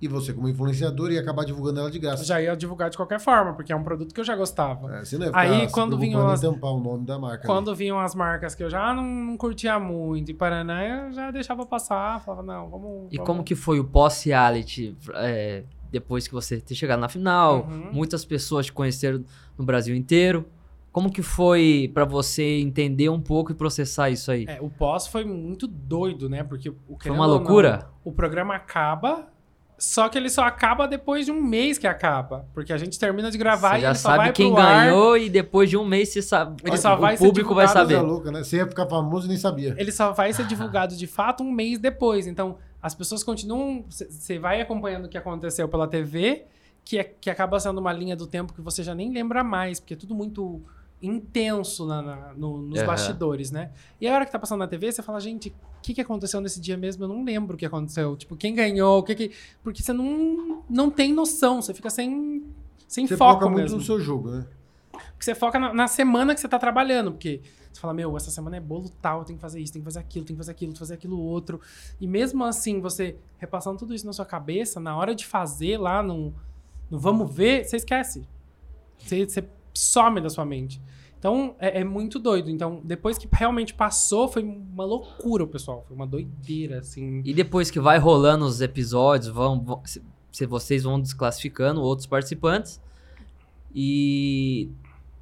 E 0.00 0.06
você, 0.06 0.32
como 0.32 0.48
influenciador, 0.48 1.10
ia 1.10 1.20
acabar 1.20 1.44
divulgando 1.44 1.80
ela 1.80 1.90
de 1.90 1.98
graça. 1.98 2.22
já 2.24 2.40
ia 2.40 2.56
divulgar 2.56 2.88
de 2.88 2.96
qualquer 2.96 3.18
forma, 3.18 3.52
porque 3.54 3.72
é 3.72 3.76
um 3.76 3.82
produto 3.82 4.14
que 4.14 4.20
eu 4.20 4.24
já 4.24 4.36
gostava. 4.36 4.96
É, 4.98 5.04
você 5.04 5.16
não 5.18 5.26
ia 5.26 5.32
ficar 5.32 5.40
Aí, 5.40 5.66
se 5.66 5.74
quando 5.74 5.98
vinham 5.98 6.28
as- 6.28 6.40
tampar 6.40 6.70
o 6.72 6.80
nome 6.80 7.04
da 7.04 7.18
marca. 7.18 7.44
Quando 7.46 7.74
vinham 7.74 7.98
as 7.98 8.14
marcas 8.14 8.54
que 8.54 8.62
eu 8.62 8.70
já 8.70 8.94
não, 8.94 9.02
não 9.04 9.36
curtia 9.36 9.78
muito 9.80 10.30
e 10.30 10.34
Paraná, 10.34 10.84
eu 10.86 11.12
já 11.12 11.30
deixava 11.32 11.66
passar, 11.66 12.20
falava, 12.20 12.44
não, 12.44 12.68
vamos. 12.70 13.08
E 13.12 13.16
vamos. 13.16 13.26
como 13.26 13.42
que 13.42 13.56
foi 13.56 13.80
o 13.80 13.84
pós-reality? 13.84 14.96
é, 15.14 15.64
depois 15.90 16.28
que 16.28 16.34
você 16.34 16.60
ter 16.60 16.74
chegado 16.74 17.00
na 17.00 17.08
final, 17.08 17.66
Uhum. 17.66 17.88
muitas 17.92 18.24
pessoas 18.24 18.66
te 18.66 18.72
conheceram 18.72 19.24
no 19.58 19.64
Brasil 19.64 19.96
inteiro. 19.96 20.44
Como 20.92 21.10
que 21.10 21.22
foi 21.22 21.90
pra 21.94 22.04
você 22.04 22.58
entender 22.60 23.08
um 23.08 23.20
pouco 23.20 23.52
e 23.52 23.54
processar 23.54 24.10
isso 24.10 24.30
aí? 24.30 24.44
É, 24.48 24.58
o 24.60 24.68
pós 24.68 25.06
foi 25.06 25.24
muito 25.24 25.66
doido, 25.66 26.28
né? 26.28 26.42
Porque 26.42 26.68
o 26.70 26.76
foi 27.00 27.10
uma 27.10 27.24
ou 27.24 27.30
não, 27.30 27.36
loucura? 27.38 27.88
o 28.04 28.12
programa 28.12 28.54
acaba, 28.54 29.28
só 29.78 30.08
que 30.08 30.18
ele 30.18 30.28
só 30.28 30.42
acaba 30.42 30.88
depois 30.88 31.24
de 31.24 31.30
um 31.30 31.40
mês 31.40 31.78
que 31.78 31.86
acaba. 31.86 32.44
Porque 32.52 32.72
a 32.72 32.76
gente 32.76 32.98
termina 32.98 33.30
de 33.30 33.38
gravar 33.38 33.74
Você 33.74 33.78
e 33.78 33.80
já 33.82 33.88
ele 33.90 33.94
só 33.98 34.08
sabe 34.08 34.18
vai 34.18 34.32
quem 34.32 34.52
pro 34.52 34.60
ar. 34.60 34.86
ganhou 34.86 35.16
e 35.16 35.30
depois 35.30 35.70
de 35.70 35.76
um 35.76 35.84
mês 35.84 36.08
você 36.08 36.20
sabe. 36.20 36.60
Ele 36.64 36.76
só 36.76 36.94
o 36.96 36.98
vai 36.98 37.16
ser 37.16 37.24
público 37.24 37.54
vai 37.54 37.64
divulgado, 37.64 37.88
saber. 37.88 38.00
Coisa 38.00 38.12
louca, 38.12 38.32
né? 38.32 38.42
Você 38.42 38.56
ia 38.56 38.66
ficar 38.66 38.86
famoso 38.86 39.26
e 39.26 39.28
nem 39.28 39.38
sabia. 39.38 39.76
Ele 39.78 39.92
só 39.92 40.12
vai 40.12 40.32
ser 40.32 40.46
divulgado 40.46 40.96
de 40.96 41.06
fato 41.06 41.44
um 41.44 41.52
mês 41.52 41.78
depois. 41.78 42.26
Então, 42.26 42.58
as 42.82 42.94
pessoas 42.94 43.22
continuam. 43.22 43.84
Você 43.88 44.38
vai 44.38 44.60
acompanhando 44.60 45.04
o 45.04 45.08
que 45.08 45.16
aconteceu 45.16 45.68
pela 45.68 45.86
TV, 45.86 46.44
que, 46.84 46.98
é, 46.98 47.04
que 47.04 47.30
acaba 47.30 47.60
sendo 47.60 47.78
uma 47.78 47.92
linha 47.92 48.16
do 48.16 48.26
tempo 48.26 48.52
que 48.52 48.60
você 48.60 48.82
já 48.82 48.94
nem 48.96 49.12
lembra 49.12 49.44
mais, 49.44 49.78
porque 49.78 49.94
é 49.94 49.96
tudo 49.96 50.14
muito 50.14 50.60
intenso 51.00 51.86
na- 51.86 52.02
na- 52.02 52.34
no- 52.34 52.58
nos 52.58 52.78
Aham. 52.80 52.86
bastidores, 52.86 53.50
né? 53.50 53.70
E 54.00 54.08
a 54.08 54.14
hora 54.14 54.26
que 54.26 54.32
tá 54.32 54.38
passando 54.38 54.58
na 54.60 54.66
TV, 54.68 54.90
você 54.92 55.02
fala, 55.02 55.20
gente, 55.20 55.48
o 55.50 55.80
que, 55.82 55.94
que 55.94 56.00
aconteceu 56.00 56.40
nesse 56.40 56.60
dia 56.60 56.76
mesmo? 56.76 57.04
Eu 57.04 57.08
não 57.08 57.24
lembro 57.24 57.54
o 57.54 57.58
que 57.58 57.64
aconteceu. 57.66 58.16
Tipo, 58.16 58.36
quem 58.36 58.54
ganhou, 58.54 58.98
o 58.98 59.02
que 59.02 59.14
que. 59.14 59.30
Porque 59.62 59.82
você 59.82 59.92
não, 59.92 60.62
não 60.68 60.90
tem 60.90 61.12
noção, 61.12 61.62
você 61.62 61.72
fica 61.72 61.88
sem, 61.90 62.44
sem 62.86 63.06
Você 63.06 63.16
foco 63.16 63.34
foca 63.40 63.48
muito 63.50 63.62
mesmo. 63.62 63.78
no 63.78 63.82
seu 63.84 64.00
jogo, 64.00 64.30
né? 64.30 64.46
Porque 64.90 65.24
você 65.24 65.34
foca 65.34 65.58
na, 65.58 65.72
na 65.72 65.86
semana 65.88 66.34
que 66.34 66.40
você 66.40 66.48
tá 66.48 66.58
trabalhando, 66.58 67.12
porque 67.12 67.40
você 67.72 67.80
fala, 67.80 67.94
meu, 67.94 68.16
essa 68.16 68.30
semana 68.30 68.56
é 68.56 68.60
bolo 68.60 68.88
tal, 69.00 69.24
tem 69.24 69.36
que 69.36 69.42
fazer 69.42 69.60
isso, 69.60 69.72
tem 69.72 69.80
que 69.80 69.84
fazer 69.84 70.00
aquilo, 70.00 70.24
tem 70.24 70.34
que 70.34 70.38
fazer 70.38 70.50
aquilo, 70.50 70.70
tem 70.70 70.74
que 70.74 70.78
fazer 70.80 70.94
aquilo 70.94 71.18
outro. 71.20 71.60
E 72.00 72.06
mesmo 72.06 72.44
assim, 72.44 72.80
você 72.80 73.16
repassando 73.38 73.78
tudo 73.78 73.94
isso 73.94 74.06
na 74.06 74.12
sua 74.12 74.24
cabeça, 74.26 74.80
na 74.80 74.96
hora 74.96 75.14
de 75.14 75.24
fazer 75.26 75.76
lá 75.78 76.02
no, 76.02 76.34
no 76.90 76.98
vamos 76.98 77.32
ver, 77.32 77.64
você 77.64 77.76
esquece. 77.76 78.26
Você, 78.98 79.24
você 79.24 79.42
some 79.78 80.20
da 80.20 80.28
sua 80.30 80.44
mente. 80.44 80.80
Então, 81.18 81.56
é, 81.58 81.80
é 81.80 81.84
muito 81.84 82.18
doido. 82.18 82.48
Então, 82.50 82.80
depois 82.84 83.18
que 83.18 83.28
realmente 83.32 83.74
passou, 83.74 84.28
foi 84.28 84.42
uma 84.44 84.84
loucura, 84.84 85.46
pessoal. 85.46 85.84
Foi 85.88 85.96
uma 85.96 86.06
doideira, 86.06 86.78
assim. 86.78 87.22
E 87.24 87.34
depois 87.34 87.70
que 87.70 87.80
vai 87.80 87.98
rolando 87.98 88.44
os 88.44 88.60
episódios, 88.60 89.28
vão, 89.28 89.60
vão- 89.60 89.82
se, 89.84 90.00
se 90.30 90.46
vocês 90.46 90.84
vão 90.84 91.00
desclassificando 91.00 91.80
outros 91.82 92.06
participantes. 92.06 92.80
E 93.74 94.70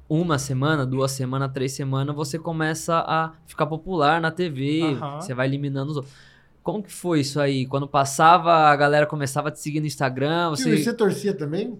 uma 0.09 0.37
semana, 0.39 0.85
duas 0.85 1.11
semanas, 1.11 1.51
três 1.51 1.71
semanas, 1.73 2.15
você 2.15 2.39
começa 2.39 2.99
a 3.05 3.33
ficar 3.45 3.65
popular 3.65 4.21
na 4.21 4.31
TV. 4.31 4.81
Aham. 4.83 5.19
Você 5.21 5.33
vai 5.33 5.47
eliminando 5.47 5.91
os 5.91 5.97
outros. 5.97 6.13
Como 6.63 6.83
que 6.83 6.91
foi 6.91 7.21
isso 7.21 7.39
aí? 7.39 7.65
Quando 7.65 7.87
passava, 7.87 8.51
a 8.53 8.75
galera 8.75 9.05
começava 9.05 9.47
a 9.47 9.51
te 9.51 9.59
seguir 9.59 9.79
no 9.79 9.87
Instagram, 9.87 10.47
E 10.47 10.49
você... 10.57 10.77
você 10.83 10.93
torcia 10.93 11.33
também? 11.33 11.77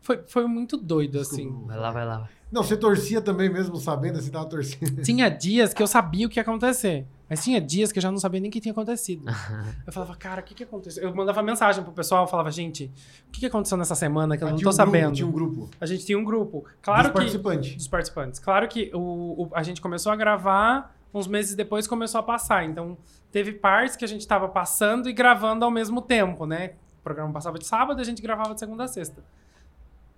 Foi, 0.00 0.22
foi 0.26 0.46
muito 0.46 0.76
doido, 0.76 1.18
assim. 1.18 1.50
Vai 1.66 1.76
lá, 1.78 1.90
vai 1.90 2.04
lá. 2.06 2.28
Não, 2.52 2.62
você 2.62 2.76
torcia 2.76 3.20
também 3.20 3.48
mesmo 3.50 3.76
sabendo 3.76 4.20
se 4.20 4.30
tava 4.30 4.44
torcendo. 4.46 5.02
Tinha 5.02 5.28
dias 5.28 5.74
que 5.74 5.82
eu 5.82 5.86
sabia 5.86 6.26
o 6.26 6.30
que 6.30 6.38
ia 6.38 6.42
acontecer. 6.42 7.04
Mas 7.28 7.42
tinha 7.42 7.60
dias 7.60 7.90
que 7.90 7.98
eu 7.98 8.02
já 8.02 8.10
não 8.12 8.18
sabia 8.18 8.38
nem 8.38 8.48
o 8.48 8.52
que 8.52 8.60
tinha 8.60 8.70
acontecido. 8.70 9.24
eu 9.86 9.92
falava, 9.92 10.14
cara, 10.14 10.40
o 10.40 10.44
que, 10.44 10.54
que 10.54 10.62
aconteceu? 10.62 11.02
Eu 11.02 11.14
mandava 11.16 11.42
mensagem 11.42 11.82
pro 11.82 11.92
pessoal, 11.92 12.28
falava, 12.28 12.50
gente, 12.50 12.92
o 13.28 13.30
que, 13.32 13.40
que 13.40 13.46
aconteceu 13.46 13.76
nessa 13.76 13.94
semana 13.94 14.36
que 14.36 14.44
eu 14.44 14.48
Ah, 14.48 14.50
não 14.52 14.56
tô 14.58 14.60
um 14.60 14.62
grupo, 14.64 14.76
sabendo? 14.76 15.14
Tinha 15.14 15.26
um 15.26 15.32
grupo. 15.32 15.68
A 15.80 15.86
gente 15.86 16.04
tinha 16.06 16.18
um 16.18 16.22
grupo. 16.24 16.64
Claro 16.82 17.02
dos 17.04 17.08
que. 17.10 17.14
participantes. 17.16 17.74
Dos 17.76 17.88
participantes. 17.88 18.38
Claro 18.38 18.68
que 18.68 18.90
o, 18.94 18.98
o- 19.46 19.50
a 19.54 19.62
gente 19.64 19.80
começou 19.80 20.12
a 20.12 20.16
gravar, 20.16 20.94
uns 21.12 21.26
meses 21.26 21.56
depois 21.56 21.86
começou 21.88 22.20
a 22.20 22.22
passar. 22.22 22.64
Então, 22.64 22.96
teve 23.32 23.52
partes 23.52 23.96
que 23.96 24.04
a 24.04 24.08
gente 24.08 24.28
tava 24.28 24.46
passando 24.48 25.08
e 25.08 25.12
gravando 25.12 25.64
ao 25.64 25.70
mesmo 25.70 26.00
tempo, 26.02 26.46
né? 26.46 26.72
O 27.00 27.02
programa 27.02 27.32
passava 27.32 27.58
de 27.58 27.66
sábado 27.66 27.98
e 28.00 28.02
a 28.02 28.04
gente 28.04 28.22
gravava 28.22 28.54
de 28.54 28.60
segunda 28.60 28.84
a 28.84 28.88
sexta. 28.88 29.24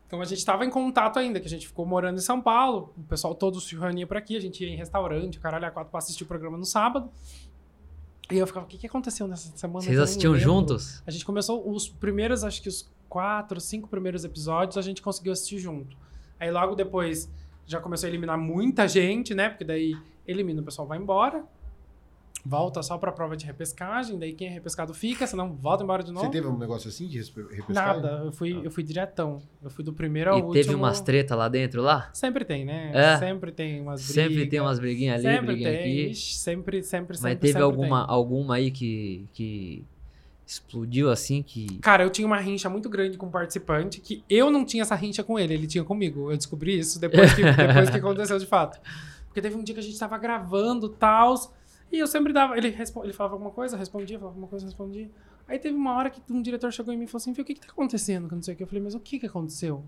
Então 0.06 0.20
a 0.20 0.24
gente 0.24 0.38
estava 0.38 0.64
em 0.64 0.70
contato 0.70 1.18
ainda, 1.18 1.40
que 1.40 1.46
a 1.46 1.50
gente 1.50 1.66
ficou 1.66 1.84
morando 1.84 2.16
em 2.16 2.22
São 2.22 2.40
Paulo, 2.40 2.94
o 2.96 3.02
pessoal 3.02 3.34
todo 3.34 3.60
se 3.60 3.74
reunia 3.74 4.06
por 4.06 4.16
aqui, 4.16 4.36
a 4.36 4.40
gente 4.40 4.64
ia 4.64 4.70
em 4.70 4.76
restaurante, 4.76 5.38
o 5.38 5.40
caralho 5.40 5.66
a 5.66 5.70
quatro 5.70 5.90
pra 5.90 5.98
assistir 5.98 6.22
o 6.22 6.26
programa 6.26 6.56
no 6.56 6.64
sábado. 6.64 7.10
E 8.30 8.38
eu 8.38 8.46
ficava, 8.46 8.66
o 8.66 8.68
que, 8.68 8.78
que 8.78 8.86
aconteceu 8.86 9.26
nessa 9.26 9.56
semana? 9.56 9.84
Vocês 9.84 9.98
assistiam 9.98 10.32
lembro?" 10.32 10.48
juntos? 10.48 11.02
A 11.06 11.10
gente 11.10 11.24
começou 11.24 11.68
os 11.68 11.88
primeiros, 11.88 12.44
acho 12.44 12.62
que 12.62 12.68
os 12.68 12.88
quatro, 13.08 13.60
cinco 13.60 13.88
primeiros 13.88 14.24
episódios, 14.24 14.76
a 14.76 14.82
gente 14.82 15.02
conseguiu 15.02 15.32
assistir 15.32 15.58
junto. 15.58 15.96
Aí 16.38 16.50
logo 16.50 16.74
depois 16.74 17.28
já 17.66 17.80
começou 17.80 18.06
a 18.06 18.10
eliminar 18.10 18.38
muita 18.38 18.86
gente, 18.86 19.34
né? 19.34 19.48
Porque 19.48 19.64
daí 19.64 19.96
elimina, 20.26 20.60
o 20.60 20.64
pessoal 20.64 20.86
vai 20.86 20.98
embora, 20.98 21.44
volta 22.46 22.82
só 22.82 22.96
pra 22.96 23.10
prova 23.12 23.36
de 23.36 23.44
repescagem, 23.44 24.18
daí 24.18 24.32
quem 24.32 24.46
é 24.48 24.50
repescado 24.50 24.94
fica, 24.94 25.26
senão 25.26 25.52
volta 25.54 25.82
embora 25.82 26.02
de 26.02 26.12
novo. 26.12 26.24
Você 26.26 26.32
teve 26.32 26.46
um 26.46 26.56
negócio 26.56 26.88
assim 26.88 27.06
de 27.08 27.18
repescagem? 27.18 27.64
Nada, 27.68 28.22
eu 28.24 28.32
fui, 28.32 28.60
eu 28.64 28.70
fui 28.70 28.82
diretão. 28.82 29.42
Eu 29.62 29.70
fui 29.70 29.84
do 29.84 29.92
primeiro 29.92 30.30
ao 30.30 30.38
E 30.38 30.42
último. 30.42 30.54
teve 30.54 30.74
umas 30.74 31.00
tretas 31.00 31.36
lá 31.36 31.48
dentro, 31.48 31.82
lá? 31.82 32.08
Sempre 32.12 32.44
tem, 32.44 32.64
né? 32.64 32.90
É. 32.94 33.18
Sempre 33.18 33.50
tem 33.52 33.80
umas 33.80 34.00
brigas. 34.06 34.14
Sempre 34.14 34.46
tem 34.46 34.60
umas 34.60 34.78
briguinhas 34.78 35.24
ali, 35.24 35.34
Sempre 35.34 35.46
briguinha 35.46 35.70
tem. 35.70 35.80
aqui. 35.80 36.14
Sempre, 36.14 36.82
sempre, 36.82 37.16
sempre. 37.16 37.30
Mas 37.30 37.38
teve 37.38 37.48
sempre 37.48 37.62
alguma, 37.62 38.06
tem. 38.06 38.14
alguma 38.14 38.54
aí 38.56 38.70
que, 38.70 39.26
que 39.32 39.84
explodiu 40.46 41.10
assim, 41.10 41.42
que... 41.42 41.78
Cara, 41.78 42.04
eu 42.04 42.10
tinha 42.10 42.26
uma 42.26 42.38
rincha 42.38 42.68
muito 42.70 42.88
grande 42.88 43.18
com 43.18 43.26
um 43.26 43.30
participante 43.30 44.00
que 44.00 44.22
eu 44.30 44.50
não 44.50 44.64
tinha 44.64 44.82
essa 44.82 44.94
rincha 44.94 45.24
com 45.24 45.38
ele, 45.38 45.54
ele 45.54 45.66
tinha 45.66 45.82
comigo. 45.82 46.30
Eu 46.30 46.36
descobri 46.36 46.78
isso 46.78 47.00
depois 47.00 47.34
que, 47.34 47.42
depois 47.52 47.90
que 47.90 47.96
aconteceu 47.96 48.38
de 48.38 48.46
fato. 48.46 48.80
Porque 49.26 49.42
teve 49.42 49.56
um 49.56 49.62
dia 49.64 49.74
que 49.74 49.80
a 49.80 49.82
gente 49.82 49.98
tava 49.98 50.16
gravando 50.16 50.88
tals, 50.88 51.50
e 51.92 51.98
eu 51.98 52.06
sempre 52.06 52.32
dava. 52.32 52.56
Ele, 52.56 52.68
ele 53.04 53.12
falava 53.12 53.34
alguma 53.34 53.50
coisa, 53.50 53.76
respondia, 53.76 54.18
falava 54.18 54.34
alguma 54.34 54.48
coisa, 54.48 54.64
respondia. 54.66 55.10
Aí 55.48 55.58
teve 55.58 55.76
uma 55.76 55.94
hora 55.94 56.10
que 56.10 56.20
um 56.32 56.42
diretor 56.42 56.72
chegou 56.72 56.92
em 56.92 56.96
mim 56.96 57.04
e 57.04 57.06
falou 57.06 57.18
assim: 57.18 57.30
o 57.30 57.34
que, 57.34 57.54
que 57.54 57.60
tá 57.60 57.68
acontecendo? 57.72 58.28
Que 58.28 58.34
não 58.34 58.42
sei 58.42 58.54
o 58.54 58.56
que. 58.56 58.62
Eu 58.62 58.66
falei, 58.66 58.82
mas 58.82 58.94
o 58.94 59.00
que 59.00 59.18
que 59.18 59.26
aconteceu? 59.26 59.84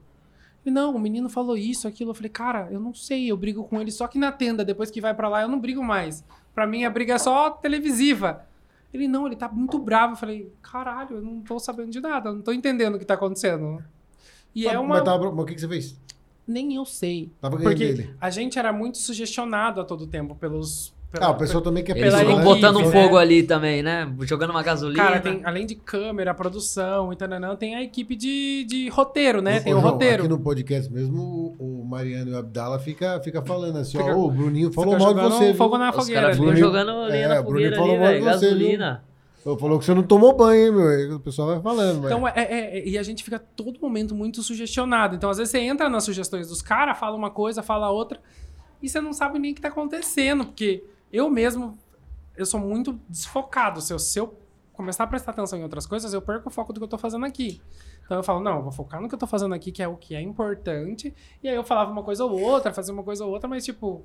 Ele, 0.65 0.75
não, 0.75 0.95
o 0.95 0.99
menino 0.99 1.29
falou 1.29 1.57
isso, 1.57 1.87
aquilo. 1.89 2.11
Eu 2.11 2.15
falei, 2.15 2.31
cara, 2.31 2.69
eu 2.71 2.79
não 2.81 2.93
sei, 2.95 3.31
eu 3.31 3.37
brigo 3.37 3.65
com 3.65 3.81
ele 3.81 3.91
só 3.91 4.07
que 4.09 4.19
na 4.19 4.31
tenda, 4.33 4.65
depois 4.65 4.91
que 4.91 5.01
vai 5.01 5.15
pra 5.15 5.29
lá, 5.29 5.43
eu 5.43 5.49
não 5.49 5.59
brigo 5.59 5.83
mais. 5.83 6.25
Pra 6.55 6.67
mim, 6.67 6.85
a 6.85 6.91
briga 6.91 7.15
é 7.15 7.19
só 7.19 7.51
televisiva. 7.51 8.47
Ele, 8.93 9.07
não, 9.07 9.27
ele 9.27 9.37
tá 9.37 9.49
muito 9.49 9.79
bravo. 9.79 10.15
Eu 10.15 10.17
falei, 10.17 10.53
caralho, 10.63 11.17
eu 11.17 11.23
não 11.23 11.41
tô 11.43 11.59
sabendo 11.59 11.91
de 11.91 12.01
nada, 12.01 12.31
eu 12.31 12.35
não 12.35 12.43
tô 12.43 12.53
entendendo 12.53 12.95
o 12.95 12.99
que 12.99 13.05
tá 13.05 13.15
acontecendo. 13.15 13.83
E 14.55 14.65
Mas- 14.65 14.75
é 14.75 14.79
uma. 14.79 14.89
Mas, 14.97 15.05
tava- 15.05 15.31
mas 15.31 15.41
o 15.41 15.45
que, 15.47 15.55
que 15.55 15.61
você 15.61 15.69
fez? 15.69 16.01
Nem 16.47 16.75
eu 16.77 16.85
sei. 16.87 17.31
Tava 17.41 17.59
Porque 17.59 17.93
dele. 17.93 18.15
a 18.21 18.31
gente 18.31 18.59
era 18.59 18.73
muito 18.73 18.97
sugestionado 18.99 19.81
a 19.81 19.85
todo 19.85 20.07
tempo 20.07 20.35
pelos. 20.35 20.95
Pela- 21.11 21.27
Ah, 21.27 21.31
o 21.31 21.37
pessoal 21.37 21.63
também 21.63 21.83
quer 21.83 21.97
Eles 21.97 22.15
ficam 22.15 22.43
botando 22.43 22.77
um 22.77 22.87
né? 22.87 22.91
fogo 22.93 23.17
ali 23.17 23.43
também, 23.43 23.83
né? 23.83 24.13
Jogando 24.23 24.51
uma 24.51 24.63
gasolina. 24.63 25.03
Cara, 25.03 25.21
tem, 25.21 25.41
além 25.45 25.65
de 25.67 25.75
câmera, 25.75 26.35
produção 26.35 27.13
e 27.13 27.17
tananã, 27.17 27.57
tem 27.57 27.75
a 27.77 27.83
equipe 27.83 28.15
de, 28.15 28.65
de 28.69 28.89
roteiro, 28.89 29.41
né? 29.41 29.59
Ô, 29.59 29.63
tem 29.63 29.75
o 29.75 29.81
João, 29.81 29.93
roteiro. 29.93 30.23
Aqui 30.23 30.29
no 30.29 30.39
podcast 30.39 30.93
mesmo, 30.93 31.57
o, 31.59 31.81
o 31.83 31.85
Mariano 31.87 32.31
e 32.31 32.35
o 32.35 32.39
Abdala 32.39 32.79
fica, 32.79 33.21
fica 33.21 33.41
falando 33.43 33.79
assim, 33.79 33.97
Fica- 33.99 34.15
ó, 34.15 34.19
o 34.27 34.31
Bruninho 34.31 34.73
falou 34.73 34.99
mal 34.99 35.15
de 35.15 35.21
você, 35.21 35.45
viu? 35.47 35.55
fogo 35.55 35.79
na 35.79 35.91
Os 35.91 35.97
fogueira. 35.97 36.21
caras 36.23 36.37
ficam 36.37 36.51
ali. 36.51 36.61
Bruninho- 36.61 36.85
jogando 36.85 37.09
lenha 37.11 37.25
é, 37.25 37.29
na 37.29 37.41
o 37.41 37.43
Bruninho 37.45 37.71
fogueira 37.71 37.77
falou 37.77 37.95
ali, 37.95 38.01
mal 38.01 38.09
de 38.13 38.19
velho. 38.21 38.25
você, 38.39 38.47
viu? 38.49 38.57
Gasolina. 38.59 39.05
Eu 39.47 39.57
falou 39.57 39.79
que 39.79 39.85
você 39.87 39.95
não 39.95 40.03
tomou 40.03 40.37
banho, 40.37 40.67
hein, 40.67 40.73
meu? 41.09 41.17
O 41.17 41.21
pessoal 41.21 41.49
vai 41.49 41.61
falando, 41.63 42.05
Então, 42.05 42.29
é, 42.29 42.33
é- 42.37 42.79
é- 42.81 42.89
e 42.89 42.99
a 42.99 43.03
gente 43.03 43.25
fica 43.25 43.39
todo 43.39 43.81
momento 43.81 44.15
muito 44.15 44.43
sugestionado. 44.43 45.15
Então, 45.17 45.31
às 45.31 45.39
vezes, 45.39 45.51
você 45.53 45.59
entra 45.61 45.89
nas 45.89 46.05
sugestões 46.05 46.49
dos 46.49 46.61
caras, 46.61 46.99
fala 46.99 47.17
uma 47.17 47.31
coisa, 47.31 47.63
fala 47.63 47.91
outra, 47.91 48.21
e 48.83 48.89
você 48.91 49.01
não 49.01 49.13
sabe 49.15 49.39
nem 49.39 49.53
o 49.53 49.55
que 49.55 49.61
tá 49.63 49.69
acontecendo, 49.69 50.45
porque 50.45 50.85
eu 51.13 51.31
mesmo, 51.31 51.79
eu 52.37 52.47
sou 52.47 52.61
muito 52.61 53.01
desfocado. 53.09 53.81
Se 53.81 53.93
eu, 53.93 53.99
se 53.99 54.19
eu 54.19 54.39
começar 54.73 55.05
a 55.05 55.07
prestar 55.07 55.33
atenção 55.33 55.59
em 55.59 55.63
outras 55.63 55.87
coisas, 55.87 56.13
eu 56.13 56.23
perco 56.23 56.49
o 56.49 56.53
foco 56.53 56.73
do 56.73 56.81
que 56.81 56.85
eu 56.85 56.89
tô 56.89 56.99
fazendo 56.99 57.25
aqui. 57.27 57.61
Então, 58.05 58.17
eu 58.17 58.23
falo, 58.23 58.41
não, 58.41 58.57
eu 58.57 58.63
vou 58.63 58.73
focar 58.73 59.01
no 59.01 59.09
que 59.09 59.15
eu 59.15 59.19
tô 59.19 59.27
fazendo 59.27 59.55
aqui, 59.55 59.71
que 59.73 59.83
é 59.83 59.89
o 59.89 59.97
que 59.97 60.15
é 60.15 60.21
importante, 60.21 61.15
e 61.43 61.49
aí 61.49 61.55
eu 61.55 61.65
falava 61.65 61.91
uma 61.91 62.03
coisa 62.03 62.25
ou 62.25 62.41
outra, 62.41 62.73
fazia 62.73 62.93
uma 62.95 63.03
coisa 63.03 63.25
ou 63.25 63.33
outra, 63.33 63.49
mas, 63.49 63.65
tipo... 63.65 64.03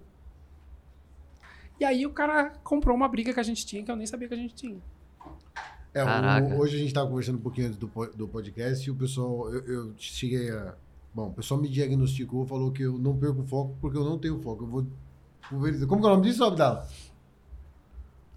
E 1.80 1.86
aí 1.86 2.06
o 2.06 2.12
cara 2.12 2.52
comprou 2.64 2.96
uma 2.96 3.08
briga 3.08 3.34
que 3.34 3.40
a 3.40 3.44
gente 3.44 3.66
tinha, 3.66 3.84
que 3.84 3.90
eu 3.92 3.96
nem 3.96 4.06
sabia 4.06 4.28
que 4.28 4.34
a 4.34 4.38
gente 4.38 4.54
tinha. 4.56 4.78
É, 5.94 6.04
o- 6.04 6.06
Caraca. 6.06 6.56
hoje 6.56 6.76
a 6.76 6.80
gente 6.80 6.94
tava 6.94 7.08
conversando 7.08 7.38
um 7.38 7.42
pouquinho 7.42 7.68
antes 7.68 7.78
do, 7.80 7.88
do 8.16 8.28
podcast 8.28 8.88
e 8.88 8.92
o 8.92 8.96
pessoal, 8.96 9.54
eu, 9.54 9.62
eu 9.66 9.94
cheguei 9.98 10.50
a 10.52 10.76
Bom, 11.14 11.28
o 11.28 11.34
pessoal 11.34 11.62
me 11.62 11.70
diagnosticou, 11.70 12.44
falou 12.44 12.72
que 12.72 12.82
eu 12.82 12.98
não 12.98 13.16
perco 13.16 13.44
foco 13.44 13.78
porque 13.80 13.96
eu 13.96 14.04
não 14.04 14.18
tenho 14.18 14.40
foco. 14.42 14.64
Eu 14.64 14.68
vou 14.68 14.88
pulverizar. 15.50 15.88
Como 15.88 16.02
que 16.02 16.08
é 16.08 16.10
o 16.10 16.14
nome 16.14 16.30
disso, 16.30 16.44
Abdala? 16.44 16.88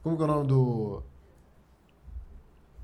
Como 0.03 0.17
que 0.17 0.23
é 0.23 0.25
o 0.25 0.29
nome 0.29 0.47
do. 0.47 1.03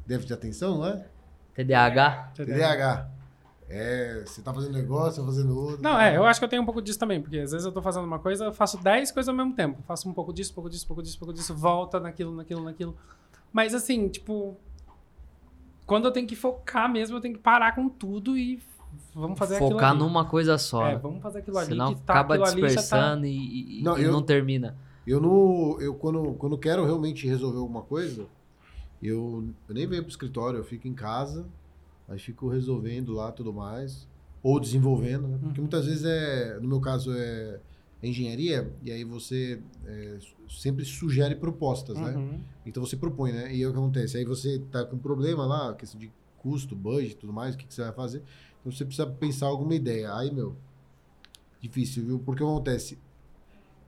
Déficit 0.06 0.28
de 0.28 0.34
atenção, 0.34 0.78
não 0.78 0.86
é? 0.86 1.06
TDAH? 1.54 2.32
TDAH. 2.34 3.10
É, 3.68 4.22
você 4.26 4.42
tá 4.42 4.52
fazendo 4.52 4.74
negócio, 4.74 5.22
tá 5.22 5.26
fazendo 5.26 5.58
outro. 5.58 5.82
Não, 5.82 5.98
é, 5.98 6.16
eu 6.16 6.26
acho 6.26 6.38
que 6.38 6.44
eu 6.44 6.48
tenho 6.48 6.60
um 6.60 6.64
pouco 6.64 6.82
disso 6.82 6.98
também, 6.98 7.22
porque 7.22 7.38
às 7.38 7.52
vezes 7.52 7.64
eu 7.64 7.72
tô 7.72 7.80
fazendo 7.80 8.04
uma 8.04 8.18
coisa, 8.18 8.44
eu 8.44 8.52
faço 8.52 8.76
10 8.82 9.10
coisas 9.12 9.28
ao 9.28 9.34
mesmo 9.34 9.54
tempo. 9.54 9.82
Faço 9.84 10.08
um 10.08 10.12
pouco 10.12 10.32
disso, 10.32 10.52
um 10.52 10.54
pouco 10.54 10.68
disso, 10.68 10.84
um 10.84 10.88
pouco 10.88 11.02
disso, 11.02 11.16
um 11.16 11.20
pouco 11.20 11.32
disso, 11.32 11.54
volta 11.54 11.98
naquilo, 11.98 12.34
naquilo, 12.34 12.62
naquilo. 12.62 12.96
Mas 13.50 13.74
assim, 13.74 14.08
tipo, 14.08 14.58
quando 15.86 16.06
eu 16.06 16.12
tenho 16.12 16.26
que 16.26 16.36
focar 16.36 16.90
mesmo, 16.90 17.16
eu 17.16 17.20
tenho 17.20 17.34
que 17.34 17.40
parar 17.40 17.74
com 17.74 17.88
tudo 17.88 18.36
e 18.36 18.62
vamos 19.14 19.38
fazer 19.38 19.58
Focar 19.58 19.90
aquilo 19.90 19.90
ali. 19.90 19.98
numa 19.98 20.24
coisa 20.24 20.58
só. 20.58 20.86
É, 20.86 20.92
né? 20.94 21.00
vamos 21.02 21.22
fazer 21.22 21.38
aquilo 21.40 21.58
ali 21.58 21.68
Senão 21.68 21.94
que 21.94 22.00
tá, 22.02 22.14
acaba 22.14 22.38
tá... 22.38 22.44
dispersando 22.44 23.26
e, 23.26 23.80
e- 23.80 23.82
Não, 23.82 23.98
e 23.98 24.04
eu- 24.04 24.12
não 24.12 24.22
termina. 24.22 24.76
Eu 25.06 25.20
não. 25.20 25.80
Eu, 25.80 25.94
quando, 25.94 26.34
quando 26.34 26.56
quero 26.56 26.84
realmente 26.84 27.26
resolver 27.26 27.58
alguma 27.58 27.82
coisa, 27.82 28.26
eu, 29.02 29.44
eu 29.68 29.74
nem 29.74 29.86
venho 29.86 30.02
pro 30.02 30.10
escritório, 30.10 30.58
eu 30.58 30.64
fico 30.64 30.86
em 30.86 30.94
casa, 30.94 31.44
aí 32.08 32.18
fico 32.18 32.48
resolvendo 32.48 33.12
lá 33.12 33.32
tudo 33.32 33.52
mais. 33.52 34.06
Ou 34.42 34.58
desenvolvendo, 34.60 35.26
né? 35.28 35.38
Porque 35.40 35.60
Uhum. 35.60 35.64
muitas 35.64 35.86
vezes 35.86 36.04
é. 36.04 36.58
No 36.60 36.68
meu 36.68 36.80
caso 36.80 37.12
é 37.14 37.60
engenharia, 38.02 38.68
e 38.82 38.90
aí 38.90 39.04
você 39.04 39.60
é, 39.86 40.18
sempre 40.48 40.84
sugere 40.84 41.36
propostas, 41.36 41.96
né? 41.96 42.10
Uhum. 42.16 42.40
Então 42.66 42.84
você 42.84 42.96
propõe, 42.96 43.30
né? 43.32 43.46
E 43.52 43.56
aí 43.56 43.66
o 43.66 43.72
que 43.72 43.78
acontece? 43.78 44.16
Aí 44.18 44.24
você 44.24 44.58
tá 44.72 44.84
com 44.84 44.96
um 44.96 44.98
problema 44.98 45.46
lá, 45.46 45.72
questão 45.74 46.00
de 46.00 46.10
custo, 46.38 46.74
budget 46.74 47.12
e 47.12 47.16
tudo 47.16 47.32
mais, 47.32 47.54
o 47.54 47.58
que, 47.58 47.64
que 47.64 47.72
você 47.72 47.82
vai 47.82 47.92
fazer? 47.92 48.22
Então 48.62 48.72
você 48.72 48.84
precisa 48.86 49.06
pensar 49.06 49.48
alguma 49.48 49.74
ideia. 49.74 50.14
Aí, 50.14 50.30
meu, 50.32 50.56
difícil, 51.60 52.04
viu? 52.04 52.18
Porque 52.18 52.42
acontece? 52.42 52.98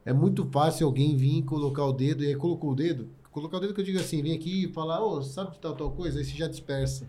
É 0.04 0.12
muito 0.12 0.44
fácil 0.50 0.86
alguém 0.86 1.16
vir 1.16 1.42
colocar 1.44 1.84
o 1.84 1.92
dedo, 1.92 2.22
e 2.22 2.28
aí 2.28 2.36
colocou 2.36 2.72
o 2.72 2.74
dedo, 2.74 3.08
colocar 3.30 3.56
o 3.56 3.60
dedo 3.60 3.74
que 3.74 3.80
eu 3.80 3.84
digo 3.84 3.98
assim, 3.98 4.22
vem 4.22 4.34
aqui 4.36 4.64
e 4.64 4.72
falar, 4.72 5.02
ô, 5.02 5.22
sabe 5.22 5.52
de 5.52 5.58
tal, 5.58 5.74
tal 5.74 5.90
coisa? 5.90 6.18
Aí 6.18 6.24
você 6.24 6.32
já 6.32 6.46
dispersa. 6.48 7.06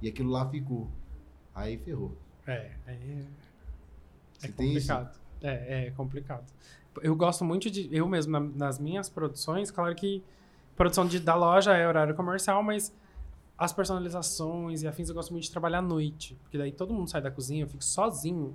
E 0.00 0.08
aquilo 0.08 0.30
lá 0.30 0.48
ficou. 0.48 0.88
Aí 1.54 1.76
ferrou. 1.78 2.12
É, 2.46 2.72
aí 2.86 2.96
é 4.42 4.46
isso? 4.46 4.52
complicado. 4.52 5.18
É, 5.42 5.86
é 5.86 5.90
complicado. 5.92 6.44
Eu 7.02 7.16
gosto 7.16 7.44
muito 7.44 7.70
de. 7.70 7.88
Eu 7.94 8.06
mesmo, 8.08 8.32
na- 8.32 8.40
nas 8.40 8.78
minhas 8.78 9.08
produções, 9.08 9.70
claro 9.70 9.94
que 9.94 10.22
produção 10.76 11.06
de, 11.06 11.18
da 11.20 11.34
loja 11.34 11.74
é 11.76 11.86
horário 11.86 12.14
comercial, 12.14 12.62
mas 12.62 12.92
as 13.62 13.72
personalizações 13.72 14.82
e 14.82 14.88
afins 14.88 15.08
eu 15.08 15.14
gosto 15.14 15.30
muito 15.30 15.44
de 15.44 15.50
trabalhar 15.50 15.78
à 15.78 15.82
noite. 15.82 16.36
Porque 16.42 16.58
daí 16.58 16.72
todo 16.72 16.92
mundo 16.92 17.08
sai 17.08 17.22
da 17.22 17.30
cozinha, 17.30 17.62
eu 17.64 17.68
fico 17.68 17.84
sozinho. 17.84 18.54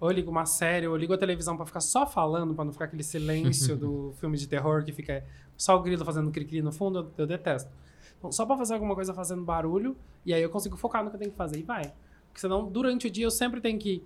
Ou 0.00 0.10
eu 0.10 0.14
ligo 0.14 0.30
uma 0.30 0.44
série, 0.44 0.86
ou 0.88 0.94
eu 0.94 0.98
ligo 0.98 1.12
a 1.14 1.18
televisão 1.18 1.56
pra 1.56 1.64
ficar 1.64 1.80
só 1.80 2.04
falando, 2.06 2.52
pra 2.54 2.64
não 2.64 2.72
ficar 2.72 2.86
aquele 2.86 3.04
silêncio 3.04 3.76
do 3.78 4.12
filme 4.18 4.36
de 4.36 4.48
terror 4.48 4.84
que 4.84 4.92
fica 4.92 5.24
só 5.56 5.76
o 5.76 5.80
grilo 5.82 6.04
fazendo 6.04 6.30
cri-cri 6.32 6.60
no 6.62 6.72
fundo, 6.72 6.98
eu, 6.98 7.12
eu 7.18 7.26
detesto. 7.28 7.70
Então, 8.18 8.32
só 8.32 8.44
pra 8.44 8.56
fazer 8.56 8.74
alguma 8.74 8.94
coisa 8.96 9.14
fazendo 9.14 9.44
barulho, 9.44 9.96
e 10.26 10.34
aí 10.34 10.42
eu 10.42 10.50
consigo 10.50 10.76
focar 10.76 11.04
no 11.04 11.10
que 11.10 11.16
eu 11.16 11.20
tenho 11.20 11.30
que 11.30 11.36
fazer 11.36 11.58
e 11.58 11.62
vai. 11.62 11.92
Porque 12.26 12.40
senão, 12.40 12.66
durante 12.68 13.06
o 13.06 13.10
dia, 13.10 13.24
eu 13.26 13.30
sempre 13.30 13.60
tenho 13.60 13.78
que 13.78 14.02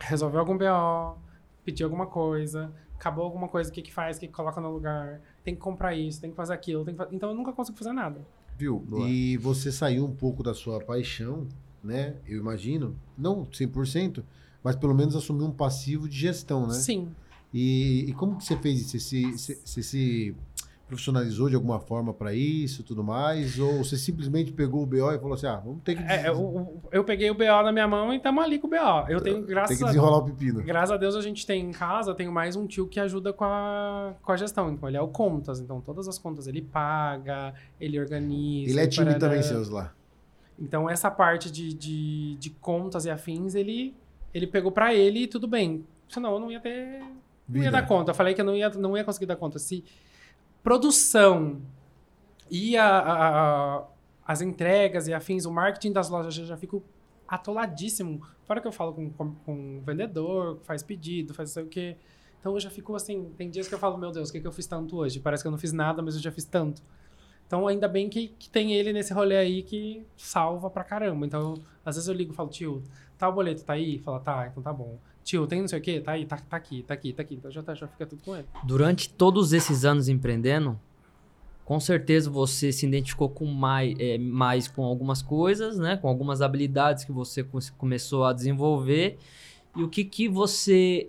resolver 0.00 0.38
algum 0.38 0.56
BO, 0.56 1.18
pedir 1.64 1.84
alguma 1.84 2.06
coisa, 2.06 2.72
acabou 2.94 3.24
alguma 3.24 3.48
coisa, 3.48 3.70
o 3.70 3.72
que 3.72 3.82
que 3.82 3.92
faz, 3.92 4.16
o 4.16 4.20
que 4.20 4.26
que 4.26 4.32
coloca 4.32 4.60
no 4.60 4.70
lugar, 4.72 5.20
tem 5.44 5.54
que 5.54 5.60
comprar 5.60 5.94
isso, 5.94 6.20
tem 6.20 6.30
que 6.30 6.36
fazer 6.36 6.54
aquilo, 6.54 6.84
tem 6.84 6.94
que 6.94 6.98
fa- 7.04 7.08
então 7.12 7.28
eu 7.30 7.34
nunca 7.36 7.52
consigo 7.52 7.76
fazer 7.76 7.92
nada. 7.92 8.20
Viu? 8.58 8.78
Boa. 8.78 9.08
E 9.08 9.36
você 9.38 9.72
saiu 9.72 10.04
um 10.04 10.14
pouco 10.14 10.42
da 10.42 10.54
sua 10.54 10.80
paixão, 10.80 11.46
né? 11.82 12.16
Eu 12.26 12.38
imagino. 12.38 12.96
Não 13.18 13.44
100%, 13.46 14.22
mas 14.62 14.76
pelo 14.76 14.94
menos 14.94 15.16
assumiu 15.16 15.46
um 15.46 15.52
passivo 15.52 16.08
de 16.08 16.16
gestão, 16.16 16.66
né? 16.66 16.74
Sim. 16.74 17.08
E, 17.52 18.06
e 18.08 18.12
como 18.14 18.36
que 18.38 18.44
você 18.44 18.56
fez 18.56 18.80
isso? 18.80 18.90
Você 18.90 19.00
se, 19.00 19.22
você- 19.32 19.60
você 19.64 19.82
se 19.82 20.34
profissionalizou 20.92 21.48
de 21.48 21.54
alguma 21.54 21.80
forma 21.80 22.12
para 22.12 22.34
isso 22.34 22.82
e 22.82 22.84
tudo 22.84 23.02
mais? 23.02 23.58
Ou 23.58 23.78
você 23.82 23.96
simplesmente 23.96 24.52
pegou 24.52 24.82
o 24.82 24.86
BO 24.86 25.10
e 25.10 25.18
falou 25.18 25.32
assim, 25.32 25.46
ah, 25.46 25.56
vamos 25.56 25.80
ter 25.82 25.96
que, 25.96 26.02
É, 26.02 26.28
eu, 26.28 26.34
eu- 26.34 26.82
eu 26.92 27.02
peguei 27.04 27.30
o 27.30 27.34
BO 27.34 27.44
na 27.64 27.72
minha 27.72 27.88
mão 27.88 28.12
e 28.12 28.18
estamos 28.18 28.44
ali 28.44 28.58
com 28.58 28.66
o 28.66 28.70
BO. 28.70 28.76
Eu 29.08 29.20
tenho, 29.22 29.36
tem 29.38 29.46
graças 29.46 29.78
que 29.78 29.82
a 29.82 29.86
desenrolar 29.86 30.18
o 30.18 30.24
pepino. 30.26 30.62
Graças 30.62 30.90
a 30.90 30.96
Deus 30.98 31.14
a 31.16 31.22
gente 31.22 31.46
tem 31.46 31.64
em 31.64 31.70
casa, 31.72 32.14
tenho 32.14 32.30
mais 32.30 32.56
um 32.56 32.66
tio 32.66 32.86
que 32.86 33.00
ajuda 33.00 33.32
com 33.32 33.44
a, 33.44 34.12
com 34.22 34.32
a 34.32 34.36
gestão. 34.36 34.70
Então 34.70 34.86
ele 34.88 34.98
é 34.98 35.00
o 35.00 35.08
contas. 35.08 35.60
Então 35.60 35.80
todas 35.80 36.06
as 36.08 36.18
contas 36.18 36.46
ele 36.46 36.60
paga, 36.60 37.54
ele 37.80 37.98
organiza. 37.98 38.70
Ele 38.70 38.80
é 38.80 38.86
time 38.86 39.06
parará. 39.06 39.20
também, 39.20 39.42
seus 39.42 39.70
lá. 39.70 39.94
Então 40.60 40.88
essa 40.90 41.10
parte 41.10 41.50
de, 41.50 41.72
de, 41.72 42.36
de 42.36 42.50
contas 42.50 43.06
e 43.06 43.10
afins, 43.10 43.54
ele, 43.54 43.94
ele 44.34 44.46
pegou 44.46 44.70
pra 44.70 44.94
ele 44.94 45.20
e 45.20 45.26
tudo 45.26 45.48
bem. 45.48 45.84
Senão 46.08 46.34
eu 46.34 46.38
não 46.40 46.52
ia 46.52 46.60
ter. 46.60 47.00
Não 47.48 47.56
ia 47.56 47.64
Vida. 47.64 47.70
dar 47.72 47.86
conta. 47.86 48.10
Eu 48.10 48.14
falei 48.14 48.34
que 48.34 48.40
eu 48.40 48.44
não 48.44 48.54
ia, 48.54 48.68
não 48.70 48.96
ia 48.96 49.02
conseguir 49.04 49.26
dar 49.26 49.36
conta. 49.36 49.58
Se 49.58 49.82
produção 50.62 51.60
e 52.50 52.76
a, 52.76 52.86
a- 52.86 53.76
a- 53.78 53.84
as 54.26 54.40
entregas 54.40 55.08
e 55.08 55.14
afins, 55.14 55.44
o 55.44 55.52
marketing 55.52 55.92
das 55.92 56.08
lojas 56.08 56.36
eu 56.38 56.46
já 56.46 56.56
fico 56.56 56.82
atoladíssimo. 57.26 58.22
Fora 58.44 58.60
que 58.60 58.68
eu 58.68 58.72
falo 58.72 58.92
com, 58.94 59.10
com, 59.10 59.34
com 59.36 59.78
o 59.78 59.80
vendedor, 59.82 60.60
faz 60.64 60.82
pedido, 60.82 61.34
faz 61.34 61.50
sei 61.50 61.64
o 61.64 61.66
quê. 61.68 61.96
Então 62.40 62.52
eu 62.54 62.60
já 62.60 62.70
fico 62.70 62.94
assim, 62.94 63.30
tem 63.36 63.50
dias 63.50 63.68
que 63.68 63.74
eu 63.74 63.78
falo, 63.78 63.96
meu 63.98 64.10
Deus, 64.10 64.28
o 64.30 64.32
que, 64.32 64.40
que 64.40 64.46
eu 64.46 64.52
fiz 64.52 64.66
tanto 64.66 64.96
hoje? 64.96 65.20
Parece 65.20 65.42
que 65.42 65.48
eu 65.48 65.52
não 65.52 65.58
fiz 65.58 65.72
nada, 65.72 66.02
mas 66.02 66.14
eu 66.14 66.20
já 66.20 66.32
fiz 66.32 66.44
tanto. 66.44 66.82
Então 67.46 67.66
ainda 67.68 67.88
bem 67.88 68.08
que, 68.08 68.28
que 68.28 68.48
tem 68.48 68.72
ele 68.74 68.92
nesse 68.92 69.12
rolê 69.12 69.36
aí 69.36 69.62
que 69.62 70.04
salva 70.16 70.70
pra 70.70 70.84
caramba. 70.84 71.26
Então, 71.26 71.54
às 71.84 71.96
vezes 71.96 72.08
eu 72.08 72.14
ligo 72.14 72.32
e 72.32 72.36
falo, 72.36 72.48
tio, 72.48 72.82
tá 73.18 73.28
o 73.28 73.32
boleto, 73.32 73.64
tá 73.64 73.74
aí? 73.74 73.98
Fala, 73.98 74.20
tá, 74.20 74.46
então 74.50 74.62
tá 74.62 74.72
bom. 74.72 74.98
Tio, 75.24 75.46
tem 75.46 75.60
não 75.60 75.68
sei 75.68 75.78
o 75.78 75.82
quê? 75.82 76.00
Tá 76.00 76.12
aí, 76.12 76.26
tá, 76.26 76.36
tá 76.36 76.56
aqui, 76.56 76.82
tá 76.82 76.94
aqui, 76.94 77.12
tá 77.12 77.22
aqui. 77.22 77.34
Então 77.34 77.50
já, 77.50 77.62
tá, 77.62 77.74
já 77.74 77.86
fica 77.86 78.06
tudo 78.06 78.22
com 78.24 78.36
ele. 78.36 78.46
Durante 78.64 79.08
todos 79.08 79.52
esses 79.52 79.84
anos 79.84 80.08
empreendendo, 80.08 80.78
com 81.64 81.78
certeza 81.78 82.28
você 82.28 82.72
se 82.72 82.86
identificou 82.86 83.28
com 83.28 83.46
mais, 83.46 83.94
é, 83.98 84.18
mais 84.18 84.66
com 84.66 84.82
algumas 84.84 85.22
coisas, 85.22 85.78
né? 85.78 85.96
Com 85.96 86.08
algumas 86.08 86.42
habilidades 86.42 87.04
que 87.04 87.12
você 87.12 87.44
co- 87.44 87.58
começou 87.78 88.24
a 88.24 88.32
desenvolver. 88.32 89.16
E 89.76 89.82
o 89.82 89.88
que, 89.88 90.04
que 90.04 90.28
você 90.28 91.08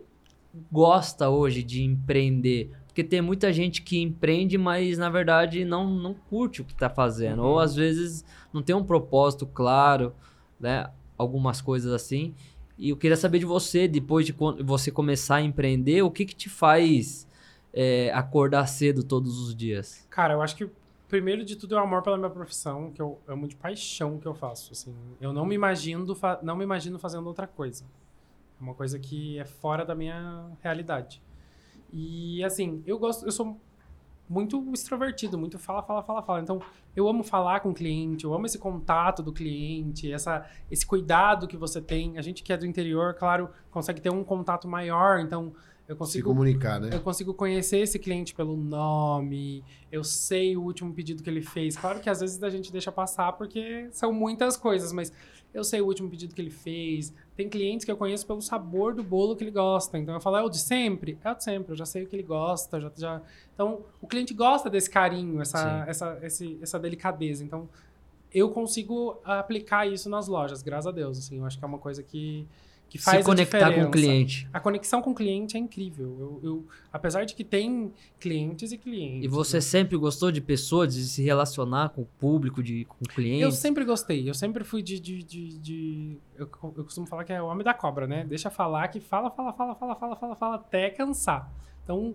gosta 0.72 1.30
hoje 1.30 1.64
de 1.64 1.84
empreender? 1.84 2.72
Porque 2.86 3.04
tem 3.04 3.22
muita 3.22 3.52
gente 3.52 3.82
que 3.82 4.00
empreende, 4.00 4.56
mas 4.58 5.00
na 5.00 5.10
verdade 5.10 5.66
não, 5.66 5.90
não 5.90 6.14
curte 6.14 6.62
o 6.62 6.64
que 6.66 6.74
está 6.74 6.90
fazendo. 6.90 7.40
Uhum. 7.42 7.48
Ou 7.50 7.60
às 7.60 7.76
vezes 7.76 8.24
não 8.54 8.62
tem 8.62 8.76
um 8.76 8.84
propósito 8.84 9.48
claro, 9.48 10.14
né? 10.60 10.88
Algumas 11.18 11.60
coisas 11.62 11.92
assim. 11.92 12.36
E 12.78 12.90
eu 12.90 12.98
queria 12.98 13.18
saber 13.18 13.40
de 13.40 13.46
você, 13.46 13.88
depois 13.88 14.26
de 14.26 14.36
você 14.64 14.92
começar 14.92 15.36
a 15.36 15.42
empreender, 15.42 16.02
o 16.02 16.12
que, 16.12 16.26
que 16.26 16.36
te 16.36 16.50
faz 16.50 17.28
é, 17.72 18.12
acordar 18.14 18.66
cedo 18.68 19.04
todos 19.04 19.40
os 19.40 19.56
dias? 19.56 20.08
Cara, 20.10 20.34
eu 20.34 20.42
acho 20.42 20.56
que 20.56 20.70
primeiro 21.08 21.46
de 21.46 21.56
tudo 21.56 21.76
é 21.76 21.80
o 21.80 21.84
amor 21.84 22.02
pela 22.02 22.18
minha 22.18 22.30
profissão, 22.30 22.92
que 22.92 23.00
eu 23.00 23.20
amo 23.28 23.48
de 23.48 23.56
paixão 23.56 24.18
que 24.18 24.26
eu 24.26 24.34
faço. 24.34 24.72
Assim, 24.72 24.96
eu 25.22 25.32
não 25.32 25.46
me 25.46 25.54
imagino, 25.54 26.06
não 26.42 26.56
me 26.56 26.64
imagino 26.64 26.98
fazendo 26.98 27.28
outra 27.28 27.46
coisa. 27.46 27.86
É 28.60 28.64
uma 28.64 28.74
coisa 28.74 28.98
que 28.98 29.38
é 29.38 29.46
fora 29.46 29.86
da 29.86 29.94
minha 29.94 30.50
realidade. 30.62 31.22
E 31.92 32.44
assim, 32.44 32.82
eu 32.88 32.98
gosto, 32.98 33.26
eu 33.26 33.32
sou 33.32 33.60
muito 34.30 34.72
extrovertido, 34.74 35.38
muito 35.38 35.60
fala, 35.60 35.84
fala, 35.84 36.02
fala, 36.02 36.24
fala. 36.24 36.42
Então, 36.42 36.62
eu 36.96 37.08
amo 37.08 37.24
falar 37.24 37.60
com 37.60 37.70
o 37.70 37.74
cliente, 37.74 38.24
eu 38.24 38.34
amo 38.34 38.46
esse 38.46 38.58
contato 38.58 39.22
do 39.22 39.34
cliente, 39.34 40.12
essa, 40.12 40.46
esse 40.72 40.86
cuidado 40.86 41.48
que 41.48 41.58
você 41.58 41.82
tem. 41.82 42.18
A 42.18 42.22
gente 42.22 42.44
que 42.44 42.54
é 42.54 42.58
do 42.58 42.66
interior, 42.66 43.14
claro, 43.14 43.50
consegue 43.70 44.02
ter 44.02 44.12
um 44.12 44.24
contato 44.24 44.68
maior, 44.68 45.20
então 45.20 45.54
eu 45.88 45.96
Se 45.96 46.00
consigo 46.00 46.30
comunicar, 46.30 46.80
né? 46.80 46.90
eu 46.94 47.02
consigo 47.02 47.34
conhecer 47.34 47.80
esse 47.80 48.00
cliente 48.00 48.34
pelo 48.34 48.56
nome, 48.56 49.64
eu 49.92 50.04
sei 50.04 50.56
o 50.56 50.62
último 50.62 50.94
pedido 50.94 51.22
que 51.22 51.30
ele 51.30 51.42
fez. 51.42 51.76
Claro 51.76 52.00
que 52.00 52.10
às 52.10 52.22
vezes 52.22 52.42
a 52.42 52.50
gente 52.50 52.72
deixa 52.72 52.92
passar 52.92 53.34
porque 53.34 53.90
são 53.92 54.14
muitas 54.14 54.56
coisas, 54.56 54.94
mas 54.94 55.12
eu 55.54 55.64
sei 55.64 55.82
o 55.82 55.86
último 55.86 56.10
pedido 56.10 56.34
que 56.34 56.42
ele 56.42 56.50
fez. 56.50 57.14
Tem 57.36 57.48
clientes 57.48 57.86
que 57.86 57.92
eu 57.92 57.98
conheço 57.98 58.26
pelo 58.26 58.42
sabor 58.42 58.96
do 58.96 59.04
bolo 59.04 59.36
que 59.36 59.44
ele 59.44 59.52
gosta. 59.52 59.98
Então 59.98 60.14
eu 60.14 60.20
falo, 60.20 60.38
é 60.38 60.44
o 60.44 60.50
de 60.50 60.60
sempre? 60.60 61.18
É 61.24 61.32
o 61.32 61.36
de 61.36 61.44
sempre, 61.44 61.72
eu 61.72 61.76
já 61.76 61.86
sei 61.86 62.04
o 62.04 62.08
que 62.08 62.16
ele 62.16 62.24
gosta. 62.24 62.82
Já, 62.82 62.92
já... 62.96 63.22
Então 63.54 63.86
o 64.02 64.08
cliente 64.08 64.34
gosta 64.34 64.70
desse 64.70 64.90
carinho, 64.90 65.42
essa, 65.42 65.58
Sim. 65.58 65.90
essa, 65.90 66.20
esse, 66.24 66.60
essa 66.62 66.80
delicadeza. 66.80 67.44
Então 67.44 67.70
eu 68.34 68.50
consigo 68.50 69.20
aplicar 69.24 69.86
isso 69.88 70.10
nas 70.10 70.28
lojas, 70.28 70.64
graças 70.64 70.88
a 70.88 70.92
Deus. 70.92 71.20
Assim, 71.20 71.38
eu 71.38 71.46
acho 71.46 71.58
que 71.58 71.64
é 71.64 71.68
uma 71.68 71.78
coisa 71.78 72.02
que, 72.02 72.48
que 72.94 73.00
faz 73.00 73.18
Se 73.18 73.24
conectar 73.24 73.74
com 73.74 73.86
o 73.86 73.90
cliente. 73.90 74.48
A 74.54 74.60
conexão 74.60 75.02
com 75.02 75.10
o 75.10 75.16
cliente 75.16 75.58
é 75.58 75.60
incrível. 75.60 76.16
Eu, 76.20 76.40
eu- 76.44 76.68
apesar 76.92 77.26
de 77.26 77.34
que 77.34 77.44
tem 77.44 77.92
clientes 78.20 78.72
e 78.72 78.78
clientes. 78.78 79.26
E 79.26 79.28
você 79.28 79.58
né? 79.58 79.62
sempre 79.62 79.98
gostou 79.98 80.32
de 80.32 80.40
pessoas, 80.40 80.94
de 80.94 81.02
se 81.06 81.24
relacionar 81.24 81.90
com 81.90 82.04
o 82.04 82.06
público, 82.06 82.62
de, 82.62 82.86
com 82.86 82.98
Eu 83.04 83.10
clientes? 83.12 83.58
sempre 83.58 83.84
gostei. 83.84 84.30
Eu 84.30 84.36
sempre 84.36 84.64
fui 84.64 84.84
de. 84.84 85.00
de, 85.00 85.24
de, 85.24 85.58
de- 85.58 86.18
eu, 86.38 86.48
eu 86.78 86.84
costumo 86.84 87.08
falar 87.08 87.24
que 87.24 87.34
é 87.34 87.42
o 87.42 87.48
homem 87.48 87.64
da 87.64 87.74
cobra, 87.74 88.06
né? 88.06 88.24
Deixa 88.30 88.52
falar 88.52 88.88
que 88.90 89.00
fala, 89.00 89.32
fala, 89.32 89.52
fala, 89.54 89.74
fala, 89.74 89.96
fala, 89.96 90.16
fala, 90.16 90.36
fala 90.36 90.56
até 90.58 90.92
cansar. 90.92 91.52
Então. 91.84 92.14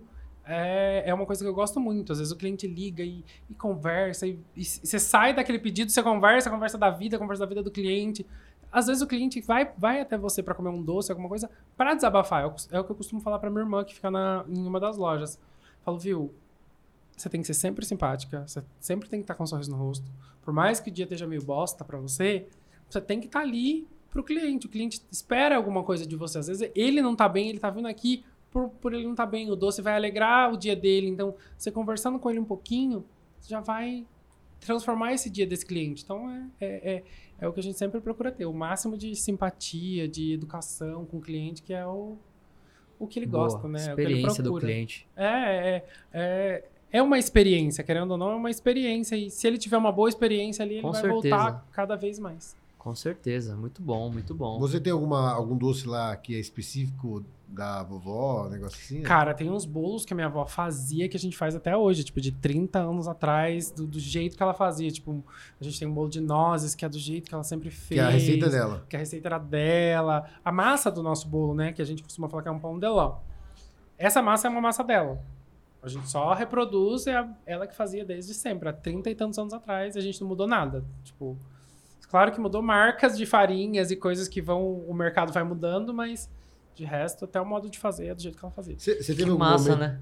É, 0.51 1.03
é 1.05 1.13
uma 1.13 1.27
coisa 1.27 1.45
que 1.45 1.49
eu 1.49 1.53
gosto 1.53 1.79
muito. 1.79 2.11
Às 2.11 2.19
vezes 2.21 2.33
o 2.33 2.37
cliente 2.37 2.67
liga 2.67 3.03
e, 3.03 3.23
e 3.51 3.55
conversa, 3.55 4.27
e, 4.27 4.39
e 4.57 4.65
você 4.65 4.99
sai 4.99 5.35
daquele 5.35 5.59
pedido, 5.59 5.91
você 5.91 6.03
conversa, 6.03 6.49
conversa 6.49 6.79
da 6.79 6.89
vida, 6.89 7.19
conversa 7.19 7.41
da 7.43 7.47
vida 7.47 7.63
do 7.63 7.71
cliente. 7.71 8.25
Às 8.71 8.87
vezes 8.87 9.03
o 9.03 9.07
cliente 9.07 9.41
vai, 9.41 9.73
vai 9.77 10.01
até 10.01 10.17
você 10.17 10.43
para 10.43 10.55
comer 10.55 10.71
um 10.71 10.83
doce, 10.83 11.11
alguma 11.11 11.29
coisa, 11.29 11.51
para 11.77 11.95
desabafar. 11.95 12.45
É, 12.45 12.77
é 12.77 12.81
o 12.81 12.85
que 12.85 12.93
eu 12.93 12.97
costumo 12.97 13.21
falar 13.21 13.39
para 13.39 13.51
minha 13.51 13.63
irmã 13.63 13.85
que 13.85 13.95
fica 13.95 14.11
na, 14.11 14.45
em 14.49 14.67
uma 14.67 14.79
das 14.79 14.97
lojas. 14.97 15.39
Falo, 15.83 15.99
viu, 15.99 16.35
você 17.17 17.29
tem 17.29 17.41
que 17.41 17.47
ser 17.47 17.55
sempre 17.55 17.85
simpática, 17.85 18.47
você 18.47 18.63
sempre 18.79 19.09
tem 19.09 19.21
que 19.21 19.25
estar 19.25 19.35
com 19.35 19.45
um 19.45 19.47
sorriso 19.47 19.71
no 19.71 19.77
rosto. 19.77 20.05
Por 20.43 20.53
mais 20.53 20.81
que 20.81 20.91
o 20.91 20.93
dia 20.93 21.05
esteja 21.05 21.27
meio 21.27 21.43
bosta 21.43 21.85
para 21.85 21.99
você, 21.99 22.47
você 22.89 23.01
tem 23.01 23.21
que 23.21 23.27
estar 23.27 23.41
ali 23.41 23.87
pro 24.11 24.23
cliente. 24.23 24.67
O 24.67 24.71
cliente 24.71 25.03
espera 25.11 25.57
alguma 25.57 25.83
coisa 25.83 26.07
de 26.07 26.17
você. 26.17 26.39
Às 26.39 26.47
vezes 26.47 26.71
ele 26.75 27.03
não 27.03 27.15
tá 27.15 27.29
bem, 27.29 27.49
ele 27.49 27.59
tá 27.59 27.71
vindo 27.71 27.89
aqui 27.89 28.25
por, 28.51 28.71
por 28.71 28.95
ele 28.95 29.07
não 29.07 29.15
tá 29.15 29.27
bem. 29.27 29.51
O 29.51 29.57
doce 29.57 29.83
vai 29.83 29.95
alegrar 29.95 30.53
o 30.53 30.57
dia 30.57 30.75
dele. 30.75 31.09
Então, 31.09 31.35
você 31.57 31.71
conversando 31.71 32.19
com 32.19 32.31
ele 32.31 32.39
um 32.39 32.45
pouquinho, 32.45 33.05
já 33.47 33.61
vai 33.61 34.07
transformar 34.61 35.13
esse 35.13 35.31
dia 35.31 35.47
desse 35.47 35.65
cliente. 35.65 36.03
Então, 36.03 36.31
é, 36.31 36.67
é, 36.67 36.93
é, 36.95 37.05
é, 37.41 37.47
o 37.47 37.53
que 37.53 37.61
a 37.61 37.63
gente 37.63 37.79
sempre 37.79 38.01
procura 38.01 38.33
ter. 38.33 38.47
O 38.47 38.53
máximo 38.53 38.97
de 38.97 39.15
simpatia, 39.15 40.09
de 40.09 40.33
educação 40.33 41.05
com 41.05 41.19
o 41.19 41.21
cliente, 41.21 41.63
que 41.63 41.73
é 41.73 41.87
o, 41.87 42.17
o 42.99 43.07
que 43.07 43.19
ele 43.19 43.27
Boa, 43.27 43.45
gosta, 43.45 43.69
né? 43.69 43.79
Experiência 43.79 44.43
do 44.43 44.55
cliente. 44.59 45.07
É, 45.17 45.27
é, 45.27 45.85
é, 46.13 46.65
é 46.91 47.03
uma 47.03 47.19
experiência, 47.19 47.85
querendo 47.85 48.13
ou 48.13 48.19
não, 48.19 48.33
é 48.33 48.35
uma 48.35 48.51
experiência. 48.51 49.15
E 49.17 49.31
se 49.31 49.47
ele 49.47 49.59
tiver 49.59 49.77
uma 49.77 49.93
boa 49.93 50.09
experiência 50.09 50.65
ali, 50.65 50.75
ele 50.75 50.83
com 50.83 50.93
vai 50.93 51.01
certeza. 51.01 51.37
voltar 51.37 51.67
cada 51.73 51.97
vez 51.97 52.19
mais. 52.19 52.57
Com 52.89 52.95
certeza, 52.95 53.55
muito 53.55 53.83
bom, 53.83 54.11
muito 54.11 54.35
bom. 54.35 54.59
Você 54.61 54.81
tem 54.81 54.91
alguma, 54.91 55.31
algum 55.31 55.59
doce 55.59 55.87
lá 55.87 56.17
que 56.17 56.35
é 56.35 56.39
específico 56.39 57.23
da 57.47 57.83
vovó, 57.83 58.47
um 58.47 58.49
negócio 58.49 58.79
assim? 58.83 59.03
Cara, 59.03 59.35
tem 59.35 59.51
uns 59.51 59.67
bolos 59.67 60.07
que 60.07 60.15
a 60.15 60.17
minha 60.17 60.27
avó 60.27 60.47
fazia 60.47 61.07
que 61.07 61.15
a 61.15 61.21
gente 61.21 61.37
faz 61.37 61.55
até 61.55 61.77
hoje, 61.77 62.03
tipo, 62.03 62.19
de 62.19 62.33
30 62.33 62.79
anos 62.79 63.07
atrás, 63.07 63.71
do, 63.71 63.87
do, 63.87 64.01
jeito 64.01 64.39
que 64.39 64.43
ela 64.43 64.55
fazia. 64.55 64.91
Tipo, 64.91 65.23
a 65.61 65.65
gente 65.65 65.79
tem 65.79 65.87
um 65.87 65.93
bolo 65.93 66.09
de 66.09 66.19
nozes, 66.19 66.75
que 66.75 66.83
é 66.83 66.89
do 66.89 66.99
jeito 66.99 67.29
que 67.29 67.35
ela 67.35 67.45
sempre 67.45 67.71
fez. 67.71 68.01
Que 68.01 68.07
é 68.07 68.09
a 68.09 68.09
receita 68.09 68.49
dela. 68.49 68.87
Que 68.89 68.97
a 68.97 68.99
receita 68.99 69.29
era 69.29 69.39
dela. 69.39 70.25
A 70.43 70.51
massa 70.51 70.91
do 70.91 71.03
nosso 71.03 71.29
bolo, 71.29 71.55
né, 71.55 71.75
que 71.75 71.83
a 71.83 71.85
gente 71.85 72.03
costuma 72.03 72.27
falar 72.27 72.43
que 72.43 72.49
é 72.49 72.53
um 72.53 72.59
pão 72.59 72.79
de 72.79 72.89
ló. 72.89 73.19
Essa 73.99 74.23
massa 74.23 74.49
é 74.49 74.51
uma 74.51 74.63
massa 74.63 74.83
dela. 74.83 75.23
A 75.83 75.89
gente 75.89 76.09
só 76.09 76.33
reproduz, 76.33 77.07
é 77.07 77.29
ela 77.45 77.67
que 77.67 77.77
fazia 77.77 78.03
desde 78.03 78.33
sempre, 78.33 78.71
há 78.71 78.73
30 78.73 79.11
e 79.11 79.15
tantos 79.15 79.39
anos 79.39 79.53
atrás, 79.53 79.95
a 79.95 80.01
gente 80.01 80.19
não 80.23 80.29
mudou 80.29 80.47
nada. 80.47 80.83
Tipo, 81.05 81.37
claro 82.07 82.33
que 82.33 82.41
mudou 82.41 82.63
marcas 82.63 83.17
de 83.17 83.27
farinhas 83.27 83.91
e 83.91 83.97
coisas 83.97 84.29
que 84.29 84.41
vão, 84.41 84.81
o 84.87 84.95
mercado 84.95 85.33
vai 85.33 85.45
mudando, 85.45 85.93
mas 85.93 86.31
de 86.75 86.85
resto, 86.85 87.25
até 87.25 87.41
o 87.41 87.45
modo 87.45 87.69
de 87.69 87.79
fazer 87.79 88.07
é 88.07 88.15
do 88.15 88.23
jeito 88.23 88.39
que 88.39 88.45
ela 88.45 88.53
fazia. 88.53 88.79
Você 88.79 88.95
teve 88.97 89.25
que 89.25 89.31
massa, 89.31 89.71
momento... 89.71 89.81
né? 89.81 90.01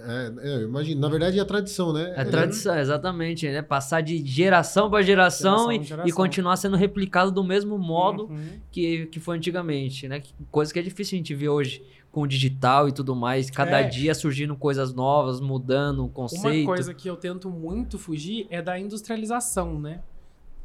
É, 0.00 0.32
é, 0.42 0.62
imagino. 0.62 1.00
Na 1.00 1.08
verdade, 1.08 1.38
é 1.38 1.42
a 1.42 1.44
tradição, 1.44 1.92
né? 1.92 2.14
É 2.16 2.20
a 2.20 2.24
tradição, 2.24 2.74
é... 2.74 2.80
exatamente. 2.80 3.48
Né? 3.48 3.62
Passar 3.62 4.00
de 4.00 4.24
geração 4.24 4.88
para 4.88 5.02
geração, 5.02 5.70
geração, 5.70 5.72
e, 5.72 5.84
geração. 5.84 6.08
e 6.08 6.12
continuar 6.12 6.56
sendo 6.56 6.76
replicado 6.76 7.32
do 7.32 7.42
mesmo 7.42 7.76
modo 7.78 8.26
uhum. 8.26 8.60
que, 8.70 9.06
que 9.06 9.18
foi 9.18 9.36
antigamente, 9.36 10.06
né? 10.06 10.22
Coisa 10.50 10.72
que 10.72 10.78
é 10.78 10.82
difícil 10.82 11.16
a 11.16 11.18
gente 11.18 11.34
ver 11.34 11.48
hoje 11.48 11.82
com 12.12 12.22
o 12.22 12.26
digital 12.26 12.88
e 12.88 12.92
tudo 12.92 13.16
mais. 13.16 13.50
Cada 13.50 13.80
é. 13.80 13.88
dia 13.88 14.14
surgindo 14.14 14.54
coisas 14.56 14.94
novas, 14.94 15.40
mudando 15.40 16.04
o 16.04 16.08
conceito. 16.08 16.68
Uma 16.68 16.76
coisa 16.76 16.94
que 16.94 17.08
eu 17.08 17.16
tento 17.16 17.50
muito 17.50 17.98
fugir 17.98 18.46
é 18.50 18.62
da 18.62 18.78
industrialização, 18.78 19.80
né? 19.80 20.00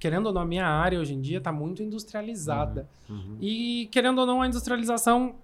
Querendo 0.04 0.26
ou 0.26 0.34
não, 0.34 0.41
a 0.41 0.45
minha 0.45 0.68
área 0.68 0.99
hoje 0.99 1.14
em 1.14 1.22
dia 1.22 1.38
está 1.38 1.49
muito 1.49 1.82
industrializada. 1.82 2.89
Uhum. 3.10 3.16
Uhum. 3.16 3.38
E, 3.39 3.88
querendo 3.89 4.20
ou 4.20 4.26
não, 4.26 4.41
a 4.41 4.47
industrialização 4.47 5.36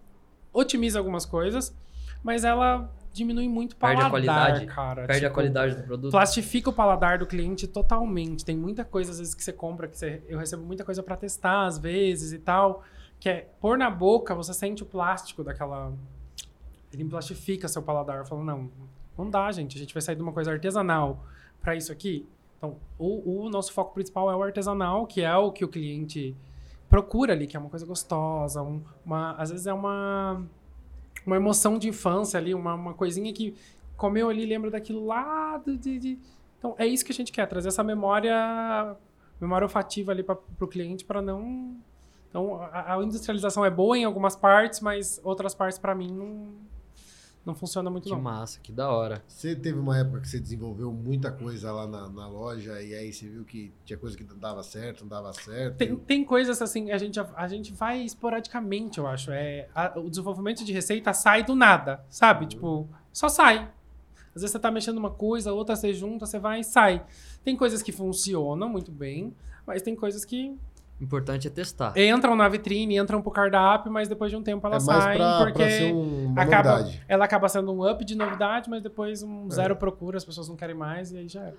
otimiza 0.51 0.99
algumas 0.99 1.26
coisas, 1.26 1.74
mas 2.22 2.43
ela 2.43 2.93
diminui 3.14 3.47
muito 3.47 3.72
o 3.72 3.76
paladar, 3.78 4.12
Perde 4.12 4.28
a 4.28 4.34
qualidade, 4.34 4.66
cara. 4.66 5.07
Perde 5.07 5.22
tipo, 5.22 5.32
a 5.32 5.34
qualidade 5.34 5.76
do 5.78 5.84
produto. 5.84 6.12
Plastifica 6.12 6.70
o 6.70 6.74
paladar 6.74 7.20
do 7.20 7.26
cliente 7.26 7.68
totalmente. 7.68 8.43
Tem 8.43 8.57
muita 8.57 8.84
coisa, 8.84 9.12
às 9.12 9.20
vezes, 9.20 9.34
que 9.34 9.41
você 9.41 9.53
compra, 9.53 9.88
que 9.88 9.97
você, 9.97 10.22
eu 10.28 10.38
recebo 10.38 10.62
muita 10.62 10.84
coisa 10.84 11.01
para 11.01 11.16
testar, 11.16 11.66
às 11.66 11.78
vezes, 11.78 12.34
e 12.34 12.39
tal, 12.39 12.84
que 13.18 13.30
é 13.30 13.47
pôr 13.62 13.78
na 13.78 13.89
boca, 13.89 14.36
você 14.36 14.53
sente 14.53 14.84
o 14.84 14.86
plástico 14.86 15.41
daquela... 15.41 15.93
Ele 16.91 17.05
plastifica 17.05 17.66
seu 17.70 17.82
paladar. 17.82 18.18
Eu 18.18 18.26
falo, 18.26 18.43
não, 18.43 18.70
não 19.18 19.30
dá, 19.30 19.49
gente. 19.53 19.78
A 19.78 19.80
gente 19.80 19.93
vai 19.93 20.01
sair 20.01 20.18
de 20.18 20.22
uma 20.22 20.34
coisa 20.34 20.51
artesanal 20.51 21.24
para 21.62 21.78
isso 21.78 21.93
aqui. 21.93 22.28
Então, 22.60 22.76
o, 22.97 23.45
o 23.45 23.49
nosso 23.49 23.72
foco 23.72 23.93
principal 23.93 24.30
é 24.30 24.36
o 24.36 24.43
artesanal, 24.43 25.07
que 25.07 25.22
é 25.22 25.36
o 25.36 25.49
que 25.49 25.64
o 25.64 25.68
cliente 25.68 26.36
procura 26.89 27.32
ali, 27.32 27.47
que 27.47 27.55
é 27.55 27.60
uma 27.60 27.70
coisa 27.70 27.86
gostosa, 27.86 28.62
um, 28.62 28.84
uma, 29.05 29.32
às 29.38 29.49
vezes 29.49 29.66
é 29.66 29.74
uma, 29.74 30.43
uma 31.26 31.38
emoção 31.38 31.80
de 31.80 31.88
infância 31.88 32.38
ali, 32.38 32.53
uma, 32.53 32.74
uma 32.74 32.93
coisinha 32.93 33.32
que 33.32 33.55
comeu 33.95 34.30
ali, 34.30 34.45
lembra 34.45 34.70
daquilo 34.70 35.05
lá. 35.05 35.57
De, 35.66 35.78
de... 35.78 36.20
Então, 36.57 36.76
é 36.78 36.86
isso 36.86 37.05
que 37.05 37.14
a 37.14 37.16
gente 37.16 37.32
quer, 37.32 37.47
trazer 37.47 37.70
essa 37.70 37.84
memória, 37.84 38.95
memória 39.39 39.64
olfativa 39.64 40.12
ali 40.12 40.22
para 40.22 40.38
o 40.60 40.68
cliente 40.68 41.05
para 41.05 41.22
não. 41.22 41.78
Então, 42.30 42.62
a, 42.62 42.95
a, 42.95 43.03
industrialização 43.03 43.64
é 43.64 43.70
boa 43.70 43.97
em 43.97 44.03
algumas 44.03 44.36
partes, 44.36 44.82
mas 44.82 45.22
outras 45.24 45.55
partes, 45.55 45.80
para 45.80 45.95
mim, 45.95 46.12
não 46.12 46.49
não 47.49 47.55
funciona 47.55 47.89
muito 47.89 48.03
que 48.05 48.09
não. 48.09 48.17
Que 48.17 48.23
massa, 48.23 48.59
que 48.61 48.71
da 48.71 48.89
hora. 48.89 49.23
Você 49.27 49.55
teve 49.55 49.77
uma 49.77 49.97
época 49.97 50.21
que 50.21 50.29
você 50.29 50.39
desenvolveu 50.39 50.91
muita 50.91 51.31
coisa 51.31 51.71
lá 51.71 51.87
na, 51.87 52.07
na, 52.07 52.27
loja 52.27 52.81
e 52.81 52.93
aí 52.93 53.11
você 53.11 53.27
viu 53.27 53.43
que 53.43 53.71
tinha 53.83 53.97
coisa 53.97 54.15
que 54.15 54.23
dava 54.23 54.63
certo, 54.63 55.01
não 55.01 55.09
dava 55.09 55.33
certo? 55.33 55.77
Tem, 55.77 55.95
tem 55.95 56.23
coisas 56.23 56.61
assim, 56.61 56.91
a 56.91 56.97
gente, 56.97 57.19
a, 57.19 57.47
gente 57.47 57.73
vai 57.73 58.01
esporadicamente, 58.01 58.99
eu 58.99 59.07
acho. 59.07 59.31
É, 59.31 59.67
a, 59.73 59.99
o 59.99 60.09
desenvolvimento 60.09 60.63
de 60.63 60.71
receita 60.71 61.13
sai 61.13 61.43
do 61.43 61.55
nada, 61.55 62.03
sabe? 62.09 62.43
Uhum. 62.43 62.49
Tipo, 62.49 62.89
só 63.11 63.27
sai. 63.27 63.69
Às 64.35 64.41
vezes 64.43 64.51
você 64.51 64.59
tá 64.59 64.71
mexendo 64.71 64.97
uma 64.97 65.11
coisa, 65.11 65.51
outra 65.51 65.75
você 65.75 65.93
junta, 65.93 66.25
você 66.25 66.39
vai 66.39 66.61
e 66.61 66.63
sai. 66.63 67.03
Tem 67.43 67.55
coisas 67.57 67.81
que 67.81 67.91
funcionam 67.91 68.69
muito 68.69 68.91
bem, 68.91 69.33
mas 69.65 69.81
tem 69.81 69.95
coisas 69.95 70.23
que 70.23 70.57
importante 71.01 71.47
é 71.47 71.49
testar. 71.49 71.93
Entram 71.97 72.35
na 72.35 72.47
vitrine, 72.47 72.97
entram 72.97 73.21
pro 73.21 73.31
cardápio, 73.31 73.91
mas 73.91 74.07
depois 74.07 74.31
de 74.31 74.37
um 74.37 74.43
tempo 74.43 74.65
elas 74.67 74.83
é 74.83 74.85
saem 74.85 75.17
pra, 75.17 75.37
porque 75.39 75.53
pra 75.53 75.69
ser 75.69 75.93
uma 75.93 76.41
acaba, 76.41 76.71
novidade. 76.71 77.03
ela 77.07 77.25
acaba 77.25 77.49
sendo 77.49 77.71
um 77.71 77.89
up 77.89 78.03
de 78.03 78.15
novidade, 78.15 78.69
mas 78.69 78.81
depois 78.81 79.23
um 79.23 79.47
é. 79.47 79.51
zero 79.51 79.75
procura, 79.75 80.17
as 80.17 80.25
pessoas 80.25 80.49
não 80.49 80.55
querem 80.55 80.75
mais 80.75 81.11
e 81.11 81.17
aí 81.17 81.27
já 81.27 81.41
era. 81.41 81.57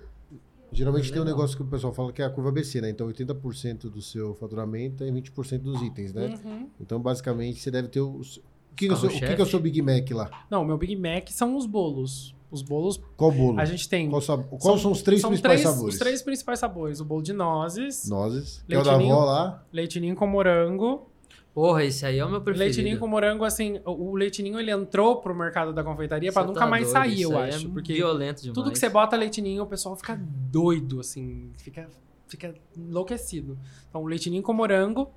Geralmente 0.71 1.09
é 1.09 1.13
tem 1.13 1.21
um 1.21 1.25
negócio 1.25 1.57
que 1.57 1.63
o 1.63 1.65
pessoal 1.65 1.91
fala 1.93 2.13
que 2.13 2.21
é 2.21 2.25
a 2.25 2.29
curva 2.29 2.49
ABC, 2.49 2.79
né? 2.79 2.89
Então 2.89 3.07
80% 3.07 3.89
do 3.89 4.01
seu 4.01 4.33
faturamento 4.35 5.03
é 5.03 5.11
20% 5.11 5.59
dos 5.59 5.81
itens, 5.81 6.13
né? 6.13 6.39
Uhum. 6.45 6.69
Então 6.79 6.99
basicamente 6.99 7.59
você 7.59 7.69
deve 7.69 7.89
ter 7.89 7.99
os 7.99 8.39
o 8.71 8.75
que, 8.75 8.87
que, 8.87 8.93
é 8.93 8.95
o, 8.95 8.97
seu, 8.97 9.09
o 9.09 9.11
que, 9.11 9.35
que 9.35 9.41
é 9.41 9.43
o 9.43 9.45
seu 9.45 9.59
Big 9.59 9.81
Mac 9.81 10.09
lá? 10.11 10.45
Não, 10.49 10.63
meu 10.63 10.77
Big 10.77 10.95
Mac 10.95 11.27
são 11.29 11.57
os 11.57 11.65
bolos. 11.65 12.33
Os 12.51 12.61
bolos. 12.61 13.01
Qual 13.15 13.31
bolo? 13.31 13.59
A 13.59 13.65
gente 13.65 13.87
tem. 13.87 14.09
Qual 14.09 14.21
sab... 14.21 14.43
Quais 14.43 14.61
são, 14.61 14.77
são, 14.77 14.91
os 14.91 15.01
três 15.01 15.21
são 15.21 15.29
principais 15.29 15.61
três, 15.61 15.73
sabores? 15.73 15.93
Os 15.93 15.99
três 15.99 16.21
principais 16.21 16.59
sabores: 16.59 16.99
o 16.99 17.05
bolo 17.05 17.23
de 17.23 17.31
nozes. 17.31 18.09
Nozes. 18.09 18.63
Que 18.67 18.75
é 18.75 18.79
o 18.79 18.83
da 18.83 18.95
avó 18.95 19.23
lá. 19.23 19.63
Leitinho 19.71 20.13
com 20.15 20.27
morango. 20.27 21.07
Porra, 21.53 21.83
esse 21.83 22.05
aí 22.05 22.17
é 22.17 22.25
o 22.25 22.29
meu 22.29 22.41
preferido. 22.41 22.77
Leitinho 22.77 22.99
com 22.99 23.07
morango, 23.07 23.43
assim, 23.43 23.81
o 23.85 24.15
leitinho 24.15 24.57
ele 24.57 24.71
entrou 24.71 25.17
pro 25.17 25.35
mercado 25.35 25.73
da 25.73 25.83
confeitaria 25.83 26.31
para 26.31 26.47
nunca 26.47 26.61
tá 26.61 26.65
mais 26.65 26.83
doido, 26.83 26.93
sair, 26.93 27.21
eu 27.23 27.37
acho. 27.37 27.67
É 27.67 27.69
porque 27.69 27.93
violento 27.93 28.41
demais. 28.41 28.55
Tudo 28.55 28.71
que 28.71 28.79
você 28.79 28.87
bota 28.87 29.17
leitinho, 29.17 29.61
o 29.61 29.65
pessoal 29.65 29.95
fica 29.97 30.17
doido, 30.17 31.01
assim, 31.01 31.51
fica, 31.57 31.89
fica 32.27 32.55
enlouquecido. 32.77 33.57
Então, 33.89 34.05
leitinho 34.05 34.41
com 34.41 34.53
morango. 34.53 35.09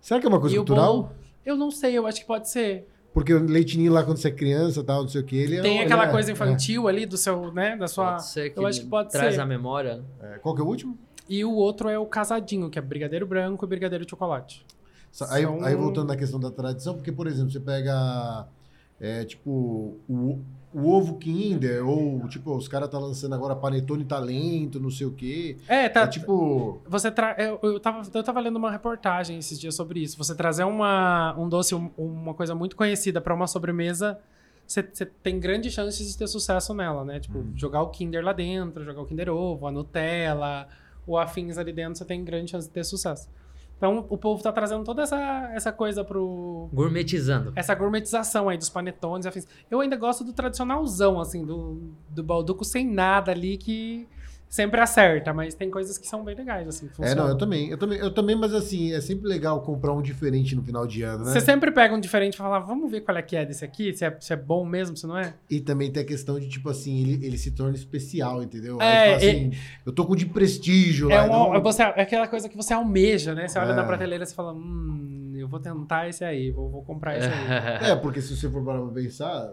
Será 0.00 0.20
que 0.20 0.26
é 0.26 0.28
uma 0.28 0.40
coisa 0.40 0.54
cultural? 0.54 0.96
Bolo, 1.02 1.12
eu 1.44 1.56
não 1.56 1.72
sei, 1.72 1.98
eu 1.98 2.06
acho 2.06 2.20
que 2.20 2.26
pode 2.26 2.48
ser. 2.48 2.86
Porque 3.12 3.34
o 3.34 3.44
leitinho 3.44 3.92
lá, 3.92 4.04
quando 4.04 4.18
você 4.18 4.28
é 4.28 4.30
criança, 4.30 4.84
tal, 4.84 5.02
não 5.02 5.08
sei 5.08 5.20
o 5.20 5.24
que, 5.24 5.36
ele 5.36 5.56
é 5.56 5.60
Tem 5.60 5.80
aquela 5.80 6.06
é, 6.06 6.10
coisa 6.10 6.30
infantil 6.30 6.88
é. 6.88 6.92
ali 6.92 7.06
do 7.06 7.16
seu, 7.16 7.52
né, 7.52 7.76
da 7.76 7.88
sua... 7.88 8.12
Pode 8.12 8.26
ser 8.26 8.50
que 8.50 8.58
eu 8.58 8.66
acho 8.66 8.82
que 8.82 8.86
pode 8.86 9.10
traz 9.10 9.34
ser. 9.34 9.40
a 9.40 9.46
memória. 9.46 10.02
É, 10.22 10.38
qual 10.38 10.54
que 10.54 10.60
é 10.60 10.64
o 10.64 10.66
último? 10.66 10.96
E 11.28 11.44
o 11.44 11.52
outro 11.52 11.88
é 11.88 11.98
o 11.98 12.06
casadinho, 12.06 12.70
que 12.70 12.78
é 12.78 12.82
brigadeiro 12.82 13.26
branco 13.26 13.64
e 13.64 13.68
brigadeiro 13.68 14.04
de 14.04 14.10
chocolate. 14.10 14.64
Aí, 15.28 15.42
São... 15.42 15.64
aí 15.64 15.74
voltando 15.74 16.08
na 16.08 16.16
questão 16.16 16.38
da 16.38 16.50
tradição, 16.50 16.94
porque, 16.94 17.10
por 17.10 17.26
exemplo, 17.26 17.50
você 17.50 17.58
pega, 17.58 18.46
é, 19.00 19.24
tipo, 19.24 19.98
o, 20.08 20.40
o 20.72 20.88
ovo 20.88 21.18
Kinder, 21.18 21.84
ou, 21.86 22.28
tipo, 22.28 22.54
os 22.56 22.68
caras 22.68 22.88
tá 22.88 22.98
lançando 22.98 23.34
agora 23.34 23.56
Panetone 23.56 24.04
Talento, 24.04 24.78
não 24.78 24.90
sei 24.90 25.06
o 25.06 25.12
quê. 25.12 25.56
É, 25.66 25.88
tá. 25.88 26.02
É, 26.02 26.06
tipo... 26.06 26.80
Você 26.86 27.10
tra... 27.10 27.34
eu, 27.38 27.58
eu, 27.62 27.80
tava, 27.80 28.02
eu 28.14 28.22
tava 28.22 28.40
lendo 28.40 28.56
uma 28.56 28.70
reportagem 28.70 29.36
esses 29.38 29.58
dias 29.58 29.74
sobre 29.74 30.00
isso. 30.00 30.16
Você 30.16 30.34
trazer 30.34 30.62
uma, 30.64 31.34
um 31.36 31.48
doce, 31.48 31.74
uma 31.74 32.34
coisa 32.34 32.54
muito 32.54 32.76
conhecida 32.76 33.20
para 33.20 33.34
uma 33.34 33.48
sobremesa, 33.48 34.18
você, 34.64 34.82
você, 34.82 35.04
tem 35.04 35.40
grandes 35.40 35.72
chances 35.72 36.08
de 36.08 36.16
ter 36.16 36.28
sucesso 36.28 36.72
nela, 36.72 37.04
né? 37.04 37.18
Tipo, 37.18 37.40
hum. 37.40 37.52
jogar 37.56 37.82
o 37.82 37.88
Kinder 37.88 38.24
lá 38.24 38.32
dentro, 38.32 38.84
jogar 38.84 39.02
o 39.02 39.06
Kinder 39.06 39.28
Ovo, 39.28 39.66
a 39.66 39.72
Nutella, 39.72 40.68
o 41.04 41.18
afins 41.18 41.58
ali 41.58 41.72
dentro, 41.72 41.98
você 41.98 42.04
tem 42.04 42.24
grande 42.24 42.52
chance 42.52 42.68
de 42.68 42.72
ter 42.72 42.84
sucesso. 42.84 43.28
Então, 43.80 44.04
o 44.10 44.18
povo 44.18 44.42
tá 44.42 44.52
trazendo 44.52 44.84
toda 44.84 45.00
essa, 45.04 45.50
essa 45.54 45.72
coisa 45.72 46.04
pro... 46.04 46.68
Gourmetizando. 46.70 47.50
Essa 47.56 47.74
gourmetização 47.74 48.46
aí 48.46 48.58
dos 48.58 48.68
panetones 48.68 49.24
e 49.24 49.28
afins. 49.30 49.46
Eu 49.70 49.80
ainda 49.80 49.96
gosto 49.96 50.22
do 50.22 50.34
tradicionalzão, 50.34 51.18
assim, 51.18 51.46
do, 51.46 51.80
do 52.10 52.22
balduco 52.22 52.62
sem 52.62 52.86
nada 52.86 53.32
ali, 53.32 53.56
que 53.56 54.06
sempre 54.50 54.80
acerta, 54.80 55.32
mas 55.32 55.54
tem 55.54 55.70
coisas 55.70 55.96
que 55.96 56.06
são 56.08 56.24
bem 56.24 56.34
legais, 56.34 56.66
assim. 56.66 56.90
É, 57.00 57.14
não, 57.14 57.28
eu 57.28 57.38
também, 57.38 57.70
eu 57.70 57.78
também, 57.78 57.98
eu 58.00 58.12
também, 58.12 58.34
mas 58.36 58.52
assim, 58.52 58.92
é 58.92 59.00
sempre 59.00 59.28
legal 59.28 59.62
comprar 59.62 59.92
um 59.92 60.02
diferente 60.02 60.56
no 60.56 60.62
final 60.62 60.86
de 60.88 61.02
ano, 61.04 61.24
né? 61.24 61.30
Você 61.32 61.40
sempre 61.40 61.70
pega 61.70 61.94
um 61.94 62.00
diferente 62.00 62.34
e 62.34 62.36
fala, 62.36 62.58
vamos 62.58 62.90
ver 62.90 63.02
qual 63.02 63.16
é 63.16 63.22
que 63.22 63.36
é 63.36 63.46
desse 63.46 63.64
aqui, 63.64 63.94
se 63.94 64.04
é, 64.04 64.16
se 64.18 64.32
é 64.32 64.36
bom 64.36 64.64
mesmo, 64.66 64.96
se 64.96 65.06
não 65.06 65.16
é? 65.16 65.34
E 65.48 65.60
também 65.60 65.90
tem 65.92 66.02
a 66.02 66.06
questão 66.06 66.38
de, 66.40 66.48
tipo 66.48 66.68
assim, 66.68 67.00
ele, 67.00 67.24
ele 67.24 67.38
se 67.38 67.52
torna 67.52 67.76
especial, 67.76 68.42
entendeu? 68.42 68.82
É, 68.82 68.84
Aí, 68.84 69.14
tipo 69.14 69.16
assim, 69.16 69.62
eu 69.86 69.92
tô 69.92 70.04
com 70.04 70.16
de 70.16 70.26
prestígio 70.26 71.08
lá. 71.08 71.14
É, 71.14 71.22
um- 71.22 71.52
não- 71.52 71.62
você- 71.62 71.82
é 71.82 72.02
aquela 72.02 72.26
coisa 72.26 72.48
que 72.48 72.56
você 72.56 72.74
almeja, 72.74 73.34
né? 73.34 73.46
Você 73.46 73.56
olha 73.58 73.70
É. 73.70 73.76
na 73.76 73.84
prateleira 73.84 74.24
e 74.24 74.26
fala, 74.26 74.52
hum, 74.52 75.32
eu 75.36 75.46
vou 75.48 75.60
tentar 75.60 76.08
esse 76.08 76.24
aí, 76.24 76.50
vou, 76.50 76.68
vou 76.68 76.82
comprar 76.82 77.16
esse 77.16 77.28
aí. 77.28 77.32
É, 77.92 77.96
porque 77.96 78.20
se 78.20 78.36
você 78.36 78.50
for 78.50 78.64
parar 78.64 78.80
pra 78.82 78.90
pensar, 78.92 79.48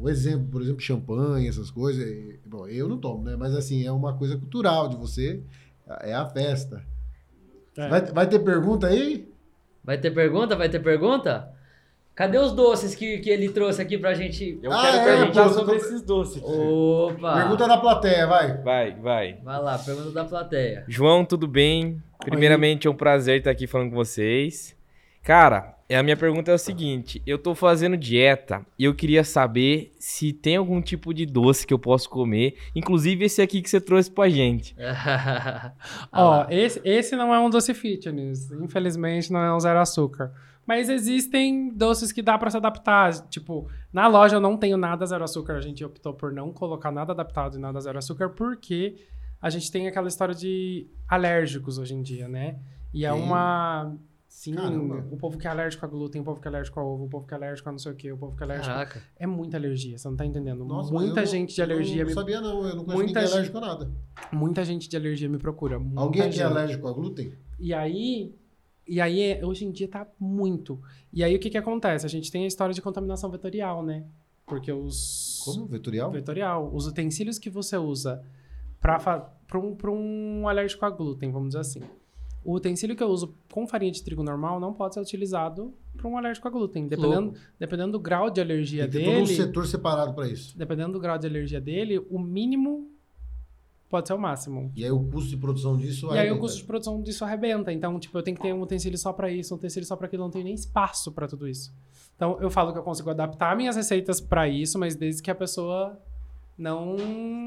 o 0.00 0.08
exemplo, 0.08 0.46
por 0.50 0.62
exemplo, 0.62 0.80
champanhe, 0.80 1.48
essas 1.48 1.70
coisas, 1.70 2.06
bom, 2.44 2.66
eu 2.68 2.88
não 2.88 2.98
tomo, 2.98 3.24
né? 3.24 3.36
Mas 3.36 3.54
assim, 3.54 3.86
é 3.86 3.92
uma 3.92 4.16
coisa 4.16 4.36
cultural 4.36 4.88
de 4.88 4.96
você, 4.96 5.40
é 6.02 6.14
a 6.14 6.26
festa. 6.26 6.82
É. 7.76 7.88
Vai, 7.88 8.00
vai 8.06 8.26
ter 8.28 8.38
pergunta 8.40 8.86
aí? 8.86 9.28
Vai 9.84 9.98
ter 9.98 10.10
pergunta? 10.10 10.56
Vai 10.56 10.68
ter 10.68 10.80
pergunta? 10.80 11.52
Cadê 12.14 12.38
os 12.38 12.52
doces 12.52 12.94
que, 12.94 13.18
que 13.18 13.28
ele 13.28 13.50
trouxe 13.50 13.82
aqui 13.82 13.98
pra 13.98 14.14
gente? 14.14 14.58
Eu 14.62 14.72
Ah, 14.72 14.80
quero 14.82 14.96
é, 14.96 15.04
perguntar 15.18 15.44
pô, 15.44 15.48
sobre 15.50 15.66
tô- 15.78 15.84
esses 15.84 16.00
doces. 16.02 16.42
Opa! 16.42 17.34
Pergunta 17.36 17.68
da 17.68 17.76
plateia, 17.76 18.26
vai. 18.26 18.56
Vai, 18.62 18.94
vai. 18.94 19.34
Vai 19.44 19.60
lá, 19.62 19.78
pergunta 19.78 20.10
da 20.12 20.24
plateia. 20.24 20.84
João, 20.88 21.26
tudo 21.26 21.46
bem? 21.46 22.02
Primeiramente, 22.24 22.86
é 22.88 22.90
um 22.90 22.94
prazer 22.96 23.38
estar 23.38 23.50
aqui 23.50 23.66
falando 23.66 23.90
com 23.90 23.96
vocês. 23.96 24.74
Cara, 25.22 25.75
a 25.94 26.02
minha 26.02 26.16
pergunta 26.16 26.50
é 26.50 26.54
o 26.54 26.58
seguinte: 26.58 27.22
eu 27.26 27.38
tô 27.38 27.54
fazendo 27.54 27.96
dieta 27.96 28.66
e 28.78 28.84
eu 28.84 28.94
queria 28.94 29.22
saber 29.22 29.94
se 29.98 30.32
tem 30.32 30.56
algum 30.56 30.82
tipo 30.82 31.14
de 31.14 31.24
doce 31.24 31.66
que 31.66 31.72
eu 31.72 31.78
posso 31.78 32.10
comer, 32.10 32.56
inclusive 32.74 33.24
esse 33.24 33.40
aqui 33.40 33.62
que 33.62 33.70
você 33.70 33.80
trouxe 33.80 34.10
pra 34.10 34.28
gente. 34.28 34.74
Ó, 36.12 36.46
esse, 36.50 36.80
esse 36.84 37.14
não 37.14 37.32
é 37.32 37.38
um 37.38 37.48
doce 37.48 37.72
fitness. 37.72 38.50
Infelizmente, 38.50 39.32
não 39.32 39.40
é 39.40 39.54
um 39.54 39.60
zero 39.60 39.78
açúcar. 39.78 40.32
Mas 40.66 40.88
existem 40.88 41.68
doces 41.68 42.10
que 42.10 42.20
dá 42.20 42.36
pra 42.36 42.50
se 42.50 42.56
adaptar. 42.56 43.12
Tipo, 43.28 43.68
na 43.92 44.08
loja 44.08 44.36
eu 44.36 44.40
não 44.40 44.56
tenho 44.56 44.76
nada 44.76 45.06
zero 45.06 45.22
açúcar. 45.22 45.54
A 45.54 45.60
gente 45.60 45.84
optou 45.84 46.12
por 46.12 46.32
não 46.32 46.52
colocar 46.52 46.90
nada 46.90 47.12
adaptado 47.12 47.56
e 47.56 47.60
nada 47.60 47.80
zero 47.80 47.98
açúcar, 47.98 48.30
porque 48.30 48.96
a 49.40 49.48
gente 49.48 49.70
tem 49.70 49.86
aquela 49.86 50.08
história 50.08 50.34
de 50.34 50.88
alérgicos 51.08 51.78
hoje 51.78 51.94
em 51.94 52.02
dia, 52.02 52.26
né? 52.26 52.58
E 52.92 53.04
é 53.04 53.12
uma. 53.12 53.94
Sim, 54.36 54.52
Caramba. 54.54 55.02
o 55.10 55.16
povo 55.16 55.38
que 55.38 55.46
é 55.46 55.50
alérgico 55.50 55.86
a 55.86 55.88
glúten, 55.88 56.20
o 56.20 56.24
povo 56.24 56.38
que 56.42 56.46
é 56.46 56.50
alérgico 56.50 56.78
a 56.78 56.84
ovo, 56.84 57.04
o 57.04 57.08
povo 57.08 57.26
que 57.26 57.32
é 57.32 57.36
alérgico 57.38 57.66
a 57.70 57.72
não 57.72 57.78
sei 57.78 57.92
o 57.92 57.94
quê, 57.94 58.12
o 58.12 58.18
povo 58.18 58.36
que 58.36 58.42
é 58.42 58.44
alérgico. 58.44 58.68
Caraca. 58.68 59.02
É 59.18 59.26
muita 59.26 59.56
alergia, 59.56 59.96
você 59.96 60.06
não 60.08 60.14
tá 60.14 60.26
entendendo. 60.26 60.62
Nossa, 60.62 60.92
muita 60.92 61.20
eu 61.20 61.24
não- 61.24 61.32
gente 61.32 61.54
de 61.54 61.62
alergia 61.62 62.02
Eu 62.02 62.06
não 62.08 62.12
sabia, 62.12 62.40
não. 62.42 62.58
Eu 62.68 62.76
não 62.76 62.84
conheço 62.84 63.02
Muita 63.02 63.02
ninguém 63.06 63.22
gente- 63.22 63.32
alérgico 63.32 63.56
a 63.56 63.60
nada. 63.62 63.90
Muita 64.30 64.62
gente 64.66 64.88
de 64.90 64.94
alergia 64.96 65.26
me 65.26 65.38
procura. 65.38 65.80
Alguém 65.96 66.20
aqui 66.20 66.28
é 66.28 66.32
gente. 66.32 66.42
alérgico 66.42 66.86
a 66.86 66.92
glúten? 66.92 67.32
E 67.58 67.72
aí, 67.72 68.34
e 68.86 69.00
aí 69.00 69.42
hoje 69.42 69.64
em 69.64 69.72
dia 69.72 69.88
tá 69.88 70.06
muito. 70.20 70.78
E 71.10 71.24
aí 71.24 71.34
o 71.34 71.38
que 71.40 71.48
que 71.48 71.56
acontece? 71.56 72.04
A 72.04 72.08
gente 72.10 72.30
tem 72.30 72.44
a 72.44 72.46
história 72.46 72.74
de 72.74 72.82
contaminação 72.82 73.30
vetorial, 73.30 73.82
né? 73.82 74.04
Porque 74.44 74.70
os 74.70 75.40
Como? 75.46 75.64
Vetorial? 75.66 76.10
vetorial, 76.10 76.70
os 76.74 76.86
utensílios 76.86 77.38
que 77.38 77.48
você 77.48 77.78
usa 77.78 78.22
para 78.82 79.32
um, 79.54 79.74
pra 79.74 79.90
um 79.90 80.46
alérgico 80.46 80.84
a 80.84 80.90
glúten, 80.90 81.32
vamos 81.32 81.48
dizer 81.48 81.60
assim. 81.60 81.80
O 82.46 82.54
utensílio 82.54 82.94
que 82.94 83.02
eu 83.02 83.08
uso 83.08 83.34
com 83.50 83.66
farinha 83.66 83.90
de 83.90 84.00
trigo 84.04 84.22
normal 84.22 84.60
não 84.60 84.72
pode 84.72 84.94
ser 84.94 85.00
utilizado 85.00 85.74
para 85.96 86.06
um 86.06 86.16
alérgico 86.16 86.46
a 86.46 86.50
glúten, 86.50 86.86
dependendo, 86.86 87.34
dependendo 87.58 87.92
do 87.92 87.98
grau 87.98 88.30
de 88.30 88.40
alergia 88.40 88.88
Tem 88.88 89.00
ter 89.00 89.04
todo 89.04 89.22
um 89.22 89.24
dele. 89.24 89.36
setor 89.36 89.66
separado 89.66 90.14
pra 90.14 90.28
isso. 90.28 90.56
Dependendo 90.56 90.92
do 90.92 91.00
grau 91.00 91.18
de 91.18 91.26
alergia 91.26 91.60
dele, 91.60 91.98
o 92.08 92.20
mínimo 92.20 92.88
pode 93.88 94.06
ser 94.06 94.14
o 94.14 94.18
máximo. 94.18 94.70
E 94.76 94.84
aí 94.84 94.92
o 94.92 95.02
custo 95.10 95.30
de 95.30 95.36
produção 95.38 95.76
disso 95.76 96.14
E 96.14 96.18
aí 96.18 96.30
o 96.30 96.38
custo 96.38 96.58
de 96.58 96.64
produção 96.64 97.02
disso 97.02 97.24
arrebenta. 97.24 97.72
Então, 97.72 97.98
tipo, 97.98 98.16
eu 98.16 98.22
tenho 98.22 98.36
que 98.36 98.42
ter 98.42 98.52
um 98.52 98.62
utensílio 98.62 98.96
só 98.96 99.12
pra 99.12 99.28
isso, 99.28 99.52
um 99.52 99.56
utensílio 99.56 99.84
só 99.84 99.96
pra 99.96 100.06
aquilo, 100.06 100.22
não 100.22 100.30
tenho 100.30 100.44
nem 100.44 100.54
espaço 100.54 101.10
pra 101.10 101.26
tudo 101.26 101.48
isso. 101.48 101.74
Então, 102.14 102.38
eu 102.40 102.48
falo 102.48 102.72
que 102.72 102.78
eu 102.78 102.82
consigo 102.84 103.10
adaptar 103.10 103.56
minhas 103.56 103.74
receitas 103.74 104.20
pra 104.20 104.48
isso, 104.48 104.78
mas 104.78 104.94
desde 104.94 105.20
que 105.20 105.32
a 105.32 105.34
pessoa 105.34 106.00
não 106.56 106.96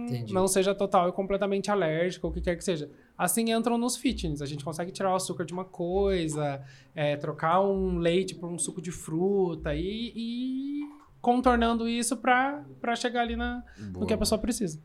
Entendi. 0.07 0.33
não 0.33 0.47
seja 0.47 0.75
total 0.75 1.07
e 1.07 1.11
completamente 1.13 1.71
alérgica, 1.71 2.27
ou 2.27 2.31
o 2.31 2.33
que 2.33 2.41
quer 2.41 2.55
que 2.57 2.63
seja. 2.63 2.89
Assim 3.19 3.51
entram 3.51 3.77
nos 3.77 3.97
fitness. 3.97 4.41
A 4.41 4.45
gente 4.45 4.63
consegue 4.63 4.93
tirar 4.93 5.11
o 5.11 5.15
açúcar 5.15 5.43
de 5.43 5.51
uma 5.51 5.65
coisa, 5.65 6.63
é, 6.95 7.17
trocar 7.17 7.59
um 7.59 7.97
leite 7.97 8.33
por 8.33 8.49
um 8.49 8.57
suco 8.57 8.81
de 8.81 8.91
fruta 8.93 9.75
e, 9.75 10.13
e 10.15 10.79
contornando 11.19 11.85
isso 11.85 12.15
pra, 12.15 12.63
pra 12.79 12.95
chegar 12.95 13.23
ali 13.23 13.35
na, 13.35 13.61
no 13.77 14.07
que 14.07 14.13
a 14.13 14.17
pessoa 14.17 14.39
precisa. 14.39 14.79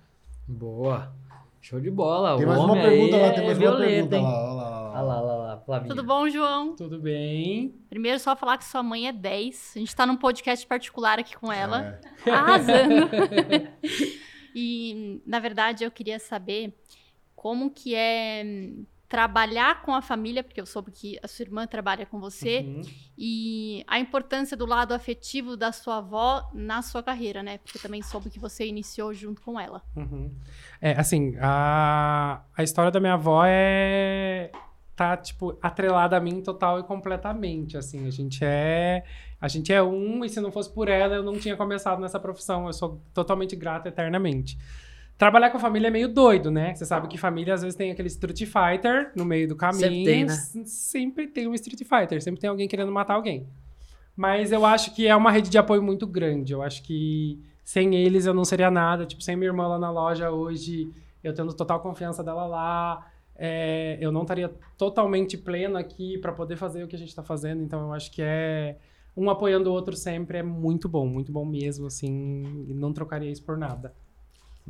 Boa. 0.48 1.14
Show 1.60 1.80
de 1.80 1.92
bola. 1.92 2.36
Tem 2.36 2.44
o 2.44 2.48
mais 2.48 2.60
uma 2.60 2.74
pergunta 2.74 3.16
lá, 3.16 3.26
é 3.26 3.30
tem 3.30 3.46
mais 3.46 3.58
uma 3.58 3.76
pergunta 3.76 4.20
lá. 4.20 4.28
Olha 4.28 4.52
lá, 4.52 4.74
Olha 4.94 5.02
lá, 5.02 5.22
olha 5.22 5.26
lá, 5.26 5.36
lá, 5.36 5.60
Flavinha. 5.60 5.94
Tudo 5.94 6.04
bom, 6.04 6.28
João? 6.28 6.74
Tudo 6.74 6.98
bem? 6.98 7.72
Primeiro, 7.88 8.18
só 8.18 8.34
falar 8.34 8.58
que 8.58 8.64
sua 8.64 8.82
mãe 8.82 9.06
é 9.06 9.12
10. 9.12 9.74
A 9.76 9.78
gente 9.78 9.94
tá 9.94 10.04
num 10.04 10.16
podcast 10.16 10.66
particular 10.66 11.20
aqui 11.20 11.36
com 11.36 11.52
ela, 11.52 12.00
É. 12.26 12.30
arrasando. 12.30 13.08
e, 14.54 15.22
na 15.24 15.38
verdade, 15.38 15.84
eu 15.84 15.90
queria 15.90 16.18
saber 16.18 16.74
como 17.44 17.70
que 17.70 17.94
é 17.94 18.42
hum, 18.42 18.86
trabalhar 19.06 19.82
com 19.82 19.94
a 19.94 20.00
família, 20.00 20.42
porque 20.42 20.58
eu 20.58 20.64
soube 20.64 20.90
que 20.90 21.18
a 21.22 21.28
sua 21.28 21.42
irmã 21.42 21.66
trabalha 21.66 22.06
com 22.06 22.18
você, 22.18 22.60
Uhum. 22.60 22.80
e 23.18 23.84
a 23.86 23.98
importância 23.98 24.56
do 24.56 24.64
lado 24.64 24.94
afetivo 24.94 25.54
da 25.54 25.70
sua 25.70 25.98
avó 25.98 26.50
na 26.54 26.80
sua 26.80 27.02
carreira, 27.02 27.42
né? 27.42 27.58
Porque 27.58 27.78
também 27.78 28.00
soube 28.00 28.30
que 28.30 28.38
você 28.38 28.66
iniciou 28.66 29.12
junto 29.12 29.42
com 29.42 29.60
ela. 29.60 29.82
Uhum. 29.94 30.32
É, 30.80 30.92
assim, 30.92 31.36
a, 31.38 32.40
a 32.56 32.62
história 32.62 32.90
da 32.90 32.98
minha 32.98 33.12
avó 33.12 33.42
é. 33.44 34.50
tá, 34.96 35.14
tipo, 35.14 35.58
atrelada 35.60 36.16
a 36.16 36.20
mim 36.20 36.40
total 36.40 36.80
e 36.80 36.82
completamente, 36.82 37.76
assim. 37.76 38.06
A 38.06 38.10
gente 38.10 38.40
é. 38.42 39.04
A 39.38 39.48
gente 39.48 39.70
é 39.70 39.82
um, 39.82 40.24
e 40.24 40.30
se 40.30 40.40
não 40.40 40.50
fosse 40.50 40.72
por 40.72 40.88
ela, 40.88 41.16
eu 41.16 41.22
não 41.22 41.38
tinha 41.38 41.56
começado 41.56 42.00
nessa 42.00 42.18
profissão. 42.18 42.66
Eu 42.68 42.72
sou 42.72 43.02
totalmente 43.12 43.54
grato 43.54 43.86
eternamente. 43.86 44.56
Trabalhar 45.16 45.50
com 45.50 45.58
família 45.58 45.88
é 45.88 45.90
meio 45.90 46.08
doido, 46.08 46.50
né? 46.50 46.74
Você 46.74 46.84
sabe 46.84 47.06
que 47.06 47.16
família 47.16 47.54
às 47.54 47.62
vezes 47.62 47.76
tem 47.76 47.90
aquele 47.90 48.08
Street 48.08 48.38
Fighter 48.44 49.12
no 49.14 49.24
meio 49.24 49.46
do 49.46 49.54
caminho. 49.54 49.82
Sempre 49.82 50.04
tem, 50.04 50.24
né? 50.24 50.32
Sempre 50.66 51.26
tem 51.28 51.46
um 51.46 51.54
Street 51.54 51.78
Fighter, 51.78 52.20
sempre 52.20 52.40
tem 52.40 52.50
alguém 52.50 52.66
querendo 52.66 52.90
matar 52.90 53.14
alguém. 53.14 53.46
Mas 54.16 54.50
eu 54.52 54.64
acho 54.66 54.94
que 54.94 55.06
é 55.06 55.14
uma 55.14 55.30
rede 55.30 55.50
de 55.50 55.58
apoio 55.58 55.82
muito 55.82 56.06
grande. 56.06 56.52
Eu 56.52 56.62
acho 56.62 56.82
que 56.82 57.40
sem 57.64 57.94
eles 57.94 58.26
eu 58.26 58.34
não 58.34 58.44
seria 58.44 58.70
nada. 58.70 59.06
Tipo, 59.06 59.22
sem 59.22 59.36
minha 59.36 59.48
irmã 59.48 59.66
lá 59.68 59.78
na 59.78 59.90
loja 59.90 60.30
hoje, 60.30 60.90
eu 61.22 61.32
tendo 61.32 61.52
total 61.54 61.80
confiança 61.80 62.22
dela 62.22 62.46
lá, 62.46 63.06
é, 63.36 63.98
eu 64.00 64.12
não 64.12 64.22
estaria 64.22 64.48
totalmente 64.76 65.36
pleno 65.36 65.76
aqui 65.76 66.18
para 66.18 66.32
poder 66.32 66.56
fazer 66.56 66.84
o 66.84 66.88
que 66.88 66.96
a 66.96 66.98
gente 66.98 67.14
tá 67.14 67.22
fazendo. 67.22 67.62
Então 67.62 67.80
eu 67.80 67.92
acho 67.92 68.10
que 68.10 68.22
é 68.22 68.78
um 69.16 69.30
apoiando 69.30 69.70
o 69.70 69.72
outro 69.72 69.96
sempre 69.96 70.38
é 70.38 70.42
muito 70.42 70.88
bom, 70.88 71.06
muito 71.06 71.30
bom 71.30 71.44
mesmo, 71.44 71.86
assim, 71.86 72.66
não 72.68 72.92
trocaria 72.92 73.30
isso 73.30 73.44
por 73.44 73.56
nada. 73.56 73.94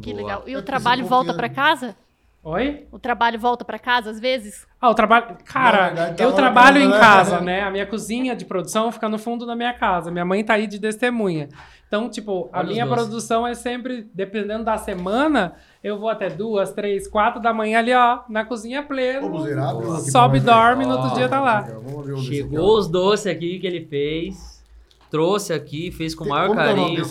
Que 0.01 0.12
Boa. 0.12 0.22
legal. 0.22 0.42
E 0.47 0.57
o 0.57 0.62
trabalho 0.62 1.07
volta 1.07 1.32
pra 1.34 1.49
casa? 1.49 1.97
Oi? 2.42 2.86
O 2.92 2.99
trabalho 2.99 3.38
volta 3.38 3.64
pra 3.64 3.78
casa 3.78 4.11
às 4.11 4.20
vezes? 4.20 4.66
Ah, 4.78 4.90
o 4.90 4.95
trabalho. 4.95 5.38
Cara, 5.47 5.86
verdade, 5.86 6.16
tá 6.18 6.24
eu 6.24 6.32
trabalho 6.32 6.78
em 6.78 6.90
casa, 6.90 7.40
né? 7.40 7.62
A 7.62 7.70
minha 7.70 7.86
cozinha 7.86 8.36
de 8.36 8.45
produção 8.45 8.92
fica 8.92 9.09
no 9.09 9.18
fundo 9.18 9.47
da 9.47 9.57
minha 9.57 9.72
casa. 9.72 10.11
Minha 10.11 10.26
mãe 10.26 10.45
tá 10.45 10.53
aí 10.53 10.66
de 10.66 10.78
testemunha. 10.78 11.49
Então, 11.88 12.11
tipo, 12.11 12.51
a 12.53 12.59
Olha 12.59 12.68
minha 12.68 12.86
produção 12.86 13.47
é 13.47 13.55
sempre, 13.55 14.11
dependendo 14.12 14.62
da 14.62 14.76
semana, 14.76 15.55
eu 15.82 15.99
vou 15.99 16.11
até 16.11 16.28
duas, 16.28 16.72
três, 16.72 17.09
quatro 17.09 17.40
da 17.40 17.55
manhã 17.55 17.78
ali, 17.78 17.95
ó, 17.95 18.20
na 18.28 18.45
cozinha 18.45 18.82
plena. 18.82 19.26
Ô, 19.26 19.95
aqui 19.95 20.11
Sobe, 20.11 20.40
dorme, 20.40 20.84
no 20.84 20.99
outro 20.99 21.14
dia 21.14 21.28
tá 21.28 21.40
lá. 21.40 21.66
Chegou 22.26 22.76
os 22.76 22.88
doces 22.88 23.28
aqui 23.28 23.59
que 23.59 23.66
ele 23.66 23.86
fez. 23.86 24.62
Trouxe 25.11 25.53
aqui, 25.53 25.90
fez 25.92 26.14
com 26.14 26.24
o 26.24 26.28
maior 26.28 26.51
é 26.51 26.55
carinho. 26.55 27.03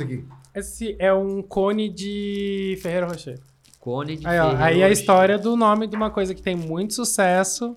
Esse 0.53 0.95
é 0.99 1.13
um 1.13 1.41
cone 1.41 1.89
de 1.89 2.77
Ferreiro 2.81 3.07
Rocher. 3.07 3.39
Cone 3.79 4.15
de 4.17 4.25
Aí, 4.27 4.39
ó, 4.39 4.43
Ferreiro 4.51 4.63
aí 4.63 4.83
a 4.83 4.87
Rocher. 4.87 4.91
história 4.91 5.37
do 5.37 5.55
nome 5.55 5.87
de 5.87 5.95
uma 5.95 6.09
coisa 6.11 6.33
que 6.35 6.41
tem 6.41 6.55
muito 6.55 6.93
sucesso, 6.93 7.75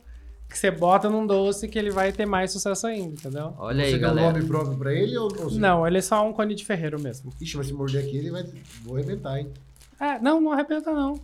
que 0.48 0.56
você 0.56 0.70
bota 0.70 1.08
num 1.10 1.26
doce 1.26 1.66
que 1.68 1.78
ele 1.78 1.90
vai 1.90 2.12
ter 2.12 2.26
mais 2.26 2.52
sucesso 2.52 2.86
ainda, 2.86 3.14
entendeu? 3.14 3.54
Olha 3.58 3.82
Você 3.84 3.94
aí, 3.94 3.98
deu 3.98 3.98
um 3.98 4.14
galera. 4.14 4.32
nome 4.32 4.46
próprio 4.46 4.78
pra 4.78 4.92
ele 4.94 5.16
ou, 5.16 5.24
ou 5.24 5.50
você- 5.50 5.58
Não, 5.58 5.86
ele 5.86 5.98
é 5.98 6.02
só 6.02 6.26
um 6.28 6.32
cone 6.32 6.54
de 6.54 6.64
ferreiro 6.64 7.00
mesmo. 7.00 7.32
Ixi, 7.40 7.56
mas 7.56 7.66
se 7.66 7.72
morder 7.72 8.04
aqui, 8.04 8.16
ele 8.18 8.30
vai... 8.30 8.44
Vou 8.82 8.96
arrebentar, 8.96 9.38
hein? 9.38 9.50
É, 9.98 10.18
não, 10.20 10.40
não 10.40 10.52
arrebenta 10.52 10.92
não. 10.92 11.18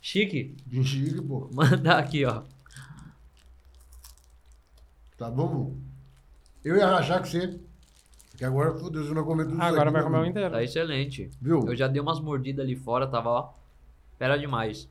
Chique. 0.00 0.56
Gengibre, 0.70 1.22
pô. 1.22 1.48
Mandar 1.52 1.98
aqui, 1.98 2.24
ó. 2.24 2.42
Tá 5.16 5.30
bom? 5.30 5.74
Eu 6.64 6.76
ia 6.76 6.86
rachar 6.86 7.20
com 7.20 7.26
você. 7.26 7.58
Que 8.36 8.44
agora, 8.44 8.74
fodeu, 8.74 9.04
você 9.04 9.14
não 9.14 9.24
comeu 9.24 9.44
tudo 9.46 9.54
isso 9.56 9.62
Agora 9.64 9.82
aqui, 9.84 9.92
vai 9.92 10.02
meu 10.02 10.10
comer 10.10 10.22
o 10.24 10.26
inteiro. 10.30 10.50
Tá 10.54 10.62
excelente. 10.62 11.30
Viu? 11.40 11.60
Eu 11.68 11.76
já 11.76 11.86
dei 11.86 12.00
umas 12.00 12.20
mordidas 12.20 12.64
ali 12.64 12.74
fora, 12.74 13.06
tava, 13.06 13.30
ó. 13.30 13.52
Espera 14.12 14.36
demais. 14.38 14.88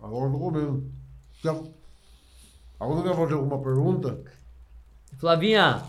Agora 0.00 0.26
eu 0.26 0.32
tô 0.32 0.38
comendo. 0.38 0.92
Quer- 1.40 1.72
Agora 2.80 3.02
quer 3.02 3.14
fazer 3.16 3.34
alguma 3.34 3.62
pergunta? 3.62 4.20
Flavinha, 5.18 5.82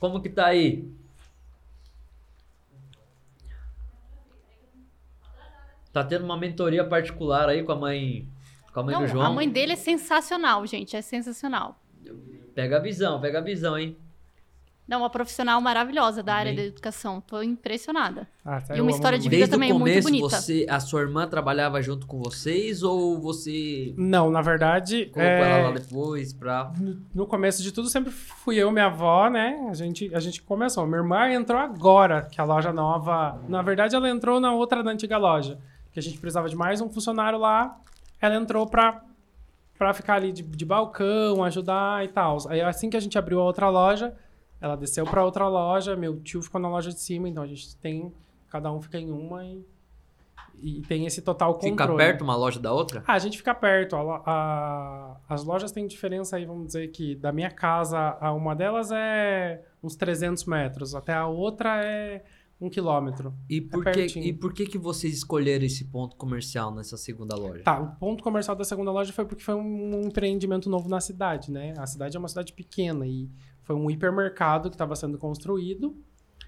como 0.00 0.20
que 0.20 0.28
tá 0.28 0.46
aí? 0.46 0.92
Tá 5.92 6.02
tendo 6.02 6.24
uma 6.24 6.36
mentoria 6.36 6.84
particular 6.84 7.48
aí 7.48 7.62
com 7.62 7.72
a 7.72 7.76
mãe, 7.76 8.28
com 8.72 8.80
a 8.80 8.82
mãe 8.82 8.94
Não, 8.94 9.02
do 9.02 9.08
João. 9.08 9.24
a 9.26 9.30
mãe 9.30 9.48
dele 9.48 9.72
é 9.72 9.76
sensacional, 9.76 10.66
gente. 10.66 10.96
É 10.96 11.00
sensacional. 11.02 11.80
Pega 12.54 12.76
a 12.78 12.80
visão, 12.80 13.20
pega 13.20 13.38
a 13.38 13.42
visão, 13.42 13.78
hein? 13.78 13.96
Não, 14.86 14.98
uma 14.98 15.08
profissional 15.08 15.58
maravilhosa 15.62 16.22
da 16.22 16.34
área 16.34 16.54
da 16.54 16.62
educação. 16.62 17.18
Tô 17.18 17.42
impressionada. 17.42 18.28
Ah, 18.44 18.60
tá, 18.60 18.76
E 18.76 18.80
uma 18.82 18.90
história 18.90 19.18
de 19.18 19.24
muito. 19.24 19.30
vida 19.30 19.40
Desde 19.46 19.50
também 19.52 19.72
o 19.72 19.76
é 19.76 19.78
muito 19.78 19.90
começo, 19.92 20.08
bonita. 20.08 20.28
você, 20.40 20.66
a 20.68 20.78
sua 20.78 21.00
irmã 21.00 21.26
trabalhava 21.26 21.80
junto 21.80 22.06
com 22.06 22.18
vocês 22.22 22.82
ou 22.82 23.18
você 23.18 23.94
Não, 23.96 24.30
na 24.30 24.42
verdade. 24.42 25.06
colocou 25.06 25.22
é, 25.22 25.58
ela 25.60 25.68
lá 25.70 25.74
depois 25.74 26.34
pra... 26.34 26.70
no- 26.78 27.00
No 27.14 27.26
começo 27.26 27.62
de 27.62 27.72
tudo, 27.72 27.88
sempre 27.88 28.12
fui 28.12 28.56
eu 28.56 28.68
e 28.68 28.72
minha 28.72 28.84
avó, 28.86 29.30
né? 29.30 29.66
A 29.70 29.74
gente, 29.74 30.14
a 30.14 30.20
gente 30.20 30.42
começou. 30.42 30.86
Minha 30.86 30.98
irmã 30.98 31.30
entrou 31.32 31.58
agora, 31.58 32.28
que 32.30 32.38
a 32.38 32.44
loja 32.44 32.70
nova. 32.70 33.40
Na 33.48 33.62
verdade, 33.62 33.96
ela 33.96 34.08
entrou 34.10 34.38
na 34.38 34.52
outra 34.52 34.82
da 34.82 34.90
antiga 34.90 35.16
loja. 35.16 35.58
Que 35.92 35.98
a 35.98 36.02
gente 36.02 36.18
precisava 36.18 36.46
de 36.48 36.56
mais 36.56 36.82
um 36.82 36.90
funcionário 36.90 37.38
lá. 37.38 37.78
Ela 38.20 38.34
entrou 38.36 38.66
pra, 38.66 39.00
pra 39.78 39.94
ficar 39.94 40.16
ali 40.16 40.30
de, 40.30 40.42
de 40.42 40.64
balcão, 40.66 41.42
ajudar 41.42 42.04
e 42.04 42.08
tal. 42.08 42.36
Aí 42.50 42.60
assim 42.60 42.90
que 42.90 42.96
a 42.98 43.00
gente 43.00 43.16
abriu 43.16 43.40
a 43.40 43.44
outra 43.44 43.70
loja, 43.70 44.14
ela 44.64 44.76
desceu 44.76 45.04
pra 45.04 45.24
outra 45.24 45.46
loja. 45.48 45.94
Meu 45.94 46.18
tio 46.20 46.40
ficou 46.40 46.60
na 46.60 46.68
loja 46.68 46.90
de 46.90 46.98
cima, 47.00 47.28
então 47.28 47.42
a 47.42 47.46
gente 47.46 47.76
tem. 47.76 48.12
Cada 48.48 48.72
um 48.72 48.80
fica 48.80 48.98
em 48.98 49.10
uma 49.10 49.44
e. 49.44 49.64
E 50.62 50.80
tem 50.82 51.04
esse 51.04 51.20
total 51.20 51.54
controle. 51.54 51.72
Fica 51.72 51.94
perto 51.96 52.22
uma 52.22 52.36
loja 52.36 52.58
da 52.60 52.72
outra? 52.72 53.02
Ah, 53.06 53.14
a 53.14 53.18
gente 53.18 53.36
fica 53.36 53.52
perto. 53.54 53.96
A 53.96 54.22
a- 54.24 55.16
as 55.28 55.44
lojas 55.44 55.70
têm 55.72 55.86
diferença 55.86 56.36
aí, 56.36 56.46
vamos 56.46 56.68
dizer 56.68 56.88
que 56.88 57.14
da 57.16 57.32
minha 57.32 57.50
casa, 57.50 58.16
a 58.20 58.32
uma 58.32 58.54
delas 58.54 58.90
é 58.92 59.62
uns 59.82 59.94
300 59.96 60.44
metros, 60.46 60.94
até 60.94 61.12
a 61.12 61.26
outra 61.26 61.84
é 61.84 62.24
um 62.60 62.70
quilômetro. 62.70 63.34
E 63.50 63.60
por, 63.60 63.82
que, 63.82 63.88
É 63.90 63.92
pertinho. 63.92 64.24
e 64.24 64.32
por 64.32 64.54
que 64.54 64.64
que 64.64 64.78
vocês 64.78 65.12
escolheram 65.14 65.64
esse 65.66 65.84
ponto 65.86 66.16
comercial 66.16 66.72
nessa 66.72 66.96
segunda 66.96 67.36
loja? 67.36 67.62
Tá, 67.64 67.80
o 67.80 67.96
ponto 67.96 68.22
comercial 68.22 68.56
da 68.56 68.64
segunda 68.64 68.90
loja 68.92 69.12
foi 69.12 69.24
porque 69.26 69.42
foi 69.42 69.54
um 69.56 70.02
empreendimento 70.06 70.70
novo 70.70 70.88
na 70.88 71.00
cidade, 71.00 71.50
né? 71.50 71.74
A 71.76 71.86
cidade 71.86 72.16
é 72.16 72.18
uma 72.18 72.28
cidade 72.28 72.52
pequena 72.52 73.04
e 73.06 73.28
foi 73.64 73.74
um 73.74 73.90
hipermercado 73.90 74.70
que 74.70 74.74
estava 74.74 74.94
sendo 74.94 75.18
construído 75.18 75.96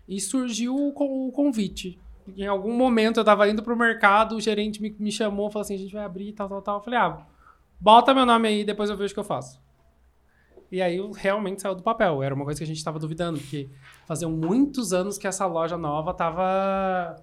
e 0.09 0.21
surgiu 0.21 0.75
o 0.75 1.29
o 1.29 1.33
convite. 1.33 1.99
Em 2.37 2.47
algum 2.47 2.73
momento 2.77 3.21
eu 3.21 3.25
tava 3.25 3.49
indo 3.49 3.63
pro 3.63 3.77
mercado, 3.77 4.37
o 4.37 4.41
gerente 4.41 4.81
me, 4.83 4.95
me 4.99 5.13
chamou, 5.13 5.51
falou 5.51 5.63
assim, 5.63 5.75
a 5.75 5.79
gente 5.79 5.93
vai 5.95 6.05
abrir, 6.05 6.33
tal, 6.33 6.49
tal, 6.49 6.63
tal. 6.63 6.77
Eu 6.79 6.83
falei, 6.83 6.99
ah, 6.99 7.27
bota 7.81 8.15
meu 8.15 8.27
nome 8.27 8.49
aí, 8.49 8.65
depois 8.65 8.91
eu 8.91 8.97
vejo 8.97 9.13
o 9.13 9.15
que 9.15 9.21
eu 9.21 9.25
faço. 9.25 9.61
E 10.71 10.83
aí 10.83 10.99
realmente 11.15 11.63
saiu 11.63 11.75
do 11.75 11.83
papel. 11.83 12.23
Era 12.23 12.35
uma 12.35 12.45
coisa 12.45 12.59
que 12.59 12.65
a 12.65 12.67
gente 12.67 12.83
tava 12.83 12.99
duvidando, 12.99 13.39
porque 13.39 13.69
faziam 14.07 14.31
muitos 14.31 14.93
anos 14.93 15.17
que 15.17 15.27
essa 15.27 15.47
loja 15.47 15.77
nova 15.77 16.13
tava, 16.13 17.23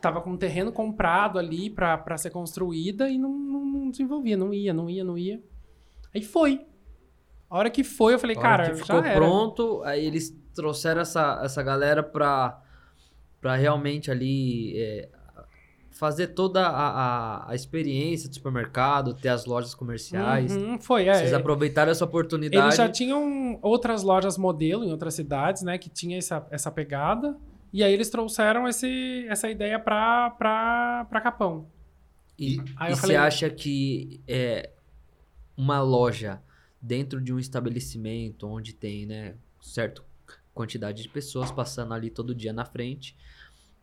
tava 0.00 0.20
com 0.20 0.32
um 0.32 0.36
terreno 0.36 0.70
comprado 0.70 1.38
ali 1.38 1.70
pra 1.70 2.18
ser 2.18 2.30
construída 2.30 3.08
e 3.08 3.18
não, 3.18 3.30
não, 3.30 3.64
não 3.64 3.90
desenvolvia, 3.90 4.36
não 4.36 4.52
ia, 4.52 4.74
não 4.74 4.90
ia, 4.90 5.04
não 5.04 5.16
ia. 5.16 5.42
Aí 6.14 6.22
foi. 6.22 6.66
A 7.52 7.58
hora 7.58 7.68
que 7.70 7.84
foi, 7.84 8.14
eu 8.14 8.18
falei, 8.18 8.34
cara, 8.34 8.70
que 8.70 8.76
já 8.78 8.84
ficou 8.84 9.04
era. 9.04 9.14
pronto, 9.14 9.82
aí 9.84 10.06
eles 10.06 10.34
trouxeram 10.54 11.02
essa, 11.02 11.38
essa 11.44 11.62
galera 11.62 12.02
pra, 12.02 12.58
pra 13.42 13.56
realmente 13.56 14.10
ali 14.10 14.72
é, 14.74 15.10
fazer 15.90 16.28
toda 16.28 16.66
a, 16.66 16.88
a, 17.44 17.50
a 17.50 17.54
experiência 17.54 18.26
do 18.26 18.34
supermercado, 18.34 19.12
ter 19.12 19.28
as 19.28 19.44
lojas 19.44 19.74
comerciais. 19.74 20.56
Uhum, 20.56 20.78
foi, 20.80 21.08
é. 21.08 21.14
Vocês 21.14 21.34
aproveitaram 21.34 21.92
essa 21.92 22.06
oportunidade. 22.06 22.64
Eles 22.64 22.76
já 22.76 22.88
tinham 22.88 23.58
outras 23.60 24.02
lojas 24.02 24.38
modelo 24.38 24.82
em 24.82 24.90
outras 24.90 25.12
cidades, 25.12 25.62
né? 25.62 25.76
Que 25.76 25.90
tinha 25.90 26.16
essa, 26.16 26.46
essa 26.50 26.70
pegada. 26.70 27.36
E 27.70 27.84
aí 27.84 27.92
eles 27.92 28.08
trouxeram 28.08 28.66
esse, 28.66 29.26
essa 29.28 29.50
ideia 29.50 29.78
pra, 29.78 30.30
pra, 30.30 31.06
pra 31.10 31.20
Capão. 31.20 31.66
E, 32.38 32.54
e 32.54 32.58
eu 32.88 32.96
você 32.96 33.00
falei- 33.02 33.16
acha 33.16 33.50
que 33.50 34.22
é, 34.26 34.70
uma 35.54 35.82
loja 35.82 36.40
dentro 36.82 37.20
de 37.20 37.32
um 37.32 37.38
estabelecimento 37.38 38.46
onde 38.46 38.74
tem, 38.74 39.06
né, 39.06 39.36
certa 39.60 40.02
quantidade 40.52 41.02
de 41.02 41.08
pessoas 41.08 41.50
passando 41.52 41.94
ali 41.94 42.10
todo 42.10 42.34
dia 42.34 42.52
na 42.52 42.64
frente, 42.64 43.16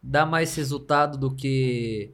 dá 0.03 0.25
mais 0.25 0.53
resultado 0.55 1.17
do 1.17 1.33
que 1.33 2.13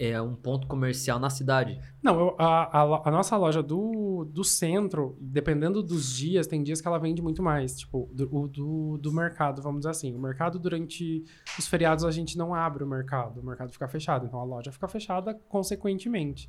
é, 0.00 0.22
um 0.22 0.36
ponto 0.36 0.68
comercial 0.68 1.18
na 1.18 1.28
cidade? 1.28 1.80
Não, 2.00 2.18
eu- 2.20 2.36
a, 2.38 2.82
a, 2.82 3.08
a 3.08 3.10
nossa 3.10 3.36
loja 3.36 3.60
do, 3.60 4.24
do 4.30 4.44
centro, 4.44 5.16
dependendo 5.20 5.82
dos 5.82 6.14
dias, 6.14 6.46
tem 6.46 6.62
dias 6.62 6.80
que 6.80 6.86
ela 6.86 6.98
vende 6.98 7.20
muito 7.20 7.42
mais. 7.42 7.76
Tipo, 7.76 8.08
do, 8.12 8.46
do, 8.46 8.96
do 8.98 9.12
mercado, 9.12 9.60
vamos 9.60 9.80
dizer 9.80 9.90
assim. 9.90 10.14
O 10.14 10.20
mercado, 10.20 10.56
durante 10.56 11.24
os 11.58 11.66
feriados, 11.66 12.04
a 12.04 12.12
gente 12.12 12.38
não 12.38 12.54
abre 12.54 12.84
o 12.84 12.86
mercado. 12.86 13.40
O 13.40 13.44
mercado 13.44 13.72
fica 13.72 13.88
fechado. 13.88 14.24
Então, 14.26 14.38
a 14.38 14.44
loja 14.44 14.70
fica 14.70 14.86
fechada 14.86 15.34
consequentemente. 15.48 16.48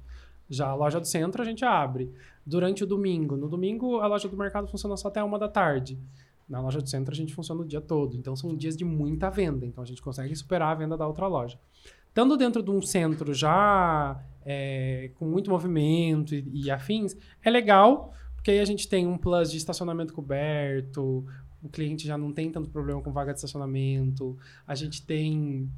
Já 0.50 0.68
a 0.68 0.76
loja 0.76 1.00
do 1.00 1.08
centro, 1.08 1.42
a 1.42 1.46
gente 1.46 1.64
abre. 1.64 2.12
Durante 2.46 2.84
o 2.84 2.88
domingo. 2.88 3.38
No 3.38 3.48
domingo, 3.48 4.00
a 4.00 4.08
loja 4.08 4.28
do 4.28 4.36
mercado 4.36 4.68
funciona 4.68 4.98
só 4.98 5.08
até 5.08 5.24
uma 5.24 5.38
da 5.38 5.48
tarde. 5.48 6.00
Na 6.48 6.60
loja 6.60 6.82
do 6.82 6.90
centro, 6.90 7.14
a 7.14 7.16
gente 7.16 7.34
funciona 7.34 7.62
o 7.62 7.66
dia 7.66 7.82
todo. 7.82 8.18
Então, 8.18 8.36
são 8.36 8.56
dias 8.56 8.76
de 8.76 8.84
muita 8.84 9.30
venda. 9.30 9.66
Então, 9.66 9.84
a 9.84 9.88
gente 9.88 10.02
consegue 10.02 10.36
superar 10.36 10.72
a 10.72 10.76
venda 10.76 10.98
da 10.98 11.08
outra 11.08 11.28
loja. 11.28 11.60
Estando 12.08 12.36
dentro 12.36 12.64
de 12.64 12.72
um 12.72 12.82
centro 12.82 13.34
já 13.34 14.20
é, 14.44 15.12
com 15.16 15.26
muito 15.26 15.50
movimento 15.52 16.34
e, 16.34 16.66
e 16.66 16.72
afins, 16.72 17.16
é 17.44 17.50
legal, 17.52 18.14
porque 18.36 18.50
aí 18.50 18.60
a 18.60 18.66
gente 18.66 18.88
tem 18.88 19.06
um 19.06 19.18
plus 19.18 19.52
de 19.52 19.58
estacionamento 19.58 20.12
coberto, 20.12 21.26
o 21.62 21.70
cliente 21.70 22.08
já 22.08 22.18
não 22.18 22.32
tem 22.32 22.52
tanto 22.52 22.70
problema 22.70 23.02
com 23.02 23.12
vaga 23.12 23.32
de 23.32 23.38
estacionamento, 23.38 24.38
a 24.66 24.74
gente 24.74 25.06
tem 25.06 25.70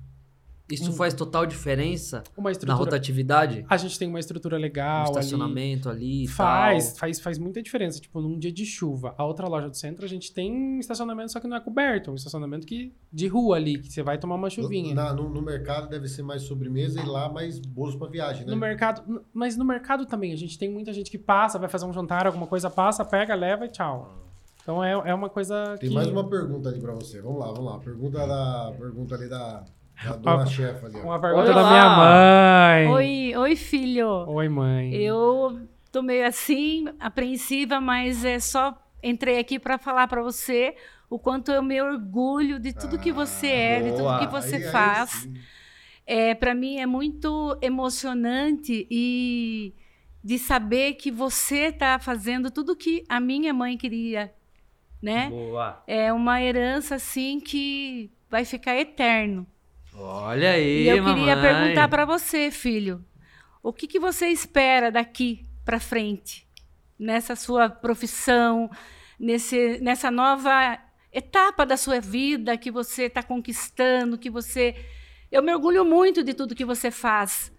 Isso 0.72 0.90
Hum. 0.90 0.94
faz 0.94 1.14
total 1.14 1.46
diferença 1.46 2.24
uma 2.38 2.52
na 2.66 2.74
rotatividade? 2.74 3.66
A 3.70 3.78
gente 3.78 3.98
tem 4.00 4.08
uma 4.08 4.20
estrutura 4.20 4.58
legal. 4.58 5.02
No 5.04 5.10
ali. 5.10 5.10
estacionamento 5.20 5.90
ali, 5.90 6.24
e 6.24 6.28
Faz, 6.28 6.90
tal. 6.90 6.96
faz, 7.00 7.20
faz 7.20 7.38
muita 7.38 7.62
diferença. 7.62 8.00
Tipo, 8.00 8.22
num 8.22 8.38
dia 8.38 8.52
de 8.52 8.66
chuva, 8.66 9.14
a 9.18 9.26
outra 9.26 9.48
loja 9.48 9.70
do 9.70 9.76
centro, 9.78 10.06
a 10.06 10.08
gente 10.08 10.34
tem 10.34 10.80
estacionamento, 10.80 11.32
só 11.32 11.40
que 11.40 11.48
não 11.48 11.58
é 11.58 11.60
coberto. 11.60 12.12
Um 12.12 12.16
estacionamento 12.16 12.66
que, 12.66 12.94
de 13.12 13.28
rua 13.28 13.56
ali, 13.58 13.78
que 13.80 13.92
você 13.92 14.02
vai 14.04 14.18
tomar 14.18 14.36
uma 14.36 14.50
chuvinha. 14.50 14.94
Na- 14.96 15.14
no, 15.14 15.30
no 15.30 15.42
mercado 15.42 15.90
deve 15.90 16.08
ser 16.08 16.24
mais 16.24 16.44
sobremesa 16.44 17.00
e 17.02 17.06
lá 17.06 17.30
mais 17.30 17.60
bolos 17.60 17.96
pra 17.96 18.08
viagem, 18.08 18.46
né? 18.46 18.52
No 18.52 18.58
mercado, 18.58 19.24
mas 19.34 19.58
no 19.58 19.66
mercado 19.66 20.06
também, 20.06 20.32
a 20.34 20.38
gente 20.38 20.58
tem 20.58 20.70
muita 20.70 20.94
gente 20.94 21.10
que 21.12 21.18
passa, 21.18 21.58
vai 21.60 21.70
fazer 21.70 21.86
um 21.86 21.94
jantar, 21.94 22.26
alguma 22.28 22.48
coisa, 22.48 22.70
passa, 22.70 23.04
pega, 23.06 23.34
leva 23.36 23.66
e 23.66 23.70
tchau. 23.70 24.18
Então 24.64 24.84
é, 24.84 24.92
é 24.92 25.14
uma 25.14 25.28
coisa 25.30 25.76
Tem 25.80 25.90
que... 25.90 25.96
mais 25.96 26.08
uma 26.08 26.30
pergunta 26.30 26.70
ali 26.70 26.80
pra 26.80 26.94
você. 26.94 27.20
Vamos 27.20 27.40
lá, 27.40 27.48
vamos 27.48 27.66
lá. 27.66 27.80
Pergunta, 27.80 28.28
da, 28.28 28.72
pergunta 28.78 29.16
ali 29.16 29.28
da, 29.28 29.66
dona 30.10 30.44
Ah, 30.44 30.46
chefe 30.46 30.86
ali. 30.86 30.96
Uma 31.00 31.20
pergunta 31.20 31.44
Olha 31.44 31.54
da 31.54 31.70
minha 31.70 31.90
mãe. 31.98 32.88
Oi, 32.88 33.34
oi, 33.38 33.56
filho. 33.56 34.08
Oi, 34.28 34.50
mãe. 34.50 34.94
Eu 34.96 35.62
tô 35.92 36.02
meio 36.02 36.26
assim, 36.26 36.86
apreensiva, 37.00 37.80
mas 37.80 38.24
é 38.26 38.40
só 38.40 38.78
entrei 39.04 39.40
aqui 39.40 39.60
para 39.60 39.78
falar 39.78 40.08
para 40.08 40.22
você 40.22 40.76
o 41.10 41.20
quanto 41.20 41.52
eu 41.52 41.62
me 41.62 41.82
orgulho 41.82 42.60
de 42.60 42.74
tudo 42.74 42.98
que 43.00 43.12
você 43.12 43.48
é, 43.48 43.82
de 43.82 43.90
tudo 43.92 44.04
boa. 44.04 44.20
que 44.20 44.28
você 44.28 44.56
Aí- 44.56 44.64
aí 44.66 44.72
faz. 44.72 45.30
É, 46.08 46.34
para 46.36 46.54
mim 46.56 46.78
é 46.80 46.86
muito 46.86 47.58
emocionante 47.62 48.88
e 48.90 49.74
de 50.24 50.38
saber 50.38 50.94
que 50.94 51.12
você 51.12 51.68
está 51.68 51.98
fazendo 52.00 52.50
tudo 52.52 52.76
que 52.76 53.04
a 53.10 53.20
minha 53.20 53.54
mãe 53.54 53.78
queria, 53.78 54.32
né? 55.02 55.30
Boa. 55.30 55.82
É 55.88 56.12
uma 56.14 56.42
herança 56.42 56.96
assim 56.96 57.40
que 57.40 58.12
vai 58.30 58.46
ficar 58.46 58.76
eterno. 58.78 59.46
Olha 59.96 60.52
aí, 60.52 60.84
E 60.84 60.88
eu 60.88 61.04
queria 61.04 61.36
mamãe. 61.36 61.42
perguntar 61.42 61.88
para 61.88 62.06
você, 62.06 62.50
filho, 62.52 63.04
o 63.62 63.72
que, 63.74 63.88
que 63.88 64.00
você 64.00 64.28
espera 64.28 64.90
daqui 64.92 65.46
para 65.66 65.80
frente, 65.80 66.48
nessa 66.98 67.36
sua 67.36 67.70
profissão, 67.70 68.70
nesse, 69.20 69.80
nessa 69.82 70.10
nova 70.10 70.78
etapa 71.12 71.66
da 71.66 71.76
sua 71.78 72.00
vida 72.00 72.58
que 72.58 72.72
você 72.72 73.04
está 73.04 73.22
conquistando, 73.22 74.18
que 74.18 74.30
você, 74.30 74.76
eu 75.32 75.44
me 75.44 75.54
orgulho 75.54 75.84
muito 75.86 76.24
de 76.24 76.34
tudo 76.34 76.56
que 76.56 76.66
você 76.66 76.90
faz. 76.90 77.52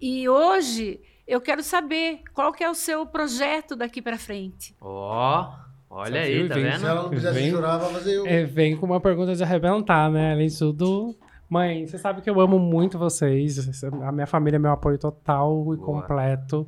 E 0.00 0.28
hoje 0.28 1.00
eu 1.26 1.40
quero 1.40 1.62
saber 1.62 2.22
qual 2.32 2.52
que 2.52 2.64
é 2.64 2.70
o 2.70 2.74
seu 2.74 3.06
projeto 3.06 3.76
daqui 3.76 4.00
para 4.02 4.18
frente. 4.18 4.74
Ó, 4.80 5.48
olha 5.90 6.22
Você 6.22 6.32
aí, 6.32 6.48
tá 6.48 6.54
vem- 6.54 6.64
Se 6.64 6.70
vendo? 6.78 6.86
ela 6.88 7.02
não 7.02 7.10
quisesse 7.10 7.38
Vem- 7.38 7.50
chorar, 7.50 7.76
vai 7.78 7.92
fazer 7.92 8.14
eu. 8.16 8.26
É, 8.26 8.44
vem 8.44 8.76
com 8.76 8.86
uma 8.86 9.00
pergunta 9.00 9.34
de 9.34 9.42
arrebentar, 9.42 10.10
né? 10.10 10.32
Além 10.32 10.48
de 10.48 10.58
tudo. 10.58 11.14
Mãe, 11.48 11.86
você 11.86 11.98
sabe 11.98 12.20
que 12.22 12.28
eu 12.30 12.40
amo 12.40 12.58
muito 12.58 12.98
vocês. 12.98 13.82
A 13.84 14.10
minha 14.12 14.26
família 14.26 14.56
é 14.56 14.58
meu 14.58 14.72
apoio 14.72 14.98
total 14.98 15.74
e 15.74 15.76
Boa. 15.76 16.02
completo. 16.02 16.66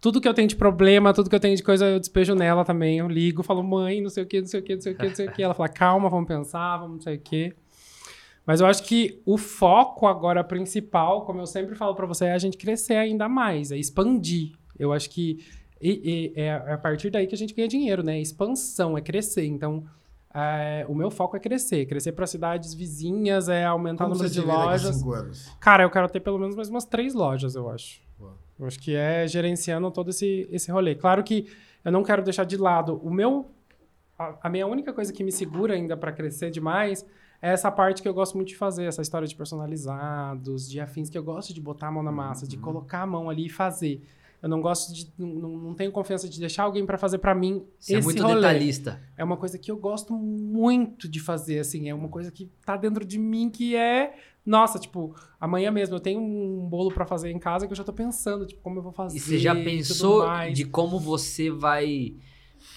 Tudo 0.00 0.20
que 0.20 0.28
eu 0.28 0.34
tenho 0.34 0.48
de 0.48 0.56
problema, 0.56 1.12
tudo 1.14 1.30
que 1.30 1.36
eu 1.36 1.40
tenho 1.40 1.56
de 1.56 1.62
coisa, 1.62 1.86
eu 1.86 1.98
despejo 1.98 2.34
nela 2.34 2.64
também. 2.64 2.98
Eu 2.98 3.08
ligo, 3.08 3.42
falo, 3.42 3.62
mãe, 3.62 4.00
não 4.00 4.10
sei 4.10 4.24
o 4.24 4.26
que, 4.26 4.40
não 4.40 4.46
sei 4.46 4.60
o 4.60 4.62
que, 4.62 4.74
não 4.74 4.80
sei 4.82 4.92
o 4.92 4.96
que, 4.96 5.06
não 5.06 5.14
sei 5.14 5.26
o 5.26 5.32
que. 5.32 5.42
Ela 5.42 5.54
fala, 5.54 5.68
calma, 5.68 6.08
vamos 6.08 6.28
pensar, 6.28 6.76
vamos 6.78 6.96
não 6.96 7.00
sei 7.02 7.16
o 7.16 7.20
que. 7.20 7.54
Mas 8.44 8.60
eu 8.60 8.66
acho 8.66 8.84
que 8.84 9.20
o 9.24 9.36
foco 9.36 10.06
agora 10.06 10.44
principal, 10.44 11.24
como 11.24 11.40
eu 11.40 11.46
sempre 11.46 11.74
falo 11.74 11.94
pra 11.94 12.06
você, 12.06 12.26
é 12.26 12.32
a 12.32 12.38
gente 12.38 12.56
crescer 12.56 12.94
ainda 12.94 13.28
mais, 13.28 13.72
é 13.72 13.76
expandir. 13.76 14.52
Eu 14.78 14.92
acho 14.92 15.10
que 15.10 15.38
e- 15.80 16.32
e 16.36 16.40
é 16.40 16.52
a 16.52 16.78
partir 16.78 17.10
daí 17.10 17.26
que 17.26 17.34
a 17.34 17.38
gente 17.38 17.52
ganha 17.54 17.68
dinheiro, 17.68 18.02
né? 18.02 18.20
Expansão, 18.20 18.96
é 18.96 19.00
crescer. 19.00 19.44
Então, 19.46 19.84
é, 20.38 20.84
o 20.88 20.94
meu 20.94 21.10
foco 21.10 21.36
é 21.36 21.40
crescer. 21.40 21.86
Crescer 21.86 22.12
para 22.12 22.26
cidades 22.26 22.74
vizinhas, 22.74 23.48
é 23.48 23.64
aumentar 23.64 24.04
Como 24.04 24.14
o 24.14 24.18
número 24.18 24.32
de 24.32 24.40
lojas. 24.42 24.96
cinco 24.96 25.12
anos? 25.12 25.50
Cara, 25.58 25.82
eu 25.84 25.90
quero 25.90 26.08
ter 26.08 26.20
pelo 26.20 26.38
menos 26.38 26.54
mais 26.54 26.68
umas 26.68 26.84
três 26.84 27.14
lojas, 27.14 27.54
eu 27.54 27.70
acho. 27.70 28.00
Boa. 28.18 28.34
Eu 28.58 28.66
acho 28.66 28.78
que 28.78 28.94
é 28.94 29.26
gerenciando 29.26 29.90
todo 29.90 30.10
esse, 30.10 30.46
esse 30.50 30.70
rolê. 30.70 30.94
Claro 30.94 31.22
que 31.24 31.46
eu 31.84 31.90
não 31.90 32.02
quero 32.02 32.22
deixar 32.22 32.44
de 32.44 32.56
lado 32.56 33.00
o 33.02 33.10
meu. 33.10 33.46
A, 34.18 34.34
a 34.42 34.48
minha 34.50 34.66
única 34.66 34.92
coisa 34.92 35.12
que 35.12 35.22
me 35.24 35.32
segura 35.32 35.74
ainda 35.74 35.96
para 35.96 36.12
crescer 36.12 36.50
demais 36.50 37.04
é 37.40 37.52
essa 37.52 37.70
parte 37.70 38.00
que 38.02 38.08
eu 38.08 38.14
gosto 38.14 38.34
muito 38.34 38.48
de 38.48 38.56
fazer, 38.56 38.84
essa 38.84 39.02
história 39.02 39.28
de 39.28 39.34
personalizados, 39.36 40.68
de 40.68 40.80
afins, 40.80 41.08
que 41.10 41.18
eu 41.18 41.22
gosto 41.22 41.52
de 41.52 41.60
botar 41.60 41.88
a 41.88 41.92
mão 41.92 42.02
na 42.02 42.12
massa, 42.12 42.44
Uhum. 42.44 42.48
de 42.48 42.56
colocar 42.56 43.02
a 43.02 43.06
mão 43.06 43.28
ali 43.30 43.46
e 43.46 43.50
fazer. 43.50 44.02
Eu 44.46 44.48
não 44.48 44.60
gosto 44.60 44.94
de. 44.94 45.12
Não, 45.18 45.28
não 45.28 45.74
tenho 45.74 45.90
confiança 45.90 46.28
de 46.28 46.38
deixar 46.38 46.62
alguém 46.62 46.86
para 46.86 46.96
fazer 46.96 47.18
para 47.18 47.34
mim 47.34 47.64
Você 47.80 47.96
é 47.96 47.98
esse 47.98 48.04
muito 48.06 48.22
rolê. 48.22 48.36
detalhista. 48.36 49.02
É 49.16 49.24
uma 49.24 49.36
coisa 49.36 49.58
que 49.58 49.72
eu 49.72 49.76
gosto 49.76 50.14
muito 50.14 51.08
de 51.08 51.18
fazer, 51.18 51.58
assim. 51.58 51.88
É 51.88 51.94
uma 51.94 52.08
coisa 52.08 52.30
que 52.30 52.48
tá 52.64 52.76
dentro 52.76 53.04
de 53.04 53.18
mim 53.18 53.50
que 53.50 53.74
é. 53.74 54.14
Nossa, 54.44 54.78
tipo, 54.78 55.16
amanhã 55.40 55.72
mesmo 55.72 55.96
eu 55.96 56.00
tenho 56.00 56.20
um 56.20 56.68
bolo 56.68 56.92
pra 56.92 57.04
fazer 57.04 57.32
em 57.32 57.38
casa 57.40 57.66
que 57.66 57.72
eu 57.72 57.76
já 57.76 57.82
tô 57.82 57.92
pensando, 57.92 58.46
tipo, 58.46 58.62
como 58.62 58.78
eu 58.78 58.82
vou 58.84 58.92
fazer. 58.92 59.16
E 59.16 59.20
você 59.20 59.36
já 59.36 59.52
pensou 59.52 60.24
de 60.54 60.64
como 60.64 61.00
você 61.00 61.50
vai 61.50 62.14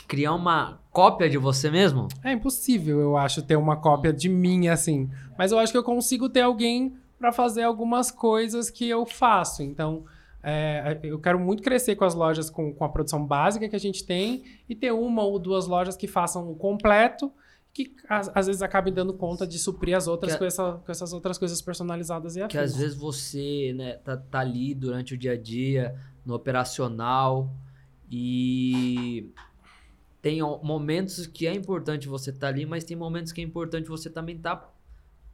criar 0.08 0.34
uma 0.34 0.82
cópia 0.92 1.30
de 1.30 1.38
você 1.38 1.70
mesmo? 1.70 2.08
É 2.24 2.32
impossível, 2.32 3.00
eu 3.00 3.16
acho, 3.16 3.44
ter 3.44 3.56
uma 3.56 3.76
cópia 3.76 4.12
de 4.12 4.28
mim, 4.28 4.68
assim. 4.70 5.08
Mas 5.38 5.52
eu 5.52 5.60
acho 5.60 5.72
que 5.72 5.78
eu 5.78 5.84
consigo 5.84 6.28
ter 6.28 6.42
alguém 6.42 6.96
pra 7.20 7.32
fazer 7.32 7.62
algumas 7.62 8.10
coisas 8.10 8.72
que 8.72 8.90
eu 8.90 9.06
faço. 9.06 9.62
Então, 9.62 10.04
é, 10.44 11.00
eu 11.04 11.20
quero 11.20 11.40
muito 11.40 11.62
crescer 11.62 11.96
com 11.96 12.06
as 12.06 12.16
lojas 12.16 12.50
com, 12.50 12.74
com 12.74 12.84
a 12.86 12.90
produção 12.90 13.26
básica 13.26 13.68
que 13.68 13.76
a 13.76 13.80
gente 13.80 14.06
tem 14.06 14.44
e 14.70 14.76
ter 14.76 14.92
uma 14.92 15.24
ou 15.24 15.38
duas 15.40 15.68
lojas 15.68 15.96
que 15.98 16.08
façam 16.08 16.50
o 16.50 16.56
completo, 16.56 17.32
que 17.74 17.94
às, 18.08 18.32
às 18.34 18.48
vezes 18.48 18.62
acabem 18.62 18.94
dando 18.94 19.14
conta 19.14 19.46
de 19.46 19.60
suprir 19.60 19.96
as 19.96 20.08
outras 20.08 20.34
com, 20.40 20.46
essa- 20.46 20.82
com 20.86 20.92
essas 20.92 21.14
outras 21.14 21.38
coisas 21.38 21.62
personalizadas 21.62 22.36
e 22.36 22.42
afins. 22.42 22.52
Que 22.52 22.58
às 22.58 22.76
vezes 22.76 22.96
você 22.98 23.74
né, 23.76 23.94
tá, 23.98 24.18
tá 24.18 24.40
ali 24.40 24.74
durante 24.74 25.14
o 25.14 25.18
dia 25.18 25.34
a 25.34 25.38
dia, 25.38 25.96
no 26.26 26.34
operacional, 26.34 27.54
e 28.12 29.30
tem 30.22 30.42
momentos 30.42 31.26
que 31.28 31.48
é 31.48 31.54
importante 31.54 32.08
você 32.08 32.32
estar 32.32 32.48
ali, 32.48 32.66
mas 32.66 32.84
tem 32.84 32.98
momentos 32.98 33.32
que 33.32 33.40
é 33.40 33.44
importante 33.44 33.88
você 33.88 34.10
também 34.10 34.36
estar 34.36 34.74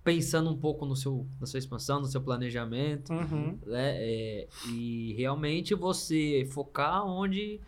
pensando 0.06 0.50
um 0.52 0.56
pouco 0.58 0.86
no 0.86 0.96
seu, 0.96 1.28
na 1.42 1.48
sua 1.48 1.58
expansão, 1.58 2.00
no 2.00 2.06
seu 2.06 2.22
planejamento, 2.22 3.12
Uhum. 3.12 3.58
né? 3.66 3.96
É, 3.98 4.48
e 4.70 5.14
realmente 5.18 5.74
você 5.76 6.48
focar 6.52 7.06
onde 7.06 7.60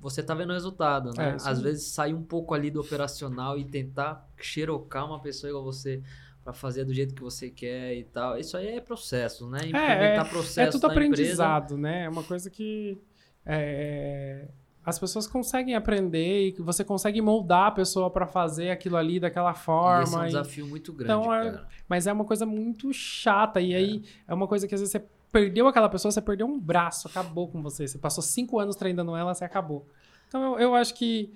você 0.00 0.20
tá 0.22 0.34
vendo 0.34 0.50
o 0.50 0.54
resultado, 0.54 1.10
né? 1.16 1.36
É, 1.40 1.48
Às 1.48 1.60
vezes 1.60 1.84
sair 1.88 2.14
um 2.14 2.22
pouco 2.24 2.54
ali 2.54 2.70
do 2.70 2.80
operacional 2.80 3.56
e 3.58 3.64
tentar 3.64 4.26
xerocar 4.40 5.06
uma 5.06 5.20
pessoa 5.20 5.50
igual 5.50 5.62
você 5.62 6.02
para 6.42 6.52
fazer 6.52 6.84
do 6.84 6.92
jeito 6.92 7.14
que 7.14 7.22
você 7.22 7.48
quer 7.50 7.94
e 7.94 8.02
tal. 8.04 8.36
Isso 8.36 8.56
aí 8.56 8.66
é 8.68 8.80
processo, 8.80 9.48
né? 9.48 9.60
É, 9.62 9.66
Implementar 9.68 10.26
é, 10.26 10.28
processo 10.28 10.60
é 10.60 10.80
tudo 10.80 10.88
na 10.88 10.94
empresa. 10.94 11.12
aprendizado, 11.12 11.76
né? 11.76 12.04
É 12.04 12.08
uma 12.08 12.24
coisa 12.24 12.50
que 12.50 12.98
é, 13.46 14.48
as 14.84 14.98
pessoas 14.98 15.26
conseguem 15.26 15.74
aprender 15.74 16.48
e 16.48 16.52
que 16.52 16.62
você 16.62 16.84
consegue 16.84 17.20
moldar 17.20 17.68
a 17.68 17.70
pessoa 17.70 18.10
para 18.10 18.26
fazer 18.26 18.70
aquilo 18.70 18.96
ali 18.96 19.20
daquela 19.20 19.50
E 19.50 19.52
esse 19.52 19.60
é 19.60 19.62
um 19.62 19.64
forma. 19.64 20.24
e- 20.24 20.26
desafio 20.28 20.66
muito 20.66 20.92
grande, 20.92 21.12
Então, 21.12 21.32
é- 21.34 21.50
cara. 21.52 21.68
mas 21.88 22.06
é 22.06 22.12
uma 22.12 22.24
coisa 22.24 22.44
muito 22.44 22.92
chata. 22.92 23.60
E 23.60 23.74
aí 23.74 24.02
é 24.26 24.34
uma 24.34 24.48
coisa 24.48 24.66
que 24.66 24.74
às 24.74 24.80
vezes 24.80 24.90
você 24.92 25.04
perdeu 25.30 25.66
aquela 25.68 25.88
pessoa, 25.88 26.10
você 26.10 26.20
perdeu 26.20 26.46
um 26.46 26.58
braço, 26.58 27.06
acabou 27.08 27.48
com 27.48 27.62
você. 27.62 27.86
Você 27.86 27.96
passou 27.98 28.22
cinco 28.22 28.58
anos 28.58 28.74
treinando 28.76 29.14
ela, 29.16 29.32
você 29.34 29.44
acabou. 29.44 29.86
Então 30.28 30.42
eu, 30.54 30.58
eu 30.58 30.74
acho 30.74 30.94
que 30.94 31.32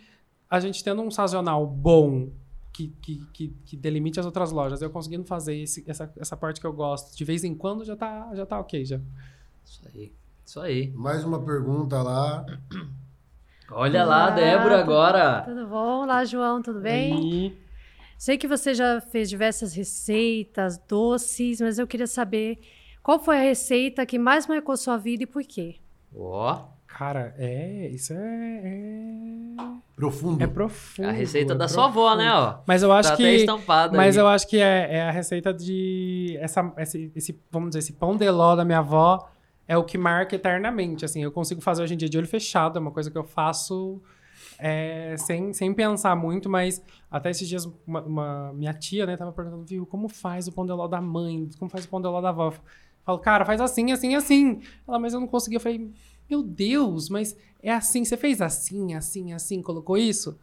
a 0.50 0.58
gente 0.60 0.82
tendo 0.82 1.00
um 1.02 1.10
sazonal 1.10 1.66
bom 1.66 2.30
que, 2.72 2.88
que, 3.00 3.24
que, 3.32 3.48
que 3.64 3.76
delimite 3.76 4.20
as 4.20 4.26
outras 4.26 4.50
lojas, 4.52 4.82
eu 4.82 4.90
conseguindo 4.90 5.24
fazer 5.24 5.56
esse- 5.56 5.82
essa, 5.86 6.12
essa 6.18 6.36
parte 6.36 6.60
que 6.60 6.66
eu 6.66 6.72
gosto, 6.72 7.16
de 7.16 7.24
vez 7.24 7.42
em 7.44 7.54
quando 7.54 7.84
já 7.84 7.96
tá, 7.96 8.28
já 8.34 8.44
tá 8.44 8.58
ok. 8.60 8.84
Já. 8.84 9.00
Isso 9.64 9.82
aí. 9.94 10.12
Isso 10.44 10.60
aí. 10.60 10.90
Mais 10.94 11.24
uma 11.24 11.40
pergunta 11.42 12.02
lá. 12.02 12.44
Olha 13.70 14.04
lá, 14.04 14.26
Ah, 14.26 14.30
Débora, 14.30 14.78
agora. 14.80 15.42
Tudo 15.42 15.66
bom? 15.66 16.02
Olá, 16.04 16.24
João, 16.24 16.62
tudo 16.62 16.80
bem? 16.80 17.46
E- 17.46 17.66
Sei 18.18 18.38
que 18.38 18.48
você 18.48 18.72
já 18.74 19.00
fez 19.00 19.28
diversas 19.28 19.74
receitas, 19.74 20.78
doces, 20.88 21.60
mas 21.60 21.78
eu 21.78 21.86
queria 21.86 22.06
saber 22.06 22.58
qual 23.02 23.18
foi 23.18 23.36
a 23.36 23.42
receita 23.42 24.06
que 24.06 24.18
mais 24.18 24.46
marcou 24.46 24.74
sua 24.76 24.96
vida 24.96 25.24
e 25.24 25.26
por 25.26 25.42
quê? 25.42 25.76
Ó, 26.14 26.74
Cara, 26.86 27.34
é. 27.36 27.90
Isso 27.92 28.14
é. 28.14 28.16
É, 28.16 29.64
Profundo. 29.94 30.42
é 30.42 30.46
profundo. 30.46 31.08
a 31.08 31.12
receita 31.12 31.52
é 31.52 31.56
da 31.56 31.68
sua 31.68 31.84
avó, 31.86 32.04
profundo. 32.14 32.22
né, 32.24 32.32
ó. 32.32 32.58
Mas 32.66 32.82
eu 32.82 32.90
acho 32.90 33.10
tá 33.10 33.16
que. 33.16 33.22
até 33.22 33.34
estampada 33.34 33.94
Mas 33.94 34.16
ali. 34.16 34.24
eu 34.24 34.28
acho 34.28 34.48
que 34.48 34.56
é, 34.58 34.94
é 34.96 35.02
a 35.02 35.10
receita 35.10 35.52
de. 35.52 36.38
Essa, 36.40 36.72
esse, 36.78 37.12
esse, 37.14 37.38
vamos 37.50 37.68
dizer, 37.70 37.80
esse 37.80 37.92
pão 37.92 38.16
de 38.16 38.30
ló 38.30 38.56
da 38.56 38.64
minha 38.64 38.78
avó 38.78 39.28
é 39.68 39.76
o 39.76 39.84
que 39.84 39.96
marca 39.98 40.34
eternamente. 40.36 41.04
Assim, 41.04 41.22
eu 41.22 41.32
consigo 41.32 41.60
fazer 41.60 41.82
hoje 41.82 41.94
em 41.94 41.96
dia 41.96 42.08
de 42.08 42.18
olho 42.18 42.26
fechado, 42.28 42.78
é 42.78 42.80
uma 42.80 42.90
coisa 42.90 43.10
que 43.10 43.18
eu 43.18 43.24
faço 43.24 44.00
é, 44.58 45.14
sem, 45.18 45.52
sem 45.52 45.72
pensar 45.74 46.14
muito, 46.16 46.48
mas 46.48 46.82
até 47.10 47.30
esses 47.30 47.48
dias 47.48 47.68
uma, 47.86 48.02
uma- 48.02 48.52
minha 48.54 48.72
tia, 48.72 49.06
né, 49.06 49.16
tava 49.16 49.32
perguntando, 49.32 49.64
viu, 49.64 49.84
como 49.86 50.08
faz 50.08 50.46
o 50.48 50.52
pão 50.52 50.64
de 50.66 50.72
ló 50.72 50.86
da 50.86 51.00
mãe? 51.00 51.48
Como 51.58 51.70
faz 51.70 51.84
o 51.84 51.88
pão 51.88 52.00
de 52.00 52.06
ló 52.06 52.20
da 52.20 52.30
avó? 52.30 52.48
Eu 52.48 52.54
falo, 53.04 53.18
cara, 53.18 53.44
faz 53.44 53.60
assim, 53.60 53.92
assim, 53.92 54.14
assim. 54.14 54.60
Ela, 54.86 54.98
mas 54.98 55.14
eu 55.14 55.20
não 55.20 55.26
consegui. 55.28 55.56
Eu 55.56 55.60
falei, 55.60 55.90
meu 56.28 56.42
Deus, 56.42 57.08
mas 57.08 57.36
é 57.62 57.72
assim, 57.72 58.04
você 58.04 58.16
fez 58.16 58.40
assim, 58.42 58.94
assim, 58.94 59.32
assim, 59.32 59.62
colocou 59.62 59.96
isso? 59.96 60.38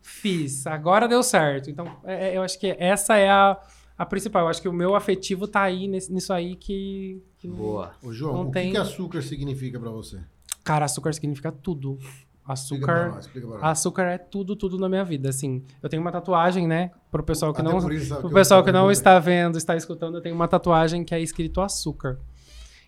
Fiz, 0.00 0.66
agora 0.66 1.06
deu 1.06 1.22
certo. 1.22 1.70
Então, 1.70 1.86
é- 2.04 2.30
é- 2.30 2.36
eu 2.36 2.42
acho 2.42 2.58
que 2.58 2.74
essa 2.78 3.16
é 3.16 3.28
a, 3.30 3.56
a 3.98 4.06
principal. 4.06 4.44
Eu 4.44 4.48
acho 4.48 4.62
que 4.62 4.68
o 4.68 4.72
meu 4.72 4.94
afetivo 4.94 5.46
tá 5.48 5.62
aí 5.62 5.88
nesse- 5.88 6.12
nisso 6.12 6.32
aí 6.32 6.54
que. 6.56 7.20
que 7.38 7.48
Boa. 7.48 7.92
Ô, 8.02 8.12
João, 8.12 8.34
Não 8.34 8.42
o 8.42 8.46
que 8.46 8.52
tem- 8.52 8.70
que, 8.72 8.78
açúcar 8.78 9.20
significa 9.22 9.78
pra 9.80 9.90
você? 9.90 10.20
Cara, 10.64 10.84
açúcar 10.84 11.12
significa 11.12 11.50
tudo. 11.50 11.98
Explica 12.00 12.86
pra 12.86 12.94
Açúcar. 12.94 13.08
nós, 13.10 13.26
explica 13.26 13.46
pra 13.46 13.56
nós. 13.58 13.64
Açúcar 13.66 14.02
é 14.04 14.16
tudo, 14.18 14.56
tudo 14.56 14.78
na 14.78 14.88
minha 14.88 15.04
vida, 15.04 15.28
assim. 15.28 15.62
Eu 15.82 15.88
tenho 15.90 16.00
uma 16.00 16.10
tatuagem, 16.12 16.66
né? 16.66 16.90
Pro 17.10 17.22
pessoal 17.22 17.52
que 17.52 17.60
Até 17.60 17.70
não, 17.70 17.78
pro 17.78 17.92
eu 17.94 18.30
pessoal 18.30 18.64
que 18.64 18.72
não 18.72 18.90
está 18.90 19.18
vendo, 19.18 19.58
está 19.58 19.76
escutando, 19.76 20.14
eu 20.16 20.22
tenho 20.22 20.34
uma 20.34 20.48
tatuagem 20.48 21.04
que 21.04 21.14
é 21.14 21.20
escrito 21.20 21.60
açúcar. 21.60 22.18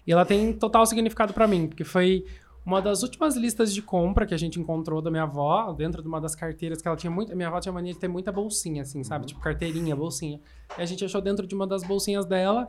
E 0.07 0.13
ela 0.13 0.25
tem 0.25 0.53
total 0.55 0.87
significado 0.87 1.35
pra 1.35 1.47
mim, 1.47 1.67
porque 1.69 1.85
foi 1.85 2.25
uma 2.65 2.81
das 2.81 3.03
últimas 3.03 3.37
listas 3.37 3.73
de 3.73 3.81
compra 3.81 4.27
que 4.27 4.35
a 4.35 4.37
gente 4.37 4.61
encontrou 4.61 5.01
da 5.01 5.11
minha 5.11 5.23
avó, 5.23 5.73
dentro 5.73 6.03
de 6.03 6.09
uma 6.09 6.21
das 6.21 6.35
carteiras 6.35 6.83
que 6.83 6.87
ela 6.87 6.97
tinha 6.97 7.11
muito. 7.11 7.35
Minha 7.35 7.49
avó 7.49 7.59
tinha 7.59 7.73
mania 7.73 7.93
de 7.93 7.99
ter 7.99 8.09
muita 8.09 8.31
bolsinha, 8.31 8.83
assim, 8.83 9.03
sabe? 9.03 9.27
Tipo 9.27 9.41
carteirinha, 9.41 9.97
bolsinha. 9.97 10.41
E 10.79 10.83
a 10.83 10.85
gente 10.85 11.05
achou 11.05 11.21
dentro 11.21 11.47
de 11.47 11.55
uma 11.55 11.67
das 11.67 11.83
bolsinhas 11.83 12.27
dela. 12.27 12.69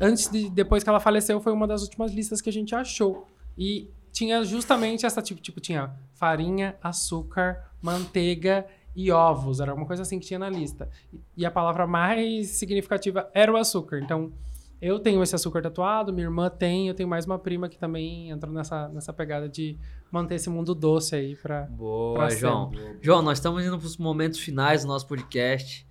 Antes 0.00 0.30
de. 0.30 0.50
Depois 0.50 0.82
que 0.84 0.90
ela 0.90 1.00
faleceu, 1.00 1.40
foi 1.40 1.52
uma 1.52 1.66
das 1.66 1.82
últimas 1.82 2.12
listas 2.12 2.40
que 2.40 2.50
a 2.50 2.52
gente 2.52 2.74
achou. 2.74 3.26
E 3.56 3.90
tinha 4.12 4.44
justamente 4.44 5.06
essa 5.06 5.22
tipo, 5.22 5.40
tipo, 5.40 5.60
tinha 5.60 5.90
farinha, 6.14 6.76
açúcar, 6.82 7.70
manteiga 7.80 8.66
e 8.94 9.10
ovos. 9.10 9.60
Era 9.60 9.74
uma 9.74 9.86
coisa 9.86 10.02
assim 10.02 10.18
que 10.18 10.26
tinha 10.26 10.38
na 10.38 10.50
lista. 10.50 10.88
E 11.36 11.46
a 11.46 11.50
palavra 11.50 11.86
mais 11.86 12.48
significativa 12.50 13.30
era 13.32 13.52
o 13.52 13.56
açúcar. 13.56 14.00
Então, 14.00 14.32
eu 14.80 14.98
tenho 14.98 15.22
esse 15.22 15.34
açúcar 15.34 15.60
tatuado, 15.62 16.12
minha 16.12 16.26
irmã 16.26 16.48
tem, 16.48 16.88
eu 16.88 16.94
tenho 16.94 17.08
mais 17.08 17.26
uma 17.26 17.38
prima 17.38 17.68
que 17.68 17.78
também 17.78 18.30
entrou 18.30 18.52
nessa, 18.52 18.88
nessa 18.88 19.12
pegada 19.12 19.48
de 19.48 19.76
manter 20.10 20.36
esse 20.36 20.48
mundo 20.48 20.74
doce 20.74 21.14
aí 21.14 21.36
pra. 21.36 21.62
Boa, 21.62 22.14
pra 22.14 22.30
João. 22.30 22.70
sempre. 22.70 22.98
João, 23.02 23.22
nós 23.22 23.38
estamos 23.38 23.64
indo 23.64 23.78
para 23.78 23.86
os 23.86 23.96
momentos 23.96 24.38
finais 24.38 24.82
do 24.82 24.88
nosso 24.88 25.06
podcast. 25.06 25.86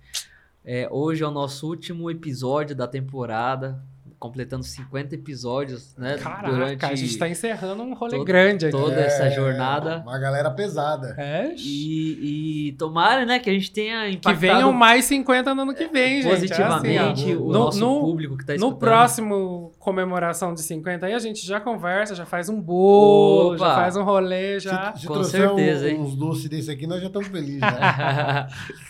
É, 0.64 0.88
hoje 0.90 1.22
é 1.22 1.26
o 1.26 1.30
nosso 1.30 1.66
último 1.66 2.10
episódio 2.10 2.76
da 2.76 2.86
temporada, 2.86 3.82
completando 4.20 4.62
50 4.62 5.14
episódios, 5.14 5.96
né? 5.96 6.18
Caraca, 6.18 6.50
durante 6.50 6.84
a 6.84 6.94
gente 6.94 7.16
tá 7.16 7.26
encerrando 7.26 7.82
um 7.82 7.94
rolê 7.94 8.18
todo- 8.18 8.24
grande 8.26 8.66
aqui. 8.66 8.76
toda 8.76 9.00
essa 9.00 9.30
jornada. 9.30 9.92
É, 9.94 9.96
Uma 9.96 10.18
galera 10.18 10.50
pesada. 10.50 11.14
É, 11.16 11.54
E, 11.56 12.68
e 12.68 12.72
tomara, 12.72 13.24
né, 13.24 13.38
que 13.38 13.48
a 13.48 13.52
gente 13.54 13.72
tenha 13.72 14.04
que 14.10 14.16
impactado 14.16 14.38
venham 14.38 14.72
mais 14.74 15.06
50 15.06 15.54
no 15.54 15.62
ano 15.62 15.74
que 15.74 15.88
vem, 15.88 16.20
gente. 16.20 16.30
É 16.30 16.34
positivamente 16.34 16.98
assim, 16.98 17.34
ó. 17.34 17.38
o 17.40 17.46
No- 17.46 17.52
nosso 17.52 17.80
no- 17.80 18.00
público 18.00 18.36
que 18.36 18.42
está 18.42 18.52
No 18.52 18.56
escutando. 18.58 18.78
próximo 18.78 19.72
comemoração 19.78 20.52
de 20.52 20.60
50 20.62 21.06
aí, 21.06 21.14
a 21.14 21.18
gente 21.18 21.44
já 21.46 21.58
conversa, 21.58 22.14
já 22.14 22.26
faz 22.26 22.50
um 22.50 22.60
bolo, 22.60 23.54
Opa! 23.54 23.58
já 23.68 23.74
faz 23.74 23.96
um 23.96 24.02
rolê, 24.04 24.60
já. 24.60 24.92
Se, 24.92 25.00
se 25.00 25.06
com 25.06 25.24
certeza, 25.24 25.86
um- 25.86 25.88
hein? 25.88 25.98
uns 25.98 26.14
doces 26.14 26.46
desse 26.46 26.70
aqui, 26.70 26.86
nós 26.86 27.00
já 27.00 27.06
estamos 27.06 27.28
felizes. 27.28 27.60
Né? 27.62 27.70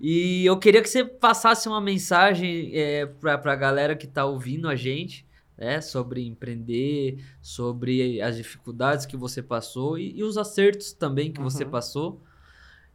e 0.00 0.44
eu 0.44 0.58
queria 0.58 0.82
que 0.82 0.88
você 0.88 1.04
passasse 1.04 1.68
uma 1.68 1.80
mensagem 1.80 2.70
é, 2.74 3.06
para 3.06 3.52
a 3.52 3.56
galera 3.56 3.94
que 3.96 4.06
está 4.06 4.24
ouvindo 4.24 4.68
a 4.68 4.76
gente, 4.76 5.26
né, 5.56 5.80
sobre 5.80 6.26
empreender, 6.26 7.22
sobre 7.40 8.20
as 8.20 8.36
dificuldades 8.36 9.06
que 9.06 9.16
você 9.16 9.42
passou 9.42 9.98
e, 9.98 10.16
e 10.18 10.22
os 10.24 10.36
acertos 10.36 10.92
também 10.92 11.30
que 11.32 11.40
você 11.40 11.64
Uhum. 11.64 11.70
passou. 11.70 12.20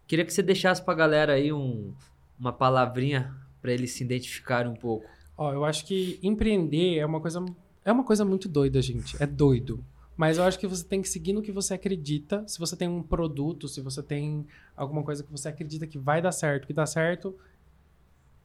Queria 0.07 0.25
que 0.25 0.34
você 0.34 0.41
deixasse 0.41 0.82
para 0.84 0.93
a 0.93 0.97
galera 0.97 1.34
aí 1.34 1.51
um, 1.53 1.93
uma 2.39 2.51
palavrinha 2.53 3.34
para 3.61 3.71
eles 3.73 3.91
se 3.91 4.03
identificarem 4.03 4.71
um 4.71 4.75
pouco. 4.75 5.05
Ó, 5.38 5.53
eu 5.53 5.65
acho 5.65 5.86
que 5.86 6.19
empreender 6.23 6.97
é 6.97 7.05
uma 7.05 7.19
coisa 7.21 7.43
é 7.86 7.91
uma 7.91 8.03
coisa 8.03 8.25
muito 8.25 8.49
doida, 8.49 8.82
gente. 8.82 9.15
É 9.21 9.25
doido. 9.25 9.84
Mas 10.18 10.39
eu 10.39 10.43
acho 10.43 10.57
que 10.57 10.65
você 10.65 10.84
tem 10.84 10.99
que 10.99 11.07
seguir 11.07 11.32
no 11.32 11.43
que 11.43 11.51
você 11.51 11.76
acredita. 11.76 12.43
Se 12.47 12.57
você 12.57 12.76
tem 12.76 12.88
um 12.88 13.03
produto, 13.03 13.68
se 13.68 13.80
você 13.80 14.01
tem 14.01 14.47
alguma 14.76 15.03
coisa 15.03 15.24
que 15.24 15.32
você 15.32 15.47
acredita 15.47 15.86
que 15.86 15.99
vai 15.99 16.20
dar 16.22 16.32
certo, 16.32 16.65
que 16.65 16.74
dá 16.74 16.88
certo, 16.88 17.36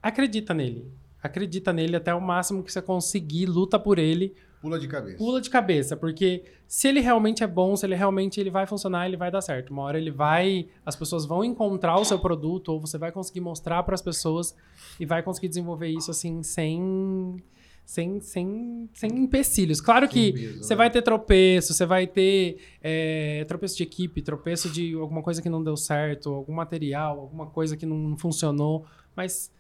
acredita 0.03 0.53
nele. 0.53 0.93
Acredita 1.23 1.73
nele 1.73 1.97
até 1.97 2.15
o 2.15 2.21
máximo 2.21 2.63
que 2.63 2.71
você 2.71 2.83
conseguir, 2.83 3.47
luta 3.47 3.79
por 3.79 3.99
ele, 3.99 4.35
Pula 4.61 4.79
de 4.79 4.87
cabeça. 4.87 5.17
pula 5.19 5.41
de 5.41 5.51
cabeça, 5.51 5.97
porque 5.97 6.45
se 6.69 6.87
ele 6.87 7.01
realmente 7.01 7.43
é 7.43 7.47
bom, 7.49 7.75
se 7.75 7.85
ele 7.85 7.97
realmente 7.97 8.39
ele 8.39 8.51
vai 8.51 8.65
funcionar, 8.67 9.07
ele 9.07 9.17
vai 9.17 9.31
dar 9.31 9.41
certo. 9.41 9.71
Uma 9.71 9.83
hora 9.83 9.99
ele 9.99 10.11
vai, 10.11 10.69
as 10.87 10.95
pessoas 10.95 11.25
vão 11.25 11.43
encontrar 11.45 11.99
o 11.99 12.05
seu 12.05 12.19
produto 12.19 12.69
ou 12.69 12.81
você 12.81 12.97
vai 12.99 13.11
conseguir 13.11 13.41
mostrar 13.41 13.83
para 13.83 13.95
as 13.95 14.03
pessoas 14.03 14.55
e 15.01 15.07
vai 15.07 15.23
conseguir 15.23 15.49
desenvolver 15.49 15.89
isso 15.89 16.11
assim 16.11 16.43
sem 16.43 17.43
sem, 17.85 18.21
sem, 18.21 18.89
sem 18.95 19.11
empecilhos. 19.19 19.81
Claro 19.81 20.09
que 20.09 20.57
você 20.59 20.75
né? 20.75 20.77
vai 20.77 20.91
ter 20.91 21.03
tropeço, 21.03 21.75
você 21.75 21.85
vai 21.85 22.07
ter 22.07 22.59
é, 22.83 23.45
tropeço 23.47 23.77
de 23.77 23.83
equipe, 23.83 24.23
tropeço 24.23 24.71
de 24.71 24.95
alguma 24.95 25.23
coisa 25.23 25.43
que 25.43 25.49
não 25.49 25.63
deu 25.63 25.77
certo, 25.77 26.31
algum 26.31 26.55
material, 26.55 27.21
alguma 27.21 27.47
coisa 27.47 27.77
que 27.77 27.85
não 27.85 28.17
funcionou, 28.17 28.87
mas 29.15 29.51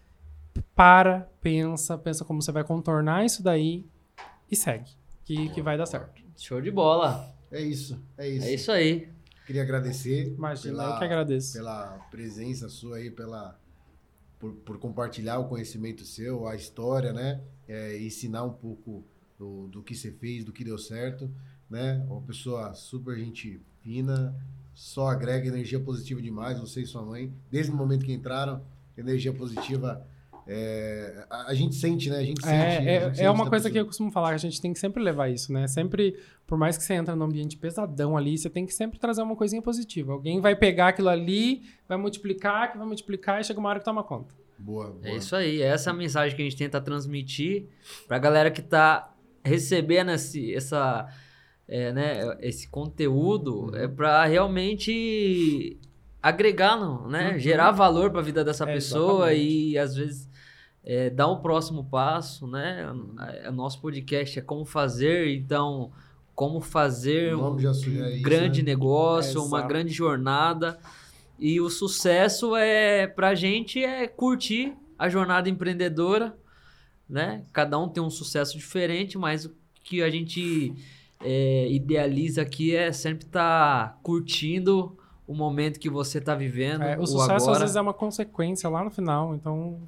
para, 0.74 1.28
pensa, 1.40 1.96
pensa 1.98 2.24
como 2.24 2.40
você 2.40 2.52
vai 2.52 2.64
contornar 2.64 3.24
isso 3.24 3.42
daí 3.42 3.84
e 4.50 4.56
segue, 4.56 4.90
que, 5.24 5.48
que 5.50 5.62
vai 5.62 5.76
dar 5.76 5.86
certo. 5.86 6.22
Show 6.36 6.60
de 6.60 6.70
bola. 6.70 7.34
É 7.50 7.60
isso, 7.60 8.02
é 8.16 8.28
isso. 8.28 8.46
É 8.46 8.54
isso 8.54 8.72
aí. 8.72 9.08
Queria 9.46 9.62
agradecer 9.62 10.28
Imagina, 10.28 10.76
pela, 10.76 10.94
eu 10.94 10.98
que 10.98 11.04
agradeço. 11.04 11.52
pela 11.52 11.98
presença 12.10 12.68
sua 12.68 12.96
aí, 12.96 13.10
pela, 13.10 13.58
por, 14.42 14.52
por 14.54 14.78
compartilhar 14.78 15.38
o 15.38 15.48
conhecimento 15.48 16.04
seu, 16.04 16.48
a 16.48 16.56
história, 16.56 17.12
né? 17.12 17.40
É, 17.68 17.96
ensinar 18.02 18.42
um 18.42 18.52
pouco 18.52 19.04
do, 19.38 19.68
do 19.68 19.82
que 19.84 19.94
você 19.94 20.10
fez, 20.10 20.44
do 20.44 20.52
que 20.52 20.64
deu 20.64 20.76
certo, 20.76 21.30
né? 21.70 22.04
Uma 22.10 22.20
pessoa 22.22 22.74
super 22.74 23.16
gente 23.16 23.60
fina, 23.82 24.34
só 24.74 25.06
agrega 25.06 25.46
energia 25.46 25.78
positiva 25.78 26.20
demais, 26.20 26.58
você 26.58 26.82
e 26.82 26.86
sua 26.86 27.04
mãe. 27.04 27.32
Desde 27.52 27.70
o 27.70 27.76
momento 27.76 28.04
que 28.04 28.12
entraram, 28.12 28.60
energia 28.98 29.32
positiva. 29.32 30.04
É, 30.46 31.24
a, 31.30 31.50
a 31.50 31.54
gente 31.54 31.74
sente, 31.74 32.10
né? 32.10 32.18
A 32.18 32.24
gente 32.24 32.42
sente. 32.42 32.54
É, 32.54 32.66
a 32.66 32.70
gente 32.80 32.88
é, 32.88 33.00
sente 33.14 33.22
é 33.22 33.30
uma 33.30 33.44
da 33.44 33.50
coisa 33.50 33.68
que 33.68 33.74
pessoa. 33.74 33.82
eu 33.82 33.86
costumo 33.86 34.10
falar, 34.10 34.30
que 34.30 34.34
a 34.34 34.38
gente 34.38 34.60
tem 34.60 34.72
que 34.72 34.78
sempre 34.78 35.02
levar 35.02 35.28
isso, 35.28 35.52
né? 35.52 35.66
Sempre, 35.68 36.16
por 36.46 36.58
mais 36.58 36.76
que 36.76 36.84
você 36.84 36.94
entra 36.94 37.14
num 37.14 37.24
ambiente 37.24 37.56
pesadão 37.56 38.16
ali, 38.16 38.36
você 38.36 38.50
tem 38.50 38.66
que 38.66 38.74
sempre 38.74 38.98
trazer 38.98 39.22
uma 39.22 39.36
coisinha 39.36 39.62
positiva. 39.62 40.12
Alguém 40.12 40.40
vai 40.40 40.56
pegar 40.56 40.88
aquilo 40.88 41.08
ali, 41.08 41.62
vai 41.88 41.96
multiplicar, 41.98 42.72
que 42.72 42.78
vai 42.78 42.86
multiplicar 42.86 43.40
e 43.40 43.44
chega 43.44 43.60
uma 43.60 43.68
hora 43.68 43.78
que 43.78 43.84
toma 43.84 44.02
conta. 44.02 44.34
Boa, 44.58 44.90
boa. 44.90 45.08
É 45.08 45.16
isso 45.16 45.34
aí. 45.34 45.60
Essa 45.62 45.90
é 45.90 45.92
a 45.92 45.96
mensagem 45.96 46.36
que 46.36 46.42
a 46.42 46.44
gente 46.44 46.56
tenta 46.56 46.80
transmitir 46.80 47.66
pra 48.06 48.18
galera 48.18 48.50
que 48.50 48.62
tá 48.62 49.12
recebendo 49.44 50.12
esse, 50.12 50.54
essa, 50.54 51.08
é, 51.66 51.92
né, 51.92 52.36
esse 52.40 52.68
conteúdo 52.68 53.74
é 53.76 53.88
para 53.88 54.24
realmente 54.24 55.78
agregar, 56.22 56.76
não, 56.78 57.08
né? 57.08 57.32
Uhum. 57.32 57.38
Gerar 57.40 57.72
valor 57.72 58.10
pra 58.10 58.20
vida 58.20 58.44
dessa 58.44 58.64
É, 58.68 58.72
pessoa 58.74 59.32
exatamente. 59.32 59.70
e 59.72 59.78
às 59.78 59.96
vezes 59.96 60.30
é, 60.84 61.10
dar 61.10 61.28
um 61.28 61.40
próximo 61.40 61.84
passo, 61.84 62.46
né? 62.46 62.90
O 63.48 63.52
nosso 63.52 63.80
podcast 63.80 64.38
é 64.38 64.42
como 64.42 64.64
fazer, 64.64 65.34
então 65.34 65.92
como 66.34 66.60
fazer 66.60 67.34
O 67.34 67.50
um, 67.50 67.54
um 67.54 67.58
isso, 67.58 68.22
grande 68.22 68.62
né? 68.62 68.72
negócio, 68.72 69.38
É, 69.38 69.44
uma 69.44 69.58
exato. 69.58 69.68
grande 69.68 69.92
jornada. 69.92 70.78
E 71.38 71.60
o 71.60 71.68
sucesso 71.68 72.56
é 72.56 73.06
pra 73.06 73.34
gente 73.34 73.82
é 73.82 74.06
curtir 74.06 74.74
a 74.98 75.08
jornada 75.08 75.48
empreendedora, 75.48 76.36
né? 77.08 77.44
Cada 77.52 77.78
um 77.78 77.88
tem 77.88 78.02
um 78.02 78.10
sucesso 78.10 78.56
diferente, 78.56 79.18
mas 79.18 79.44
o 79.44 79.54
que 79.84 80.02
a 80.02 80.08
gente 80.10 80.74
é, 81.20 81.68
idealiza 81.70 82.42
aqui 82.42 82.74
é 82.74 82.92
sempre 82.92 83.26
estar 83.26 83.98
curtindo 84.02 84.96
o 85.32 85.36
momento 85.36 85.80
que 85.80 85.88
você 85.90 86.20
tá 86.20 86.34
vivendo. 86.34 86.82
É, 86.82 86.96
o 86.96 87.02
o 87.02 87.06
sucesso 87.06 87.32
agora. 87.32 87.52
às 87.52 87.58
vezes 87.60 87.76
é 87.76 87.80
uma 87.80 87.94
consequência 87.94 88.68
lá 88.68 88.84
no 88.84 88.90
final, 88.90 89.34
então 89.34 89.80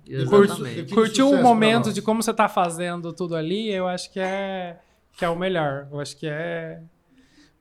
curtir 0.92 1.22
o 1.22 1.28
sucesso 1.28 1.42
momento 1.42 1.92
de 1.92 2.02
como 2.02 2.22
você 2.22 2.32
tá 2.34 2.48
fazendo 2.48 3.12
tudo 3.12 3.36
ali, 3.36 3.70
eu 3.70 3.86
acho 3.86 4.10
que 4.12 4.20
é 4.20 4.78
que 5.16 5.24
é 5.24 5.28
o 5.28 5.36
melhor. 5.36 5.86
Eu 5.92 6.00
acho 6.00 6.16
que 6.16 6.26
é 6.26 6.80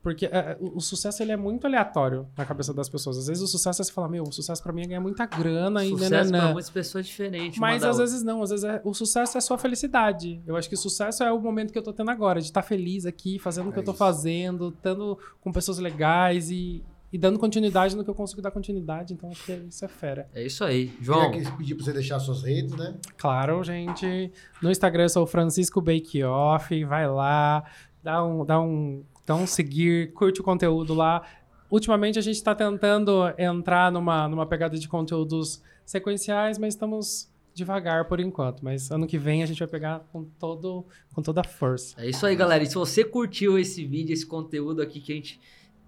porque 0.02 0.26
é, 0.26 0.54
o, 0.60 0.76
o 0.76 0.80
sucesso 0.82 1.22
ele 1.22 1.32
é 1.32 1.36
muito 1.36 1.66
aleatório 1.66 2.26
na 2.36 2.44
cabeça 2.44 2.74
das 2.74 2.90
pessoas. 2.90 3.16
Às 3.16 3.26
vezes 3.28 3.42
o 3.42 3.46
sucesso 3.46 3.80
é 3.80 3.84
você 3.86 3.90
falar, 3.90 4.06
meu, 4.08 4.22
o 4.24 4.30
sucesso 4.32 4.62
pra 4.62 4.70
mim 4.70 4.82
é 4.82 4.86
ganhar 4.86 5.00
muita 5.00 5.24
grana 5.24 5.82
e 5.82 5.88
Sucesso 5.88 6.30
para 6.30 6.52
muitas 6.52 6.68
pessoas 6.68 7.06
é 7.06 7.08
diferente. 7.08 7.56
uma 7.58 7.68
Mas 7.68 7.82
às 7.82 7.90
outra. 7.92 8.04
vezes 8.04 8.22
não, 8.22 8.42
às 8.42 8.50
vezes 8.50 8.64
é- 8.66 8.82
o 8.84 8.92
sucesso 8.92 9.38
é 9.38 9.40
sua 9.40 9.56
felicidade. 9.56 10.42
Eu 10.46 10.56
acho 10.56 10.68
que 10.68 10.74
o 10.74 10.78
sucesso 10.78 11.22
é 11.24 11.32
o 11.32 11.40
momento 11.40 11.72
que 11.72 11.78
eu 11.78 11.82
tô 11.82 11.90
tendo 11.90 12.10
agora, 12.10 12.38
de 12.38 12.46
estar 12.48 12.60
feliz 12.60 13.06
aqui, 13.06 13.38
fazendo 13.38 13.70
o 13.70 13.72
que 13.72 13.78
É 13.78 13.80
eu 13.80 13.84
tô 13.84 13.92
isso. 13.92 13.98
fazendo, 13.98 14.68
estando 14.76 15.18
com 15.40 15.50
pessoas 15.50 15.78
legais 15.78 16.50
e, 16.50 16.84
e 17.14 17.18
dando 17.18 17.38
continuidade 17.38 17.94
no 17.94 18.02
que 18.02 18.10
eu 18.10 18.14
consigo 18.14 18.42
dar 18.42 18.50
continuidade. 18.50 19.14
Então 19.14 19.30
acho 19.30 19.44
que 19.44 19.52
isso 19.52 19.84
é 19.84 19.88
fera. 19.88 20.28
É 20.34 20.44
isso 20.44 20.64
aí. 20.64 20.92
João, 21.00 21.30
Queria 21.30 21.48
que- 21.48 21.56
pedir 21.58 21.74
pra 21.76 21.84
você 21.84 21.92
deixar 21.92 22.18
suas 22.18 22.42
redes, 22.42 22.74
né? 22.74 22.96
Claro, 23.16 23.62
gente. 23.62 24.32
No 24.60 24.68
Instagram 24.68 25.04
eu 25.04 25.08
sou 25.08 25.22
o 25.22 25.26
Francisco 25.26 25.80
Bake 25.80 26.24
Off. 26.24 26.84
Vai 26.84 27.08
lá, 27.08 27.64
dá 28.02 28.24
um, 28.24 28.44
dá 28.44 28.60
um, 28.60 29.04
dá 29.24 29.36
um 29.36 29.46
seguir, 29.46 30.12
curte 30.12 30.40
o 30.40 30.44
conteúdo 30.44 30.92
lá. 30.92 31.22
Ultimamente 31.70 32.18
a 32.18 32.22
gente 32.22 32.34
está 32.34 32.52
tentando 32.52 33.22
entrar 33.38 33.92
numa, 33.92 34.28
numa 34.28 34.44
pegada 34.44 34.76
de 34.76 34.88
conteúdos 34.88 35.62
sequenciais, 35.86 36.58
mas 36.58 36.74
estamos 36.74 37.30
devagar 37.54 38.06
por 38.08 38.18
enquanto. 38.18 38.64
Mas 38.64 38.90
ano 38.90 39.06
que 39.06 39.16
vem 39.18 39.40
a 39.42 39.46
gente 39.46 39.60
vai 39.60 39.68
pegar 39.68 40.00
com, 40.12 40.24
todo, 40.38 40.84
com 41.14 41.22
toda 41.22 41.42
a 41.42 41.44
força. 41.44 41.94
É 41.96 42.08
isso 42.08 42.26
aí, 42.26 42.34
galera. 42.34 42.64
E 42.64 42.66
se 42.66 42.74
você 42.74 43.04
curtiu 43.04 43.56
esse 43.56 43.84
vídeo, 43.84 44.12
esse 44.12 44.26
conteúdo 44.26 44.82
aqui 44.82 45.00
que 45.00 45.12
a 45.12 45.14
gente 45.14 45.40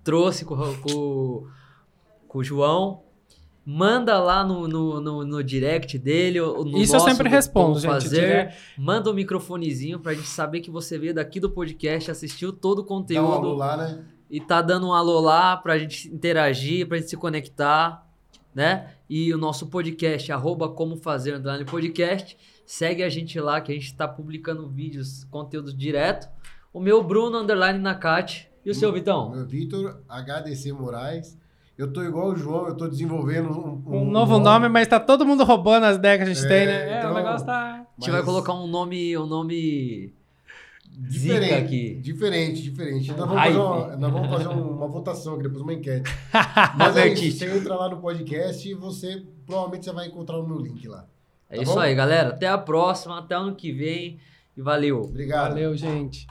trouxe 0.06 0.44
com, 0.44 0.56
com, 0.76 1.48
com 2.28 2.38
o 2.38 2.44
João, 2.44 3.02
manda 3.64 4.20
lá 4.20 4.44
no, 4.44 4.68
no, 4.68 5.00
no, 5.00 5.24
no 5.24 5.42
direct 5.42 5.98
dele. 5.98 6.40
ou 6.40 6.64
No 6.64 6.78
Isso 6.78 6.94
eu 6.94 7.00
nosso 7.00 7.10
sempre 7.10 7.28
do 7.28 7.32
respondo, 7.32 7.80
Como 7.80 7.80
gente. 7.80 8.04
Fazer. 8.04 8.54
Manda 8.78 9.10
um 9.10 9.14
microfonezinho 9.14 9.98
pra 9.98 10.14
gente 10.14 10.28
saber 10.28 10.60
que 10.60 10.70
você 10.70 10.96
veio 10.96 11.12
daqui 11.12 11.40
do 11.40 11.50
podcast, 11.50 12.08
assistiu 12.08 12.52
todo 12.52 12.78
o 12.78 12.84
Dá 12.84 12.92
um 12.94 13.26
alô 13.26 13.34
conteúdo 13.34 13.54
lá, 13.56 13.76
né? 13.76 14.04
e 14.30 14.40
tá 14.40 14.62
dando 14.62 14.86
um 14.86 14.92
alô 14.92 15.18
lá 15.18 15.56
pra 15.56 15.76
gente 15.76 16.08
interagir, 16.08 16.86
pra 16.86 16.98
gente 16.98 17.10
se 17.10 17.16
conectar, 17.16 18.08
né? 18.54 18.92
E 19.10 19.34
o 19.34 19.38
nosso 19.38 19.66
podcast, 19.66 20.30
arroba 20.30 20.68
como 20.68 20.96
fazer 20.96 21.34
underline 21.34 21.64
podcast. 21.64 22.38
Segue 22.64 23.02
a 23.02 23.08
gente 23.08 23.38
lá 23.40 23.60
que 23.60 23.72
a 23.72 23.74
gente 23.74 23.94
tá 23.94 24.06
publicando 24.06 24.68
vídeos, 24.68 25.24
conteúdos 25.24 25.76
direto. 25.76 26.28
O 26.72 26.80
meu 26.80 27.02
Bruno 27.02 27.38
underline 27.38 27.78
Nakati. 27.80 28.45
E 28.66 28.70
o 28.70 28.74
seu, 28.74 28.92
Vitão? 28.92 29.30
Meu 29.30 29.46
Vitor 29.46 30.00
HDC 30.08 30.72
Moraes. 30.72 31.38
Eu 31.78 31.92
tô 31.92 32.02
igual 32.02 32.30
o 32.30 32.36
João, 32.36 32.66
eu 32.66 32.74
tô 32.74 32.88
desenvolvendo 32.88 33.50
um, 33.50 33.98
Um 33.98 34.10
novo 34.10 34.38
nome, 34.40 34.68
mas 34.68 34.88
tá 34.88 34.98
todo 34.98 35.24
mundo 35.24 35.44
roubando 35.44 35.84
as 35.84 35.96
ideias 35.96 36.16
que 36.16 36.22
a 36.24 36.34
gente 36.34 36.44
É, 36.44 36.48
tem, 36.48 36.66
né? 36.66 36.90
É, 36.94 36.98
então- 36.98 37.12
o 37.12 37.14
negócio 37.14 37.46
tá. 37.46 37.86
A 37.96 38.00
gente 38.00 38.10
vai 38.10 38.22
colocar 38.24 38.54
um 38.54 38.66
nome, 38.66 39.16
um 39.16 39.26
nome 39.26 40.12
zica 41.08 41.34
diferente, 41.34 41.54
aqui. 41.54 41.94
Diferente, 42.02 42.62
diferente. 42.62 43.08
Nós 43.12 43.28
vamos, 43.28 43.34
fazer 43.44 43.58
uma, 43.58 43.96
nós 43.98 44.12
vamos 44.12 44.28
fazer 44.30 44.48
um- 44.48 44.70
uma 44.78 44.88
votação 44.88 45.34
aqui, 45.34 45.42
depois 45.44 45.60
uma 45.62 45.74
enquete. 45.74 46.10
Mas 46.76 46.96
é 46.96 47.08
isso, 47.08 47.38
você 47.38 47.56
entra 47.56 47.74
lá 47.76 47.88
no 47.90 47.98
podcast 47.98 48.68
e 48.68 48.74
você 48.74 49.22
provavelmente 49.46 49.84
você 49.84 49.92
vai 49.92 50.06
encontrar 50.08 50.38
o 50.38 50.46
meu 50.48 50.58
link 50.58 50.88
lá. 50.88 51.04
É 51.48 51.56
Tá 51.56 51.62
isso 51.62 51.74
bom? 51.74 51.78
aí, 51.80 51.94
galera. 51.94 52.30
Até 52.30 52.48
a 52.48 52.58
próxima, 52.58 53.18
até 53.18 53.34
ano 53.36 53.54
que 53.54 53.70
vem. 53.70 54.18
E 54.56 54.62
valeu. 54.62 55.02
Obrigado. 55.02 55.50
Valeu, 55.50 55.76
gente. 55.76 56.26